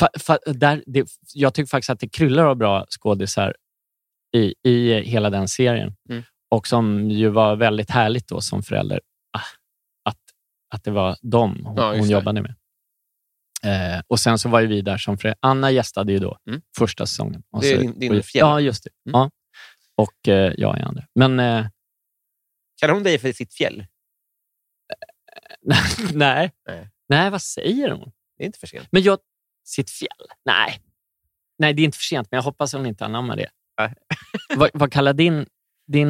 fa, 0.00 0.08
fa, 0.18 0.38
där, 0.46 0.82
det, 0.86 1.08
jag 1.34 1.54
tycker 1.54 1.66
faktiskt 1.68 1.90
att 1.90 2.00
det 2.00 2.08
kryllar 2.08 2.44
av 2.46 2.56
bra 2.56 2.86
skådisar 2.88 3.54
i, 4.36 4.54
i 4.70 5.00
hela 5.00 5.30
den 5.30 5.48
serien. 5.48 5.94
Mm. 6.08 6.22
Och 6.50 6.66
som 6.66 7.10
ju 7.10 7.28
var 7.28 7.56
väldigt 7.56 7.90
härligt 7.90 8.28
då 8.28 8.40
som 8.40 8.62
förälder, 8.62 9.00
ah, 9.32 9.40
att, 10.10 10.18
att 10.74 10.84
det 10.84 10.90
var 10.90 11.16
dem 11.22 11.60
hon, 11.64 11.76
Ja, 11.76 11.96
hon 11.96 12.08
jobbade 12.08 12.42
med. 12.42 12.54
Eh, 13.64 14.00
och 14.06 14.20
sen 14.20 14.38
så 14.38 14.48
var 14.48 14.60
ju 14.60 14.66
vi 14.66 14.82
där 14.82 14.98
som 14.98 15.18
föräldrar. 15.18 15.38
Anna 15.42 15.70
gästade 15.70 16.12
ju 16.12 16.18
då 16.18 16.38
Mm. 16.48 16.60
första 16.78 17.06
säsongen. 17.06 17.42
Och 17.50 17.60
Det 17.62 17.72
är 17.72 17.74
så- 17.76 17.80
din- 17.82 17.98
din 17.98 18.22
fjäll. 18.22 18.40
Ja, 18.40 18.60
just 18.60 18.84
det. 18.84 18.90
Mm. 19.10 19.20
Ja. 19.20 19.30
Och 19.96 20.28
eh, 20.28 20.52
jag 20.56 20.78
är 20.78 20.82
andra. 20.82 21.04
Men 21.14 21.40
eh, 21.40 21.66
Kallar 22.80 22.94
hon 22.94 23.02
dig 23.02 23.18
för 23.18 23.32
sitt 23.32 23.54
fjäll? 23.54 23.86
nej. 26.12 26.52
Nej. 26.66 26.88
nej, 27.08 27.30
vad 27.30 27.42
säger 27.42 27.90
hon? 27.90 28.12
Det 28.38 28.44
är 28.44 28.46
inte 28.46 28.58
för 28.58 28.66
sent. 28.66 28.88
Men 28.90 29.02
jag... 29.02 29.18
Sitt 29.64 29.90
fjäll? 29.90 30.26
Nej. 30.44 30.80
Nej, 31.58 31.72
det 31.74 31.82
är 31.82 31.84
inte 31.84 31.98
för 31.98 32.04
sent, 32.04 32.28
men 32.30 32.38
jag 32.38 32.42
hoppas 32.42 32.72
hon 32.72 32.86
inte 32.86 33.04
anammar 33.04 33.36
det. 33.36 33.48
Vad, 34.56 34.70
vad 34.74 34.92
kallar 34.92 35.12
din... 35.12 35.46
din 35.86 36.08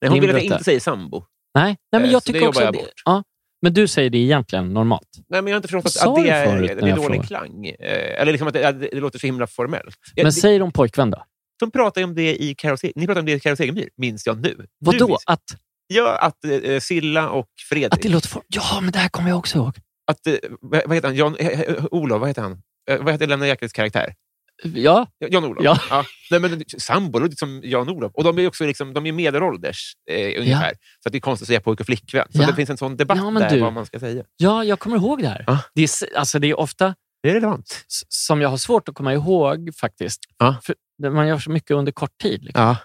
Nej, 0.00 0.10
hon 0.10 0.12
Din 0.12 0.20
vill 0.20 0.30
att 0.30 0.36
jag 0.36 0.44
inte 0.44 0.64
säger 0.64 0.80
sambo. 0.80 1.24
nej, 1.54 1.64
nej, 1.92 2.00
men 2.00 2.04
Eh, 2.04 2.12
jag 2.12 2.22
så 2.22 2.32
det 2.32 2.38
tycker 2.38 2.48
också... 2.48 2.60
jag 2.60 2.68
att 2.68 2.74
bort. 2.74 3.02
Ja, 3.04 3.24
men 3.62 3.74
du 3.74 3.88
säger 3.88 4.10
det 4.10 4.18
egentligen 4.18 4.74
normalt. 4.74 5.08
Nej, 5.28 5.42
men 5.42 5.46
jag 5.46 5.54
har 5.54 5.56
inte 5.56 5.68
förstått 5.68 6.08
att, 6.08 6.16
det 6.16 6.30
är, 6.30 6.60
det 6.62 6.68
är 6.68 6.88
jag 6.88 6.96
dålig 6.96 7.00
frågade? 7.00 7.26
klang. 7.26 7.66
Eh, 7.66 8.20
eller 8.20 8.32
liksom 8.32 8.48
att 8.48 8.54
det, 8.54 8.68
att 8.68 8.80
det, 8.80 8.88
det 8.92 9.00
låter 9.00 9.18
så 9.18 9.26
himla 9.26 9.46
formellt. 9.46 9.96
Jag, 10.14 10.24
Men 10.24 10.24
det, 10.24 10.32
säger 10.32 10.60
de 10.60 10.72
pojkvän 10.72 11.10
då? 11.10 11.24
De 11.60 11.70
pratar 11.70 12.00
ju 12.00 12.04
om 12.04 12.14
det 12.14 12.42
i 12.42 12.54
Carro 12.54 12.76
Ni 12.94 13.06
pratar 13.06 13.20
om 13.20 13.26
det 13.26 13.32
i 13.32 13.40
Carro 13.40 13.56
Segemyhr, 13.56 13.88
minns 13.96 14.26
jag 14.26 14.40
nu. 14.42 14.66
Vadå? 14.80 15.06
minns- 15.08 15.22
Att, 15.26 15.42
Ja, 15.86 16.18
att 16.18 16.44
eh, 16.44 16.80
Silla 16.80 17.30
och 17.30 17.48
Fredrik... 17.68 17.92
att 17.94 18.02
det 18.02 18.08
låter 18.08 18.28
for... 18.28 18.42
Ja, 18.48 18.80
men 18.82 18.92
det 18.92 18.98
här 18.98 19.08
kommer 19.08 19.28
jag 19.28 19.38
också 19.38 19.58
ihåg. 19.58 19.76
att, 20.10 20.26
eh, 20.26 20.34
vad, 20.60 20.94
heter 20.94 21.08
han? 21.08 21.16
Jan, 21.16 21.36
eh, 21.36 21.60
eh, 21.60 21.84
Olof, 21.90 22.20
vad 22.20 22.28
heter 22.28 22.42
han? 22.42 22.62
Eh, 22.90 22.98
vad 23.02 23.12
heter 23.14 23.26
Lämna 23.26 23.46
Jäkelts 23.46 23.72
karaktär? 23.72 24.14
Ja, 24.62 25.06
Jan-Olof? 25.30 25.64
Ja. 25.64 26.04
Nej, 26.30 26.40
men 26.40 26.64
sambo 26.78 27.18
låter 27.18 27.36
som 27.36 27.60
Jan-Olof. 27.64 28.12
Och 28.14 28.24
de 28.24 28.38
är 28.38 28.46
också 28.48 28.64
liksom, 28.64 28.94
de 28.94 29.06
är 29.06 29.12
medelålders 29.12 29.92
eh, 30.10 30.40
ungefär. 30.40 30.72
Så 31.02 31.08
att 31.08 31.12
det 31.12 31.18
är 31.18 31.20
konstigt 31.20 31.44
att 31.44 31.48
säga 31.48 31.60
pojk 31.60 31.80
och 31.80 31.86
flickvän. 31.86 32.26
Så 32.32 32.42
Ja. 32.42 32.46
det 32.46 32.54
finns 32.54 32.70
en 32.70 32.76
sån 32.76 32.96
debatt 32.96 33.18
Ja, 33.18 33.30
där, 33.30 33.50
du- 33.50 33.60
vad 33.60 33.72
man 33.72 33.86
ska 33.86 34.00
säga. 34.00 34.24
ja, 34.36 34.64
jag 34.64 34.78
kommer 34.78 34.96
ihåg 34.96 35.22
det 35.22 35.28
här. 35.28 35.44
Ja. 35.46 35.58
Det, 35.74 35.82
är, 35.82 36.16
alltså, 36.18 36.38
det 36.38 36.46
är 36.50 36.58
ofta 36.58 36.94
Det 37.22 37.30
är 37.30 37.34
relevant. 37.34 37.84
som 38.08 38.40
jag 38.40 38.48
har 38.48 38.56
svårt 38.56 38.88
att 38.88 38.94
komma 38.94 39.14
ihåg 39.14 39.74
faktiskt. 39.74 40.20
Ja. 40.38 40.56
För 40.62 41.10
man 41.10 41.28
gör 41.28 41.38
så 41.38 41.50
mycket 41.50 41.70
under 41.70 41.92
kort 41.92 42.18
tid. 42.22 42.44
Liksom. 42.44 42.62
Ja. 42.62 42.76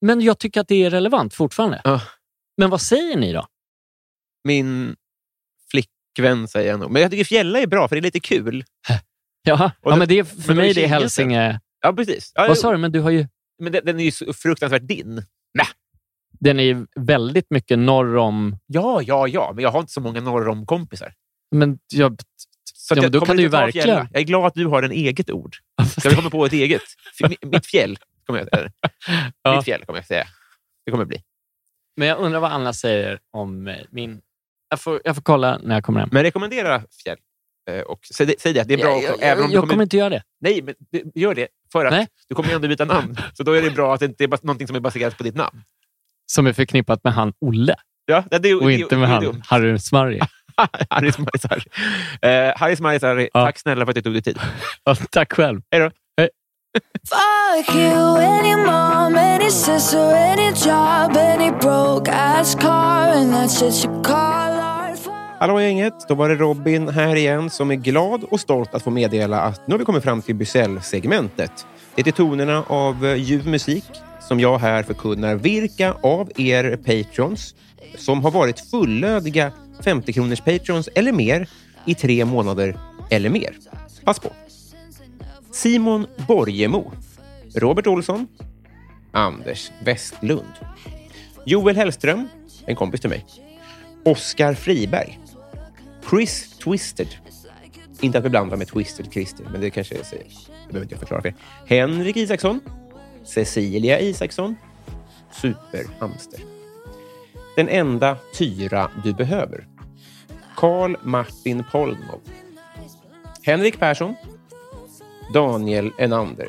Men 0.00 0.20
jag 0.20 0.38
tycker 0.38 0.60
att 0.60 0.68
det 0.68 0.84
är 0.84 0.90
relevant 0.90 1.34
fortfarande. 1.34 1.80
Ja. 1.84 2.00
Men 2.56 2.70
vad 2.70 2.80
säger 2.80 3.16
ni 3.16 3.32
då? 3.32 3.46
Min 4.44 4.96
flickvän 5.70 6.48
säger 6.48 6.70
jag 6.70 6.80
nog. 6.80 6.90
Men 6.90 7.02
jag 7.02 7.10
tycker 7.10 7.24
fjälla 7.24 7.58
är 7.58 7.66
bra, 7.66 7.88
för 7.88 7.96
det 7.96 8.00
är 8.00 8.02
lite 8.02 8.20
kul. 8.20 8.64
Ja, 9.46 9.70
Och 9.80 9.92
ja 9.92 9.96
men 9.96 10.08
det 10.08 10.18
är, 10.18 10.24
för 10.24 10.48
men 10.48 10.56
mig 10.56 10.70
är 10.70 10.74
det 10.74 10.86
Hälsinge... 10.86 11.60
Ja, 11.80 11.92
precis. 11.92 12.32
Ja, 12.34 12.46
Vad 12.48 12.58
sa 12.58 12.72
du? 12.72 12.78
Men 12.78 12.92
du 12.92 13.00
har 13.00 13.10
ju... 13.10 13.26
Men 13.62 13.72
den, 13.72 13.84
den 13.84 14.00
är 14.00 14.04
ju 14.04 14.10
så 14.10 14.32
fruktansvärt 14.32 14.88
din. 14.88 15.22
Den 16.40 16.60
är 16.60 16.64
ju 16.64 16.86
väldigt 16.96 17.50
mycket 17.50 17.78
norr 17.78 18.16
om... 18.16 18.58
Ja, 18.66 19.02
ja, 19.02 19.28
ja. 19.28 19.52
Men 19.54 19.62
jag 19.62 19.70
har 19.70 19.80
inte 19.80 19.92
så 19.92 20.00
många 20.00 20.20
norr 20.20 20.48
om 20.48 20.66
kompisar. 20.66 21.14
Men 21.56 21.78
jag, 21.92 22.20
Så 22.84 22.94
Ja, 22.94 23.02
jag 23.02 23.12
då 23.12 23.20
kan 23.20 23.36
du 23.36 23.42
ju 23.42 23.48
verkligen- 23.48 23.84
fjällen. 23.86 24.08
Jag 24.12 24.20
är 24.20 24.24
glad 24.24 24.46
att 24.46 24.54
du 24.54 24.66
har 24.66 24.82
en 24.82 24.92
eget 24.92 25.30
ord. 25.30 25.56
Ska 25.98 26.08
vi 26.08 26.14
komma 26.16 26.30
på 26.30 26.46
ett 26.46 26.52
eget? 26.52 26.82
Mitt 27.42 27.66
fjäll, 27.66 27.98
kommer 28.26 28.46
jag. 28.52 28.70
Ja. 29.42 29.56
Mitt 29.56 29.64
fjäll 29.64 29.84
kommer 29.84 29.98
jag 29.98 30.06
säga. 30.06 30.26
Det 30.86 30.90
kommer 30.92 31.04
bli. 31.04 31.22
Men 31.96 32.08
jag 32.08 32.18
undrar 32.18 32.40
vad 32.40 32.52
Anna 32.52 32.72
säger 32.72 33.18
om 33.30 33.68
eh, 33.68 33.76
min... 33.90 34.20
Jag 34.70 34.80
får, 34.80 35.00
jag 35.04 35.14
får 35.14 35.22
kolla 35.22 35.58
när 35.62 35.74
jag 35.74 35.84
kommer 35.84 36.00
hem. 36.00 36.08
Men 36.12 36.22
rekommendera 36.22 36.82
fjäll. 37.04 37.18
Eh, 37.70 37.80
Och 37.80 37.98
säg, 38.14 38.26
det, 38.26 38.34
säg 38.40 38.52
det, 38.52 38.64
det 38.64 38.74
är 38.74 38.78
bra. 38.78 38.96
också, 38.96 39.08
jag, 39.08 39.22
även 39.22 39.44
om 39.44 39.50
du 39.50 39.54
jag 39.54 39.62
kommer, 39.62 39.72
kommer 39.72 39.82
inte 39.82 39.96
göra 39.96 40.08
det. 40.10 40.22
Nej, 40.40 40.62
men 40.62 40.74
det- 40.92 41.20
gör 41.20 41.34
det. 41.34 41.48
För 41.72 41.84
att 41.84 41.92
Nej. 41.92 42.06
du 42.28 42.34
kommer 42.34 42.48
ju 42.48 42.54
ändå 42.54 42.68
byta 42.68 42.84
namn. 42.84 43.16
Så 43.34 43.42
då 43.42 43.52
är 43.52 43.62
det 43.62 43.70
bra 43.70 43.94
att 43.94 44.00
det 44.00 44.06
inte 44.06 44.24
är 44.24 44.28
någonting 44.28 44.66
som 44.66 44.76
är 44.76 44.80
baserat 44.80 45.16
på 45.16 45.22
ditt 45.22 45.34
namn. 45.34 45.62
Som 46.26 46.46
är 46.46 46.52
förknippat 46.52 47.04
med 47.04 47.12
han 47.14 47.32
Olle 47.40 47.76
Ja, 48.06 48.24
det, 48.30 48.38
det, 48.38 48.54
och 48.54 48.72
inte 48.72 48.96
med 48.96 49.08
han 49.08 49.42
Harry 49.46 49.78
Smarri. 49.78 50.20
Harry 50.90 51.12
Smarris 51.12 51.44
Harry. 51.50 51.62
Eh, 52.22 52.52
Harry 52.56 52.76
Smarris 52.76 53.02
Harry, 53.02 53.28
Ja. 53.34 53.44
tack 53.46 53.58
snälla 53.58 53.84
för 53.84 53.90
att 53.90 53.94
du 53.96 54.02
tog 54.02 54.12
dig 54.12 54.22
tid. 54.22 54.38
Ja, 54.84 54.94
tack 55.10 55.32
själv. 55.32 55.60
Hej 55.70 55.80
då. 55.80 55.90
Fuck 57.08 57.76
you, 57.76 58.18
any 58.18 58.56
mom, 58.56 59.16
any 59.16 59.50
sister, 59.50 60.14
any 60.14 60.48
job, 60.48 61.16
any 61.16 61.50
broke 61.50 62.12
ass 62.12 62.54
car, 62.54 63.08
and 63.16 63.32
that's 63.34 63.48
shit 63.58 63.84
you 63.84 64.02
call 64.02 64.44
Hallå 65.40 65.60
gänget, 65.60 66.08
då 66.08 66.14
var 66.14 66.28
det 66.28 66.34
Robin 66.34 66.88
här 66.88 67.16
igen 67.16 67.50
som 67.50 67.70
är 67.70 67.74
glad 67.74 68.24
och 68.24 68.40
stolt 68.40 68.74
att 68.74 68.82
få 68.82 68.90
meddela 68.90 69.40
att 69.40 69.66
nu 69.66 69.74
har 69.74 69.78
vi 69.78 69.84
kommit 69.84 70.02
fram 70.04 70.22
till 70.22 70.34
Bysell-segmentet. 70.34 71.66
Det 71.94 72.06
är 72.06 72.12
tonerna 72.12 72.64
av 72.66 73.06
eh, 73.06 73.14
ljuv 73.14 73.46
musik 73.46 73.84
som 74.20 74.40
jag 74.40 74.58
här 74.58 74.82
förkunnar 74.82 75.34
vilka 75.34 75.92
av 76.02 76.30
er 76.36 76.76
patrons 76.76 77.54
som 77.98 78.24
har 78.24 78.30
varit 78.30 78.70
fullödiga 78.70 79.52
50 79.80 80.12
kronors 80.12 80.40
patrons 80.40 80.88
eller 80.94 81.12
mer 81.12 81.48
i 81.86 81.94
tre 81.94 82.24
månader 82.24 82.78
eller 83.10 83.30
mer. 83.30 83.56
Pass 84.04 84.18
på! 84.18 84.32
Simon 85.52 86.06
Borgemo, 86.28 86.92
Robert 87.54 87.86
Olsson, 87.86 88.26
Anders 89.12 89.70
Westlund, 89.84 90.52
Joel 91.46 91.76
Hellström, 91.76 92.28
en 92.66 92.76
kompis 92.76 93.00
till 93.00 93.10
mig, 93.10 93.24
Oskar 94.04 94.54
Friberg, 94.54 95.18
Chris 96.10 96.58
Twisted. 96.58 97.08
Inte 98.00 98.18
att 98.18 98.24
beblanda 98.24 98.56
med 98.56 98.68
Twisted 98.68 99.12
Christer, 99.12 99.46
men 99.52 99.60
det 99.60 99.70
kanske 99.70 99.94
jag 99.94 100.06
säger. 100.06 100.24
Det 100.24 100.72
behöver 100.72 100.82
inte 100.84 100.94
jag 100.94 101.00
förklara 101.00 101.22
för 101.22 101.28
er. 101.28 101.34
Henrik 101.66 102.16
Isaksson, 102.16 102.60
Cecilia 103.24 104.00
Isaksson, 104.00 104.56
Superhamster. 105.32 106.53
Den 107.56 107.68
enda 107.68 108.16
Tyra 108.32 108.90
du 109.04 109.12
behöver. 109.12 109.66
Karl 110.56 110.96
Martin 111.02 111.64
Polnov. 111.72 112.20
Henrik 113.42 113.78
Persson. 113.78 114.14
Daniel 115.34 115.92
Enander. 115.98 116.48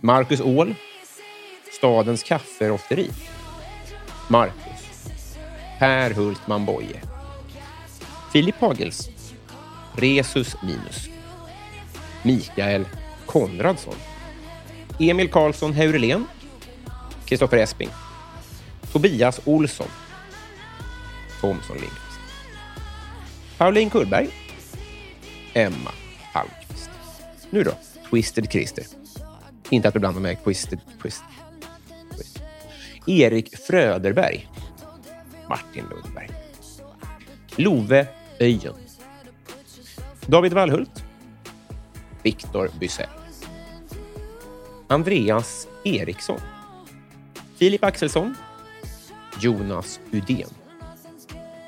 Marcus 0.00 0.40
Åhl. 0.40 0.74
Stadens 1.72 2.22
kafferofteri. 2.22 3.10
Marcus. 4.28 5.36
Per 5.78 6.14
Hultman 6.14 6.64
Boye. 6.64 7.00
Filip 8.32 8.60
Hagels. 8.60 9.10
Resus 9.96 10.56
Minus. 10.62 11.08
Mikael 12.22 12.84
Konradsson. 13.26 13.94
Emil 14.98 15.30
Karlsson 15.30 15.72
Heurelén. 15.72 16.26
Kristoffer 17.26 17.56
Esping. 17.56 17.90
Tobias 18.92 19.40
Olsson. 19.44 19.88
Thomson 21.40 21.76
Lindqvist. 21.76 22.20
Pauline 23.58 23.90
Kullberg. 23.90 24.30
Emma 25.54 25.90
Almqvist. 26.32 26.90
Nu 27.50 27.64
då, 27.64 27.72
Twisted 28.10 28.52
Christer. 28.52 28.84
Inte 29.70 29.88
att 29.88 29.94
beblanda 29.94 30.20
med 30.20 30.44
Twisted 30.44 30.80
Twist. 31.02 31.22
Twist. 32.16 32.42
Erik 33.06 33.56
Fröderberg. 33.56 34.48
Martin 35.48 35.84
Lundberg. 35.90 36.30
Love 37.56 38.06
Öjen. 38.40 38.74
David 40.26 40.52
Wallhult. 40.52 41.04
Viktor 42.22 42.70
Bysell. 42.80 43.08
Andreas 44.88 45.68
Eriksson. 45.84 46.40
Filip 47.56 47.84
Axelsson. 47.84 48.34
Jonas 49.40 50.00
Udén. 50.12 50.48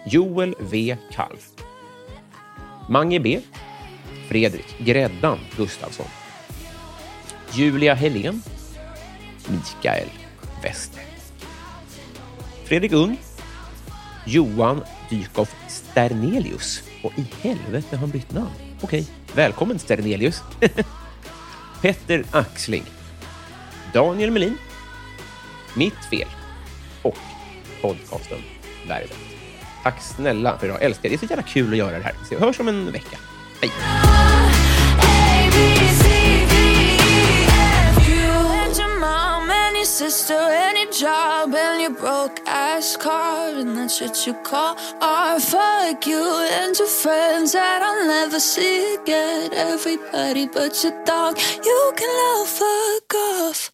Joel 0.07 0.55
V. 0.59 0.97
Kalf. 1.12 1.49
Mange 2.89 3.20
B. 3.20 3.41
Fredrik 4.28 4.78
Gräddan 4.78 5.39
Gustafsson. 5.57 6.07
Julia 7.53 7.95
Helén. 7.95 8.43
Mikael 9.49 10.09
Wester. 10.62 11.03
Fredrik 12.65 12.93
Ung. 12.93 13.19
Johan 14.27 14.85
Dykhoff 15.11 15.55
Sternelius. 15.69 16.82
Och 17.03 17.19
i 17.19 17.27
helvete 17.41 17.97
har 17.97 17.99
han 17.99 18.11
bytt 18.11 18.32
namn. 18.32 18.51
Okej, 18.81 19.07
välkommen 19.35 19.78
Sternelius. 19.78 20.43
Petter 21.82 22.24
Axling. 22.31 22.85
Daniel 23.93 24.31
Melin. 24.31 24.57
Mitt 25.74 26.05
fel. 26.11 26.28
Och 27.03 27.19
podcasten 27.85 28.39
Värvet. 28.89 29.19
Tack 29.82 30.02
snälla 30.02 30.59
för 30.59 30.66
idag. 30.66 30.77
Jag 30.77 30.85
älskar 30.85 31.02
det. 31.02 31.09
Det 31.09 31.15
är 31.15 31.19
så 31.19 31.27
jävla 31.27 31.43
kul 31.43 31.73
att 31.73 31.78
göra 31.78 31.98
det 31.98 32.05
här. 32.05 32.15
Vi 32.31 32.36
hörs 32.36 32.61
om 32.61 32.69
en 32.69 32.93
vecka. 32.93 33.19
Hej! 33.61 33.70
Sister 39.86 40.35
any 40.35 40.86
job 40.86 41.55
and 41.55 41.81
your 41.81 41.90
broke 41.90 42.40
ass 42.47 42.97
car 42.97 43.55
and 43.61 43.77
that 43.77 43.90
shit 43.90 44.27
you 44.27 44.35
call 44.43 44.77
art. 45.01 45.43
Fuck 45.43 46.06
you 46.06 46.24
and 46.61 46.77
your 46.78 46.89
friends 46.89 47.52
that 47.52 47.81
I'll 47.82 48.06
never 48.06 48.40
see 48.40 48.94
again. 48.97 49.52
Everybody 49.52 50.47
but 50.47 50.82
your 50.82 51.05
dog, 51.05 51.39
you 51.65 51.93
can 51.97 52.11
love 52.23 52.48
fuck 52.48 53.15
off. 53.15 53.73